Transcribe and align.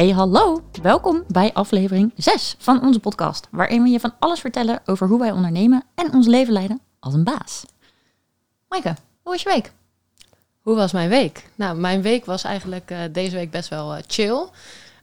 Hey 0.00 0.10
hallo, 0.10 0.62
welkom 0.82 1.24
bij 1.28 1.52
aflevering 1.52 2.12
6 2.16 2.54
van 2.58 2.82
onze 2.82 3.00
podcast, 3.00 3.48
waarin 3.50 3.82
we 3.82 3.88
je 3.88 4.00
van 4.00 4.14
alles 4.18 4.40
vertellen 4.40 4.80
over 4.86 5.08
hoe 5.08 5.18
wij 5.18 5.30
ondernemen 5.30 5.84
en 5.94 6.12
ons 6.12 6.26
leven 6.26 6.52
leiden 6.52 6.80
als 7.00 7.14
een 7.14 7.24
baas. 7.24 7.64
Maaike, 8.68 8.94
hoe 9.22 9.32
was 9.32 9.42
je 9.42 9.48
week? 9.48 9.72
Hoe 10.60 10.76
was 10.76 10.92
mijn 10.92 11.08
week? 11.08 11.50
Nou, 11.54 11.76
mijn 11.76 12.02
week 12.02 12.24
was 12.24 12.44
eigenlijk 12.44 12.90
uh, 12.90 12.98
deze 13.12 13.36
week 13.36 13.50
best 13.50 13.68
wel 13.68 13.96
uh, 13.96 14.02
chill. 14.06 14.46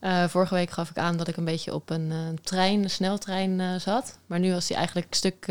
Uh, 0.02 0.24
vorige 0.24 0.54
week 0.54 0.70
gaf 0.70 0.90
ik 0.90 0.98
aan 0.98 1.18
dat 1.18 1.28
ik 1.28 1.38
een 1.38 1.46
beetje 1.46 1.74
op 1.74 1.90
een 1.90 2.40
trein, 2.44 2.84
een 2.84 2.90
sneltrein 2.90 3.82
zat. 3.82 4.18
Maar 4.26 4.40
nu 4.40 4.52
was 4.52 4.68
die 4.68 4.76
eigenlijk 4.76 5.08
een 5.10 5.16
stuk 5.16 5.48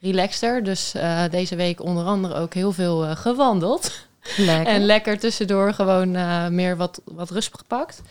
relaxter. 0.00 0.64
Dus 0.64 0.94
deze 1.30 1.56
week 1.56 1.82
onder 1.82 2.04
andere 2.04 2.34
ook 2.34 2.54
heel 2.54 2.72
veel 2.72 3.16
gewandeld. 3.16 4.06
Lekker. 4.36 4.72
en 4.74 4.84
lekker 4.84 5.18
tussendoor 5.18 5.72
gewoon 5.72 6.10
meer 6.54 6.76
wat, 6.76 7.00
wat 7.04 7.30
rust 7.30 7.56
gepakt. 7.56 8.02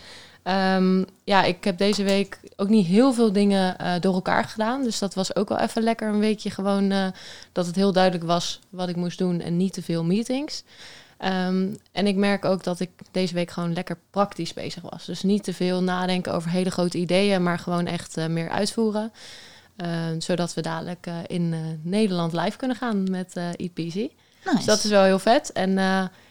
Um, 0.48 1.06
ja, 1.24 1.44
ik 1.44 1.64
heb 1.64 1.78
deze 1.78 2.04
week 2.04 2.40
ook 2.56 2.70
niet 2.70 2.88
heel 2.88 3.14
veel 3.14 3.32
dingen 3.32 3.76
uh, 3.82 3.94
door 4.00 4.14
elkaar 4.14 4.44
gedaan. 4.44 4.84
Dus 4.84 5.00
dat 5.00 5.14
was 5.14 5.36
ook 5.36 5.50
wel 5.50 5.60
even 5.60 5.84
lekker 5.84 6.08
een 6.08 6.20
weekje 6.20 6.50
gewoon 6.50 6.92
uh, 6.92 7.08
dat 7.52 7.66
het 7.66 7.76
heel 7.76 7.92
duidelijk 7.92 8.24
was 8.24 8.60
wat 8.70 8.90
ik 8.90 8.96
moest 8.96 9.18
doen 9.18 9.42
en 9.42 9.58
niet 9.58 9.74
te 9.74 9.82
veel 9.82 10.04
meetings. 10.04 10.64
Um, 11.20 11.78
en 11.92 12.08
ik 12.08 12.16
merk 12.16 12.46
ook 12.46 12.64
dat 12.64 12.80
ik 12.80 12.90
deze 13.12 13.34
week 13.34 13.52
gewoon 13.52 13.74
lekker 13.74 13.98
praktisch 14.10 14.54
bezig 14.54 14.84
was. 14.90 15.06
Dus 15.06 15.24
niet 15.24 15.44
te 15.44 15.54
veel 15.54 15.84
nadenken 15.84 16.34
over 16.34 16.50
hele 16.50 16.72
grote 16.72 16.98
ideeën, 16.98 17.44
maar 17.44 17.60
gewoon 17.60 17.86
echt 17.86 18.18
uh, 18.18 18.26
meer 18.26 18.50
uitvoeren. 18.50 19.12
zodat 20.18 20.54
we 20.54 20.62
dadelijk 20.62 21.08
in 21.28 21.80
Nederland 21.82 22.34
live 22.34 22.58
kunnen 22.58 22.78
gaan 22.78 23.04
met 23.12 23.34
EPC. 23.36 23.78
Nice. 23.78 24.12
Dus 24.56 24.66
dat 24.66 24.84
is 24.84 24.90
wel 24.90 25.04
heel 25.04 25.20
vet. 25.20 25.52
En 25.52 25.78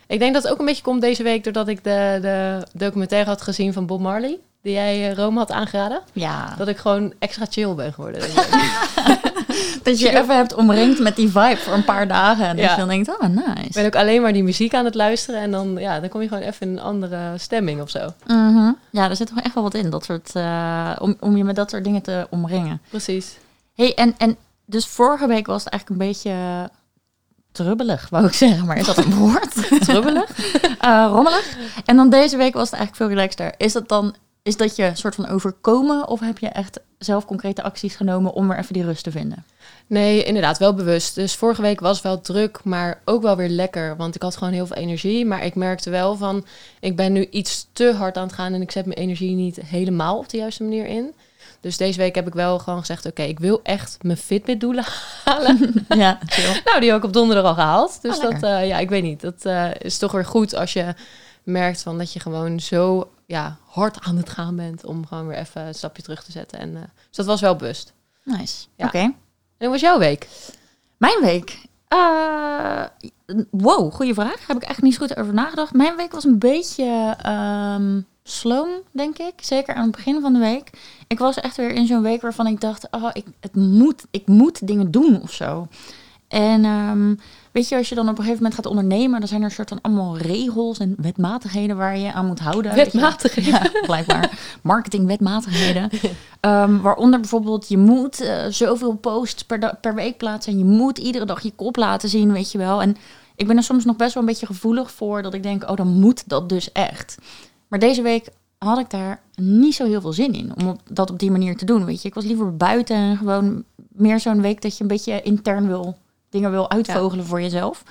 ik 0.07 0.19
denk 0.19 0.35
dat 0.35 0.43
het 0.43 0.53
ook 0.53 0.59
een 0.59 0.65
beetje 0.65 0.83
komt 0.83 1.01
deze 1.01 1.23
week 1.23 1.45
doordat 1.45 1.69
ik 1.69 1.85
de, 1.85 2.19
de 2.23 2.67
documentaire 2.73 3.29
had 3.29 3.43
gezien 3.43 3.73
van 3.73 3.87
Bob 3.87 4.01
Marley. 4.01 4.39
Die 4.62 4.75
jij 4.75 5.11
uh, 5.11 5.17
Rome 5.17 5.39
had 5.39 5.53
aangeraden. 5.53 6.01
Ja. 6.12 6.55
Dat 6.59 6.69
ik 6.69 6.77
gewoon 6.77 7.12
extra 7.19 7.47
chill 7.51 7.75
ben 7.75 7.93
geworden. 7.93 8.21
dat 9.83 10.01
je 10.01 10.09
even 10.09 10.37
hebt 10.37 10.55
omringd 10.55 10.99
met 10.99 11.17
die 11.17 11.29
vibe 11.29 11.57
voor 11.57 11.73
een 11.73 11.84
paar 11.84 12.09
dagen. 12.09 12.47
En 12.47 12.57
ja. 12.57 12.62
dat 12.62 12.71
je 12.71 12.77
dan 12.77 12.89
denkt, 12.89 13.09
oh 13.09 13.29
nice. 13.29 13.67
Ik 13.67 13.73
ben 13.73 13.87
ook 13.87 13.97
alleen 13.97 14.23
maar 14.23 14.33
die 14.33 14.43
muziek 14.43 14.75
aan 14.75 14.84
het 14.84 14.95
luisteren. 14.95 15.41
En 15.41 15.51
dan, 15.51 15.77
ja, 15.79 16.01
dan 16.01 16.09
kom 16.09 16.21
je 16.23 16.29
gewoon 16.29 16.43
even 16.43 16.67
in 16.67 16.73
een 16.73 16.83
andere 16.83 17.39
stemming 17.39 17.81
of 17.81 17.91
zo. 17.91 18.12
Mm 18.27 18.55
-hmm. 18.55 18.79
Ja, 18.91 19.09
er 19.09 19.17
zit 19.17 19.27
toch 19.27 19.41
echt 19.41 19.55
wel 19.55 19.62
wat 19.62 19.75
in. 19.75 19.91
Dat 19.91 20.05
soort, 20.05 20.31
uh, 20.37 20.97
om, 20.99 21.17
om 21.21 21.37
je 21.37 21.45
met 21.45 21.57
dat 21.57 21.71
soort 21.71 21.84
dingen 21.84 22.03
te 22.03 22.27
omringen. 22.31 22.81
Precies. 22.89 23.37
hey, 23.75 23.95
en, 23.95 24.15
en 24.19 24.37
dus 24.65 24.87
vorige 24.87 25.27
week 25.27 25.47
was 25.47 25.65
het 25.65 25.73
eigenlijk 25.73 26.03
een 26.03 26.09
beetje 26.09 26.34
trubbelig, 27.57 28.09
wou 28.09 28.27
ik 28.27 28.33
zeggen. 28.33 28.67
Maar 28.67 28.79
is 28.79 28.87
dat 28.87 28.97
een 28.97 29.15
woord? 29.15 29.53
trubbelig? 29.89 30.55
Uh, 30.85 31.07
rommelig. 31.11 31.57
En 31.85 31.97
dan 31.97 32.11
deze 32.11 32.37
week 32.37 32.55
was 32.55 32.71
het 32.71 32.79
eigenlijk 32.79 32.97
veel 32.97 33.17
relaxter. 33.17 33.55
Is 33.57 33.73
dat 33.73 33.89
dan, 33.89 34.15
is 34.43 34.57
dat 34.57 34.77
je 34.77 34.85
een 34.85 34.97
soort 34.97 35.15
van 35.15 35.29
overkomen? 35.29 36.09
Of 36.09 36.21
heb 36.21 36.39
je 36.39 36.49
echt 36.49 36.81
zelf 36.99 37.25
concrete 37.25 37.62
acties 37.62 37.97
genomen 37.97 38.33
om 38.33 38.51
er 38.51 38.59
even 38.59 38.73
die 38.73 38.84
rust 38.84 39.05
te 39.05 39.11
vinden? 39.11 39.45
Nee, 39.87 40.25
inderdaad, 40.25 40.59
wel 40.59 40.75
bewust. 40.75 41.15
Dus 41.15 41.34
vorige 41.34 41.62
week 41.62 41.81
was 41.81 42.03
wel 42.03 42.21
druk, 42.21 42.61
maar 42.65 43.01
ook 43.05 43.23
wel 43.23 43.37
weer 43.37 43.49
lekker. 43.49 43.97
Want 43.97 44.15
ik 44.15 44.23
had 44.23 44.37
gewoon 44.37 44.53
heel 44.53 44.67
veel 44.67 44.77
energie. 44.77 45.27
Maar 45.27 45.45
ik 45.45 45.55
merkte 45.55 45.91
wel 45.91 46.17
van, 46.17 46.45
ik 46.81 46.97
ben 46.97 47.12
nu 47.12 47.27
iets 47.31 47.69
te 47.73 47.93
hard 47.93 48.17
aan 48.17 48.27
het 48.27 48.33
gaan 48.33 48.53
en 48.53 48.62
ik 48.62 48.71
zet 48.71 48.87
mijn 48.87 48.99
energie 48.99 49.34
niet 49.34 49.61
helemaal 49.61 50.19
op 50.19 50.29
de 50.29 50.37
juiste 50.37 50.62
manier 50.62 50.87
in. 50.87 51.15
Dus 51.61 51.77
deze 51.77 51.98
week 51.98 52.14
heb 52.14 52.27
ik 52.27 52.34
wel 52.34 52.58
gewoon 52.58 52.78
gezegd: 52.78 53.06
oké, 53.06 53.22
ik 53.22 53.39
wil 53.39 53.61
echt 53.62 53.98
mijn 54.02 54.16
Fitbit-doelen 54.16 54.84
halen. 55.25 55.75
ja, 55.88 56.19
chill. 56.27 56.61
nou, 56.64 56.81
die 56.81 56.88
heb 56.88 56.98
ik 56.98 57.04
op 57.04 57.12
donderdag 57.12 57.44
al 57.44 57.54
gehaald. 57.54 58.03
Dus 58.03 58.16
oh, 58.16 58.22
dat, 58.22 58.43
uh, 58.43 58.66
ja, 58.66 58.78
ik 58.78 58.88
weet 58.88 59.03
niet. 59.03 59.21
Dat 59.21 59.44
uh, 59.44 59.71
is 59.78 59.98
toch 59.98 60.12
weer 60.12 60.25
goed 60.25 60.54
als 60.54 60.72
je 60.72 60.94
merkt 61.43 61.82
van 61.82 61.98
dat 61.98 62.12
je 62.12 62.21
gewoon 62.21 62.60
zo 62.60 63.10
ja, 63.26 63.56
hard 63.66 63.98
aan 64.00 64.16
het 64.16 64.31
gaan 64.31 64.56
bent 64.56 64.84
om 64.84 65.06
gewoon 65.06 65.26
weer 65.26 65.38
even 65.38 65.66
een 65.66 65.75
stapje 65.75 66.03
terug 66.03 66.25
te 66.25 66.32
zetten. 66.32 66.59
En, 66.59 66.71
uh, 66.71 66.81
dus 66.81 67.16
dat 67.16 67.26
was 67.26 67.41
wel 67.41 67.56
bewust. 67.56 67.92
Nice. 68.22 68.66
Ja. 68.76 68.87
Oké. 68.87 68.97
Okay. 68.97 69.04
En 69.04 69.15
hoe 69.59 69.71
was 69.71 69.81
jouw 69.81 69.98
week? 69.98 70.28
Mijn 70.97 71.21
week? 71.21 71.65
wow, 73.50 73.92
goede 73.92 74.15
vraag. 74.15 74.47
Heb 74.47 74.56
ik 74.56 74.62
eigenlijk 74.62 74.82
niet 74.82 74.94
zo 74.94 75.06
goed 75.06 75.16
over 75.16 75.34
nagedacht. 75.34 75.72
Mijn 75.72 75.97
week 75.97 76.12
was 76.12 76.25
een 76.25 76.38
beetje 76.38 77.16
um, 77.26 78.06
sloom, 78.28 78.69
denk 78.91 79.19
ik. 79.19 79.32
Zeker 79.41 79.75
aan 79.75 79.82
het 79.82 79.97
begin 79.97 80.20
van 80.20 80.32
de 80.32 80.38
week. 80.38 80.70
Ik 81.06 81.19
was 81.19 81.41
echt 81.41 81.56
weer 81.56 81.70
in 81.70 81.87
zo'n 81.87 82.03
week 82.03 82.22
waarvan 82.22 82.47
ik 82.47 82.60
dacht, 82.60 82.88
oh, 82.91 83.10
ik, 83.12 83.25
het 83.41 83.54
moet, 83.54 84.04
ik 84.10 84.26
moet 84.26 84.66
dingen 84.66 84.91
doen 84.91 85.22
of 85.22 85.32
zo. 85.32 85.66
En 86.28 86.65
um, 86.65 87.19
weet 87.53 87.69
je, 87.69 87.76
als 87.76 87.88
je 87.88 87.94
dan 87.94 88.04
op 88.04 88.10
een 88.10 88.16
gegeven 88.16 88.36
moment 88.36 88.54
gaat 88.54 88.66
ondernemen, 88.66 89.19
dan 89.19 89.28
zijn 89.28 89.42
er 89.42 89.50
soort 89.50 89.69
van 89.69 89.81
allemaal 89.81 90.19
regels 90.19 90.78
en 90.78 90.94
wetmatigheden 90.97 91.76
waar 91.76 91.98
je 91.98 92.12
aan 92.12 92.26
moet 92.26 92.41
houden. 92.41 92.75
Wetmatigheden? 92.75 93.53
Ja, 93.72 93.81
blijkbaar. 93.86 94.38
Marketingwetmatigheden. 94.62 95.91
um, 96.41 96.81
waaronder 96.86 97.20
bijvoorbeeld, 97.20 97.69
je 97.69 97.78
moet 97.78 98.22
uh, 98.22 98.44
zoveel 98.48 98.94
posts 98.94 99.44
per, 99.44 99.76
per 99.81 99.94
week 99.94 100.16
plaatsen 100.16 100.53
en 100.53 100.59
je 100.59 100.65
moet 100.65 100.98
iedere 100.98 101.25
dag 101.25 101.42
je 101.42 101.53
kop 101.56 101.76
laten 101.76 102.09
zien, 102.09 102.32
weet 102.32 102.53
je 102.53 102.59
wel. 102.59 102.82
En 102.82 102.97
ik 103.36 103.47
ben 103.47 103.56
er 103.56 103.62
soms 103.62 103.84
nog 103.84 103.97
best 103.97 104.15
wel 104.15 104.22
een 104.22 104.28
beetje 104.28 104.47
gevoelig 104.47 104.91
voor 104.91 105.22
dat 105.22 105.34
ik 105.34 105.42
denk, 105.42 105.70
oh, 105.70 105.76
dan 105.76 105.88
moet 105.88 106.28
dat 106.28 106.48
dus 106.48 106.72
echt. 106.72 107.19
Maar 107.69 107.78
deze 107.78 108.03
week 108.03 108.28
had 108.59 108.78
ik 108.78 108.91
daar 108.91 109.21
niet 109.34 109.75
zo 109.75 109.84
heel 109.84 110.00
veel 110.00 110.12
zin 110.12 110.32
in 110.32 110.53
om 110.56 110.77
dat 110.91 111.10
op 111.10 111.19
die 111.19 111.31
manier 111.31 111.56
te 111.56 111.65
doen. 111.65 111.84
Weet 111.84 112.03
je, 112.03 112.09
ik 112.09 112.15
was 112.15 112.25
liever 112.25 112.56
buiten 112.56 112.97
en 112.97 113.16
gewoon 113.16 113.65
meer 113.88 114.21
zo'n 114.21 114.41
week 114.41 114.62
dat 114.62 114.77
je 114.77 114.82
een 114.82 114.88
beetje 114.88 115.22
intern 115.22 115.66
wil 115.66 115.97
dingen 116.28 116.50
wil 116.50 116.71
uitvogelen 116.71 117.25
voor 117.25 117.41
jezelf. 117.41 117.82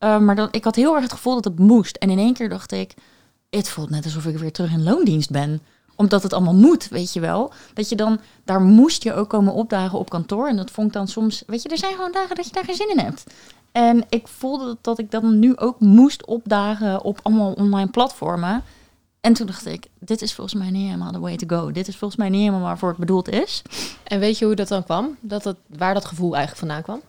Uh, 0.00 0.18
maar 0.18 0.36
dat, 0.36 0.54
ik 0.54 0.64
had 0.64 0.76
heel 0.76 0.94
erg 0.94 1.02
het 1.02 1.12
gevoel 1.12 1.34
dat 1.34 1.44
het 1.44 1.58
moest. 1.58 1.96
En 1.96 2.10
in 2.10 2.18
één 2.18 2.34
keer 2.34 2.48
dacht 2.48 2.72
ik, 2.72 2.94
het 3.50 3.68
voelt 3.68 3.90
net 3.90 4.04
alsof 4.04 4.26
ik 4.26 4.38
weer 4.38 4.52
terug 4.52 4.72
in 4.72 4.82
loondienst 4.82 5.30
ben 5.30 5.60
omdat 5.96 6.22
het 6.22 6.32
allemaal 6.32 6.54
moet, 6.54 6.88
weet 6.88 7.12
je 7.12 7.20
wel. 7.20 7.52
Dat 7.74 7.88
je 7.88 7.96
dan, 7.96 8.20
daar 8.44 8.60
moest 8.60 9.02
je 9.02 9.14
ook 9.14 9.28
komen 9.28 9.52
opdagen 9.52 9.98
op 9.98 10.10
kantoor. 10.10 10.48
En 10.48 10.56
dat 10.56 10.70
vond 10.70 10.86
ik 10.86 10.92
dan 10.92 11.08
soms, 11.08 11.42
weet 11.46 11.62
je, 11.62 11.68
er 11.68 11.78
zijn 11.78 11.94
gewoon 11.94 12.12
dagen 12.12 12.36
dat 12.36 12.46
je 12.46 12.52
daar 12.52 12.64
geen 12.64 12.74
zin 12.74 12.90
in 12.90 12.98
hebt. 12.98 13.24
En 13.72 14.04
ik 14.08 14.28
voelde 14.28 14.76
dat 14.80 14.98
ik 14.98 15.10
dan 15.10 15.38
nu 15.38 15.56
ook 15.56 15.80
moest 15.80 16.26
opdagen 16.26 17.02
op 17.02 17.20
allemaal 17.22 17.52
online 17.52 17.90
platformen. 17.90 18.62
En 19.22 19.32
toen 19.32 19.46
dacht 19.46 19.66
ik, 19.66 19.86
dit 19.98 20.22
is 20.22 20.34
volgens 20.34 20.60
mij 20.60 20.70
niet 20.70 20.86
helemaal 20.86 21.12
the 21.12 21.20
way 21.20 21.36
to 21.36 21.56
go. 21.56 21.70
Dit 21.70 21.88
is 21.88 21.96
volgens 21.96 22.20
mij 22.20 22.28
niet 22.28 22.40
helemaal 22.40 22.60
waarvoor 22.60 22.88
het 22.88 22.98
bedoeld 22.98 23.28
is. 23.28 23.62
En 24.04 24.20
weet 24.20 24.38
je 24.38 24.44
hoe 24.44 24.54
dat 24.54 24.68
dan 24.68 24.84
kwam? 24.84 25.16
Dat 25.20 25.44
het, 25.44 25.56
waar 25.66 25.94
dat 25.94 26.04
gevoel 26.04 26.36
eigenlijk 26.36 26.58
vandaan 26.58 26.82
kwam? 26.82 27.00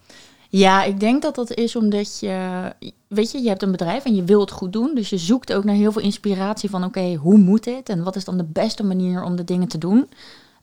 Ja, 0.49 0.83
ik 0.83 0.99
denk 0.99 1.21
dat 1.21 1.35
dat 1.35 1.53
is 1.53 1.75
omdat 1.75 2.19
je, 2.19 2.63
weet 3.07 3.31
je, 3.31 3.41
je 3.41 3.47
hebt 3.47 3.61
een 3.61 3.71
bedrijf 3.71 4.05
en 4.05 4.15
je 4.15 4.23
wilt 4.23 4.49
het 4.49 4.59
goed 4.59 4.73
doen. 4.73 4.95
Dus 4.95 5.09
je 5.09 5.17
zoekt 5.17 5.53
ook 5.53 5.63
naar 5.63 5.75
heel 5.75 5.91
veel 5.91 6.01
inspiratie 6.01 6.69
van, 6.69 6.83
oké, 6.83 7.13
hoe 7.13 7.37
moet 7.37 7.63
dit? 7.63 7.89
En 7.89 8.03
wat 8.03 8.15
is 8.15 8.25
dan 8.25 8.37
de 8.37 8.43
beste 8.43 8.83
manier 8.83 9.23
om 9.23 9.35
de 9.35 9.43
dingen 9.43 9.67
te 9.67 9.77
doen? 9.77 10.09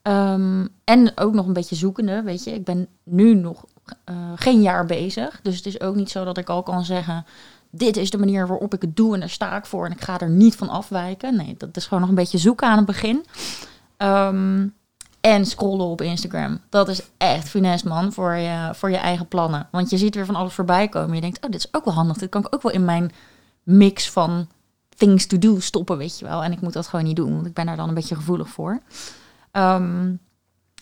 Um, 0.03 0.69
en 0.85 1.19
ook 1.19 1.33
nog 1.33 1.47
een 1.47 1.53
beetje 1.53 1.77
zoekende, 1.77 2.23
weet 2.23 2.45
je. 2.45 2.55
Ik 2.55 2.65
ben 2.65 2.89
nu 3.03 3.35
nog 3.35 3.65
uh, 4.11 4.17
geen 4.35 4.63
jaar 4.63 4.87
bezig. 4.87 5.41
Dus 5.43 5.57
het 5.57 5.67
is 5.67 5.81
ook 5.81 5.95
niet 5.95 6.11
zo 6.11 6.25
dat 6.25 6.39
ik 6.39 6.49
al 6.49 6.63
kan 6.63 6.85
zeggen, 6.85 7.25
dit 7.71 7.97
is 7.97 8.11
de 8.11 8.19
manier 8.19 8.47
waarop 8.47 8.75
ik 8.75 8.83
het 8.83 8.97
doe 8.97 9.15
en 9.15 9.21
daar 9.21 9.31
sta 9.31 9.57
ik 9.57 9.67
voor 9.67 9.87
en 9.87 9.93
ik 9.93 10.01
ga 10.01 10.21
er 10.21 10.31
niet 10.31 10.57
van 10.57 10.69
afwijken. 10.69 11.37
Nee, 11.37 11.55
dat 11.59 11.77
is 11.77 11.85
gewoon 11.85 12.01
nog 12.01 12.09
een 12.09 12.15
beetje 12.15 12.39
zoeken 12.39 12.69
aan 12.69 12.77
het 12.77 12.87
begin. 12.87 13.27
Um, 13.99 14.75
en 15.21 15.47
scrollen 15.47 15.87
op 15.87 16.01
Instagram. 16.01 16.61
Dat 16.69 16.89
is 16.89 17.03
echt 17.17 17.49
finesse, 17.49 17.89
man, 17.89 18.13
voor 18.13 18.35
je, 18.35 18.71
voor 18.75 18.91
je 18.91 18.97
eigen 18.97 19.29
plannen. 19.29 19.69
Want 19.71 19.91
je 19.91 19.99
ziet 19.99 20.15
weer 20.15 20.27
van 20.27 20.35
alles 20.35 20.53
voorbij 20.53 20.89
komen. 20.89 21.15
Je 21.15 21.21
denkt, 21.21 21.45
oh, 21.45 21.51
dit 21.51 21.61
is 21.61 21.75
ook 21.75 21.85
wel 21.85 21.95
handig. 21.95 22.17
Dit 22.17 22.29
kan 22.29 22.41
ik 22.41 22.55
ook 22.55 22.63
wel 22.63 22.73
in 22.73 22.85
mijn 22.85 23.13
mix 23.63 24.11
van 24.11 24.49
things 24.97 25.27
to 25.27 25.39
do 25.39 25.61
stoppen, 25.61 25.97
weet 25.97 26.19
je 26.19 26.25
wel. 26.25 26.45
En 26.45 26.53
ik 26.53 26.61
moet 26.61 26.73
dat 26.73 26.87
gewoon 26.87 27.05
niet 27.05 27.17
doen, 27.17 27.35
want 27.35 27.47
ik 27.47 27.55
ben 27.55 27.67
daar 27.67 27.77
dan 27.77 27.89
een 27.89 27.95
beetje 27.95 28.15
gevoelig 28.15 28.49
voor. 28.49 28.81
Um, 29.53 30.21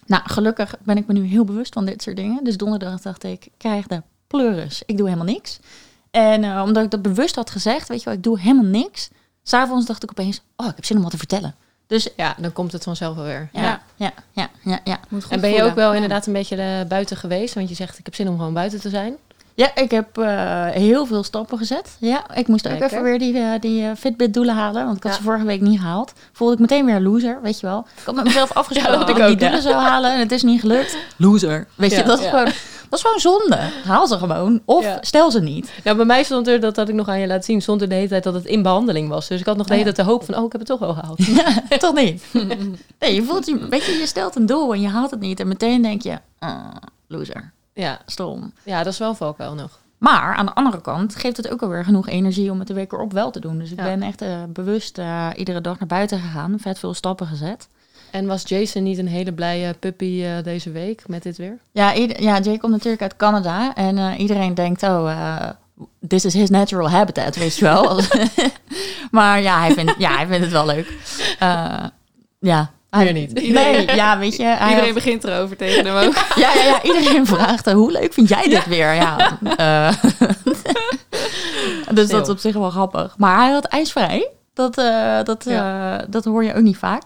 nou, 0.06 0.23
gelukkig 0.25 0.75
ben 0.82 0.96
ik 0.96 1.06
me 1.06 1.12
nu 1.12 1.25
heel 1.25 1.44
bewust 1.44 1.73
van 1.73 1.84
dit 1.84 2.02
soort 2.02 2.17
dingen. 2.17 2.44
Dus 2.44 2.56
donderdag 2.56 3.00
dacht 3.00 3.25
ik, 3.25 3.49
krijg 3.56 3.87
de 3.87 4.02
pleuris. 4.26 4.82
Ik 4.87 4.96
doe 4.96 5.06
helemaal 5.06 5.32
niks. 5.32 5.61
En 6.10 6.43
uh, 6.43 6.62
omdat 6.64 6.84
ik 6.84 6.90
dat 6.90 7.02
bewust 7.02 7.34
had 7.34 7.50
gezegd, 7.50 7.88
weet 7.88 7.99
je 7.99 8.05
wel, 8.05 8.14
ik 8.14 8.22
doe 8.22 8.40
helemaal 8.40 8.64
niks. 8.64 9.08
S'avonds 9.43 9.87
dacht 9.87 10.02
ik 10.02 10.10
opeens, 10.10 10.40
oh, 10.56 10.66
ik 10.66 10.76
heb 10.76 10.84
zin 10.84 10.96
om 10.96 11.02
wat 11.02 11.10
te 11.10 11.19
vertellen. 11.19 11.55
Dus 11.87 12.08
ja, 12.16 12.34
dan 12.38 12.52
komt 12.52 12.72
het 12.72 12.84
vanzelf 12.84 13.16
wel 13.16 13.25
weer. 13.25 13.49
Ja, 13.52 13.62
ja, 13.96 14.12
ja, 14.32 14.50
ja. 14.62 14.81
ja, 14.84 15.00
En 15.28 15.40
ben 15.40 15.50
je 15.50 15.62
ook 15.62 15.75
wel 15.75 15.94
inderdaad 15.94 16.26
een 16.26 16.32
beetje 16.32 16.56
uh, 16.56 16.88
buiten 16.88 17.16
geweest? 17.16 17.55
Want 17.55 17.69
je 17.69 17.75
zegt, 17.75 17.99
ik 17.99 18.05
heb 18.05 18.14
zin 18.14 18.28
om 18.28 18.37
gewoon 18.37 18.55
buiten 18.55 18.81
te 18.81 18.88
zijn. 18.88 19.16
Ja, 19.55 19.75
ik 19.75 19.90
heb 19.90 20.19
uh, 20.19 20.66
heel 20.66 21.06
veel 21.06 21.22
stappen 21.22 21.58
gezet. 21.58 21.96
Ja, 21.99 22.34
ik 22.34 22.49
moest 22.49 22.69
ook 22.69 22.81
even 22.81 23.02
weer 23.02 23.19
die, 23.19 23.34
uh, 23.34 23.52
die 23.60 23.96
Fitbit-doelen 23.96 24.55
halen. 24.55 24.84
Want 24.84 24.96
ik 24.96 25.02
had 25.02 25.12
ja. 25.12 25.19
ze 25.19 25.25
vorige 25.25 25.44
week 25.44 25.60
niet 25.60 25.81
gehaald. 25.81 26.12
Voelde 26.32 26.52
ik 26.55 26.58
meteen 26.58 26.84
weer 26.84 26.94
een 26.94 27.02
loser, 27.02 27.38
weet 27.43 27.60
je 27.60 27.66
wel. 27.66 27.87
Ik 27.96 28.05
had 28.05 28.14
met 28.14 28.25
mezelf 28.25 28.52
afgesproken 28.56 28.99
dat 28.99 29.08
ik, 29.08 29.19
ook, 29.19 29.26
die 29.26 29.37
doelen 29.37 29.62
zou 29.62 29.75
halen. 29.75 30.12
En 30.12 30.19
het 30.19 30.32
is 30.32 30.43
niet 30.43 30.60
gelukt. 30.60 30.96
Loser. 31.16 31.66
Weet 31.75 31.90
je, 31.90 32.02
dat 32.02 32.19
is 32.19 32.26
gewoon... 32.26 32.52
Dat 32.88 32.99
is 32.99 33.05
gewoon 33.05 33.20
zonde. 33.20 33.56
Haal 33.85 34.06
ze 34.06 34.19
gewoon. 34.19 34.61
Of 34.64 34.85
ja. 34.85 34.99
stel 35.00 35.31
ze 35.31 35.40
niet. 35.40 35.73
Ja, 35.85 35.94
bij 35.94 36.05
mij 36.05 36.23
stond 36.23 36.46
er, 36.49 36.61
dat 36.61 36.76
had 36.76 36.88
ik 36.88 36.94
nog 36.94 37.08
aan 37.08 37.20
je 37.20 37.26
laten 37.26 37.44
zien, 37.44 37.62
stond 37.62 37.82
er 37.82 37.88
de 37.88 37.94
hele 37.94 38.08
tijd 38.08 38.23
dat 38.23 38.35
het 38.35 38.44
in 38.44 38.62
behandeling 38.62 39.08
was. 39.08 39.29
Dus 39.29 39.40
ik 39.40 39.46
had 39.46 39.56
nog 39.56 39.67
de 39.67 39.73
hele 39.73 39.85
tijd 39.85 39.96
de 39.96 40.02
hoop 40.12 40.25
van, 40.25 40.35
oh, 40.37 40.44
ik 40.44 40.52
heb 40.52 40.61
het 40.61 40.70
toch 40.70 40.79
wel 40.81 40.94
gehaald. 40.94 41.19
Ja, 41.69 41.76
toch 41.79 41.94
niet. 41.94 42.25
Nee, 42.99 43.14
je 43.14 43.23
voelt 43.23 43.46
je, 43.46 43.69
weet 43.69 43.85
je, 43.85 43.93
je 43.93 44.06
stelt 44.06 44.37
een 44.37 44.46
doel 44.46 44.73
en 44.75 44.81
je 44.81 44.88
haalt 44.88 45.11
het 45.11 45.20
niet. 45.20 45.40
En 45.40 45.49
meteen 45.49 45.82
denk 45.82 46.02
je, 46.02 46.19
ah, 46.38 46.64
loser. 47.06 47.52
Ja. 47.73 47.99
Stom. 48.06 48.52
Ja, 48.64 48.82
dat 48.82 48.93
is 48.93 48.99
wel 48.99 49.08
een 49.08 49.17
valkuil 49.17 49.55
nog. 49.55 49.79
Maar 49.99 50.34
aan 50.34 50.46
de 50.46 50.55
andere 50.55 50.81
kant 50.81 51.14
geeft 51.17 51.37
het 51.37 51.50
ook 51.50 51.62
alweer 51.62 51.84
genoeg 51.84 52.08
energie 52.08 52.50
om 52.50 52.58
het 52.58 52.69
de 52.69 52.75
week 52.75 52.93
erop 52.93 53.12
wel 53.12 53.31
te 53.31 53.41
doen. 53.41 53.58
Dus 53.58 53.70
ik 53.70 53.79
Ja. 53.79 53.84
ben 53.84 54.02
echt 54.02 54.23
eh, 54.23 54.43
bewust 54.49 54.99
eh, 54.99 55.29
iedere 55.37 55.61
dag 55.61 55.79
naar 55.79 55.88
buiten 55.88 56.19
gegaan. 56.20 56.55
Vet 56.61 56.79
veel 56.79 56.94
stappen 56.94 57.26
gezet. 57.26 57.69
En 58.10 58.26
was 58.26 58.43
Jason 58.46 58.82
niet 58.82 58.99
een 58.99 59.08
hele 59.08 59.32
blije 59.32 59.75
puppy 59.78 60.22
eh, 60.25 60.31
deze 60.44 60.70
week 60.70 61.02
met 61.06 61.22
dit 61.22 61.37
weer? 61.37 61.58
Ja, 61.72 61.93
ja, 62.19 62.38
Jay 62.40 62.58
komt 62.58 62.72
natuurlijk 62.72 63.02
uit 63.02 63.16
Canada. 63.16 63.75
En 63.75 63.99
eh, 63.99 64.19
iedereen 64.19 64.55
denkt, 64.55 64.82
oh, 64.82 65.10
eh, 65.10 65.50
this 66.08 66.25
is 66.25 66.34
his 66.34 66.50
natural 66.50 66.90
habitat, 66.90 67.37
weet 67.37 67.56
je 67.56 67.64
wel. 67.64 68.00
maar 69.10 69.43
ja 69.43 69.58
hij, 69.60 69.72
vindt, 69.72 69.94
ja, 69.99 70.16
hij 70.16 70.26
vindt 70.26 70.43
het 70.43 70.52
wel 70.52 70.66
leuk. 70.66 70.93
Eh, 71.38 71.84
ja. 72.40 72.70
Hij, 72.90 73.12
niet. 73.12 73.32
Nee, 73.52 73.94
ja, 73.94 74.19
weet 74.19 74.37
je. 74.37 74.43
Iedereen 74.60 74.84
had- 74.84 74.94
begint 74.94 75.25
erover 75.25 75.56
tegen 75.56 75.87
hem 75.87 76.06
ook. 76.06 76.14
ja, 76.44 76.55
ja, 76.55 76.62
ja, 76.64 76.82
iedereen 76.82 77.26
vraagt, 77.26 77.72
hoe 77.72 77.93
leuk 77.93 78.12
vind 78.12 78.28
jij 78.28 78.49
dit 78.49 78.66
weer? 78.66 78.94
Ja. 78.94 79.38
eh, 79.56 79.93
dus 81.94 82.08
dat 82.08 82.22
is 82.22 82.28
op 82.28 82.38
zich 82.38 82.55
wel 82.55 82.70
grappig. 82.70 83.14
Maar 83.19 83.37
hij 83.38 83.50
had 83.50 83.64
ijsvrij. 83.64 84.28
Dat, 84.58 84.78
eh, 84.78 85.22
dat, 85.22 85.46
eh, 85.46 85.99
dat 86.08 86.25
hoor 86.25 86.44
je 86.44 86.55
ook 86.55 86.62
niet 86.62 86.76
vaak. 86.76 87.02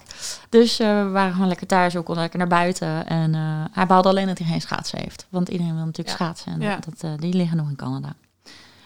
Dus 0.49 0.79
eh, 0.79 1.03
we 1.03 1.09
waren 1.09 1.33
gewoon 1.33 1.49
lekker 1.49 1.67
thuis, 1.67 1.97
ook 1.97 2.05
konden 2.05 2.23
lekker 2.23 2.39
naar 2.41 2.49
buiten. 2.49 3.07
En 3.07 3.35
eh, 3.35 3.41
hij 3.73 3.87
baalde 3.87 4.09
alleen 4.09 4.27
dat 4.27 4.39
hij 4.39 4.47
geen 4.47 4.61
schaatsen 4.61 4.99
heeft. 4.99 5.27
Want 5.29 5.49
iedereen 5.49 5.75
wil 5.75 5.85
natuurlijk 5.85 6.19
Ja. 6.19 6.25
schaatsen. 6.25 6.53
En 6.53 6.61
Ja. 6.61 6.79
dat, 6.89 7.03
eh, 7.03 7.11
die 7.17 7.35
liggen 7.35 7.57
nog 7.57 7.69
in 7.69 7.77
Canada. 7.77 8.15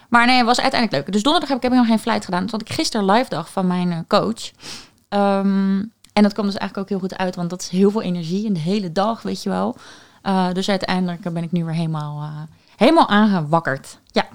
Maar 0.09 0.27
nee, 0.27 0.37
het 0.37 0.47
was 0.47 0.61
uiteindelijk 0.61 1.03
leuk. 1.03 1.13
Dus 1.15 1.23
donderdag 1.23 1.49
heb 1.49 1.59
ik, 1.59 1.63
heb 1.65 1.73
ik 1.73 1.79
nog 1.79 1.89
geen 1.89 1.99
flight 1.99 2.25
gedaan. 2.25 2.41
Toen 2.41 2.51
had 2.51 2.61
ik 2.69 2.73
gisteren 2.73 3.11
live 3.11 3.29
dag 3.29 3.51
van 3.51 3.67
mijn 3.67 4.05
coach. 4.09 4.51
Ehm, 5.09 5.79
en 6.13 6.23
dat 6.23 6.33
kwam 6.33 6.47
dus 6.47 6.57
eigenlijk 6.57 6.77
ook 6.79 6.89
heel 6.89 7.09
goed 7.09 7.19
uit. 7.19 7.37
Want 7.37 7.51
dat 7.51 7.61
is 7.61 7.69
heel 7.69 7.91
veel 7.91 8.03
energie 8.03 8.45
in 8.47 8.53
de 8.53 8.61
hele 8.61 8.93
dag, 8.93 9.23
weet 9.23 9.43
je 9.43 9.49
wel. 9.49 9.77
Uh, 10.23 10.53
dus 10.53 10.69
uiteindelijk 10.69 11.33
ben 11.33 11.43
ik 11.43 11.53
nu 11.53 11.65
weer 11.65 11.75
helemaal, 11.75 12.23
uh, 12.23 12.41
helemaal 12.77 13.09
aangewakkerd. 13.09 13.99
Ja. 14.13 14.27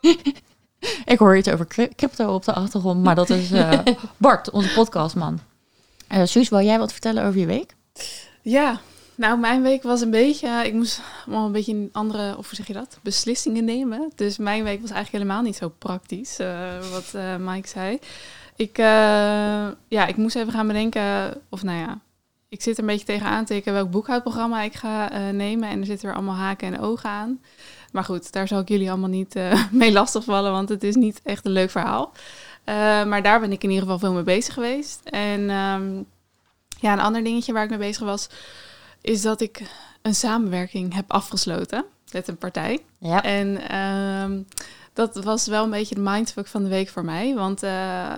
ik 1.04 1.18
hoor 1.18 1.36
iets 1.36 1.48
over 1.48 1.66
crypto 1.96 2.34
op 2.34 2.44
de 2.44 2.52
achtergrond, 2.52 3.02
maar 3.02 3.14
dat 3.14 3.30
is 3.30 3.52
uh, 3.52 3.78
Bart, 4.16 4.50
onze 4.50 4.72
podcastman. 4.72 5.40
Uh, 6.12 6.24
Suus, 6.24 6.48
wil 6.48 6.60
jij 6.60 6.78
wat 6.78 6.92
vertellen 6.92 7.24
over 7.24 7.40
je 7.40 7.46
week? 7.46 7.74
Ja, 8.42 8.80
nou, 9.14 9.38
mijn 9.38 9.62
week 9.62 9.82
was 9.82 10.00
een 10.00 10.10
beetje. 10.10 10.48
Ik 10.64 10.72
moest 10.72 11.00
allemaal 11.26 11.46
een 11.46 11.52
beetje 11.52 11.72
een 11.72 11.88
andere, 11.92 12.36
of 12.36 12.46
hoe 12.46 12.56
zeg 12.56 12.66
je 12.66 12.72
dat? 12.72 12.98
Beslissingen 13.02 13.64
nemen. 13.64 14.12
Dus 14.14 14.38
mijn 14.38 14.64
week 14.64 14.80
was 14.80 14.90
eigenlijk 14.90 15.24
helemaal 15.24 15.42
niet 15.42 15.56
zo 15.56 15.68
praktisch, 15.68 16.40
uh, 16.40 16.78
wat 16.92 17.12
uh, 17.14 17.36
Mike 17.36 17.68
zei. 17.68 17.98
Ik, 18.56 18.76
ja, 19.88 20.06
ik 20.06 20.16
moest 20.16 20.36
even 20.36 20.52
gaan 20.52 20.66
bedenken, 20.66 21.34
of 21.48 21.62
nou 21.62 21.78
ja, 21.78 21.98
ik 22.48 22.62
zit 22.62 22.74
er 22.74 22.80
een 22.80 22.88
beetje 22.88 23.06
tegenaan 23.06 23.44
te 23.44 23.52
tekenen 23.52 23.74
welk 23.74 23.90
boekhoudprogramma 23.90 24.62
ik 24.62 24.74
ga 24.74 25.08
nemen. 25.30 25.68
En 25.68 25.80
er 25.80 25.86
zitten 25.86 26.06
weer 26.06 26.16
allemaal 26.16 26.34
haken 26.34 26.74
en 26.74 26.80
ogen 26.80 27.10
aan. 27.10 27.40
Maar 27.90 28.04
goed, 28.04 28.32
daar 28.32 28.48
zal 28.48 28.60
ik 28.60 28.68
jullie 28.68 28.90
allemaal 28.90 29.08
niet 29.08 29.36
uh, 29.36 29.64
mee 29.70 29.92
lastigvallen, 29.92 30.52
want 30.52 30.68
het 30.68 30.82
is 30.82 30.94
niet 30.94 31.20
echt 31.24 31.44
een 31.44 31.52
leuk 31.52 31.70
verhaal. 31.70 32.12
Uh, 32.64 32.74
maar 33.04 33.22
daar 33.22 33.40
ben 33.40 33.52
ik 33.52 33.62
in 33.62 33.68
ieder 33.68 33.84
geval 33.84 33.98
veel 33.98 34.12
mee 34.12 34.22
bezig 34.22 34.54
geweest. 34.54 35.00
En 35.04 35.50
um, 35.50 36.06
ja, 36.80 36.92
een 36.92 37.00
ander 37.00 37.24
dingetje 37.24 37.52
waar 37.52 37.64
ik 37.64 37.70
mee 37.70 37.78
bezig 37.78 38.04
was, 38.04 38.28
is 39.00 39.22
dat 39.22 39.40
ik 39.40 39.62
een 40.02 40.14
samenwerking 40.14 40.94
heb 40.94 41.12
afgesloten 41.12 41.84
met 42.12 42.28
een 42.28 42.36
partij. 42.36 42.78
Ja. 42.98 43.22
En 43.22 43.76
um, 43.76 44.46
dat 44.92 45.24
was 45.24 45.46
wel 45.46 45.64
een 45.64 45.70
beetje 45.70 45.94
de 45.94 46.00
mindfuck 46.00 46.46
van 46.46 46.62
de 46.62 46.68
week 46.68 46.88
voor 46.88 47.04
mij. 47.04 47.34
Want 47.34 47.62
uh, 47.62 48.12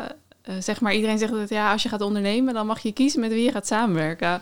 uh, 0.48 0.54
zeg 0.60 0.80
maar, 0.80 0.94
iedereen 0.94 1.18
zegt 1.18 1.32
dat 1.32 1.48
ja, 1.48 1.72
als 1.72 1.82
je 1.82 1.88
gaat 1.88 2.00
ondernemen, 2.00 2.54
dan 2.54 2.66
mag 2.66 2.80
je 2.80 2.92
kiezen 2.92 3.20
met 3.20 3.32
wie 3.32 3.44
je 3.44 3.52
gaat 3.52 3.66
samenwerken. 3.66 4.40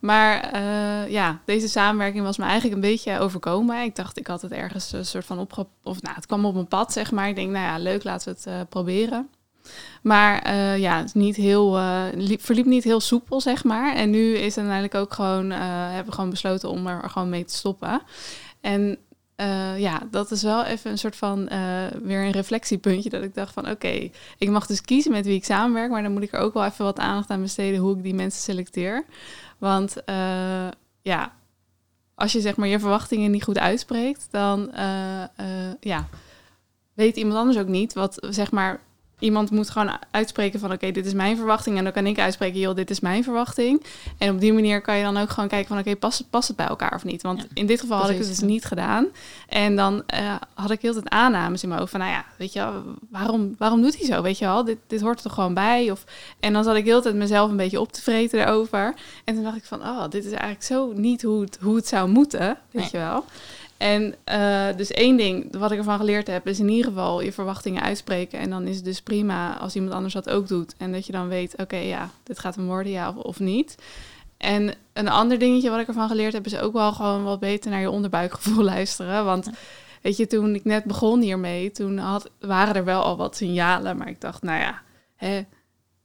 Maar 0.00 0.50
uh, 0.54 1.10
ja, 1.10 1.40
deze 1.44 1.68
samenwerking 1.68 2.24
was 2.24 2.38
me 2.38 2.44
eigenlijk 2.44 2.74
een 2.74 2.90
beetje 2.90 3.18
overkomen. 3.18 3.82
Ik 3.82 3.96
dacht, 3.96 4.18
ik 4.18 4.26
had 4.26 4.42
het 4.42 4.52
ergens 4.52 4.92
een 4.92 5.06
soort 5.06 5.24
van 5.24 5.38
opge... 5.38 5.66
Of 5.82 6.02
nou, 6.02 6.14
het 6.14 6.26
kwam 6.26 6.44
op 6.44 6.54
mijn 6.54 6.68
pad, 6.68 6.92
zeg 6.92 7.10
maar. 7.10 7.28
Ik 7.28 7.34
denk, 7.34 7.50
nou 7.50 7.64
ja, 7.64 7.78
leuk, 7.78 8.04
laten 8.04 8.28
we 8.32 8.38
het 8.38 8.60
uh, 8.60 8.60
proberen. 8.68 9.28
Maar 10.02 10.56
ja, 10.78 10.98
het 10.98 11.14
niet 11.14 11.36
heel, 11.36 11.78
liep, 12.14 12.42
verliep 12.44 12.66
niet 12.66 12.84
heel 12.84 13.00
soepel, 13.00 13.40
zeg 13.40 13.64
maar. 13.64 13.94
En 13.94 14.10
nu 14.10 14.34
is 14.34 14.56
het 14.56 14.64
uiteindelijk 14.64 14.94
ook 14.94 15.14
gewoon, 15.14 15.50
hebben 15.50 16.06
we 16.06 16.12
gewoon 16.12 16.30
besloten 16.30 16.70
om 16.70 16.86
er 16.86 17.10
gewoon 17.10 17.28
mee 17.28 17.44
te 17.44 17.54
stoppen. 17.54 18.02
En 18.60 18.98
uh, 19.40 19.78
ja, 19.78 20.02
dat 20.10 20.30
is 20.30 20.42
wel 20.42 20.64
even 20.64 20.90
een 20.90 20.98
soort 20.98 21.16
van 21.16 21.48
uh, 21.52 21.86
weer 22.02 22.24
een 22.24 22.30
reflectiepuntje. 22.30 23.10
Dat 23.10 23.22
ik 23.22 23.34
dacht 23.34 23.52
van 23.52 23.70
oké, 23.70 24.10
ik 24.38 24.50
mag 24.50 24.66
dus 24.66 24.80
kiezen 24.80 25.12
met 25.12 25.26
wie 25.26 25.36
ik 25.36 25.44
samenwerk. 25.44 25.90
Maar 25.90 26.02
dan 26.02 26.12
moet 26.12 26.22
ik 26.22 26.32
er 26.32 26.40
ook 26.40 26.54
wel 26.54 26.64
even 26.64 26.84
wat 26.84 26.98
aandacht 26.98 27.30
aan 27.30 27.42
besteden 27.42 27.80
hoe 27.80 27.96
ik 27.96 28.02
die 28.02 28.14
mensen 28.14 28.42
selecteer. 28.42 29.04
Want 29.58 29.96
uh, 30.06 30.68
ja, 31.02 31.32
als 32.14 32.32
je 32.32 32.40
zeg 32.40 32.56
maar 32.56 32.68
je 32.68 32.78
verwachtingen 32.78 33.30
niet 33.30 33.44
goed 33.44 33.58
uitspreekt, 33.58 34.28
dan 34.30 34.70
ja, 35.80 36.08
weet 36.94 37.16
iemand 37.16 37.38
anders 37.38 37.58
ook 37.58 37.68
niet 37.68 37.92
wat 37.92 38.26
zeg 38.30 38.50
maar 38.50 38.80
iemand 39.20 39.50
moet 39.50 39.70
gewoon 39.70 39.98
uitspreken 40.10 40.60
van 40.60 40.68
oké, 40.68 40.76
okay, 40.76 40.92
dit 40.92 41.06
is 41.06 41.12
mijn 41.12 41.36
verwachting. 41.36 41.76
En 41.76 41.84
dan 41.84 41.92
kan 41.92 42.06
ik 42.06 42.18
uitspreken, 42.18 42.60
joh, 42.60 42.74
dit 42.74 42.90
is 42.90 43.00
mijn 43.00 43.24
verwachting. 43.24 43.84
En 44.18 44.34
op 44.34 44.40
die 44.40 44.52
manier 44.52 44.80
kan 44.80 44.96
je 44.96 45.02
dan 45.02 45.16
ook 45.16 45.30
gewoon 45.30 45.48
kijken 45.48 45.68
van 45.68 45.78
oké, 45.78 45.88
okay, 45.88 46.00
past, 46.00 46.24
past 46.30 46.48
het 46.48 46.56
bij 46.56 46.66
elkaar 46.66 46.94
of 46.94 47.04
niet? 47.04 47.22
Want 47.22 47.40
ja, 47.40 47.46
in 47.54 47.66
dit 47.66 47.80
geval 47.80 47.98
had 47.98 48.10
ik 48.10 48.18
het 48.18 48.26
dus 48.26 48.40
niet 48.40 48.64
gedaan. 48.64 49.06
En 49.48 49.76
dan 49.76 50.02
uh, 50.14 50.34
had 50.54 50.70
ik 50.70 50.80
heel 50.80 50.92
tijd 50.92 51.08
aannames 51.08 51.62
in 51.62 51.68
mijn 51.68 51.80
hoofd 51.80 51.92
van 51.92 52.00
nou 52.00 52.12
ja, 52.12 52.24
weet 52.36 52.52
je 52.52 52.58
wel, 52.58 52.82
waarom, 53.10 53.54
waarom 53.58 53.82
doet 53.82 53.96
hij 53.96 54.06
zo? 54.06 54.22
Weet 54.22 54.38
je 54.38 54.44
wel, 54.44 54.64
dit, 54.64 54.78
dit 54.86 55.00
hoort 55.00 55.16
er 55.16 55.22
toch 55.22 55.34
gewoon 55.34 55.54
bij? 55.54 55.90
Of, 55.90 56.04
en 56.40 56.52
dan 56.52 56.64
zat 56.64 56.76
ik 56.76 56.84
heel 56.84 57.02
tijd 57.02 57.14
mezelf 57.14 57.50
een 57.50 57.56
beetje 57.56 57.80
op 57.80 57.92
te 57.92 58.02
vreten 58.02 58.40
erover. 58.40 58.94
En 59.24 59.34
toen 59.34 59.44
dacht 59.44 59.56
ik 59.56 59.64
van, 59.64 59.80
oh, 59.80 60.02
dit 60.08 60.24
is 60.24 60.30
eigenlijk 60.30 60.62
zo 60.62 60.92
niet 60.92 61.22
hoe 61.22 61.40
het, 61.40 61.58
hoe 61.60 61.76
het 61.76 61.88
zou 61.88 62.08
moeten, 62.08 62.58
weet 62.70 62.82
nee. 62.82 62.88
je 62.92 62.98
wel. 62.98 63.24
En 63.80 64.14
uh, 64.32 64.76
dus 64.76 64.90
één 64.90 65.16
ding 65.16 65.56
wat 65.56 65.70
ik 65.70 65.78
ervan 65.78 65.98
geleerd 65.98 66.26
heb, 66.26 66.46
is 66.46 66.60
in 66.60 66.68
ieder 66.68 66.90
geval 66.90 67.20
je 67.20 67.32
verwachtingen 67.32 67.82
uitspreken. 67.82 68.38
En 68.38 68.50
dan 68.50 68.66
is 68.66 68.76
het 68.76 68.84
dus 68.84 69.02
prima 69.02 69.58
als 69.58 69.74
iemand 69.74 69.94
anders 69.94 70.14
dat 70.14 70.30
ook 70.30 70.48
doet. 70.48 70.74
En 70.78 70.92
dat 70.92 71.06
je 71.06 71.12
dan 71.12 71.28
weet, 71.28 71.52
oké, 71.52 71.62
okay, 71.62 71.86
ja, 71.86 72.10
dit 72.22 72.38
gaat 72.38 72.54
hem 72.54 72.66
worden, 72.66 72.92
ja 72.92 73.08
of, 73.08 73.16
of, 73.16 73.38
niet. 73.38 73.74
En 74.36 74.74
een 74.92 75.08
ander 75.08 75.38
dingetje 75.38 75.70
wat 75.70 75.80
ik 75.80 75.86
ervan 75.86 76.08
geleerd 76.08 76.32
heb, 76.32 76.46
is 76.46 76.58
ook 76.58 76.72
wel 76.72 76.92
gewoon 76.92 77.24
wat 77.24 77.40
beter 77.40 77.70
naar 77.70 77.80
je 77.80 77.90
onderbuikgevoel 77.90 78.64
luisteren. 78.74 79.24
Want 79.24 79.50
weet 80.02 80.16
je, 80.16 80.26
toen 80.26 80.54
ik 80.54 80.64
net 80.64 80.84
begon 80.84 81.20
hiermee, 81.20 81.70
toen 81.70 81.98
had, 81.98 82.30
waren 82.40 82.74
er 82.74 82.84
wel 82.84 83.02
al 83.02 83.16
wat 83.16 83.36
signalen. 83.36 83.96
Maar 83.96 84.08
ik 84.08 84.20
dacht, 84.20 84.42
nou 84.42 84.60
ja, 84.60 84.82
hè, 85.16 85.34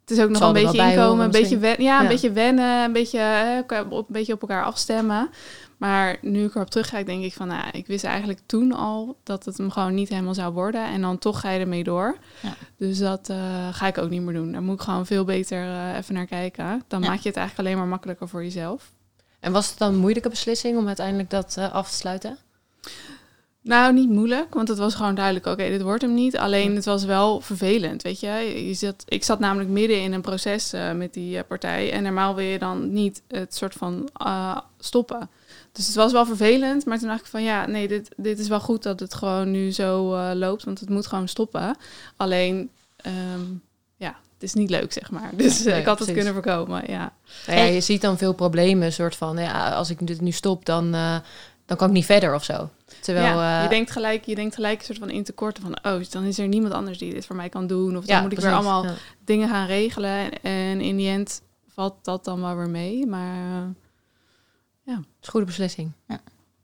het 0.02 0.18
is 0.18 0.20
ook 0.20 0.30
nog 0.30 0.42
een 0.42 0.54
beetje 0.54 0.90
inkomen, 0.90 1.26
een 1.26 1.32
beetje, 1.32 1.58
wen, 1.58 1.82
ja, 1.82 1.98
een 1.98 2.04
ja. 2.04 2.10
beetje 2.10 2.32
wennen, 2.32 2.84
een 2.84 2.94
beetje, 2.94 3.20
hè, 3.20 3.62
een 3.68 4.06
beetje 4.08 4.34
op 4.34 4.42
elkaar 4.42 4.64
afstemmen. 4.64 5.30
Maar 5.78 6.18
nu 6.22 6.46
ik 6.46 6.56
erop 6.56 6.70
terug 6.70 6.90
ga, 6.90 7.04
denk 7.04 7.24
ik 7.24 7.34
van, 7.34 7.48
nou, 7.48 7.70
ik 7.72 7.88
wist 7.88 8.04
eigenlijk 8.04 8.40
toen 8.46 8.72
al 8.72 9.18
dat 9.24 9.46
het 9.46 9.58
hem 9.58 9.72
gewoon 9.72 9.94
niet 9.94 10.10
helemaal 10.10 10.34
zou 10.34 10.54
worden. 10.54 10.86
En 10.86 11.02
dan 11.02 11.18
toch 11.18 11.40
ga 11.40 11.50
je 11.50 11.60
ermee 11.60 11.84
door. 11.84 12.18
Ja. 12.42 12.56
Dus 12.78 12.98
dat 12.98 13.30
uh, 13.30 13.68
ga 13.72 13.88
ik 13.88 13.98
ook 13.98 14.10
niet 14.10 14.22
meer 14.22 14.34
doen. 14.34 14.52
Daar 14.52 14.64
moet 14.64 14.76
ik 14.76 14.82
gewoon 14.82 15.06
veel 15.06 15.26
beter 15.26 15.64
uh, 15.64 15.98
even 15.98 16.14
naar 16.14 16.26
kijken. 16.26 16.84
Dan 16.88 17.02
ja. 17.02 17.08
maak 17.08 17.20
je 17.20 17.28
het 17.28 17.38
eigenlijk 17.38 17.68
alleen 17.68 17.80
maar 17.80 17.90
makkelijker 17.90 18.28
voor 18.28 18.44
jezelf. 18.44 18.92
En 19.40 19.52
was 19.52 19.70
het 19.70 19.78
dan 19.78 19.94
een 19.94 20.00
moeilijke 20.00 20.30
beslissing 20.30 20.78
om 20.78 20.88
uiteindelijk 20.88 21.30
dat 21.30 21.56
uh, 21.60 21.74
af 21.74 21.90
te 21.90 21.96
sluiten? 21.96 22.38
Nou, 23.66 23.94
niet 23.94 24.10
moeilijk, 24.10 24.54
want 24.54 24.68
het 24.68 24.78
was 24.78 24.96
gewoon 24.96 25.16
duidelijk, 25.16 25.46
oké, 25.46 25.56
okay, 25.56 25.72
dit 25.72 25.82
wordt 25.82 26.02
hem 26.02 26.14
niet. 26.14 26.38
Alleen 26.38 26.76
het 26.76 26.86
was 26.86 27.04
wel 27.04 27.42
vervelend, 27.42 28.02
weet 28.02 28.20
je. 28.20 28.28
je 28.68 28.74
zat, 28.74 29.04
ik 29.08 29.24
zat 29.24 29.40
namelijk 29.40 29.70
midden 29.70 30.02
in 30.02 30.14
een 30.14 30.22
proces 30.22 30.74
uh, 30.74 30.92
met 30.92 31.14
die 31.14 31.38
uh, 31.38 31.42
partij. 31.48 31.92
En 31.92 32.04
normaal 32.04 32.36
wil 32.36 32.46
je 32.46 32.60
dan 32.60 32.94
niet 32.94 33.22
het 33.28 33.56
soort 33.56 33.74
van 33.74 34.10
uh, 34.26 34.58
stoppen. 34.80 35.30
Dus 35.76 35.86
het 35.86 35.96
was 35.96 36.12
wel 36.12 36.26
vervelend, 36.26 36.86
maar 36.86 37.00
toen 37.00 37.08
dacht 37.08 37.20
ik 37.20 37.26
van 37.26 37.44
ja, 37.44 37.66
nee, 37.66 37.88
dit, 37.88 38.10
dit 38.18 38.40
is 38.40 38.48
wel 38.48 38.60
goed 38.60 38.84
dat 38.84 39.00
het 39.00 39.14
gewoon 39.14 39.52
nu 39.52 39.72
zo 39.72 40.14
uh, 40.14 40.32
loopt, 40.34 40.64
want 40.64 40.80
het 40.80 40.90
moet 40.90 41.08
gewoon 41.08 41.28
stoppen. 41.28 41.78
Alleen, 42.16 42.70
um, 43.06 43.62
ja, 43.98 44.16
het 44.34 44.44
is 44.44 44.54
niet 44.54 44.70
leuk, 44.70 44.94
zeg 44.94 45.12
maar. 45.12 45.30
Dus 45.38 45.64
nee, 45.64 45.80
ik 45.80 45.86
had 45.86 45.96
precies. 45.96 46.16
het 46.16 46.24
kunnen 46.24 46.44
voorkomen, 46.44 46.84
ja. 46.88 47.14
Nou 47.48 47.60
ja. 47.60 47.66
Je 47.66 47.82
ziet 47.82 48.02
dan 48.02 48.18
veel 48.18 48.34
problemen, 48.34 48.94
soort 48.94 49.16
van, 49.16 49.38
ja, 49.38 49.72
als 49.72 49.90
ik 49.90 50.08
dit 50.08 50.22
nu 50.22 50.32
stop, 50.32 50.66
dan, 50.66 50.96
uh, 50.96 51.18
dan 51.66 51.78
kan 51.78 51.88
ik 51.88 51.94
niet 51.94 52.06
verder 52.06 52.34
of 52.34 52.44
zo. 52.44 52.70
Terwijl, 53.02 53.38
ja, 53.38 53.64
je 53.64 53.70
denkt 53.70 53.92
gelijk, 53.92 54.26
je 54.26 54.36
denkt 54.36 54.56
gelijk 54.56 54.80
een 54.80 54.86
soort 54.86 55.00
van 55.00 55.10
in 55.10 55.24
tekorten 55.24 55.64
van, 55.64 55.94
oh, 55.94 56.02
dan 56.10 56.24
is 56.24 56.38
er 56.38 56.48
niemand 56.48 56.74
anders 56.74 56.98
die 56.98 57.14
dit 57.14 57.26
voor 57.26 57.36
mij 57.36 57.50
kan 57.50 57.68
doen. 57.68 57.98
Of 57.98 58.06
dan 58.06 58.16
ja, 58.16 58.22
moet 58.22 58.32
ik 58.32 58.40
precies, 58.40 58.58
weer 58.58 58.70
allemaal 58.70 58.94
dingen 59.26 59.50
gaan 59.50 59.68
regelen. 59.68 60.32
En, 60.32 60.32
en 60.42 60.82
in 60.82 60.98
die 60.98 61.10
end 61.10 61.42
valt 61.68 61.96
dat 62.02 62.26
dan 62.26 62.42
wel 62.42 62.56
weer 62.56 62.70
mee, 62.70 63.06
maar... 63.06 63.74
Ja. 64.86 64.94
Het 64.94 65.06
is 65.22 65.26
een 65.26 65.32
goede 65.32 65.46
beslissing. 65.46 65.92
Ja. 66.08 66.20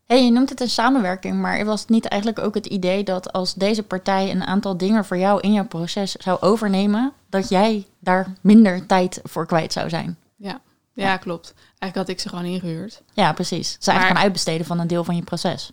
Hey, 0.05 0.25
je 0.25 0.31
noemt 0.31 0.49
het 0.49 0.61
een 0.61 0.69
samenwerking, 0.69 1.41
maar 1.41 1.65
was 1.65 1.81
het 1.81 1.89
niet 1.89 2.05
eigenlijk 2.05 2.41
ook 2.41 2.55
het 2.55 2.65
idee 2.65 3.03
dat 3.03 3.33
als 3.33 3.53
deze 3.53 3.83
partij 3.83 4.31
een 4.31 4.43
aantal 4.43 4.77
dingen 4.77 5.05
voor 5.05 5.17
jou 5.17 5.41
in 5.41 5.53
jouw 5.53 5.65
proces 5.65 6.11
zou 6.11 6.41
overnemen, 6.41 7.13
dat 7.29 7.49
jij 7.49 7.87
daar 7.99 8.33
minder 8.41 8.85
tijd 8.85 9.19
voor 9.23 9.45
kwijt 9.45 9.73
zou 9.73 9.89
zijn? 9.89 10.17
Ja, 10.35 10.61
ja, 10.93 11.03
ja. 11.03 11.17
klopt. 11.17 11.53
Eigenlijk 11.55 11.95
had 11.95 12.07
ik 12.07 12.19
ze 12.19 12.29
gewoon 12.29 12.45
ingehuurd. 12.45 13.01
Ja, 13.13 13.33
precies. 13.33 13.77
Ze 13.79 13.89
eigenlijk 13.89 14.17
gaan 14.17 14.25
uitbesteden 14.25 14.65
van 14.65 14.79
een 14.79 14.87
deel 14.87 15.03
van 15.03 15.15
je 15.15 15.23
proces. 15.23 15.71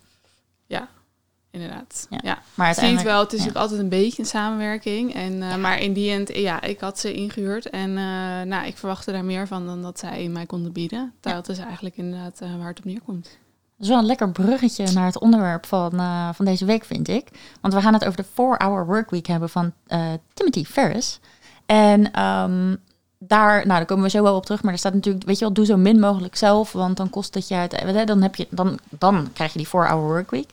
Inderdaad. 1.51 2.07
Ja, 2.09 2.19
ja. 2.23 2.41
maar 2.53 2.67
het 2.67 3.03
wel. 3.03 3.19
Het 3.19 3.33
is 3.33 3.37
natuurlijk 3.37 3.57
altijd 3.57 3.79
een 3.79 3.89
beetje 3.89 4.21
een 4.21 4.27
samenwerking. 4.27 5.13
En, 5.13 5.33
uh, 5.33 5.49
ja. 5.49 5.57
Maar 5.57 5.79
in 5.79 5.93
die 5.93 6.11
end, 6.11 6.35
ja, 6.35 6.61
ik 6.61 6.79
had 6.79 6.99
ze 6.99 7.13
ingehuurd. 7.13 7.69
En 7.69 7.89
uh, 7.89 7.95
nou, 8.41 8.65
ik 8.65 8.77
verwachtte 8.77 9.11
daar 9.11 9.25
meer 9.25 9.47
van 9.47 9.65
dan 9.65 9.81
dat 9.81 9.99
zij 9.99 10.27
mij 10.27 10.45
konden 10.45 10.71
bieden. 10.71 11.13
Dat 11.19 11.49
is 11.49 11.57
eigenlijk 11.57 11.97
inderdaad 11.97 12.39
uh, 12.43 12.57
waar 12.57 12.67
het 12.67 12.77
op 12.77 12.85
neerkomt. 12.85 13.23
Dat 13.23 13.87
is 13.87 13.93
wel 13.93 13.97
een 13.97 14.05
lekker 14.05 14.31
bruggetje 14.31 14.91
naar 14.91 15.05
het 15.05 15.19
onderwerp 15.19 15.65
van, 15.65 15.93
uh, 15.93 16.29
van 16.33 16.45
deze 16.45 16.65
week, 16.65 16.85
vind 16.85 17.07
ik. 17.07 17.27
Want 17.61 17.73
we 17.73 17.81
gaan 17.81 17.93
het 17.93 18.05
over 18.05 18.17
de 18.17 18.27
4-Hour 18.27 18.85
Workweek 18.85 19.27
hebben 19.27 19.49
van 19.49 19.73
uh, 19.87 20.05
Timothy 20.33 20.63
Ferris. 20.63 21.19
En 21.65 22.23
um, 22.23 22.77
daar, 23.17 23.55
nou, 23.55 23.67
daar 23.67 23.85
komen 23.85 24.03
we 24.03 24.09
zo 24.09 24.23
wel 24.23 24.35
op 24.35 24.45
terug. 24.45 24.63
Maar 24.63 24.73
er 24.73 24.79
staat 24.79 24.93
natuurlijk, 24.93 25.25
weet 25.25 25.37
je 25.37 25.45
wel, 25.45 25.53
doe 25.53 25.65
zo 25.65 25.77
min 25.77 25.99
mogelijk 25.99 26.35
zelf. 26.35 26.71
Want 26.71 26.97
dan 26.97 27.09
kost 27.09 27.33
het 27.33 27.47
je 27.47 27.55
uit. 27.55 28.07
Dan, 28.07 28.21
heb 28.21 28.35
je, 28.35 28.47
dan, 28.49 28.79
dan 28.89 29.29
krijg 29.33 29.53
je 29.53 29.57
die 29.57 29.67
4-Hour 29.67 30.07
Workweek. 30.07 30.49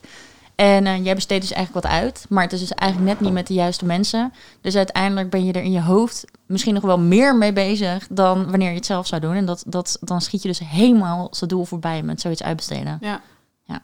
En 0.57 0.85
uh, 0.85 1.03
jij 1.03 1.15
besteedt 1.15 1.41
dus 1.41 1.51
eigenlijk 1.51 1.85
wat 1.85 1.93
uit. 1.93 2.25
Maar 2.29 2.43
het 2.43 2.53
is 2.53 2.59
dus 2.59 2.73
eigenlijk 2.73 3.11
net 3.11 3.19
niet 3.19 3.33
met 3.33 3.47
de 3.47 3.53
juiste 3.53 3.85
mensen. 3.85 4.33
Dus 4.61 4.75
uiteindelijk 4.75 5.29
ben 5.29 5.45
je 5.45 5.53
er 5.53 5.63
in 5.63 5.71
je 5.71 5.81
hoofd 5.81 6.25
misschien 6.45 6.73
nog 6.73 6.83
wel 6.83 6.99
meer 6.99 7.35
mee 7.35 7.53
bezig 7.53 8.07
dan 8.09 8.49
wanneer 8.49 8.69
je 8.69 8.75
het 8.75 8.85
zelf 8.85 9.07
zou 9.07 9.21
doen. 9.21 9.35
En 9.35 9.45
dat, 9.45 9.63
dat, 9.67 9.97
dan 10.01 10.21
schiet 10.21 10.41
je 10.41 10.47
dus 10.47 10.59
helemaal 10.59 11.27
zijn 11.31 11.49
doel 11.49 11.65
voorbij 11.65 12.03
met 12.03 12.21
zoiets 12.21 12.43
uitbesteden. 12.43 12.97
Ja. 13.01 13.21
ja. 13.63 13.81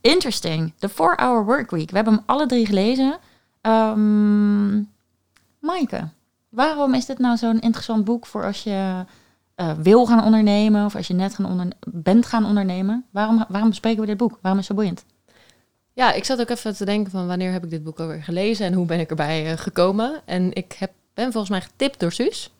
Interesting. 0.00 0.72
The 0.78 0.90
4-Hour 0.90 1.44
Workweek. 1.44 1.90
We 1.90 1.96
hebben 1.96 2.14
hem 2.14 2.22
alle 2.26 2.46
drie 2.46 2.66
gelezen. 2.66 3.18
Um, 3.62 4.90
Maaike, 5.58 6.08
waarom 6.48 6.94
is 6.94 7.06
dit 7.06 7.18
nou 7.18 7.36
zo'n 7.36 7.60
interessant 7.60 8.04
boek 8.04 8.26
voor 8.26 8.44
als 8.44 8.62
je 8.62 9.04
uh, 9.56 9.70
wil 9.72 10.06
gaan 10.06 10.24
ondernemen 10.24 10.84
of 10.84 10.96
als 10.96 11.06
je 11.06 11.14
net 11.14 11.34
gaan 11.34 11.46
onder 11.46 11.68
bent 11.86 12.26
gaan 12.26 12.44
ondernemen? 12.44 13.04
Waarom, 13.10 13.44
waarom 13.48 13.68
bespreken 13.68 14.00
we 14.00 14.06
dit 14.06 14.16
boek? 14.16 14.38
Waarom 14.40 14.60
is 14.60 14.68
het 14.68 14.76
zo 14.76 14.82
boeiend? 14.82 15.04
Ja, 15.94 16.12
ik 16.12 16.24
zat 16.24 16.40
ook 16.40 16.48
even 16.48 16.76
te 16.76 16.84
denken 16.84 17.10
van 17.10 17.26
wanneer 17.26 17.52
heb 17.52 17.64
ik 17.64 17.70
dit 17.70 17.84
boek 17.84 18.00
alweer 18.00 18.22
gelezen 18.22 18.66
en 18.66 18.72
hoe 18.72 18.86
ben 18.86 19.00
ik 19.00 19.10
erbij 19.10 19.50
uh, 19.52 19.58
gekomen. 19.58 20.20
En 20.24 20.52
ik 20.52 20.76
heb, 20.78 20.90
ben 21.14 21.32
volgens 21.32 21.50
mij 21.50 21.60
getipt 21.60 22.00
door 22.00 22.12
Suus 22.12 22.50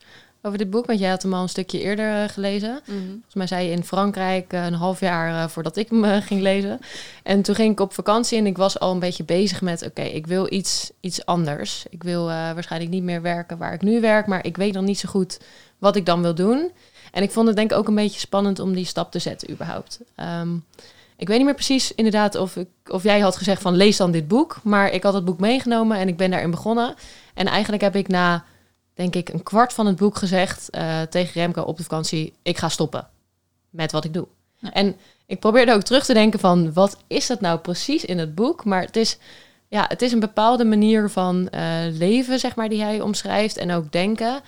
over 0.43 0.59
dit 0.59 0.71
boek, 0.71 0.87
want 0.87 0.99
jij 0.99 1.11
had 1.11 1.23
hem 1.23 1.35
al 1.35 1.43
een 1.43 1.49
stukje 1.49 1.81
eerder 1.81 2.23
uh, 2.23 2.29
gelezen. 2.29 2.81
Mhm. 2.85 2.99
Volgens 3.09 3.35
mij 3.35 3.47
zei 3.47 3.67
je 3.67 3.73
in 3.73 3.85
Frankrijk 3.85 4.53
uh, 4.53 4.64
een 4.64 4.75
half 4.75 5.00
jaar 5.00 5.50
voordat 5.50 5.76
ik 5.76 5.88
hem 5.91 6.05
ging 6.23 6.41
lezen. 6.41 6.79
En 7.23 7.43
toen 7.43 7.55
ging 7.55 7.73
ik 7.73 7.81
op 7.81 7.93
vakantie 7.93 8.38
en 8.38 8.47
ik 8.47 8.57
was 8.57 8.81
al 8.81 8.93
een 8.93 8.99
beetje 8.99 9.25
bezig 9.25 9.62
met, 9.62 9.83
oké, 9.83 10.03
ik 10.03 10.26
wil 10.26 10.53
iets, 10.53 10.91
iets 11.00 11.26
anders. 11.26 11.87
Ik 11.91 12.03
wil 12.03 12.25
waarschijnlijk 12.26 12.93
niet 12.93 13.03
meer 13.03 13.23
werken 13.23 13.59
waar 13.59 13.73
ik 13.73 13.83
nu 13.83 14.00
werk, 14.00 14.26
maar 14.26 14.47
ik 14.47 14.57
weet 14.57 14.75
dan 14.75 14.85
niet 14.85 14.99
zo 14.99 15.09
goed 15.09 15.38
wat 15.79 15.97
ik 15.97 16.07
dan 16.07 16.23
wil 16.23 16.35
doen. 16.35 16.73
En 17.12 17.23
ik 17.23 17.31
vond 17.31 17.47
het 17.47 17.57
denk 17.57 17.71
ik 17.71 17.76
ook 17.76 17.88
een 17.88 17.95
beetje 17.95 18.21
spannend 18.21 18.59
om 18.59 18.75
die 18.75 18.85
stap 18.85 19.11
te 19.11 19.19
zetten 19.19 19.50
überhaupt. 19.50 20.00
Um, 20.41 20.64
ik 21.16 21.28
weet 21.28 21.37
niet 21.37 21.47
meer 21.47 21.54
precies 21.54 21.94
inderdaad 21.94 22.35
of, 22.35 22.56
ik, 22.56 22.68
of 22.90 23.02
jij 23.02 23.21
had 23.21 23.37
gezegd 23.37 23.62
van 23.62 23.76
lees 23.76 23.97
dan 23.97 24.11
dit 24.11 24.28
boek. 24.28 24.61
Maar 24.62 24.90
ik 24.90 25.02
had 25.02 25.14
het 25.14 25.25
boek 25.25 25.40
meegenomen 25.40 25.97
en 25.97 26.09
ik 26.09 26.16
ben 26.16 26.30
daarin 26.30 26.50
begonnen. 26.50 26.94
En 27.35 27.47
eigenlijk 27.47 27.83
heb 27.83 27.97
ik 27.97 28.09
na, 28.09 28.44
denk 28.94 29.14
ik, 29.14 29.28
een 29.28 29.42
kwart 29.42 29.73
van 29.73 29.87
het 29.87 29.97
boek 29.97 30.16
gezegd 30.16 30.68
uh, 30.71 31.02
tegen 31.02 31.33
Remke 31.33 31.64
op 31.64 31.76
de 31.76 31.83
vakantie... 31.83 32.33
ik 32.42 32.59
ga 32.59 32.68
stoppen 32.68 33.09
met 33.71 33.92
wat 33.92 34.04
ik 34.04 34.14
doe. 34.14 34.26
Ja. 34.56 34.73
En 34.73 34.97
ik 35.26 35.40
probeerde 35.40 35.73
ook 35.73 35.83
terug 35.83 36.04
te 36.04 36.12
denken 36.12 36.40
van 36.40 36.73
wat 36.73 36.97
is 37.06 37.26
dat 37.26 37.40
nou 37.40 37.59
precies 37.59 38.04
in 38.04 38.18
het 38.18 38.35
boek? 38.35 38.64
Maar 38.64 38.83
het 38.83 38.97
is, 38.97 39.18
ja, 39.68 39.85
het 39.88 40.02
is 40.02 40.12
een 40.12 40.21
bepaalde 40.21 40.64
manier 40.64 41.11
van 41.11 41.49
uh, 41.54 41.61
leven, 41.90 42.38
zeg 42.38 42.54
maar, 42.54 42.68
die 42.68 42.83
hij 42.83 43.00
omschrijft. 43.00 43.56
En 43.56 43.71
ook 43.71 43.92
denken, 43.92 44.35
uh, 44.35 44.40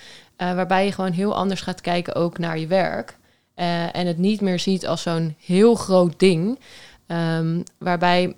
waarbij 0.54 0.84
je 0.84 0.92
gewoon 0.92 1.12
heel 1.12 1.34
anders 1.34 1.60
gaat 1.60 1.80
kijken 1.80 2.14
ook 2.14 2.38
naar 2.38 2.58
je 2.58 2.66
werk. 2.66 3.16
Uh, 3.56 3.96
en 3.96 4.06
het 4.06 4.18
niet 4.18 4.40
meer 4.40 4.58
ziet 4.58 4.86
als 4.86 5.02
zo'n 5.02 5.36
heel 5.38 5.74
groot 5.74 6.18
ding. 6.18 6.58
Um, 7.06 7.62
waarbij 7.78 8.36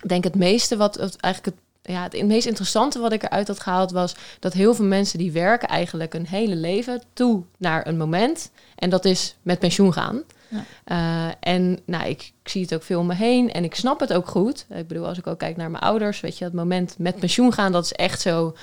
ik 0.00 0.08
denk 0.08 0.24
het 0.24 0.34
meeste 0.34 0.76
wat 0.76 0.94
het 0.94 1.16
eigenlijk 1.16 1.56
het, 1.56 1.94
ja, 1.94 2.02
het 2.02 2.26
meest 2.26 2.46
interessante 2.46 2.98
wat 2.98 3.12
ik 3.12 3.22
eruit 3.22 3.48
had 3.48 3.60
gehaald 3.60 3.90
was 3.90 4.14
dat 4.38 4.52
heel 4.52 4.74
veel 4.74 4.84
mensen 4.84 5.18
die 5.18 5.32
werken 5.32 5.68
eigenlijk 5.68 6.14
een 6.14 6.26
hele 6.26 6.56
leven 6.56 7.02
toe 7.12 7.42
naar 7.58 7.86
een 7.86 7.96
moment. 7.96 8.50
En 8.74 8.90
dat 8.90 9.04
is 9.04 9.36
met 9.42 9.58
pensioen 9.58 9.92
gaan. 9.92 10.22
Ja. 10.48 10.64
Uh, 10.86 11.34
en 11.40 11.78
nou, 11.84 12.08
ik, 12.08 12.32
ik, 12.42 12.48
zie 12.48 12.62
het 12.62 12.74
ook 12.74 12.82
veel 12.82 13.00
om 13.00 13.06
me 13.06 13.14
heen 13.14 13.52
en 13.52 13.64
ik 13.64 13.74
snap 13.74 14.00
het 14.00 14.12
ook 14.12 14.28
goed. 14.28 14.66
Ik 14.68 14.88
bedoel, 14.88 15.06
als 15.06 15.18
ik 15.18 15.26
ook 15.26 15.38
kijk 15.38 15.56
naar 15.56 15.70
mijn 15.70 15.82
ouders, 15.82 16.20
weet 16.20 16.38
je, 16.38 16.44
het 16.44 16.52
moment 16.52 16.94
met 16.98 17.18
pensioen 17.18 17.52
gaan, 17.52 17.72
dat 17.72 17.84
is 17.84 17.92
echt 17.92 18.20
zo 18.20 18.56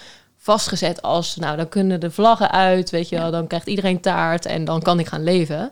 vastgezet 0.47 1.01
als, 1.01 1.35
nou, 1.35 1.57
dan 1.57 1.69
kunnen 1.69 1.99
de 1.99 2.11
vlaggen 2.11 2.51
uit, 2.51 2.89
weet 2.89 3.09
je 3.09 3.17
wel, 3.17 3.31
dan 3.31 3.47
krijgt 3.47 3.67
iedereen 3.67 3.99
taart 3.99 4.45
en 4.45 4.65
dan 4.65 4.81
kan 4.81 4.99
ik 4.99 5.07
gaan 5.07 5.23
leven. 5.23 5.71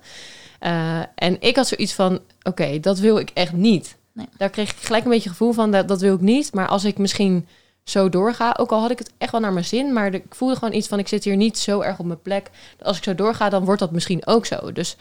Uh, 0.62 1.00
en 1.16 1.38
ik 1.40 1.56
had 1.56 1.68
zoiets 1.68 1.94
van, 1.94 2.14
oké, 2.16 2.24
okay, 2.44 2.80
dat 2.80 3.00
wil 3.00 3.18
ik 3.18 3.32
echt 3.34 3.54
niet. 3.54 3.96
Nee. 4.12 4.28
Daar 4.38 4.50
kreeg 4.50 4.72
ik 4.72 4.78
gelijk 4.80 5.04
een 5.04 5.12
beetje 5.12 5.30
gevoel 5.30 5.52
van, 5.52 5.72
dat, 5.72 5.88
dat 5.88 6.02
wil 6.02 6.16
ik 6.16 6.22
niet. 6.22 6.54
Maar 6.54 6.68
als 6.68 6.84
ik 6.84 6.98
misschien 6.98 7.48
zo 7.84 8.10
doorga, 8.10 8.56
ook 8.60 8.72
al 8.72 8.82
had 8.82 8.92
ik 8.92 9.00
het 9.00 9.12
echt 9.18 9.32
wel 9.32 9.42
naar 9.42 9.54
mijn 9.54 9.66
zin, 9.66 9.94
maar 9.94 10.12
de, 10.12 10.18
ik 10.18 10.36
voelde 10.36 10.56
gewoon 10.56 10.74
iets 10.74 10.88
van, 10.88 11.00
ik 11.00 11.08
zit 11.08 11.24
hier 11.24 11.36
niet 11.36 11.58
zo 11.58 11.82
erg 11.82 12.00
op 12.00 12.06
mijn 12.06 12.22
plek. 12.22 12.50
Als 12.82 12.98
ik 12.98 13.04
zo 13.04 13.16
doorga, 13.16 13.50
dan 13.50 13.66
wordt 13.66 13.80
dat 13.80 13.92
misschien 13.92 14.26
ook 14.26 14.46
zo. 14.46 14.72
Dus 14.72 14.98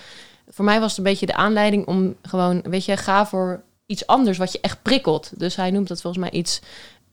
voor 0.49 0.64
mij 0.64 0.81
was 0.81 0.88
het 0.88 0.99
een 0.99 1.04
beetje 1.04 1.26
de 1.26 1.35
aanleiding 1.35 1.87
om 1.87 2.14
gewoon, 2.23 2.62
weet 2.62 2.85
je, 2.85 2.97
ga 2.97 3.26
voor 3.26 3.62
iets 3.87 4.07
anders 4.07 4.38
wat 4.38 4.52
je 4.52 4.59
echt 4.61 4.83
prikkelt. 4.83 5.31
Dus 5.37 5.57
hij 5.57 5.71
noemt 5.71 5.88
dat 5.88 6.00
volgens 6.00 6.23
mij 6.23 6.33
iets 6.33 6.61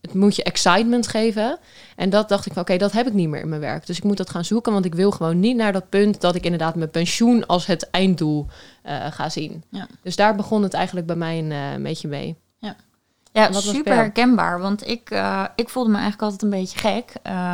het 0.01 0.13
moet 0.13 0.35
je 0.35 0.43
excitement 0.43 1.07
geven. 1.07 1.57
En 1.95 2.09
dat 2.09 2.29
dacht 2.29 2.45
ik 2.45 2.53
van, 2.53 2.61
oké, 2.61 2.77
dat 2.77 2.91
heb 2.91 3.07
ik 3.07 3.13
niet 3.13 3.29
meer 3.29 3.41
in 3.41 3.49
mijn 3.49 3.61
werk. 3.61 3.85
Dus 3.85 3.97
ik 3.97 4.03
moet 4.03 4.17
dat 4.17 4.29
gaan 4.29 4.45
zoeken, 4.45 4.73
want 4.73 4.85
ik 4.85 4.95
wil 4.95 5.11
gewoon 5.11 5.39
niet 5.39 5.55
naar 5.55 5.73
dat 5.73 5.89
punt 5.89 6.21
dat 6.21 6.35
ik 6.35 6.43
inderdaad 6.43 6.75
mijn 6.75 6.89
pensioen 6.89 7.47
als 7.47 7.65
het 7.65 7.89
einddoel 7.89 8.47
uh, 8.85 9.05
ga 9.11 9.29
zien. 9.29 9.63
Ja. 9.69 9.87
Dus 10.03 10.15
daar 10.15 10.35
begon 10.35 10.63
het 10.63 10.73
eigenlijk 10.73 11.07
bij 11.07 11.15
mij 11.15 11.39
een, 11.39 11.51
uh, 11.51 11.71
een 11.71 11.83
beetje 11.83 12.07
mee. 12.07 12.35
Ja, 12.57 12.75
ja 13.31 13.51
super 13.51 13.95
herkenbaar. 13.95 14.59
Want 14.59 14.87
ik, 14.87 15.11
uh, 15.11 15.45
ik 15.55 15.69
voelde 15.69 15.89
me 15.89 15.97
eigenlijk 15.97 16.23
altijd 16.23 16.41
een 16.41 16.59
beetje 16.59 16.79
gek 16.79 17.13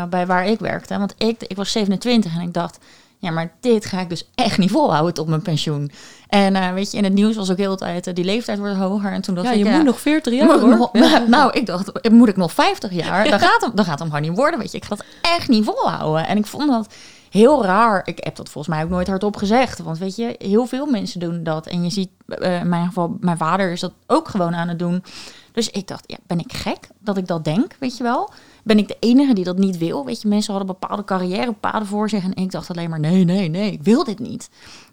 bij 0.09 0.25
waar 0.25 0.45
ik 0.45 0.59
werkte. 0.59 0.97
Want 0.97 1.13
ik, 1.17 1.43
ik 1.43 1.55
was 1.55 1.71
27 1.71 2.35
en 2.35 2.41
ik 2.41 2.53
dacht, 2.53 2.77
ja, 3.19 3.31
maar 3.31 3.53
dit 3.59 3.85
ga 3.85 3.99
ik 3.99 4.09
dus 4.09 4.29
echt 4.35 4.57
niet 4.57 4.71
volhouden 4.71 5.13
tot 5.13 5.27
mijn 5.27 5.41
pensioen. 5.41 5.91
En 6.27 6.55
uh, 6.55 6.73
weet 6.73 6.91
je, 6.91 6.97
in 6.97 7.03
het 7.03 7.13
nieuws 7.13 7.35
was 7.35 7.51
ook 7.51 7.57
heel 7.57 7.71
de 7.71 7.77
tijd, 7.77 8.07
uh, 8.07 8.13
die 8.13 8.25
leeftijd 8.25 8.59
wordt 8.59 8.75
hoger. 8.75 9.11
En 9.11 9.21
toen 9.21 9.35
dacht 9.35 9.47
ja, 9.47 9.53
ik, 9.53 9.59
je 9.59 9.65
ja, 9.65 9.75
moet 9.75 9.85
nog 9.85 9.99
40 9.99 10.33
jaar 10.33 10.59
hoor. 10.59 10.77
Nog, 10.77 10.89
ja. 10.93 11.17
Nou, 11.27 11.51
ik 11.51 11.65
dacht, 11.65 12.09
moet 12.11 12.27
ik 12.27 12.37
nog 12.37 12.53
50 12.53 12.91
jaar? 12.91 13.29
Dan 13.29 13.39
gaat, 13.39 13.61
hem, 13.61 13.71
dan 13.75 13.85
gaat 13.85 13.99
hem 13.99 14.07
gewoon 14.07 14.29
niet 14.29 14.37
worden, 14.37 14.59
weet 14.59 14.71
je. 14.71 14.77
Ik 14.77 14.85
ga 14.85 14.95
dat 14.95 15.05
echt 15.21 15.47
niet 15.47 15.65
volhouden. 15.65 16.27
En 16.27 16.37
ik 16.37 16.45
vond 16.45 16.67
dat 16.67 16.93
heel 17.29 17.65
raar. 17.65 18.01
Ik 18.05 18.23
heb 18.23 18.35
dat 18.35 18.49
volgens 18.49 18.75
mij 18.75 18.83
ook 18.83 18.89
nooit 18.89 19.07
hardop 19.07 19.35
gezegd. 19.35 19.79
Want 19.79 19.97
weet 19.97 20.15
je, 20.15 20.35
heel 20.37 20.65
veel 20.65 20.85
mensen 20.85 21.19
doen 21.19 21.43
dat. 21.43 21.67
En 21.67 21.83
je 21.83 21.89
ziet, 21.89 22.09
uh, 22.27 22.59
in 22.59 22.69
mijn 22.69 22.85
geval, 22.85 23.17
mijn 23.19 23.37
vader 23.37 23.71
is 23.71 23.79
dat 23.79 23.93
ook 24.07 24.27
gewoon 24.27 24.55
aan 24.55 24.67
het 24.67 24.79
doen. 24.79 25.03
Dus 25.51 25.69
ik 25.69 25.87
dacht, 25.87 26.03
ja, 26.07 26.17
ben 26.27 26.39
ik 26.39 26.53
gek 26.53 26.87
dat 26.99 27.17
ik 27.17 27.27
dat 27.27 27.43
denk, 27.43 27.75
weet 27.79 27.97
je 27.97 28.03
wel? 28.03 28.29
Ben 28.67 28.77
ik 28.77 28.87
de 28.87 28.97
enige 28.99 29.33
die 29.33 29.43
dat 29.43 29.57
niet 29.57 29.77
wil? 29.77 30.05
Weet 30.05 30.21
je, 30.21 30.27
mensen 30.27 30.53
hadden 30.53 30.75
bepaalde 30.79 31.03
carrièrepaden 31.03 31.87
voor 31.87 32.09
zich. 32.09 32.23
En 32.23 32.33
ik 32.35 32.51
dacht 32.51 32.69
alleen 32.69 32.89
maar, 32.89 32.99
nee, 32.99 33.23
nee, 33.23 33.49
nee, 33.49 33.71
ik 33.71 33.83
wil 33.83 34.03
dit 34.03 34.19
niet. 34.19 34.49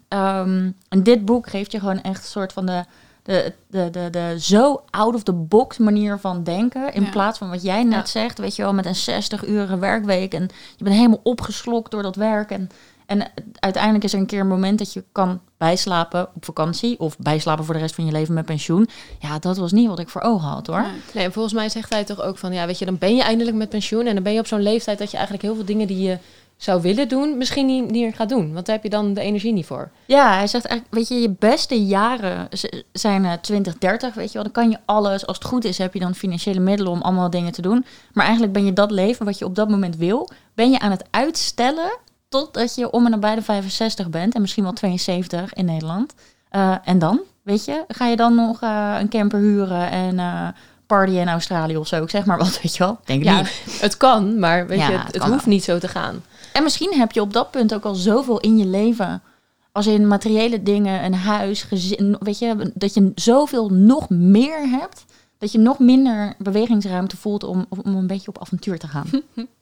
Um, 0.09 0.76
en 0.88 1.02
dit 1.02 1.25
boek 1.25 1.49
geeft 1.49 1.73
je 1.73 1.78
gewoon 1.78 2.00
echt 2.02 2.19
een 2.23 2.28
soort 2.31 2.52
van 2.52 2.66
de, 2.66 2.85
de, 3.23 3.52
de, 3.66 3.88
de, 3.90 4.09
de 4.11 4.35
zo 4.38 4.83
out-of-the-box 4.90 5.78
manier 5.78 6.19
van 6.19 6.43
denken. 6.43 6.93
In 6.93 7.02
Ja. 7.02 7.11
plaats 7.11 7.38
van 7.38 7.50
wat 7.50 7.62
jij 7.62 7.83
net 7.85 7.93
Ja. 7.93 8.07
zegt, 8.21 8.38
weet 8.38 8.57
je 8.57 8.62
wel, 8.62 8.75
met 8.75 8.87
een 8.87 8.95
60 8.95 9.47
uren 9.47 9.81
werkweek. 9.81 10.35
En 10.35 10.49
je 10.76 10.85
bent 10.85 10.97
helemaal 10.97 11.21
opgeslokt 11.23 11.90
door 11.90 12.02
dat 12.02 12.16
werk. 12.16 12.50
En, 12.50 12.69
en 13.06 13.30
uiteindelijk 13.58 14.04
is 14.04 14.12
er 14.12 14.18
een 14.18 14.26
keer 14.26 14.40
een 14.40 14.46
moment 14.46 14.78
dat 14.78 14.92
je 14.92 15.04
kan 15.12 15.40
bijslapen 15.56 16.28
op 16.34 16.44
vakantie. 16.44 17.00
Of 17.00 17.18
bijslapen 17.18 17.64
voor 17.64 17.75
de 17.75 17.80
rest 17.80 17.94
van 17.94 18.06
je 18.06 18.12
leven 18.12 18.34
met 18.34 18.44
pensioen. 18.44 18.88
Ja, 19.18 19.38
dat 19.38 19.56
was 19.56 19.73
niet 19.73 19.88
wat 19.88 19.99
ik 19.99 20.08
voor 20.08 20.20
ogen 20.20 20.49
had 20.49 20.66
hoor. 20.66 20.76
Ja. 20.76 20.90
Nee, 21.14 21.25
en 21.25 21.32
volgens 21.32 21.54
mij 21.54 21.68
zegt 21.68 21.90
hij 21.90 22.04
toch 22.04 22.23
ook 22.23 22.38
van, 22.38 22.52
ja, 22.52 22.66
weet 22.66 22.78
je, 22.78 22.84
dan 22.84 22.99
ben 22.99 23.16
je 23.16 23.23
eindelijk 23.23 23.56
met 23.56 23.68
pensioen. 23.68 24.06
En 24.06 24.14
dan 24.14 24.23
ben 24.23 24.32
je 24.32 24.38
op 24.38 24.46
zo'n 24.46 24.62
leeftijd 24.62 24.99
dat 24.99 25.11
je 25.11 25.16
eigenlijk 25.16 25.46
heel 25.46 25.54
veel 25.54 25.64
dingen 25.64 25.87
die 25.87 26.02
je 26.02 26.18
zou 26.56 26.82
willen 26.82 27.08
doen, 27.08 27.38
misschien 27.38 27.66
niet, 27.66 27.90
meer 27.90 28.12
gaat 28.12 28.28
doen. 28.28 28.52
Want 28.52 28.66
daar 28.66 28.75
heb 28.75 28.84
je 28.84 28.90
dan 28.90 29.14
de 29.14 29.20
energie 29.20 29.52
niet 29.52 29.66
voor. 29.66 29.90
Ja, 30.06 30.34
hij 30.37 30.46
zegt 30.46 30.64
eigenlijk, 30.66 30.99
weet 30.99 31.08
je, 31.08 31.20
je 31.20 31.34
beste 31.38 31.84
jaren 31.84 32.49
zijn 32.92 33.25
eh, 33.25 33.32
20, 33.32 33.78
30, 33.78 34.14
weet 34.14 34.26
je 34.26 34.32
wel. 34.32 34.42
Dan 34.42 34.52
kan 34.52 34.70
je 34.70 34.78
alles, 34.84 35.26
als 35.26 35.37
het 35.37 35.46
goed 35.46 35.64
is, 35.64 35.78
heb 35.78 35.94
je 35.94 36.00
dan 36.00 36.14
financiële 36.14 36.61
middelen 36.61 36.92
om 36.92 37.02
allemaal 37.02 37.30
dingen 37.30 37.52
te 37.52 37.62
doen. 37.62 37.84
Maar 38.12 38.25
eigenlijk 38.25 38.52
ben 38.54 38.64
je 38.64 38.73
dat 38.73 38.90
leven 38.90 39.25
wat 39.25 39.38
je 39.38 39.44
op 39.44 39.54
dat 39.54 39.68
moment 39.68 39.96
wil, 39.96 40.30
ben 40.54 40.70
je 40.70 40.78
aan 40.78 40.90
het 40.90 41.04
uitstellen 41.11 41.99
totdat 42.42 42.74
je 42.74 42.90
om 42.90 43.04
en 43.04 43.10
nabij 43.10 43.34
de 43.34 43.42
65 43.42 44.10
bent. 44.10 44.34
En 44.34 44.40
misschien 44.40 44.62
wel 44.62 44.72
72 44.72 45.52
in 45.54 45.64
Nederland. 45.64 46.14
Eh, 46.48 46.74
en 46.84 46.98
dan, 46.98 47.20
weet 47.42 47.64
je, 47.64 47.84
ga 47.88 48.06
je 48.06 48.16
dan 48.16 48.34
nog 48.34 48.60
eh, 48.62 48.96
een 49.00 49.08
camper 49.08 49.38
huren 49.38 49.90
en 49.90 50.18
eh 50.18 50.48
partyen 50.86 51.20
in 51.20 51.28
Australië 51.28 51.76
of 51.76 51.86
zo. 51.86 52.02
Ik 52.02 52.10
zeg 52.10 52.24
maar 52.24 52.38
wat, 52.38 52.58
weet 52.62 52.76
je 52.76 52.84
wel. 52.84 52.98
Denk 53.04 53.24
Ja, 53.24 53.38
niet. 53.40 53.78
het 53.80 53.96
kan, 53.96 54.38
maar 54.38 54.66
weet 54.66 54.78
Ja, 54.78 54.90
je, 54.90 54.96
het 54.98 55.16
hoeft 55.16 55.44
wel. 55.44 55.54
niet 55.54 55.64
zo 55.64 55.78
te 55.78 55.88
gaan. 55.88 56.22
En 56.52 56.62
misschien 56.62 56.92
heb 56.94 57.12
je 57.12 57.20
op 57.20 57.32
dat 57.32 57.50
punt 57.50 57.74
ook 57.74 57.84
al 57.84 57.94
zoveel 57.94 58.40
in 58.40 58.58
je 58.58 58.66
leven. 58.66 59.22
Als 59.72 59.86
in 59.86 60.08
materiële 60.08 60.62
dingen, 60.62 61.04
een 61.04 61.14
huis, 61.14 61.62
gezin. 61.62 62.16
Weet 62.20 62.38
je, 62.38 62.70
dat 62.74 62.94
je 62.94 63.12
zoveel 63.14 63.68
nog 63.68 64.08
meer 64.10 64.68
hebt. 64.68 65.04
Dat 65.38 65.52
je 65.52 65.58
nog 65.58 65.78
minder 65.78 66.34
bewegingsruimte 66.38 67.16
voelt 67.16 67.44
om, 67.44 67.66
om 67.68 67.96
een 67.96 68.06
beetje 68.06 68.28
op 68.28 68.40
avontuur 68.40 68.78
te 68.78 68.88
gaan. 68.88 69.06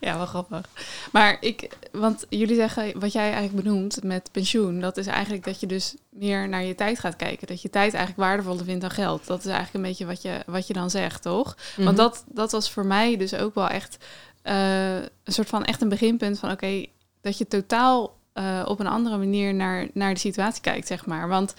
Ja, 0.00 0.16
wel 0.16 0.26
grappig. 0.26 0.68
Maar 1.12 1.36
ik, 1.40 1.76
want 1.92 2.26
jullie 2.28 2.54
zeggen, 2.54 3.00
wat 3.00 3.12
jij 3.12 3.32
eigenlijk 3.32 3.64
benoemt 3.64 4.02
met 4.02 4.28
pensioen, 4.32 4.80
dat 4.80 4.96
is 4.96 5.06
eigenlijk 5.06 5.44
dat 5.44 5.60
je 5.60 5.66
dus 5.66 5.94
meer 6.10 6.48
naar 6.48 6.64
je 6.64 6.74
tijd 6.74 6.98
gaat 6.98 7.16
kijken. 7.16 7.46
Dat 7.46 7.62
je 7.62 7.70
tijd 7.70 7.94
eigenlijk 7.94 8.28
waardevoller 8.28 8.64
vindt 8.64 8.80
dan 8.80 8.90
geld. 8.90 9.26
Dat 9.26 9.38
is 9.38 9.46
eigenlijk 9.46 9.74
een 9.74 9.90
beetje 9.90 10.06
wat 10.06 10.22
je, 10.22 10.42
wat 10.46 10.66
je 10.66 10.72
dan 10.72 10.90
zegt, 10.90 11.22
toch? 11.22 11.56
Mhm. 11.76 11.84
Want 11.84 11.96
dat, 11.96 12.24
dat 12.28 12.52
was 12.52 12.70
voor 12.70 12.86
mij 12.86 13.16
dus 13.16 13.34
ook 13.34 13.54
wel 13.54 13.68
echt 13.68 14.04
eh, 14.42 14.96
een 14.96 15.32
soort 15.32 15.48
van 15.48 15.64
echt 15.64 15.82
een 15.82 15.88
beginpunt 15.88 16.38
van 16.38 16.50
oké, 16.50 16.86
dat 17.20 17.38
je 17.38 17.46
totaal 17.46 18.16
eh, 18.32 18.62
op 18.64 18.80
een 18.80 18.86
andere 18.86 19.16
manier 19.16 19.54
naar, 19.54 19.86
naar 19.92 20.14
de 20.14 20.20
situatie 20.20 20.62
kijkt, 20.62 20.86
zeg 20.86 21.06
maar. 21.06 21.28
Want 21.28 21.54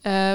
eh, 0.00 0.34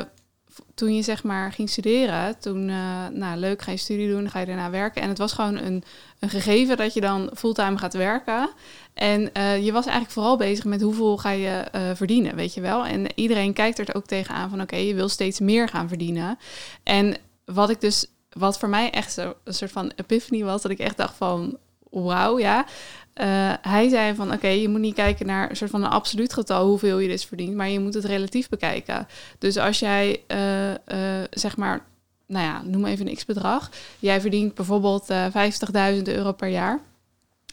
toen 0.77 0.95
je 0.95 1.01
zeg 1.01 1.23
maar 1.23 1.51
ging 1.51 1.69
studeren, 1.69 2.39
toen, 2.39 2.69
uh, 2.69 3.07
nou 3.11 3.37
leuk, 3.37 3.61
ga 3.61 3.71
je 3.71 3.77
studie 3.77 4.09
doen, 4.09 4.29
ga 4.29 4.39
je 4.39 4.45
daarna 4.45 4.69
werken. 4.69 5.01
En 5.01 5.09
het 5.09 5.17
was 5.17 5.33
gewoon 5.33 5.55
een, 5.55 5.83
een 6.19 6.29
gegeven 6.29 6.77
dat 6.77 6.93
je 6.93 7.01
dan 7.01 7.29
fulltime 7.35 7.77
gaat 7.77 7.93
werken. 7.93 8.49
En 8.93 9.29
uh, 9.37 9.65
je 9.65 9.71
was 9.71 9.83
eigenlijk 9.83 10.13
vooral 10.13 10.37
bezig 10.37 10.65
met 10.65 10.81
hoeveel 10.81 11.17
ga 11.17 11.29
je 11.29 11.65
uh, 11.75 11.81
verdienen, 11.93 12.35
weet 12.35 12.53
je 12.53 12.61
wel. 12.61 12.85
En 12.85 13.05
iedereen 13.15 13.53
kijkt 13.53 13.79
er 13.79 13.95
ook 13.95 14.05
tegenaan 14.05 14.49
van, 14.49 14.61
oké, 14.61 14.75
je 14.75 14.95
wil 14.95 15.09
steeds 15.09 15.39
meer 15.39 15.67
gaan 15.67 15.87
verdienen. 15.87 16.37
En 16.83 17.17
wat 17.45 17.69
ik 17.69 17.81
dus, 17.81 18.05
wat 18.29 18.59
voor 18.59 18.69
mij 18.69 18.91
echt 18.91 19.13
zo, 19.13 19.33
een 19.43 19.53
soort 19.53 19.71
van 19.71 19.91
epiphany 19.95 20.43
was, 20.43 20.61
dat 20.61 20.71
ik 20.71 20.79
echt 20.79 20.97
dacht 20.97 21.15
van, 21.15 21.57
wauw, 21.89 22.39
ja. 22.39 22.65
Uh, 23.21 23.53
hij 23.61 23.89
zei 23.89 24.15
van 24.15 24.33
oké, 24.33 24.47
je 24.47 24.69
moet 24.69 24.79
niet 24.79 24.93
kijken 24.93 25.25
naar 25.25 25.49
een 25.49 25.55
soort 25.55 25.71
van 25.71 25.83
een 25.83 25.89
absoluut 25.89 26.33
getal 26.33 26.67
hoeveel 26.67 26.99
je 26.99 27.07
dus 27.07 27.25
verdient, 27.25 27.55
maar 27.55 27.69
je 27.69 27.79
moet 27.79 27.93
het 27.93 28.05
relatief 28.05 28.49
bekijken. 28.49 29.07
Dus 29.37 29.57
als 29.57 29.79
jij 29.79 30.21
uh, 30.27 30.69
uh, 30.69 30.75
zeg 31.31 31.57
maar, 31.57 31.85
nou 32.27 32.45
ja, 32.45 32.61
noem 32.63 32.85
even 32.85 33.07
een 33.07 33.15
x-bedrag. 33.15 33.69
Jij 33.99 34.21
verdient 34.21 34.53
bijvoorbeeld 34.53 35.07
50.000 35.95 36.01
euro 36.03 36.31
per 36.31 36.47
jaar 36.47 36.79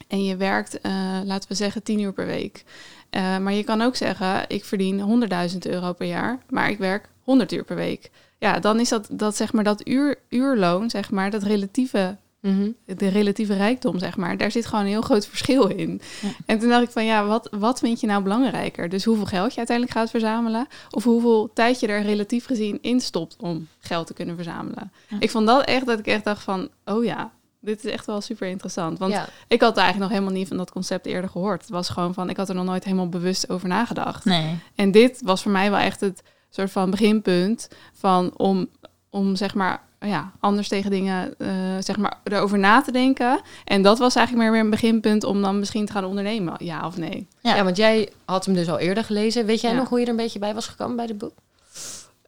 en 0.09 0.25
je 0.25 0.37
werkt, 0.37 0.78
laten 1.25 1.49
we 1.49 1.54
zeggen, 1.54 1.83
10 1.83 2.00
uur 2.00 2.12
per 2.12 2.26
week. 2.26 2.64
maar 3.11 3.52
je 3.52 3.64
kan 3.64 3.83
ook 3.83 3.97
zeggen, 3.97 4.44
ik 4.49 4.64
verdien 4.64 5.28
100.000 5.52 5.59
euro 5.59 5.92
per 5.92 6.06
jaar, 6.06 6.38
maar 6.49 6.71
ik 6.71 6.78
werk 6.78 7.09
100 7.23 7.52
uur 7.52 7.64
per 7.64 7.76
week. 7.76 8.11
Ja, 8.38 8.59
dan 8.59 8.80
is 8.80 8.88
dat, 8.88 9.09
dat 9.11 9.37
zeg 9.37 9.52
maar 9.52 9.64
dat 9.64 9.88
uur, 9.88 10.18
uurloon, 10.28 10.90
zeg 10.90 11.11
maar, 11.11 11.30
dat 11.30 11.42
relatieve 11.42 12.16
Mm 12.44 12.74
De 12.86 13.08
relatieve 13.08 13.54
rijkdom, 13.54 13.98
zeg 13.98 14.16
maar. 14.16 14.36
Daar 14.36 14.50
zit 14.50 14.66
gewoon 14.66 14.84
een 14.84 14.90
heel 14.90 15.02
groot 15.02 15.26
verschil 15.26 15.66
in. 15.66 16.00
Ja. 16.22 16.28
En 16.46 16.58
toen 16.58 16.68
dacht 16.68 16.82
ik 16.82 16.90
van 16.90 17.04
ja, 17.04 17.26
wat, 17.26 17.48
wat 17.50 17.78
vind 17.78 18.00
je 18.00 18.06
nou 18.06 18.22
belangrijker? 18.22 18.88
Dus 18.88 19.04
hoeveel 19.04 19.26
geld 19.26 19.50
je 19.50 19.58
uiteindelijk 19.58 19.96
gaat 19.96 20.10
verzamelen? 20.10 20.66
Of 20.90 21.04
hoeveel 21.04 21.50
tijd 21.54 21.80
je 21.80 21.86
er 21.86 22.02
relatief 22.02 22.46
gezien 22.46 22.78
in 22.82 23.00
stopt 23.00 23.36
om 23.38 23.68
geld 23.78 24.06
te 24.06 24.14
kunnen 24.14 24.34
verzamelen? 24.34 24.92
Ja. 25.08 25.16
Ik 25.20 25.30
vond 25.30 25.46
dat 25.46 25.64
echt 25.64 25.86
dat 25.86 25.98
ik 25.98 26.06
echt 26.06 26.24
dacht 26.24 26.42
van, 26.42 26.68
oh 26.84 27.04
ja, 27.04 27.32
dit 27.60 27.84
is 27.84 27.90
echt 27.90 28.06
wel 28.06 28.20
super 28.20 28.48
interessant. 28.48 28.98
Want 28.98 29.12
ja. 29.12 29.28
ik 29.48 29.60
had 29.60 29.76
eigenlijk 29.76 30.10
nog 30.10 30.18
helemaal 30.18 30.38
niet 30.38 30.48
van 30.48 30.56
dat 30.56 30.70
concept 30.70 31.06
eerder 31.06 31.30
gehoord. 31.30 31.60
Het 31.60 31.70
was 31.70 31.88
gewoon 31.88 32.14
van, 32.14 32.30
ik 32.30 32.36
had 32.36 32.48
er 32.48 32.54
nog 32.54 32.64
nooit 32.64 32.84
helemaal 32.84 33.08
bewust 33.08 33.50
over 33.50 33.68
nagedacht. 33.68 34.24
Nee. 34.24 34.58
En 34.74 34.90
dit 34.90 35.20
was 35.24 35.42
voor 35.42 35.52
mij 35.52 35.70
wel 35.70 35.80
echt 35.80 36.00
het 36.00 36.22
soort 36.50 36.70
van 36.70 36.90
beginpunt 36.90 37.68
van 37.92 38.32
om, 38.36 38.68
om 39.10 39.36
zeg 39.36 39.54
maar 39.54 39.82
ja, 40.06 40.32
anders 40.40 40.68
tegen 40.68 40.90
dingen, 40.90 41.34
uh, 41.38 41.49
zeg 41.80 41.96
maar, 41.96 42.18
erover 42.25 42.58
na 42.58 42.82
te 42.82 42.92
denken. 42.92 43.40
En 43.64 43.82
dat 43.82 43.99
was 43.99 44.16
eigenlijk 44.16 44.46
meer 44.46 44.54
weer 44.56 44.64
een 44.64 44.70
beginpunt 44.70 45.25
om 45.25 45.42
dan 45.42 45.58
misschien 45.58 45.87
te 45.87 45.92
gaan 45.92 46.04
ondernemen, 46.04 46.54
ja 46.58 46.87
of 46.87 46.96
nee. 46.96 47.26
Ja, 47.40 47.56
ja 47.56 47.64
want 47.64 47.76
jij 47.76 48.08
had 48.25 48.44
hem 48.44 48.54
dus 48.54 48.68
al 48.68 48.78
eerder 48.78 49.04
gelezen. 49.04 49.46
Weet 49.46 49.61
jij 49.61 49.70
ja. 49.70 49.76
nog 49.76 49.88
hoe 49.88 49.99
je 49.99 50.04
er 50.04 50.11
een 50.11 50.16
beetje 50.16 50.38
bij 50.38 50.54
was 50.54 50.66
gekomen 50.66 50.96
bij 50.96 51.06
de 51.06 51.14
boek? 51.14 51.32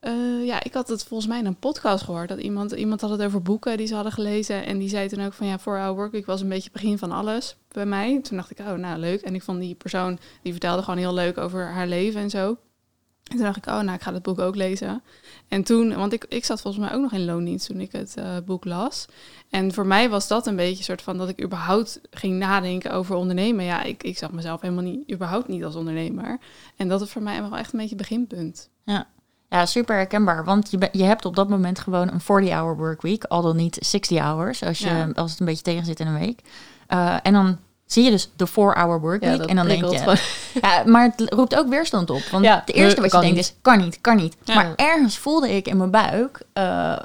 Uh, 0.07 0.47
ja, 0.47 0.63
ik 0.63 0.75
had 0.75 0.89
het 0.89 1.05
volgens 1.05 1.29
mij 1.29 1.39
in 1.39 1.47
een 1.47 1.59
podcast 1.59 2.05
gehoord. 2.05 2.29
Dat 2.29 2.39
iemand, 2.39 2.73
iemand 2.73 3.01
had 3.01 3.11
het 3.11 3.23
over 3.23 3.43
boeken 3.43 3.77
die 3.77 3.87
ze 3.87 3.95
hadden 3.95 4.13
gelezen. 4.13 4.65
En 4.65 4.79
die 4.79 4.89
zei 4.89 5.09
toen 5.09 5.25
ook 5.25 5.33
van 5.33 5.47
ja, 5.47 5.59
voor 5.59 5.79
Our 5.79 5.95
Workweek 5.95 6.27
was 6.27 6.41
een 6.41 6.49
beetje 6.49 6.71
het 6.73 6.83
begin 6.83 6.99
van 6.99 7.13
alles 7.13 7.57
bij 7.69 7.87
mij. 7.87 8.21
Toen 8.23 8.37
dacht 8.37 8.51
ik, 8.51 8.59
oh 8.59 8.73
nou 8.73 8.99
leuk. 8.99 9.21
En 9.21 9.35
ik 9.35 9.43
vond 9.43 9.61
die 9.61 9.75
persoon, 9.75 10.19
die 10.43 10.53
vertelde 10.53 10.83
gewoon 10.83 10.99
heel 10.99 11.15
leuk 11.15 11.39
over 11.39 11.67
haar 11.67 11.87
leven 11.87 12.21
en 12.21 12.31
zo. 12.31 12.49
En 13.31 13.37
toen 13.37 13.45
dacht 13.45 13.57
ik, 13.57 13.67
oh, 13.67 13.81
nou, 13.81 13.93
ik 13.93 14.03
ga 14.03 14.13
dat 14.13 14.23
boek 14.23 14.39
ook 14.39 14.57
lezen. 14.57 15.03
En 15.49 15.63
toen, 15.63 15.95
want 15.95 16.13
ik, 16.13 16.25
ik 16.29 16.45
zat 16.45 16.61
volgens 16.61 16.85
mij 16.85 16.95
ook 16.95 17.03
nog 17.03 17.13
in 17.13 17.25
loondienst 17.25 17.67
toen 17.67 17.81
ik 17.81 17.93
het 17.93 18.15
uh, 18.19 18.37
boek 18.47 18.65
las. 18.65 19.07
En 19.51 19.73
voor 19.73 19.87
mij 19.87 20.11
was 20.11 20.29
dat 20.29 20.47
een 20.47 20.57
beetje 20.57 20.79
een 20.79 20.85
soort 20.85 21.03
van 21.03 21.19
dat 21.19 21.29
ik 21.29 21.45
überhaupt 21.45 22.01
ging 22.11 22.39
nadenken 22.39 22.93
over 22.93 23.17
ondernemen. 23.17 23.65
Ja, 23.65 23.83
ik, 23.83 24.03
ik 24.03 24.19
zag 24.19 24.33
mezelf 24.33 24.61
helemaal 24.61 24.85
niet, 24.85 25.13
überhaupt 25.13 25.49
niet 25.49 25.65
als 25.65 25.75
ondernemer. 25.75 26.39
En 26.77 26.89
dat 26.89 27.01
is 27.01 27.11
voor 27.11 27.23
mij 27.23 27.43
wel 27.43 27.57
echt 27.57 27.73
een 27.73 27.79
beetje 27.79 27.97
het 27.97 28.09
beginpunt. 28.09 28.69
Ja. 28.85 29.07
Ja, 29.49 29.67
super 29.67 29.95
herkenbaar. 29.95 30.45
Want 30.45 30.71
je, 30.71 30.89
je 30.93 31.05
hebt 31.05 31.25
op 31.25 31.37
dat 31.37 31.49
moment 31.49 31.79
gewoon 31.79 32.11
een 32.11 32.47
40-hour 32.47 32.77
workweek, 32.77 33.25
al 33.25 33.43
dan 33.43 33.57
niet 33.57 33.77
60 33.81 34.19
hours, 34.19 34.63
als, 34.63 34.79
je, 34.79 34.89
ja. 34.89 35.11
als 35.15 35.31
het 35.31 35.41
een 35.41 35.47
beetje 35.47 35.63
tegen 35.63 35.85
zit 35.85 36.01
in 36.01 36.07
een 36.07 36.19
week. 36.19 36.41
Uh, 36.89 37.17
en 37.23 37.33
dan 37.33 37.59
zie 37.87 38.05
je 38.05 38.11
dus 38.11 38.31
de 38.37 38.49
4-hour 38.49 39.01
workweek. 39.01 39.39
Ja, 39.41 39.47
en 39.47 39.57
dan 39.57 39.67
denk 39.67 39.85
je. 39.85 40.17
Ja, 40.63 40.83
maar 40.87 41.03
het 41.17 41.33
roept 41.35 41.55
ook 41.57 41.69
weerstand 41.69 42.11
op. 42.11 42.23
Want 42.31 42.45
Ja, 42.45 42.63
het 42.67 42.75
eerste 42.75 43.01
wat 43.01 43.13
je 43.13 43.19
denkt 43.21 43.37
niet. 43.37 43.45
is: 43.45 43.55
kan 43.63 43.79
niet, 43.79 43.99
kan 44.01 44.17
niet. 44.17 44.37
Maar 44.47 44.73
ergens 44.77 45.19
voelde 45.19 45.55
ik 45.57 45.69
in 45.69 45.77
mijn 45.77 45.91
buik. 45.91 46.41
eh, 46.53 46.99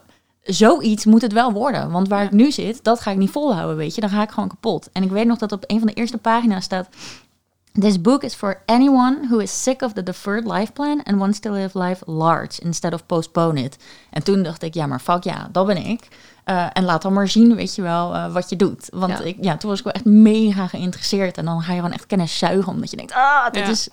zoiets 0.44 1.06
moet 1.06 1.22
het 1.22 1.34
wel 1.34 1.52
worden. 1.52 1.92
Want 1.92 2.08
waar 2.08 2.24
ik 2.24 2.32
nu 2.32 2.52
zit, 2.52 2.84
dat 2.84 3.00
ga 3.00 3.12
ik 3.12 3.18
niet 3.18 3.30
volhouden, 3.32 3.76
weet 3.78 3.96
je. 3.96 4.02
Dan 4.02 4.10
ga 4.10 4.22
ik 4.22 4.30
gewoon 4.32 4.50
kapot. 4.50 4.90
En 4.92 5.04
ik 5.04 5.10
weet 5.12 5.26
nog 5.26 5.38
dat 5.38 5.52
op 5.52 5.64
een 5.68 5.78
van 5.78 5.88
de 5.88 5.94
eerste 5.94 6.18
pagina's 6.18 6.64
staat... 6.64 6.88
This 7.80 8.02
book 8.02 8.24
is 8.24 8.34
for 8.34 8.62
anyone 8.66 9.18
who 9.30 9.38
is 9.38 9.64
sick 9.64 9.82
of 9.82 9.94
the 9.94 10.04
deferred 10.04 10.46
life 10.48 10.72
plan 10.72 11.04
and 11.04 11.18
wants 11.18 11.40
to 11.40 11.52
live 11.52 11.80
life 11.80 12.04
large 12.12 12.62
instead 12.62 12.94
of 12.94 13.06
postpone 13.06 13.62
it. 13.64 13.78
En 14.10 14.24
toen 14.24 14.44
dacht 14.44 14.64
ik, 14.64 14.74
ja, 14.74 14.86
maar 14.86 15.00
fuck 15.00 15.24
ja, 15.24 15.50
dat 15.52 15.66
ben 15.66 15.86
ik. 15.86 16.08
Eh, 16.44 16.66
en 16.74 16.84
laat 16.84 17.02
dan 17.02 17.14
maar 17.14 17.28
zien, 17.28 17.56
weet 17.56 17.76
je 17.76 17.82
wel, 17.82 18.14
eh, 18.16 18.34
wat 18.34 18.50
je 18.50 18.56
doet. 18.56 18.90
Want 18.94 19.18
Ja. 19.18 19.24
Ik, 19.24 19.38
ja, 19.42 19.58
toen 19.58 19.70
was 19.70 19.80
ik 19.80 19.86
wel 19.86 19.94
echt 19.94 20.06
mega 20.06 20.68
geïnteresseerd. 20.68 21.38
En 21.38 21.46
dan 21.46 21.62
ga 21.62 21.72
je 21.72 21.78
gewoon 21.78 21.94
echt 21.94 22.06
kennis 22.06 22.38
zuigen, 22.38 22.72
omdat 22.74 22.90
je 22.92 22.98
denkt, 22.98 23.14
ah, 23.14 23.46
dit 23.52 23.64
Ja. 23.66 23.70
is... 23.70 23.90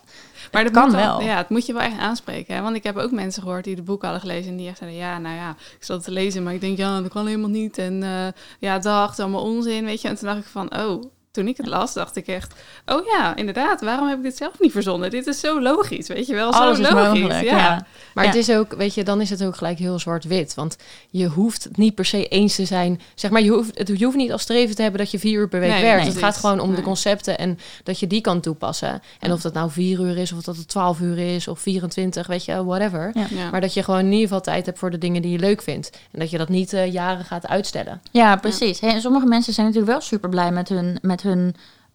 Maar 0.52 0.62
dat 0.64 0.72
kan 0.72 0.92
wel. 0.92 1.20
Ja, 1.20 1.36
het 1.36 1.48
moet 1.48 1.66
je 1.66 1.72
wel 1.72 1.82
echt 1.82 1.98
aanspreken. 1.98 2.54
Hè? 2.54 2.62
Want 2.62 2.76
ik 2.76 2.82
heb 2.84 2.96
ook 2.96 3.10
mensen 3.10 3.42
gehoord 3.42 3.64
die 3.64 3.76
de 3.76 3.82
boek 3.82 4.02
hadden 4.02 4.20
gelezen 4.20 4.50
en 4.50 4.56
die 4.56 4.68
echt 4.68 4.78
zeiden, 4.78 4.98
ja, 4.98 5.18
nou 5.18 5.36
ja, 5.36 5.50
ik 5.50 5.84
zat 5.84 5.96
het 5.96 6.04
te 6.04 6.10
lezen, 6.12 6.42
maar 6.42 6.54
ik 6.54 6.60
denk, 6.60 6.76
ja, 6.78 7.00
dat 7.00 7.10
kan 7.12 7.26
helemaal 7.26 7.48
niet. 7.50 7.78
En 7.78 8.02
eh, 8.02 8.26
ja, 8.58 8.78
dag, 8.78 9.18
allemaal 9.18 9.42
onzin, 9.42 9.84
weet 9.84 10.00
je. 10.00 10.08
En 10.08 10.14
toen 10.16 10.26
dacht 10.28 10.38
ik 10.40 10.46
van, 10.46 10.76
oh, 10.76 11.02
toen 11.38 11.48
ik 11.48 11.56
het 11.56 11.66
las, 11.66 11.92
dacht 11.94 12.16
ik 12.16 12.26
echt, 12.26 12.54
oh 12.86 13.06
ja, 13.06 13.36
inderdaad, 13.36 13.80
waarom 13.80 14.08
heb 14.08 14.16
ik 14.16 14.22
dit 14.22 14.36
zelf 14.36 14.60
niet 14.60 14.72
verzonnen? 14.72 15.10
Dit 15.10 15.26
is 15.26 15.40
zo 15.40 15.60
logisch, 15.62 16.08
weet 16.08 16.26
je 16.26 16.34
wel, 16.34 16.52
zo 16.52 16.58
Alles 16.58 16.78
is 16.78 16.90
logisch. 16.90 17.20
mogelijk, 17.20 17.44
ja. 17.44 17.56
ja. 17.56 17.86
Maar 18.14 18.24
Ja. 18.24 18.30
het 18.30 18.38
is 18.38 18.50
ook, 18.50 18.74
weet 18.74 18.94
je, 18.94 19.04
dan 19.04 19.20
is 19.20 19.30
het 19.30 19.44
ook 19.44 19.56
gelijk 19.56 19.78
heel 19.78 19.98
zwart-wit. 19.98 20.54
Want 20.54 20.76
je 21.10 21.26
hoeft 21.26 21.64
het 21.64 21.76
niet 21.76 21.94
per 21.94 22.04
se 22.04 22.28
eens 22.28 22.54
te 22.54 22.64
zijn. 22.64 23.00
Zeg 23.14 23.30
maar, 23.30 23.42
je 23.42 23.50
hoeft, 23.50 23.78
het, 23.78 23.88
je 23.98 24.04
hoeft 24.04 24.16
niet 24.16 24.32
als 24.32 24.42
streven 24.42 24.74
te 24.76 24.82
hebben 24.82 25.00
dat 25.00 25.10
je 25.10 25.18
vier 25.18 25.38
uur 25.40 25.48
per 25.48 25.60
week 25.60 25.70
Nee, 25.70 25.82
werkt. 25.82 26.02
nee, 26.02 26.10
het 26.12 26.18
gaat 26.22 26.36
gewoon 26.36 26.60
om 26.60 26.74
de 26.74 26.82
concepten 26.82 27.38
en 27.38 27.58
dat 27.84 27.98
je 28.00 28.06
die 28.06 28.20
kan 28.20 28.40
toepassen. 28.40 29.02
En 29.20 29.32
of 29.32 29.40
dat 29.40 29.52
nou 29.52 29.70
vier 29.70 30.00
uur 30.00 30.18
is, 30.18 30.32
of 30.32 30.42
dat 30.42 30.56
het 30.56 30.68
twaalf 30.68 31.00
uur 31.00 31.18
is, 31.34 31.48
of 31.48 31.60
24, 31.60 32.26
weet 32.26 32.44
je, 32.44 32.64
whatever. 32.64 33.10
Ja. 33.14 33.26
Ja. 33.30 33.50
Maar 33.50 33.60
dat 33.60 33.74
je 33.74 33.82
gewoon 33.82 34.00
in 34.00 34.06
ieder 34.12 34.22
geval 34.22 34.40
tijd 34.40 34.66
hebt 34.66 34.78
voor 34.78 34.90
de 34.90 34.98
dingen 34.98 35.22
die 35.22 35.30
je 35.32 35.38
leuk 35.38 35.62
vindt. 35.62 35.90
En 36.10 36.18
dat 36.18 36.30
je 36.30 36.38
dat 36.38 36.48
niet 36.48 36.72
eh, 36.72 36.92
jaren 36.92 37.24
gaat 37.24 37.46
uitstellen. 37.46 38.00
Ja, 38.10 38.36
precies. 38.36 38.80
Hey, 38.80 38.92
en 38.94 39.00
sommige 39.00 39.26
mensen 39.26 39.52
zijn 39.52 39.66
natuurlijk 39.66 39.92
wel 39.92 40.00
super 40.00 40.28
blij 40.28 40.50
met 40.50 40.68
hun, 40.68 40.98
met 41.02 41.22
hun 41.22 41.27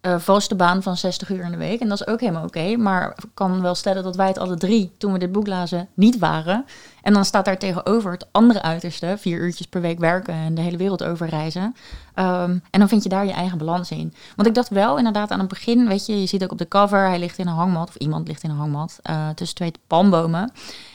eh, 0.00 0.18
vaste 0.18 0.54
baan 0.54 0.82
van 0.82 0.96
60 0.96 1.30
uur 1.30 1.44
in 1.44 1.50
de 1.50 1.56
week. 1.56 1.80
En 1.80 1.88
dat 1.88 2.00
is 2.00 2.06
ook 2.06 2.20
helemaal 2.20 2.44
oké. 2.44 2.76
Maar 2.76 3.12
ik 3.16 3.30
kan 3.34 3.62
wel 3.62 3.74
stellen 3.74 4.02
dat 4.02 4.16
wij 4.16 4.26
het 4.26 4.38
alle 4.38 4.56
drie, 4.56 4.92
toen 4.98 5.12
we 5.12 5.18
dit 5.18 5.32
boek 5.32 5.46
lazen, 5.46 5.88
niet 5.94 6.18
waren. 6.18 6.64
En 7.04 7.12
dan 7.12 7.24
staat 7.24 7.44
daar 7.44 7.58
tegenover 7.58 8.12
het 8.12 8.26
andere 8.30 8.62
uiterste, 8.62 9.14
vier 9.18 9.38
uurtjes 9.38 9.66
per 9.66 9.80
week 9.80 9.98
werken 9.98 10.34
en 10.34 10.54
de 10.54 10.60
hele 10.60 10.76
wereld 10.76 11.04
over 11.04 11.28
reizen. 11.28 11.74
Ehm, 12.14 12.50
en 12.70 12.78
dan 12.78 12.88
vind 12.88 13.02
je 13.02 13.08
daar 13.08 13.26
je 13.26 13.32
eigen 13.32 13.58
balans 13.58 13.90
in. 13.90 14.14
Want 14.36 14.48
ik 14.48 14.54
dacht 14.54 14.68
wel 14.68 14.96
inderdaad 14.98 15.30
aan 15.30 15.38
het 15.38 15.48
begin, 15.48 15.88
weet 15.88 16.06
je, 16.06 16.20
je 16.20 16.26
ziet 16.26 16.42
ook 16.42 16.52
op 16.52 16.58
de 16.58 16.68
cover, 16.68 17.08
hij 17.08 17.18
ligt 17.18 17.38
in 17.38 17.46
een 17.46 17.54
hangmat, 17.54 17.88
of 17.88 17.96
iemand 17.96 18.28
ligt 18.28 18.42
in 18.42 18.50
een 18.50 18.56
hangmat, 18.56 18.98
eh, 19.02 19.28
tussen 19.28 19.56
twee 19.56 19.72
palmbomen. 19.86 20.52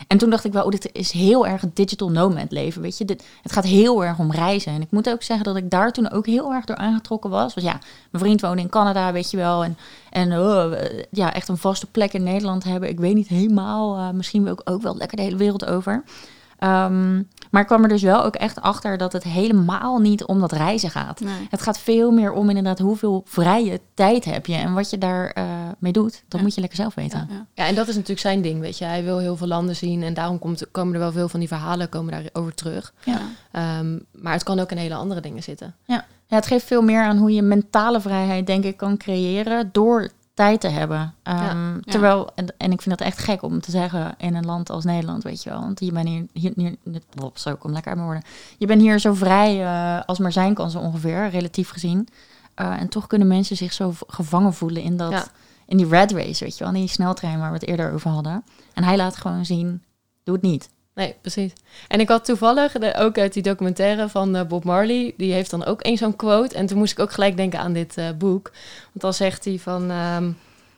En 0.08 0.18
toen 0.18 0.30
dacht 0.30 0.46
ik 0.46 0.54
wel, 0.54 0.64
oh, 0.64 0.72
dit 0.72 0.90
is 0.92 1.12
heel 1.12 1.48
erg 1.48 1.62
het 1.62 1.76
digital 1.76 2.10
nomad 2.10 2.52
leven, 2.52 2.82
weet 2.82 2.98
je. 2.98 3.06
Dit, 3.06 3.24
het 3.42 3.52
gaat 3.52 3.66
heel 3.66 4.06
erg 4.06 4.20
om 4.20 4.32
reizen. 4.32 4.74
En 4.74 4.82
ik 4.82 4.92
moet 4.92 5.10
ook 5.10 5.24
zeggen 5.24 5.46
dat 5.46 5.56
ik 5.56 5.70
daar 5.70 5.92
toen 5.92 6.12
ook 6.12 6.26
heel 6.26 6.54
erg 6.54 6.66
door 6.66 6.76
aangetrokken 6.76 7.30
was. 7.30 7.54
Want 7.54 7.68
ja, 7.68 7.80
mijn 8.12 8.24
vriend 8.24 8.42
woonde 8.42 8.62
in 8.62 8.70
Canada, 8.70 9.12
weet 9.12 9.32
je 9.32 9.38
wel. 9.38 9.64
En, 9.64 9.78
en 10.10 10.32
eh, 10.32 11.04
ja, 11.12 11.34
echt 11.34 11.48
een 11.48 11.58
vaste 11.58 11.86
plek 11.92 12.14
in 12.14 12.24
Nederland 12.24 12.64
hebben. 12.64 12.90
Ik 12.90 13.00
weet 13.00 13.16
niet 13.16 13.28
helemaal, 13.28 13.98
eh, 13.98 14.10
misschien 14.10 14.44
wil 14.44 14.54
ik 14.54 14.70
ook 14.70 14.82
wel 14.82 14.98
lekker 14.98 15.18
de 15.18 15.24
hele 15.24 15.38
wereld 15.38 15.66
over. 15.66 16.04
Ehm, 16.58 17.16
maar 17.52 17.62
ik 17.62 17.68
kwam 17.68 17.84
er 17.84 17.90
dus 17.90 18.02
wel 18.02 18.24
ook 18.24 18.36
echt 18.36 18.62
achter 18.62 18.98
dat 18.98 19.14
het 19.14 19.24
helemaal 19.24 20.00
niet 20.00 20.24
om 20.26 20.40
dat 20.40 20.52
reizen 20.52 20.90
gaat. 20.90 21.20
Nee. 21.20 21.48
Het 21.50 21.62
gaat 21.62 21.80
veel 21.80 22.12
meer 22.12 22.32
om 22.32 22.48
inderdaad 22.50 22.80
hoeveel 22.80 23.22
vrije 23.26 23.82
tijd 23.94 24.26
heb 24.26 24.46
je. 24.46 24.56
En 24.56 24.74
wat 24.74 24.90
je 24.90 24.98
daar 24.98 25.30
eh, 25.32 25.44
mee 25.80 25.92
doet, 25.92 26.24
dat 26.28 26.40
Ja. 26.40 26.46
moet 26.46 26.56
je 26.56 26.60
lekker 26.62 26.80
zelf 26.80 26.96
weten. 26.96 27.20
Ja, 27.30 27.36
ja. 27.36 27.46
Ja, 27.54 27.66
en 27.66 27.76
dat 27.76 27.88
is 27.88 27.94
natuurlijk 27.94 28.20
zijn 28.22 28.42
ding, 28.42 28.60
weet 28.60 28.78
je. 28.78 28.86
Hij 28.86 29.04
wil 29.04 29.18
heel 29.18 29.36
veel 29.38 29.48
landen 29.48 29.76
zien 29.76 30.04
en 30.04 30.14
daarom 30.14 30.40
komt, 30.40 30.66
komen 30.72 30.94
er 30.94 31.00
wel 31.00 31.12
veel 31.12 31.30
van 31.30 31.40
die 31.40 31.48
verhalen 31.48 31.90
komen 31.90 32.12
daarover 32.12 32.54
terug. 32.56 32.94
Ja. 33.04 33.20
Ehm, 33.52 34.00
maar 34.12 34.34
het 34.34 34.44
kan 34.44 34.60
ook 34.60 34.72
in 34.72 34.78
hele 34.78 34.96
andere 34.96 35.22
dingen 35.22 35.44
zitten. 35.44 35.76
Ja, 35.86 36.06
het 36.36 36.46
geeft 36.46 36.66
veel 36.66 36.82
meer 36.82 37.04
aan 37.04 37.18
hoe 37.18 37.34
je 37.34 37.42
mentale 37.42 38.02
vrijheid, 38.02 38.48
denk 38.48 38.64
ik, 38.64 38.78
kan 38.78 38.98
creëren 38.98 39.70
door 39.72 40.10
tijd 40.34 40.62
te 40.62 40.68
hebben. 40.68 41.14
Ehm, 41.24 41.74
Ja. 41.74 41.80
Terwijl, 41.86 42.30
en, 42.36 42.46
en 42.58 42.72
ik 42.72 42.82
vind 42.82 42.98
dat 42.98 43.08
echt 43.08 43.18
gek 43.18 43.42
om 43.44 43.62
te 43.62 43.72
zeggen 43.72 44.14
in 44.18 44.36
een 44.36 44.46
land 44.46 44.70
als 44.70 44.84
Nederland, 44.84 45.24
weet 45.24 45.44
je 45.44 45.50
wel. 45.50 45.60
Want 45.60 45.80
je 45.80 45.92
bent 45.92 46.08
hier, 46.08 46.26
hier, 46.34 46.52
hier 46.56 46.76
oh, 47.22 47.30
zo, 47.34 47.56
kom 47.56 47.72
lekker 47.72 47.92
uit 47.92 48.00
mijn 48.02 48.12
woorden. 48.12 48.30
Je 48.58 48.66
bent 48.68 48.82
hier 48.82 49.00
zo 49.00 49.14
vrij 49.14 49.64
eh, 49.64 50.02
als 50.06 50.20
maar 50.20 50.32
zijn 50.32 50.54
kan 50.54 50.72
zo 50.72 50.80
ongeveer, 50.80 51.30
relatief 51.30 51.70
gezien. 51.70 52.08
Eh, 52.56 52.80
en 52.82 52.90
toch 52.90 53.08
kunnen 53.08 53.28
mensen 53.28 53.56
zich 53.58 53.74
zo 53.74 53.94
gevangen 54.08 54.54
voelen 54.54 54.82
in, 54.82 54.98
dat, 54.98 55.12
Ja. 55.12 55.26
in 55.66 55.78
die 55.78 55.88
red 55.88 56.12
race, 56.12 56.44
weet 56.44 56.58
je 56.58 56.64
wel. 56.64 56.74
In 56.74 56.80
die 56.80 56.90
sneltrein 56.90 57.40
waar 57.40 57.52
we 57.52 57.58
het 57.58 57.68
eerder 57.68 57.94
over 57.94 58.10
hadden. 58.10 58.44
En 58.74 58.84
hij 58.84 58.98
laat 58.98 59.16
gewoon 59.16 59.46
zien, 59.46 59.84
doe 60.24 60.36
het 60.36 60.44
niet. 60.44 60.70
Nee, 61.00 61.16
precies. 61.22 61.54
En 61.88 62.00
ik 62.00 62.10
had 62.10 62.26
toevallig, 62.26 62.72
de, 62.72 62.96
ook 62.96 63.18
uit 63.18 63.34
die 63.34 63.44
documentaire 63.44 64.10
van 64.10 64.36
eh, 64.36 64.46
Bob 64.46 64.64
Marley, 64.64 65.14
die 65.18 65.34
heeft 65.34 65.50
dan 65.50 65.66
ook 65.66 65.82
één 65.82 65.98
zo'n 65.98 66.16
quote. 66.16 66.56
En 66.56 66.66
toen 66.66 66.78
moest 66.78 66.92
ik 66.92 67.00
ook 67.00 67.12
gelijk 67.12 67.38
denken 67.38 67.60
aan 67.60 67.74
dit 67.74 67.98
eh, 67.98 68.06
boek. 68.18 68.52
Want 68.84 69.02
dan 69.02 69.14
zegt 69.14 69.46
hij 69.46 69.60
van, 69.60 69.92
ehm, 69.92 70.32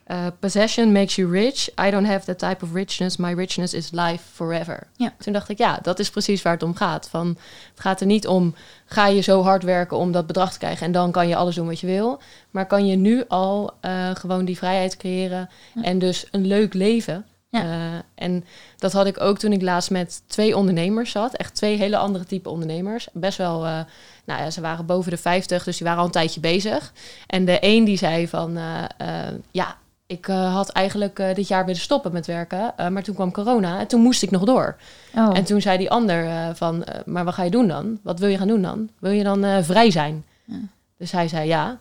eh, 0.03 0.25
possession 0.39 0.91
makes 0.91 1.15
you 1.15 1.31
rich. 1.31 1.69
I 1.87 1.91
don't 1.91 2.07
have 2.07 2.25
that 2.25 2.39
type 2.39 2.65
of 2.65 2.73
richness. 2.73 3.17
My 3.17 3.33
richness 3.33 3.73
is 3.73 3.91
life 3.91 4.23
forever. 4.33 4.87
Ja. 4.95 5.13
Toen 5.19 5.33
dacht 5.33 5.49
ik, 5.49 5.57
ja, 5.57 5.79
dat 5.81 5.99
is 5.99 6.09
precies 6.09 6.41
waar 6.41 6.53
het 6.53 6.63
om 6.63 6.75
gaat. 6.75 7.09
Van, 7.09 7.27
het 7.71 7.79
gaat 7.79 7.99
er 7.99 8.05
niet 8.05 8.27
om, 8.27 8.55
ga 8.85 9.07
je 9.07 9.21
zo 9.21 9.41
hard 9.41 9.63
werken 9.63 9.97
om 9.97 10.11
dat 10.11 10.27
bedrag 10.27 10.51
te 10.51 10.59
krijgen 10.59 10.85
en 10.85 10.91
dan 10.91 11.11
kan 11.11 11.27
je 11.27 11.35
alles 11.35 11.55
doen 11.55 11.67
wat 11.67 11.79
je 11.79 11.87
wil. 11.87 12.21
Maar 12.51 12.67
kan 12.67 12.87
je 12.87 12.95
nu 12.95 13.23
al 13.27 13.73
gewoon 14.13 14.45
die 14.45 14.57
vrijheid 14.57 14.97
creëren 14.97 15.49
Ja. 15.73 15.83
en 15.83 15.99
dus 15.99 16.27
een 16.31 16.47
leuk 16.47 16.73
leven. 16.73 17.25
Ja. 17.51 17.61
Eh, 17.61 17.99
en 18.15 18.45
dat 18.77 18.91
had 18.91 19.05
ik 19.05 19.21
ook 19.21 19.37
toen 19.37 19.51
ik 19.51 19.61
laatst 19.61 19.89
met 19.91 20.23
twee 20.27 20.57
ondernemers 20.57 21.11
zat. 21.11 21.33
Echt 21.33 21.55
twee 21.55 21.77
hele 21.77 21.97
andere 21.97 22.25
type 22.25 22.49
ondernemers. 22.49 23.07
Best 23.13 23.37
wel, 23.37 23.65
eh, 23.65 23.79
nou 24.25 24.41
ja, 24.41 24.49
ze 24.49 24.61
waren 24.61 24.85
boven 24.85 25.11
de 25.11 25.17
50, 25.17 25.63
dus 25.63 25.77
die 25.77 25.85
waren 25.85 25.99
al 25.99 26.05
een 26.05 26.11
tijdje 26.11 26.39
bezig. 26.39 26.93
En 27.27 27.45
de 27.45 27.57
een 27.61 27.83
die 27.83 27.97
zei 27.97 28.27
van, 28.27 28.57
eh, 28.57 29.17
ja, 29.51 29.77
ik 30.05 30.25
had 30.25 30.69
eigenlijk 30.69 31.15
dit 31.35 31.47
jaar 31.47 31.65
willen 31.65 31.81
stoppen 31.81 32.11
met 32.11 32.25
werken. 32.25 32.73
maar 32.91 33.03
toen 33.03 33.15
kwam 33.15 33.31
corona 33.31 33.79
en 33.79 33.87
toen 33.87 34.01
moest 34.01 34.23
ik 34.23 34.31
nog 34.31 34.43
door. 34.43 34.77
Oh. 35.15 35.37
En 35.37 35.43
toen 35.43 35.61
zei 35.61 35.77
die 35.77 35.89
ander 35.89 36.55
van, 36.55 36.83
maar 37.05 37.25
wat 37.25 37.33
ga 37.33 37.43
je 37.43 37.49
doen 37.49 37.67
dan? 37.67 37.99
Wat 38.03 38.19
wil 38.19 38.29
je 38.29 38.37
gaan 38.37 38.47
doen 38.47 38.61
dan? 38.61 38.89
Wil 38.99 39.11
je 39.11 39.23
dan 39.23 39.63
vrij 39.63 39.91
zijn? 39.91 40.25
Ja. 40.45 40.55
Dus 40.97 41.11
hij 41.11 41.27
zei 41.27 41.47
ja. 41.47 41.77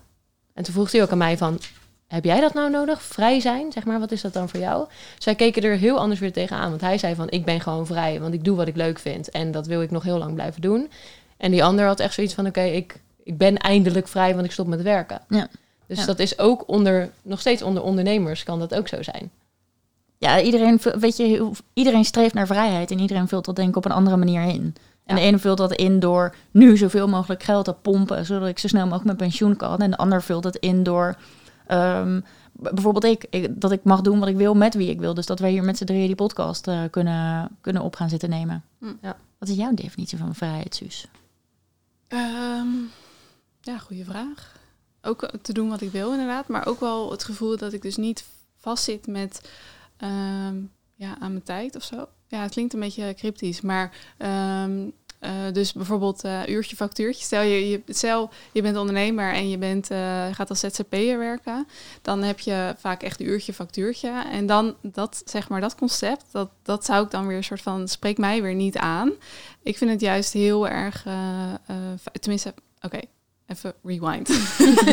En 0.55 0.63
toen 0.63 0.75
vroeg 0.75 0.93
hij 0.93 1.03
ook 1.03 1.11
aan 1.11 1.19
mij 1.19 1.37
van, 1.37 1.59
heb 2.11 2.25
jij 2.25 2.41
dat 2.41 2.55
nou 2.55 2.71
nodig? 2.71 3.03
Vrij 3.03 3.41
zijn? 3.41 3.73
Zeg 3.73 3.85
maar, 3.85 4.01
wat 4.01 4.13
is 4.13 4.21
dat 4.21 4.33
dan 4.33 4.49
voor 4.49 4.61
jou? 4.61 4.87
Zij 5.19 5.35
keken 5.35 5.63
er 5.63 5.77
heel 5.77 5.99
anders 5.99 6.21
weer 6.21 6.33
tegenaan. 6.33 6.69
Want 6.69 6.81
hij 6.81 6.99
zei 6.99 7.15
van, 7.15 7.31
ik 7.31 7.45
ben 7.45 7.61
gewoon 7.61 7.87
vrij, 7.87 8.21
want 8.21 8.35
ik 8.35 8.45
doe 8.45 8.57
wat 8.57 8.69
ik 8.69 8.77
leuk 8.77 8.99
vind. 8.99 9.31
En 9.31 9.51
dat 9.53 9.67
wil 9.67 9.83
ik 9.83 9.91
nog 9.91 10.03
heel 10.03 10.19
lang 10.19 10.35
blijven 10.35 10.61
doen. 10.61 10.91
En 11.37 11.51
die 11.51 11.65
ander 11.65 11.87
had 11.87 12.01
echt 12.01 12.15
zoiets 12.15 12.35
van, 12.35 12.47
oké, 12.47 12.63
ik, 12.63 13.01
ik 13.25 13.39
ben 13.39 13.57
eindelijk 13.57 14.09
vrij, 14.09 14.35
want 14.35 14.47
ik 14.47 14.53
stop 14.53 14.67
met 14.67 14.83
werken. 14.83 15.21
Ja. 15.29 15.49
Dus 15.87 15.99
Ja. 15.99 16.07
dat 16.07 16.19
is 16.19 16.39
ook 16.39 16.65
onder, 16.67 17.11
nog 17.23 17.41
steeds 17.41 17.63
onder 17.63 17.83
ondernemers 17.83 18.43
kan 18.43 18.59
dat 18.59 18.75
ook 18.75 18.89
zo 18.89 19.03
zijn. 19.03 19.31
Ja, 20.19 20.41
iedereen, 20.41 20.81
weet 20.99 21.17
je, 21.17 21.51
iedereen 21.73 22.05
streeft 22.05 22.35
naar 22.35 22.47
vrijheid 22.47 22.91
en 22.91 22.99
iedereen 22.99 23.29
vult 23.29 23.45
dat 23.45 23.57
denk 23.57 23.69
ik 23.69 23.77
op 23.77 23.85
een 23.85 23.93
andere 23.93 24.17
manier 24.17 24.43
in. 24.43 24.75
En 25.07 25.17
de 25.17 25.23
ene 25.23 25.39
vult 25.39 25.59
dat 25.59 25.73
in 25.73 26.01
door 26.01 26.35
nu 26.51 26.77
zoveel 26.77 27.09
mogelijk 27.09 27.43
geld 27.43 27.65
te 27.65 27.73
pompen, 27.73 28.27
zodat 28.27 28.49
ik 28.49 28.59
zo 28.59 28.69
snel 28.69 28.83
mogelijk 28.83 29.05
mijn 29.05 29.17
pensioen 29.17 29.57
kan. 29.57 29.79
En 29.79 29.91
de 29.91 29.97
ander 29.97 30.23
vult 30.23 30.45
het 30.45 30.57
in 30.57 30.83
door 30.83 31.17
ehm, 31.71 32.21
bijvoorbeeld 32.53 33.05
ik, 33.05 33.27
ik, 33.31 33.61
dat 33.61 33.73
ik 33.73 33.85
mag 33.85 34.01
doen 34.01 34.19
wat 34.19 34.29
ik 34.29 34.37
wil 34.37 34.55
met 34.55 34.75
wie 34.75 34.91
ik 34.91 34.99
wil. 34.99 35.15
Dus 35.15 35.27
dat 35.27 35.39
wij 35.39 35.51
hier 35.51 35.65
met 35.65 35.77
z'n 35.77 35.85
drieën 35.85 36.07
die 36.07 36.15
podcast 36.15 36.69
eh, 36.69 36.83
kunnen, 36.91 37.49
kunnen 37.61 37.83
op 37.83 37.97
gaan 37.97 38.09
zitten 38.09 38.31
nemen. 38.31 38.65
Hm. 38.79 38.93
Ja. 39.03 39.17
Wat 39.39 39.49
is 39.49 39.57
jouw 39.57 39.75
definitie 39.75 40.19
van 40.19 40.35
vrijheid, 40.35 40.75
Suus? 40.75 41.07
Ehm, 42.09 42.69
ja, 43.61 43.79
goede 43.79 44.05
vraag. 44.05 44.59
Ook 45.03 45.31
te 45.43 45.53
doen 45.53 45.69
wat 45.69 45.81
ik 45.81 45.91
wil, 45.91 46.11
inderdaad. 46.11 46.49
Maar 46.49 46.67
ook 46.67 46.81
wel 46.81 47.11
het 47.11 47.25
gevoel 47.25 47.57
dat 47.57 47.73
ik 47.73 47.83
dus 47.83 47.97
niet 47.97 48.25
vastzit 48.57 49.07
met 49.07 49.51
ehm, 49.97 50.57
ja, 50.95 51.19
aan 51.19 51.33
mijn 51.33 51.43
tijd 51.43 51.77
of 51.77 51.83
zo. 51.83 52.09
Ja, 52.27 52.43
het 52.43 52.51
klinkt 52.51 52.73
een 52.73 52.81
beetje 52.81 53.15
cryptisch, 53.15 53.61
maar 53.61 53.97
ehm, 54.17 54.89
eh, 55.21 55.33
dus 55.53 55.73
bijvoorbeeld 55.73 56.25
eh, 56.25 56.47
uurtje 56.47 56.77
factuurtje. 56.77 57.25
Stel 57.25 57.43
je, 57.43 57.69
je, 57.69 57.83
stel 57.87 58.31
je 58.53 58.63
bent 58.63 58.77
ondernemer 58.77 59.33
en 59.33 59.51
je 59.51 59.59
bent, 59.59 59.91
eh, 59.91 60.27
gaat 60.33 60.49
als 60.49 60.61
ZZP'er 60.61 61.19
werken, 61.19 61.67
dan 62.03 62.23
heb 62.23 62.39
je 62.39 62.75
vaak 62.79 63.03
echt 63.03 63.21
uurtje 63.21 63.53
factuurtje. 63.53 64.25
En 64.33 64.47
dan 64.47 64.75
dat, 64.83 65.23
zeg 65.25 65.49
maar, 65.49 65.61
dat 65.61 65.75
concept, 65.75 66.25
dat, 66.31 66.51
dat 66.63 66.85
zou 66.85 67.05
ik 67.05 67.11
dan 67.11 67.27
weer 67.27 67.37
een 67.37 67.45
soort 67.45 67.63
van, 67.63 67.89
spreekt 67.89 68.19
mij 68.19 68.43
weer 68.43 68.55
niet 68.55 68.77
aan. 68.77 69.13
Ik 69.63 69.77
vind 69.77 69.91
het 69.91 70.01
juist 70.01 70.33
heel 70.33 70.69
erg, 70.69 71.07
tenminste, 72.21 72.55
oké, 72.81 73.01
even 73.51 73.75
rewind. 73.83 74.29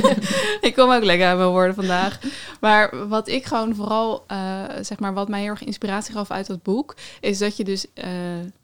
ik 0.67 0.73
kom 0.75 0.91
ook 0.91 1.03
lekker 1.03 1.27
uit 1.27 1.37
mijn 1.37 1.49
woorden 1.49 1.75
vandaag. 1.75 2.19
Maar 2.59 3.07
wat 3.07 3.27
ik 3.27 3.45
gewoon 3.45 3.75
vooral, 3.75 4.23
eh, 4.27 4.63
zeg 4.81 4.99
maar, 4.99 5.13
wat 5.13 5.29
mij 5.29 5.41
heel 5.41 5.49
erg 5.49 5.63
inspiratie 5.63 6.13
gaf 6.13 6.31
uit 6.31 6.47
dat 6.47 6.63
boek, 6.63 6.95
is 7.19 7.37
dat 7.37 7.57
je 7.57 7.63
dus 7.63 7.85
eh, 7.93 8.09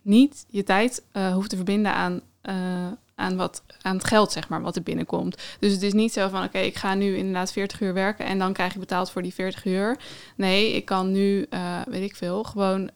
niet 0.01 0.45
je 0.49 0.63
tijd 0.63 1.03
eh, 1.11 1.33
hoeft 1.33 1.49
te 1.49 1.55
verbinden 1.55 1.93
aan. 1.93 2.21
aan, 3.15 3.35
wat, 3.35 3.63
aan 3.81 3.95
het 3.95 4.07
geld, 4.07 4.31
zeg 4.31 4.49
maar, 4.49 4.61
wat 4.61 4.75
er 4.75 4.83
binnenkomt. 4.83 5.37
Dus 5.59 5.71
het 5.71 5.81
is 5.81 5.93
niet 5.93 6.13
zo 6.13 6.29
van, 6.29 6.43
oké, 6.43 6.57
ik 6.57 6.75
ga 6.75 6.93
nu 6.93 7.15
inderdaad 7.15 7.51
40 7.51 7.81
uur 7.81 7.93
werken 7.93 8.25
en 8.25 8.39
dan 8.39 8.53
krijg 8.53 8.73
je 8.73 8.79
betaald 8.79 9.11
voor 9.11 9.21
die 9.21 9.33
40 9.33 9.65
uur. 9.65 9.97
Nee, 10.35 10.73
ik 10.73 10.85
kan 10.85 11.11
nu, 11.11 11.47
weet 11.85 12.03
ik 12.03 12.15
veel, 12.15 12.43
gewoon 12.43 12.89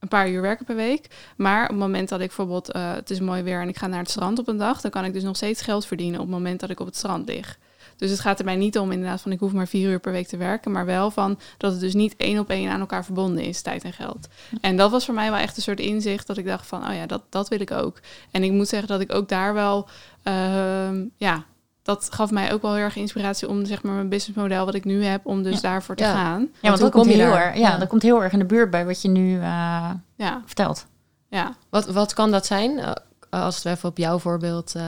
een 0.00 0.08
paar 0.08 0.30
uur 0.30 0.42
werken 0.42 0.64
per 0.64 0.76
week. 0.76 1.06
Maar 1.36 1.62
op 1.62 1.68
het 1.68 1.78
moment 1.78 2.08
dat 2.08 2.20
ik 2.20 2.26
bijvoorbeeld, 2.26 2.72
eh, 2.72 2.92
het 2.92 3.10
is 3.10 3.20
mooi 3.20 3.42
weer 3.42 3.60
en 3.60 3.68
ik 3.68 3.78
ga 3.78 3.86
naar 3.86 3.98
het 3.98 4.10
strand 4.10 4.38
op 4.38 4.48
een 4.48 4.56
dag, 4.56 4.80
dan 4.80 4.90
kan 4.90 5.04
ik 5.04 5.12
dus 5.12 5.22
nog 5.22 5.36
steeds 5.36 5.62
geld 5.62 5.86
verdienen 5.86 6.20
op 6.20 6.26
het 6.26 6.34
moment 6.34 6.60
dat 6.60 6.70
ik 6.70 6.80
op 6.80 6.86
het 6.86 6.96
strand 6.96 7.28
lig. 7.28 7.58
Dus 7.96 8.10
het 8.10 8.20
gaat 8.20 8.38
er 8.38 8.44
mij 8.44 8.56
niet 8.56 8.78
om 8.78 8.92
inderdaad 8.92 9.20
van 9.20 9.32
ik 9.32 9.40
hoef 9.40 9.52
maar 9.52 9.68
vier 9.68 9.90
uur 9.90 10.00
per 10.00 10.12
week 10.12 10.26
te 10.26 10.36
werken, 10.36 10.72
maar 10.72 10.86
wel 10.86 11.10
van 11.10 11.38
dat 11.58 11.72
het 11.72 11.80
dus 11.80 11.94
niet 11.94 12.16
één 12.16 12.38
op 12.38 12.50
één 12.50 12.70
aan 12.70 12.80
elkaar 12.80 13.04
verbonden 13.04 13.44
is, 13.44 13.62
tijd 13.62 13.84
en 13.84 13.92
geld. 13.92 14.28
En 14.60 14.76
dat 14.76 14.90
was 14.90 15.04
voor 15.04 15.14
mij 15.14 15.30
wel 15.30 15.38
echt 15.38 15.56
een 15.56 15.62
soort 15.62 15.80
inzicht 15.80 16.26
dat 16.26 16.36
ik 16.36 16.46
dacht 16.46 16.66
van, 16.66 16.88
oh 16.88 16.94
ja, 16.94 17.06
dat, 17.06 17.22
dat 17.28 17.48
wil 17.48 17.60
ik 17.60 17.70
ook. 17.70 18.00
En 18.30 18.42
ik 18.42 18.52
moet 18.52 18.68
zeggen 18.68 18.88
dat 18.88 19.00
ik 19.00 19.14
ook 19.14 19.28
daar 19.28 19.54
wel, 19.54 19.88
ehm, 20.22 21.04
ja, 21.16 21.44
dat 21.82 22.08
gaf 22.12 22.30
mij 22.30 22.52
ook 22.52 22.62
wel 22.62 22.74
heel 22.74 22.84
erg 22.84 22.96
inspiratie 22.96 23.48
om 23.48 23.64
zeg 23.64 23.82
maar 23.82 23.94
mijn 23.94 24.08
businessmodel 24.08 24.64
wat 24.64 24.74
ik 24.74 24.84
nu 24.84 25.04
heb, 25.04 25.26
om 25.26 25.42
dus 25.42 25.54
Ja. 25.54 25.60
daarvoor 25.60 25.96
te 25.96 26.04
Ja. 26.04 26.12
gaan. 26.14 26.40
Ja, 26.40 26.68
want 26.68 26.80
dat 26.80 26.90
kom 26.90 27.00
komt 27.00 27.14
je 27.14 27.20
heel 27.20 27.30
daar? 27.30 27.42
erg, 27.46 27.54
ja, 27.54 27.70
Ja. 27.70 27.78
dat 27.78 27.88
komt 27.88 28.02
heel 28.02 28.22
erg 28.22 28.32
in 28.32 28.38
de 28.38 28.44
buurt 28.44 28.70
bij 28.70 28.86
wat 28.86 29.02
je 29.02 29.08
nu 29.08 29.34
eh, 29.40 29.90
Ja, 30.16 30.42
vertelt. 30.46 30.86
ja. 31.28 31.54
Wat, 31.70 31.86
wat 31.86 32.14
kan 32.14 32.30
dat 32.30 32.46
zijn? 32.46 32.78
Eh, 32.78 32.92
als 33.30 33.62
we 33.62 33.70
even 33.70 33.88
op 33.88 33.98
jouw 33.98 34.18
voorbeeld 34.18 34.74
eh, 34.74 34.82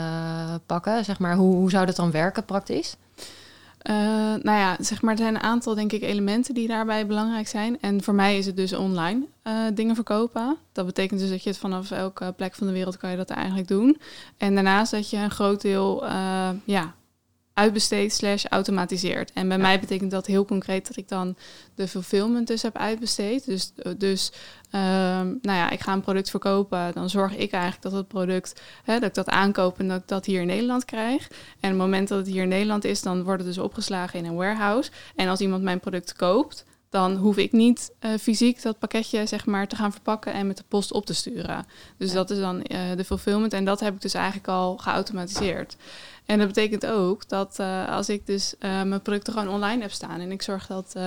pakken, 0.66 1.05
zeg 1.05 1.18
maar, 1.18 1.35
hoe, 1.35 1.55
hoe 1.55 1.70
zou 1.70 1.87
dat 1.87 1.96
dan 1.96 2.11
werken 2.11 2.44
praktisch? 2.44 2.96
Eh, 3.83 3.95
nou 4.42 4.59
ja, 4.59 4.77
zeg 4.81 5.03
maar, 5.03 5.12
er 5.12 5.18
zijn 5.18 5.35
een 5.35 5.42
aantal, 5.42 5.75
denk 5.75 5.92
ik, 5.92 6.03
elementen 6.03 6.55
die 6.55 6.68
daarbij 6.68 7.07
belangrijk 7.07 7.49
zijn. 7.49 7.81
En 7.81 8.03
voor 8.03 8.14
mij 8.14 8.38
is 8.38 8.47
het 8.47 8.57
dus 8.57 8.73
online 8.73 9.27
eh, 9.42 9.55
dingen 9.75 9.95
verkopen. 9.95 10.57
Dat 10.73 10.87
betekent 10.87 11.21
dus 11.21 11.31
dat 11.31 11.42
je 11.42 11.49
het 11.49 11.59
vanaf 11.59 11.90
elke 11.90 12.33
plek 12.37 12.55
van 12.55 12.66
de 12.66 12.73
wereld 12.73 12.97
kan 12.97 13.11
je 13.11 13.16
dat 13.16 13.31
eigenlijk 13.31 13.68
doen. 13.68 13.99
En 14.37 14.55
daarnaast 14.55 14.90
dat 14.90 15.11
je 15.11 15.16
een 15.16 15.31
groot 15.31 15.61
deel, 15.61 16.07
eh, 16.07 16.49
ja, 16.64 16.95
uitbesteedt 17.55 18.12
slash 18.12 18.45
automatiseert. 18.45 19.33
En 19.33 19.49
bij 19.49 19.59
mij 19.59 19.81
betekent 19.81 20.11
dat 20.11 20.27
heel 20.27 20.45
concreet 20.45 20.87
dat 20.87 20.97
ik 20.97 21.09
dan 21.09 21.37
de 21.75 21.88
fulfillment 21.88 22.47
dus 22.47 22.62
heb 22.62 22.77
uitbesteed. 22.77 23.45
Dus, 23.45 23.73
dus 23.97 24.33
ehm, 24.71 25.27
nou 25.27 25.59
ja, 25.59 25.71
ik 25.71 25.81
ga 25.81 25.93
een 25.93 26.01
product 26.01 26.31
verkopen. 26.31 26.93
Dan 26.95 27.11
zorg 27.11 27.37
ik 27.37 27.53
eigenlijk 27.53 27.83
dat 27.83 27.93
het 27.93 28.09
product, 28.09 28.61
hè, 28.85 28.95
dat 28.99 29.09
ik 29.09 29.15
dat 29.15 29.29
aankoop 29.29 29.79
en 29.79 29.88
dat 29.88 30.01
ik 30.01 30.09
dat 30.09 30.25
hier 30.27 30.41
in 30.41 30.47
Nederland 30.47 30.85
krijg. 30.85 31.29
En 31.31 31.37
op 31.38 31.61
het 31.61 31.77
moment 31.77 32.09
dat 32.09 32.19
het 32.19 32.27
hier 32.27 32.43
in 32.43 32.49
Nederland 32.49 32.85
is, 32.85 33.03
dan 33.03 33.23
wordt 33.23 33.45
het 33.45 33.55
dus 33.55 33.65
opgeslagen 33.65 34.19
in 34.19 34.25
een 34.25 34.35
warehouse. 34.37 34.91
En 35.17 35.29
als 35.29 35.41
iemand 35.41 35.62
mijn 35.62 35.81
product 35.81 36.17
koopt, 36.17 36.65
dan 36.91 37.17
hoef 37.17 37.37
ik 37.37 37.53
niet 37.53 37.93
eh, 37.99 38.11
fysiek 38.21 38.62
dat 38.62 38.79
pakketje 38.79 39.27
zeg 39.27 39.47
maar 39.47 39.69
te 39.69 39.77
gaan 39.77 39.93
verpakken 39.93 40.33
en 40.33 40.47
met 40.47 40.57
de 40.57 40.65
post 40.69 40.93
op 40.93 41.07
te 41.07 41.15
sturen. 41.15 41.67
Dus 41.97 42.09
Ja. 42.09 42.15
dat 42.15 42.31
is 42.31 42.38
dan 42.38 42.62
eh, 42.62 42.81
de 42.97 43.05
fulfillment 43.05 43.53
en 43.53 43.65
dat 43.65 43.81
heb 43.81 43.95
ik 43.95 44.01
dus 44.01 44.15
eigenlijk 44.15 44.49
al 44.49 44.77
geautomatiseerd. 44.77 45.77
En 46.27 46.39
dat 46.39 46.47
betekent 46.47 46.87
ook 46.87 47.29
dat 47.29 47.59
eh, 47.59 47.89
als 47.89 48.09
ik 48.09 48.27
dus 48.27 48.55
eh, 48.59 48.83
mijn 48.83 49.03
producten 49.03 49.33
gewoon 49.33 49.55
online 49.55 49.83
heb 49.83 49.91
staan 49.91 50.21
en 50.21 50.33
ik 50.33 50.43
zorg 50.43 50.67
dat, 50.67 50.93
eh, 50.97 51.03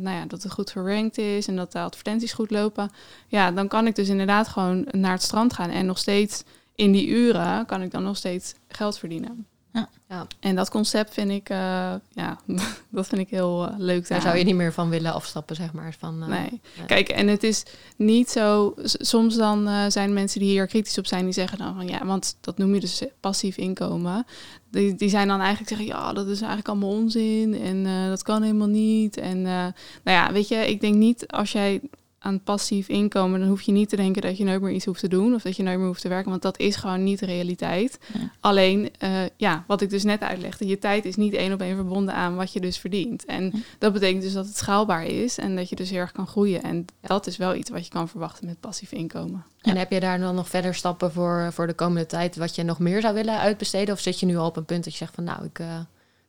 nou 0.00 0.16
ja, 0.16 0.26
dat 0.26 0.42
het 0.42 0.52
goed 0.52 0.70
gerankt 0.70 1.18
is 1.18 1.46
en 1.46 1.56
dat 1.56 1.72
de 1.72 1.78
advertenties 1.78 2.32
goed 2.32 2.50
lopen, 2.50 2.90
ja, 3.28 3.50
dan 3.50 3.68
kan 3.68 3.86
ik 3.86 3.94
dus 3.94 4.08
inderdaad 4.08 4.48
gewoon 4.48 4.88
naar 4.90 5.12
het 5.12 5.22
strand 5.22 5.52
gaan 5.52 5.70
en 5.70 5.86
nog 5.86 5.98
steeds 5.98 6.44
in 6.74 6.92
die 6.92 7.06
uren 7.06 7.66
kan 7.66 7.82
ik 7.82 7.90
dan 7.90 8.02
nog 8.02 8.16
steeds 8.16 8.54
geld 8.68 8.98
verdienen. 8.98 9.46
Ja. 9.74 9.88
Ja. 10.08 10.26
En 10.40 10.54
dat 10.54 10.70
concept 10.70 11.14
vind 11.14 11.30
ik, 11.30 11.48
eh, 11.48 11.94
ja, 12.12 12.38
dat 12.90 13.06
vind 13.06 13.20
ik 13.20 13.28
heel 13.28 13.68
eh, 13.68 13.74
leuk. 13.78 14.08
Daar 14.08 14.20
zou 14.20 14.36
je 14.36 14.44
niet 14.44 14.54
meer 14.54 14.72
van 14.72 14.88
willen 14.88 15.12
afstappen, 15.12 15.56
zeg 15.56 15.72
maar. 15.72 15.94
Van, 15.98 16.22
eh, 16.22 16.28
Nee. 16.28 16.60
Kijk, 16.86 17.08
en 17.08 17.28
het 17.28 17.42
is 17.42 17.62
niet 17.96 18.30
zo. 18.30 18.74
Soms 18.84 19.36
dan 19.36 19.68
eh, 19.68 19.84
zijn 19.88 20.12
mensen 20.12 20.40
die 20.40 20.48
hier 20.48 20.66
kritisch 20.66 20.98
op 20.98 21.06
zijn, 21.06 21.24
die 21.24 21.32
zeggen 21.32 21.58
dan 21.58 21.74
van 21.74 21.88
ja, 21.88 22.06
want 22.06 22.36
dat 22.40 22.58
noem 22.58 22.74
je 22.74 22.80
dus 22.80 23.02
passief 23.20 23.56
inkomen. 23.56 24.26
Die, 24.70 24.94
die 24.94 25.08
zijn 25.08 25.28
dan 25.28 25.40
eigenlijk 25.40 25.68
zeggen 25.68 25.86
ja, 25.86 26.12
dat 26.12 26.26
is 26.26 26.38
eigenlijk 26.38 26.68
allemaal 26.68 26.88
onzin 26.90 27.60
en 27.60 27.86
eh, 27.86 28.08
dat 28.08 28.22
kan 28.22 28.42
helemaal 28.42 28.68
niet. 28.68 29.16
En 29.16 29.36
eh, 29.36 29.66
nou 30.04 30.16
ja, 30.18 30.32
weet 30.32 30.48
je, 30.48 30.56
ik 30.56 30.80
denk 30.80 30.94
niet 30.94 31.26
als 31.26 31.52
jij 31.52 31.80
aan 32.24 32.40
passief 32.42 32.88
inkomen, 32.88 33.40
dan 33.40 33.48
hoef 33.48 33.62
je 33.62 33.72
niet 33.72 33.88
te 33.88 33.96
denken 33.96 34.22
dat 34.22 34.36
je 34.36 34.44
nooit 34.44 34.60
meer 34.60 34.72
iets 34.72 34.84
hoeft 34.84 35.00
te 35.00 35.08
doen 35.08 35.34
of 35.34 35.42
dat 35.42 35.56
je 35.56 35.62
nooit 35.62 35.78
meer 35.78 35.86
hoeft 35.86 36.00
te 36.00 36.08
werken, 36.08 36.30
want 36.30 36.42
dat 36.42 36.58
is 36.58 36.76
gewoon 36.76 37.04
niet 37.04 37.18
de 37.18 37.26
realiteit. 37.26 37.98
Ja. 38.12 38.30
Alleen, 38.40 38.90
eh, 38.98 39.10
ja, 39.36 39.64
wat 39.66 39.80
ik 39.80 39.90
dus 39.90 40.04
net 40.04 40.20
uitlegde, 40.20 40.66
je 40.66 40.78
tijd 40.78 41.04
is 41.04 41.16
niet 41.16 41.32
één 41.34 41.52
op 41.52 41.60
één 41.60 41.74
verbonden 41.74 42.14
aan 42.14 42.34
wat 42.36 42.52
je 42.52 42.60
dus 42.60 42.78
verdient. 42.78 43.24
En 43.24 43.44
Ja. 43.44 43.50
dat 43.78 43.92
betekent 43.92 44.22
dus 44.22 44.32
dat 44.32 44.46
het 44.46 44.56
schaalbaar 44.56 45.06
is 45.06 45.38
en 45.38 45.56
dat 45.56 45.68
je 45.68 45.76
dus 45.76 45.90
heel 45.90 45.98
erg 45.98 46.12
kan 46.12 46.26
groeien. 46.26 46.62
En 46.62 46.84
dat 47.00 47.26
is 47.26 47.36
wel 47.36 47.54
iets 47.54 47.70
wat 47.70 47.84
je 47.84 47.90
kan 47.90 48.08
verwachten 48.08 48.46
met 48.46 48.60
passief 48.60 48.92
inkomen. 48.92 49.44
En 49.60 49.76
heb 49.76 49.90
je 49.90 50.00
daar 50.00 50.18
dan 50.18 50.34
nog 50.34 50.48
verder 50.48 50.74
stappen 50.74 51.12
voor, 51.12 51.48
voor 51.52 51.66
de 51.66 51.74
komende 51.74 52.06
tijd 52.06 52.36
wat 52.36 52.54
je 52.54 52.62
nog 52.62 52.78
meer 52.78 53.00
zou 53.00 53.14
willen 53.14 53.38
uitbesteden? 53.38 53.94
Of 53.94 54.00
zit 54.00 54.20
je 54.20 54.26
nu 54.26 54.36
al 54.36 54.46
op 54.46 54.56
een 54.56 54.64
punt 54.64 54.84
dat 54.84 54.92
je 54.92 54.98
zegt 54.98 55.14
van 55.14 55.24
nou, 55.24 55.44
ik, 55.44 55.58
eh, 55.58 55.78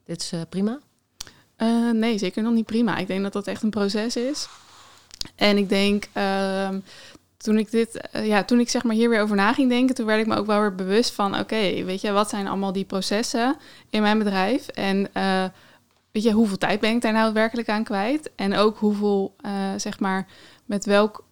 dit 0.06 0.22
is 0.22 0.32
eh, 0.32 0.40
prima? 0.50 0.80
Nee, 1.94 2.18
zeker 2.18 2.44
nog 2.44 2.54
niet 2.54 2.66
prima. 2.66 2.98
Ik 2.98 3.08
denk 3.08 3.24
dat 3.24 3.34
dat 3.34 3.48
echt 3.48 3.64
een 3.64 3.70
proces 3.70 4.16
is. 4.16 4.48
En 5.36 5.58
ik 5.58 5.70
denk, 5.70 6.08
ehm, 6.14 6.80
toen 7.46 7.58
ik 7.58 7.72
dit, 7.72 8.10
eh, 8.12 8.28
ja, 8.28 8.44
toen 8.44 8.60
ik 8.60 8.70
zeg 8.70 8.84
maar 8.84 8.96
hier 8.96 9.10
weer 9.10 9.22
over 9.22 9.36
na 9.36 9.54
ging 9.54 9.70
denken, 9.70 9.96
toen 9.96 10.06
werd 10.06 10.22
ik 10.22 10.28
me 10.28 10.36
ook 10.36 10.46
wel 10.46 10.60
weer 10.60 10.76
bewust 10.76 11.14
van, 11.14 11.40
oké, 11.40 11.84
weet 11.84 12.02
je, 12.02 12.12
wat 12.12 12.30
zijn 12.30 12.48
allemaal 12.48 12.72
die 12.72 12.86
processen 12.86 13.56
in 13.90 14.02
mijn 14.02 14.18
bedrijf? 14.18 14.68
En 14.68 15.14
eh, 15.14 15.44
weet 16.12 16.24
je, 16.24 16.32
hoeveel 16.32 16.58
tijd 16.58 16.80
ben 16.80 16.96
ik 16.96 17.02
daar 17.02 17.14
nou 17.14 17.34
werkelijk 17.34 17.70
aan 17.70 17.84
kwijt? 17.84 18.32
En 18.36 18.56
ook 18.56 18.78
hoeveel, 18.78 19.36
eh, 19.42 19.52
zeg 19.78 20.00
maar, 20.00 20.28
met 20.66 20.86
welk 20.86 21.24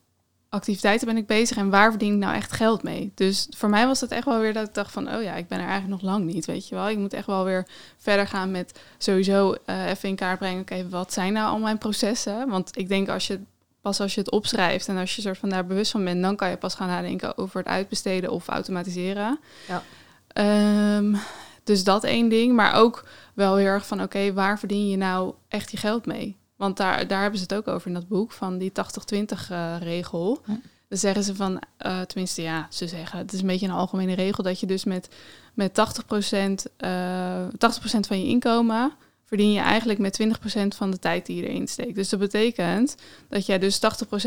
activiteiten 0.49 1.07
ben 1.07 1.17
ik 1.17 1.27
bezig 1.27 1.57
en 1.57 1.69
waar 1.69 1.89
verdien 1.89 2.13
ik 2.13 2.19
nou 2.19 2.35
echt 2.35 2.51
geld 2.51 2.83
mee? 2.83 3.11
Dus 3.15 3.47
voor 3.57 3.69
mij 3.69 3.87
was 3.87 3.99
dat 3.99 4.11
echt 4.11 4.25
wel 4.25 4.39
weer 4.39 4.53
dat 4.53 4.67
ik 4.67 4.73
dacht 4.73 4.91
van, 4.91 5.15
oh 5.15 5.23
ja, 5.23 5.35
ik 5.35 5.47
ben 5.47 5.59
er 5.59 5.67
eigenlijk 5.67 6.01
nog 6.01 6.11
lang 6.11 6.25
niet, 6.25 6.45
weet 6.45 6.67
je 6.67 6.75
wel. 6.75 6.89
Ik 6.89 6.97
moet 6.97 7.13
echt 7.13 7.27
wel 7.27 7.43
weer 7.43 7.67
verder 7.97 8.27
gaan 8.27 8.51
met 8.51 8.79
sowieso 8.97 9.55
even 9.65 10.09
in 10.09 10.15
kaart 10.15 10.39
brengen, 10.39 10.61
oké, 10.61 10.89
wat 10.89 11.13
zijn 11.13 11.33
nou 11.33 11.49
al 11.49 11.59
mijn 11.59 11.77
processen? 11.77 12.49
Want 12.49 12.77
ik 12.77 12.87
denk 12.87 13.09
als 13.09 13.27
je 13.27 13.39
pas 13.83 13.99
als 13.99 14.13
je 14.13 14.19
het 14.19 14.31
opschrijft 14.31 14.87
en 14.87 14.97
als 14.97 15.15
je 15.15 15.21
soort 15.21 15.37
van 15.37 15.49
daar 15.49 15.65
bewust 15.65 15.91
van 15.91 16.03
bent, 16.03 16.21
dan 16.21 16.35
kan 16.35 16.49
je 16.49 16.57
pas 16.57 16.75
gaan 16.75 16.87
nadenken 16.87 17.37
over 17.37 17.57
het 17.57 17.67
uitbesteden 17.67 18.31
of 18.31 18.47
automatiseren. 18.47 19.39
Ja. 19.67 19.83
Um, 20.97 21.17
dus 21.63 21.83
dat 21.83 22.03
één 22.03 22.29
ding, 22.29 22.55
maar 22.55 22.73
ook 22.73 23.05
wel 23.33 23.55
heel 23.55 23.67
erg 23.67 23.87
van 23.87 24.01
oké, 24.01 24.33
waar 24.33 24.59
verdien 24.59 24.89
je 24.89 24.97
nou 24.97 25.33
echt 25.47 25.71
je 25.71 25.77
geld 25.77 26.05
mee? 26.05 26.37
Want 26.55 26.77
daar, 26.77 27.07
daar 27.07 27.21
hebben 27.21 27.39
ze 27.39 27.45
het 27.45 27.53
ook 27.53 27.67
over 27.67 27.87
in 27.87 27.93
dat 27.93 28.07
boek, 28.07 28.31
van 28.31 28.57
die 28.57 28.71
80-20 29.15 29.51
uh, 29.51 29.75
regel. 29.79 30.41
Dan 30.87 30.97
zeggen 30.97 31.23
ze 31.23 31.35
van, 31.35 31.61
uh, 31.85 32.01
tenminste 32.01 32.41
ja, 32.41 32.67
ze 32.69 32.87
zeggen, 32.87 33.17
het 33.17 33.33
is 33.33 33.39
een 33.39 33.47
beetje 33.47 33.67
een 33.67 33.73
algemene 33.73 34.13
regel, 34.13 34.43
dat 34.43 34.59
je 34.59 34.65
dus 34.65 34.83
met, 34.83 35.09
met 35.53 35.71
80%, 35.71 35.73
uh, 36.85 37.47
80% 37.47 37.49
van 38.07 38.19
je 38.19 38.25
inkomen 38.25 38.93
verdien 39.33 39.53
je 39.53 39.59
eigenlijk 39.59 39.99
met 39.99 40.21
20% 40.21 40.67
van 40.75 40.91
de 40.91 40.99
tijd 40.99 41.25
die 41.25 41.35
je 41.35 41.47
erin 41.47 41.67
steekt. 41.67 41.95
Dus 41.95 42.09
dat 42.09 42.19
betekent 42.19 42.95
dat 43.29 43.45
jij 43.45 43.59
dus 43.59 43.77
80% 43.77 43.79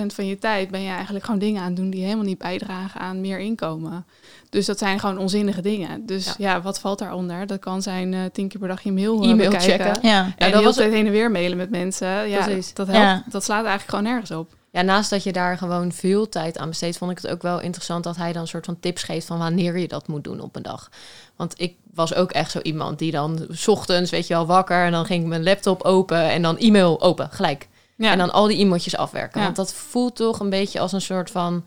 van 0.07 0.27
je 0.27 0.39
tijd 0.39 0.71
ben 0.71 0.81
je 0.81 0.91
eigenlijk 0.91 1.25
gewoon 1.25 1.41
dingen 1.41 1.61
aan 1.61 1.67
het 1.67 1.77
doen 1.77 1.91
die 1.91 2.03
helemaal 2.03 2.25
niet 2.25 2.39
bijdragen 2.39 3.01
aan 3.01 3.21
meer 3.21 3.39
inkomen. 3.39 4.07
Dus 4.51 4.67
dat 4.67 4.79
zijn 4.79 5.01
gewoon 5.01 5.19
onzinnige 5.19 5.61
dingen. 5.61 6.07
Dus 6.07 6.35
ja, 6.39 6.63
wat 6.63 6.81
valt 6.81 6.99
daaronder? 6.99 7.47
Dat 7.47 7.59
kan 7.59 7.83
zijn 7.83 8.13
uh, 8.13 8.21
tien 8.33 8.49
keer 8.49 8.61
per 8.61 8.69
dag 8.69 8.83
je 8.83 8.93
mail, 8.93 9.25
uh, 9.25 9.31
e-mail 9.31 9.51
checken. 9.51 9.99
Ja. 10.03 10.33
En 10.37 10.51
dan 10.51 10.65
was 10.65 10.77
het 10.77 10.93
heen 10.93 11.07
en 11.07 11.13
weer 11.13 11.31
mailen 11.31 11.57
met 11.57 11.71
mensen. 11.71 12.29
Ja, 12.29 12.49
dat 12.75 12.87
helpt. 12.87 13.33
Dat 13.33 13.45
slaat 13.45 13.65
eigenlijk 13.65 13.91
gewoon 13.91 14.05
nergens 14.05 14.31
op 14.31 14.55
ja, 14.77 14.83
naast 14.83 15.11
dat 15.11 15.23
je 15.23 15.33
daar 15.33 15.59
gewoon 15.59 15.93
veel 15.93 16.29
tijd 16.29 16.59
aan 16.59 16.69
besteedt, 16.69 16.99
vond 16.99 17.11
ik 17.11 17.17
het 17.17 17.31
ook 17.31 17.43
wel 17.43 17.61
interessant 17.61 18.05
dat 18.05 18.17
hij 18.17 18.33
dan 18.33 18.43
een 18.43 18.49
soort 18.49 18.65
van 18.65 18.81
tips 18.81 19.03
geeft 19.03 19.27
van 19.27 19.39
wanneer 19.39 19.79
je 19.79 19.89
dat 19.89 20.09
moet 20.09 20.25
doen 20.25 20.41
op 20.41 20.57
een 20.57 20.63
dag. 20.63 20.91
Want 21.37 21.61
ik 21.61 21.77
was 21.97 22.15
ook 22.15 22.33
echt 22.33 22.51
zo 22.51 22.59
iemand 22.63 22.99
die 22.99 23.11
dan 23.11 23.47
s 23.51 23.69
ochtends, 23.69 24.11
weet 24.11 24.27
je 24.27 24.35
wel, 24.35 24.47
wakker 24.47 24.85
en 24.85 24.93
dan 24.93 25.07
ging 25.07 25.23
ik 25.23 25.29
mijn 25.29 25.43
laptop 25.43 25.83
open 25.83 26.31
en 26.31 26.43
dan 26.43 26.59
e-mail 26.59 27.01
open, 27.01 27.29
gelijk. 27.31 27.69
Ja. 27.97 28.13
En 28.13 28.19
dan 28.19 28.33
al 28.33 28.47
die 28.47 28.59
e-mailtjes 28.59 28.97
afwerken. 28.97 29.43
Want 29.43 29.57
dat 29.57 29.75
voelt 29.75 30.17
toch 30.17 30.41
een 30.41 30.51
beetje 30.51 30.81
als 30.81 30.93
een 30.93 31.01
soort 31.01 31.31
van 31.31 31.65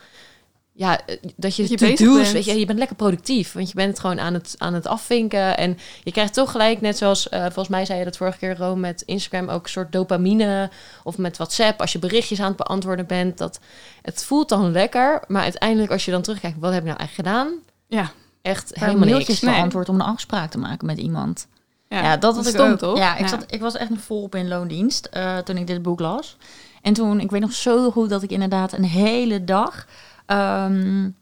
ja, 0.80 1.06
eh, 1.06 1.16
dat 1.36 1.56
je, 1.56 1.68
dat 1.68 1.80
je 1.80 2.06
doet, 2.06 2.32
weet 2.32 2.46
je, 2.46 2.60
je 2.60 2.66
bent 2.66 2.80
lekker 2.80 2.96
productief, 2.96 3.54
want 3.54 3.68
je 3.68 3.76
bent 3.76 3.90
het 3.90 4.00
gewoon 4.00 4.20
aan 4.20 4.34
het, 4.34 4.56
aan 4.58 4.74
het 4.74 4.88
afvinken 4.88 5.58
en 5.58 5.78
je 6.04 6.12
krijgt 6.12 6.34
toch 6.34 6.52
gelijk, 6.52 6.82
net 6.82 6.98
zoals 6.98 7.28
uh, 7.32 7.42
volgens 7.42 7.68
mij 7.68 7.86
zei 7.86 8.00
je 8.00 8.06
dat 8.06 8.18
vorige 8.18 8.38
keer 8.38 8.58
Rome 8.58 8.80
met 8.80 9.02
Instagram 9.02 9.50
ook 9.50 9.64
een 9.64 9.70
soort 9.70 9.92
dopamine 9.92 10.70
of 11.04 11.18
met 11.18 11.38
WhatsApp, 11.38 11.82
als 11.82 11.92
je 11.92 12.00
berichtjes 12.00 12.40
aan 12.40 12.48
het 12.48 12.56
beantwoorden 12.56 13.06
bent, 13.06 13.38
dat 13.38 13.60
het 14.02 14.24
voelt 14.24 14.50
dan 14.50 14.72
lekker, 14.72 15.24
maar 15.28 15.44
uiteindelijk 15.44 15.92
als 15.92 16.06
je 16.06 16.12
dan 16.12 16.22
terugkijkt, 16.22 16.60
wat 16.60 16.72
heb 16.72 16.82
ik 16.82 16.88
nou 16.88 16.98
eigenlijk 16.98 17.30
gedaan? 17.30 17.54
Ja, 17.88 18.12
echt 18.42 18.72
helemaal 18.74 19.08
niks. 19.08 19.40
beantwoord 19.40 19.90
om 19.90 19.96
een 19.96 20.02
afspraak 20.02 20.52
te 20.52 20.58
maken 20.58 20.86
met 20.86 20.98
iemand. 20.98 21.48
Ja, 21.90 22.18
dat 22.18 22.36
was 22.36 22.48
stom, 22.48 22.78
toch? 22.78 22.98
Ja, 22.98 23.18
ik, 23.18 23.28
Zat, 23.28 23.44
ik 23.48 23.62
was 23.62 23.76
echt 23.76 23.90
een 23.90 24.00
vol 24.00 24.22
op 24.22 24.36
in 24.36 24.48
loondienst 24.48 25.10
uh, 25.14 25.38
toen 25.38 25.58
ik 25.58 25.68
dit 25.68 25.82
boek 25.82 26.00
las. 26.00 26.38
En 26.82 26.94
toen, 26.94 27.20
ik 27.20 27.32
weet 27.32 27.42
nog 27.42 27.54
zo 27.54 27.92
goed 27.92 28.10
dat 28.10 28.24
ik 28.24 28.32
inderdaad 28.32 28.74
een 28.74 28.84
hele 28.84 29.44
dag 29.44 29.88
um, 30.28 31.16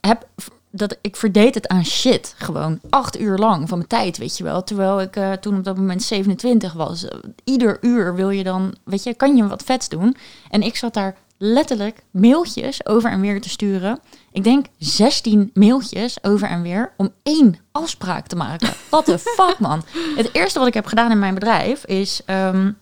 heb, 0.00 0.28
dat 0.70 0.96
ik 1.00 1.16
verdeed 1.16 1.54
het 1.54 1.68
aan 1.68 1.84
shit. 1.84 2.34
Gewoon 2.36 2.80
acht 2.90 3.20
uur 3.20 3.38
lang 3.38 3.68
van 3.68 3.78
mijn 3.78 3.90
tijd, 3.90 4.18
weet 4.18 4.36
je 4.36 4.44
wel. 4.44 4.64
Terwijl 4.64 5.00
ik 5.00 5.16
uh, 5.16 5.32
toen 5.32 5.56
op 5.58 5.64
dat 5.64 5.76
moment 5.76 6.02
27 6.02 6.72
was. 6.72 7.06
ieder 7.44 7.78
uur 7.80 8.14
wil 8.14 8.30
je 8.30 8.44
dan, 8.44 8.74
weet 8.84 9.02
je, 9.02 9.14
kan 9.14 9.36
je 9.36 9.46
wat 9.46 9.62
vets 9.62 9.88
doen. 9.88 10.16
En 10.50 10.62
ik 10.62 10.76
zat 10.76 10.94
daar 10.94 11.16
letterlijk 11.38 12.02
mailtjes 12.10 12.86
over 12.86 13.10
en 13.10 13.20
weer 13.20 13.40
te 13.40 13.48
sturen. 13.48 14.00
Ik 14.32 14.44
denk 14.44 14.66
16 14.78 15.50
mailtjes 15.54 16.22
over 16.22 16.48
en 16.48 16.62
weer 16.62 16.92
om 16.96 17.12
één 17.22 17.56
afspraak 17.72 18.26
te 18.26 18.36
maken. 18.36 18.72
Wat 18.90 19.06
de 19.06 19.18
fuck, 19.36 19.58
man. 19.58 19.84
Het 20.16 20.34
eerste 20.34 20.58
wat 20.58 20.68
ik 20.68 20.74
heb 20.74 20.86
gedaan 20.86 21.10
in 21.10 21.18
mijn 21.18 21.34
bedrijf 21.34 21.84
is 21.84 22.20
um, 22.26 22.76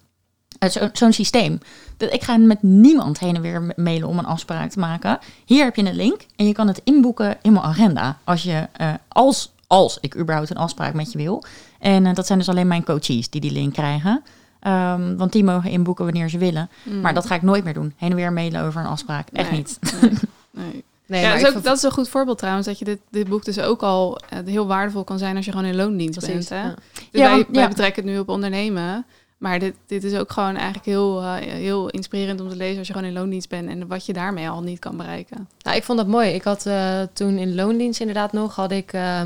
zo'n 0.92 1.12
systeem. 1.12 1.59
Dat 1.97 2.12
ik 2.12 2.23
ga 2.23 2.37
met 2.37 2.62
niemand 2.62 3.19
heen 3.19 3.35
en 3.35 3.42
weer 3.42 3.73
mailen 3.77 4.09
om 4.09 4.19
een 4.19 4.27
afspraak 4.27 4.71
te 4.71 4.79
maken. 4.79 5.19
Hier 5.45 5.64
heb 5.64 5.77
je 5.77 5.85
een 5.85 5.95
link 5.95 6.27
en 6.37 6.47
je 6.47 6.53
kan 6.53 6.69
het 6.69 6.81
inboeken 6.85 7.38
in 7.42 7.53
mijn 7.53 7.64
agenda. 7.64 8.19
Als, 8.25 8.42
je, 8.42 8.69
uh, 8.81 8.95
als, 9.09 9.53
als 9.66 9.99
ik 10.01 10.16
überhaupt 10.16 10.51
een 10.51 10.57
afspraak 10.57 10.95
met 10.95 11.12
je 11.12 11.19
wil. 11.19 11.45
En 11.79 12.05
uh, 12.05 12.14
dat 12.14 12.27
zijn 12.27 12.38
dus 12.38 12.49
alleen 12.49 12.66
mijn 12.66 12.85
coaches 12.85 13.31
die 13.31 13.40
die 13.40 13.53
link 13.53 13.73
krijgen. 13.73 14.23
Um, 14.66 15.16
want 15.16 15.33
die 15.33 15.44
mogen 15.44 15.70
inboeken 15.70 16.05
wanneer 16.05 16.29
ze 16.29 16.38
willen. 16.38 16.70
Mm. 16.83 17.00
Maar 17.00 17.14
dat 17.14 17.26
ga 17.26 17.35
ik 17.35 17.42
nooit 17.42 17.64
meer 17.64 17.74
doen. 17.74 17.92
Heen 17.96 18.11
en 18.11 18.16
weer 18.16 18.33
mailen 18.33 18.62
over 18.62 18.81
een 18.81 18.87
afspraak. 18.87 19.29
Echt 19.33 19.50
niet. 19.50 19.79
Nee. 20.00 20.11
nee. 20.50 20.85
Nee, 21.09 21.22
ja, 21.22 21.33
dat, 21.33 21.40
is 21.40 21.57
ook, 21.57 21.62
dat 21.62 21.76
is 21.76 21.83
een 21.83 21.90
goed 21.90 22.09
voorbeeld 22.09 22.38
trouwens, 22.38 22.66
dat 22.66 22.79
je 22.79 22.85
dit, 22.85 22.98
dit 23.11 23.29
boek 23.29 23.44
dus 23.44 23.61
ook 23.61 23.83
al 23.83 24.18
uh, 24.33 24.38
heel 24.44 24.66
waardevol 24.66 25.05
kan 25.05 25.18
zijn 25.18 25.37
als 25.37 25.44
je 25.44 25.50
gewoon 25.50 25.66
in 25.66 25.76
loondienst 25.76 26.18
Precies, 26.18 26.48
bent. 26.48 26.62
Hè? 26.62 26.68
Ja. 26.68 26.74
Dus 27.11 27.20
ja, 27.20 27.31
wij, 27.31 27.46
wij 27.50 27.68
betrekken 27.68 28.02
het 28.02 28.12
nu 28.12 28.18
op 28.18 28.29
ondernemen. 28.29 29.07
Maar 29.37 29.59
dit, 29.59 29.74
dit 29.87 30.05
is 30.05 30.14
ook 30.14 30.33
gewoon 30.33 30.55
eigenlijk 30.55 30.87
heel, 30.87 31.22
uh, 31.22 31.35
heel 31.35 31.88
inspirerend 31.88 32.40
om 32.40 32.48
te 32.48 32.57
lezen 32.57 32.79
als 32.79 32.87
je 32.87 32.92
gewoon 32.92 33.09
in 33.09 33.14
loondienst 33.14 33.48
bent 33.48 33.68
en 33.68 33.87
wat 33.87 34.07
je 34.07 34.12
daarmee 34.12 34.48
al 34.48 34.62
niet 34.62 34.79
kan 34.79 34.96
bereiken. 34.96 35.48
Nou, 35.59 35.76
ik 35.76 35.85
vond 35.85 35.98
dat 35.98 36.07
mooi. 36.07 36.31
Ik 36.31 36.42
had 36.42 36.66
uh, 36.66 37.02
toen 37.12 37.38
in 37.38 37.55
loondienst 37.55 38.00
inderdaad 38.00 38.33
nog, 38.33 38.55
had 38.55 38.70
ik 38.70 38.92
uh, 38.92 39.22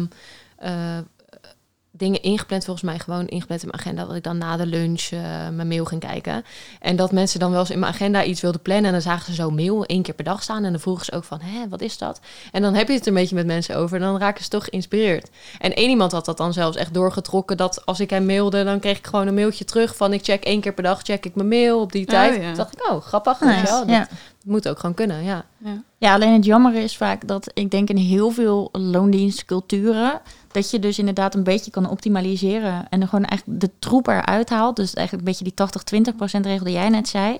dingen 2.01 2.23
ingepland, 2.23 2.65
volgens 2.65 2.87
mij 2.87 2.99
gewoon 2.99 3.27
ingepland 3.27 3.63
in 3.63 3.69
mijn 3.69 3.81
agenda, 3.81 4.05
dat 4.05 4.17
ik 4.17 4.23
dan 4.23 4.39
na 4.39 4.57
de 4.57 4.67
lunch 4.67 5.11
uh, 5.11 5.21
mijn 5.49 5.69
mail 5.69 5.85
ging 5.85 6.01
kijken. 6.01 6.45
En 6.81 6.97
dat 6.97 7.13
mensen 7.13 7.41
dan 7.41 7.51
wel 7.51 7.61
eens 7.61 7.71
in 7.71 7.79
mijn 7.79 7.93
agenda 7.93 8.25
iets 8.25 8.41
wilden 8.41 8.61
plannen 8.61 8.85
en 8.85 8.93
dan 8.93 9.01
zagen 9.01 9.25
ze 9.25 9.35
zo 9.35 9.51
mail 9.51 9.85
één 9.85 10.03
keer 10.03 10.15
per 10.15 10.25
dag 10.25 10.43
staan 10.43 10.65
en 10.65 10.71
dan 10.71 10.81
vroegen 10.81 11.05
ze 11.05 11.13
ook 11.13 11.25
van, 11.25 11.41
hé, 11.41 11.69
wat 11.69 11.81
is 11.81 11.99
dat? 11.99 12.21
En 12.53 12.63
dan 12.63 12.75
heb 12.75 12.89
je 12.89 12.95
het 12.95 13.07
een 13.07 13.15
beetje 13.15 13.35
met 13.35 13.47
mensen 13.47 13.77
over 13.77 13.97
en 13.97 14.03
dan 14.03 14.19
raken 14.19 14.45
ze 14.45 14.51
toch 14.51 14.65
geïnspireerd. 14.65 15.31
En 15.59 15.75
één 15.75 15.89
iemand 15.91 16.13
had 16.13 16.25
dat 16.25 16.37
dan 16.37 16.53
zelfs 16.53 16.77
echt 16.77 16.95
doorgetrokken, 16.95 17.57
dat 17.57 17.87
als 17.87 18.01
ik 18.01 18.11
hem 18.11 18.27
mailde, 18.27 18.65
dan 18.65 18.81
kreeg 18.81 18.99
ik 18.99 19.07
gewoon 19.07 19.27
een 19.27 19.35
mailtje 19.35 19.65
terug 19.65 19.97
van, 19.97 20.13
ik 20.13 20.25
check 20.25 20.45
één 20.45 20.61
keer 20.61 20.75
per 20.75 20.83
dag, 20.83 21.03
check 21.03 21.27
ik 21.27 21.35
mijn 21.35 21.49
mail 21.49 21.81
op 21.81 21.93
die 21.93 22.03
oh, 22.03 22.09
tijd. 22.09 22.43
Ja. 22.43 22.55
dacht 22.55 22.73
ik, 22.73 22.91
oh, 22.91 23.03
grappig. 23.03 23.41
Nice. 23.41 23.67
Ja, 23.67 23.79
dat 23.79 23.89
ja. 23.89 24.09
moet 24.45 24.69
ook 24.69 24.79
gewoon 24.79 24.95
kunnen, 24.95 25.23
ja. 25.23 25.45
ja. 25.59 25.83
Ja, 25.99 26.15
alleen 26.15 26.33
het 26.33 26.45
jammer 26.45 26.75
is 26.75 26.97
vaak 26.97 27.29
dat 27.29 27.51
ik 27.55 27.71
denk 27.71 27.89
in 27.89 27.97
heel 27.97 28.31
veel 28.31 28.69
loondienstculturen 28.73 30.21
dat 30.53 30.71
je 30.71 30.79
dus 30.79 30.99
inderdaad 30.99 31.35
een 31.35 31.43
beetje 31.43 31.71
kan 31.71 31.89
optimaliseren 31.89 32.89
en 32.89 33.01
er 33.01 33.09
gewoon 33.09 33.25
eigenlijk 33.25 33.61
de 33.61 33.71
troep 33.79 34.07
eruit 34.07 34.51
haalt. 34.51 34.77
Dus 34.77 34.95
eigenlijk 34.95 35.29
een 35.29 35.35
beetje 35.35 35.71
die 35.91 36.03
80-20% 36.39 36.41
regel 36.41 36.65
die 36.65 36.75
jij 36.75 36.89
net 36.89 37.09
zei. 37.09 37.39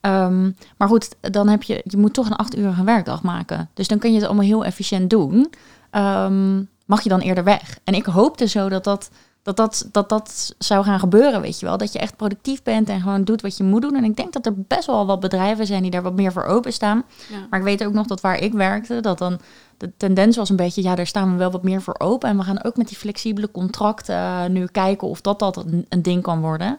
Um, 0.00 0.56
maar 0.76 0.88
goed, 0.88 1.14
dan 1.20 1.48
heb 1.48 1.62
je, 1.62 1.82
je 1.84 1.96
moet 1.96 2.14
toch 2.14 2.26
een 2.26 2.36
acht 2.36 2.56
uur 2.56 2.84
werkdag 2.84 3.22
maken. 3.22 3.70
Dus 3.74 3.88
dan 3.88 3.98
kun 3.98 4.10
je 4.10 4.16
het 4.16 4.26
allemaal 4.26 4.44
heel 4.44 4.64
efficiënt 4.64 5.10
doen. 5.10 5.52
Um, 5.92 6.68
mag 6.84 7.02
je 7.02 7.08
dan 7.08 7.20
eerder 7.20 7.44
weg? 7.44 7.78
En 7.84 7.94
ik 7.94 8.04
hoopte 8.04 8.48
zo 8.48 8.68
dat 8.68 8.84
dat 8.84 9.10
dat 9.44 9.56
dat, 9.56 9.88
dat 9.92 10.08
dat 10.08 10.54
zou 10.58 10.84
gaan 10.84 10.98
gebeuren, 10.98 11.40
weet 11.40 11.60
je 11.60 11.66
wel. 11.66 11.76
Dat 11.76 11.92
je 11.92 11.98
echt 11.98 12.16
productief 12.16 12.62
bent 12.62 12.88
en 12.88 13.00
gewoon 13.00 13.24
doet 13.24 13.42
wat 13.42 13.56
je 13.56 13.64
moet 13.64 13.82
doen. 13.82 13.94
En 13.94 14.04
ik 14.04 14.16
denk 14.16 14.32
dat 14.32 14.46
er 14.46 14.54
best 14.56 14.86
wel 14.86 15.06
wat 15.06 15.20
bedrijven 15.20 15.66
zijn 15.66 15.82
die 15.82 15.90
daar 15.90 16.02
wat 16.02 16.14
meer 16.14 16.32
voor 16.32 16.44
openstaan. 16.44 17.02
Ja. 17.30 17.46
Maar 17.50 17.58
ik 17.58 17.64
weet 17.64 17.84
ook 17.84 17.92
nog 17.92 18.06
dat 18.06 18.20
waar 18.20 18.38
ik 18.38 18.52
werkte, 18.52 19.00
dat 19.00 19.18
dan 19.18 19.40
de 19.76 19.92
tendens 19.96 20.36
was 20.36 20.50
een 20.50 20.56
beetje, 20.56 20.82
ja, 20.82 20.94
daar 20.94 21.06
staan 21.06 21.30
we 21.32 21.36
wel 21.36 21.50
wat 21.50 21.62
meer 21.62 21.82
voor 21.82 21.94
open. 21.98 22.28
En 22.28 22.36
we 22.36 22.42
gaan 22.42 22.64
ook 22.64 22.76
met 22.76 22.88
die 22.88 22.96
flexibele 22.96 23.50
contracten 23.50 24.14
uh, 24.14 24.46
nu 24.46 24.66
kijken 24.66 25.08
of 25.08 25.20
dat, 25.20 25.38
dat 25.38 25.56
een, 25.56 25.86
een, 25.88 26.02
ding 26.02 26.22
kan 26.22 26.40
worden. 26.40 26.78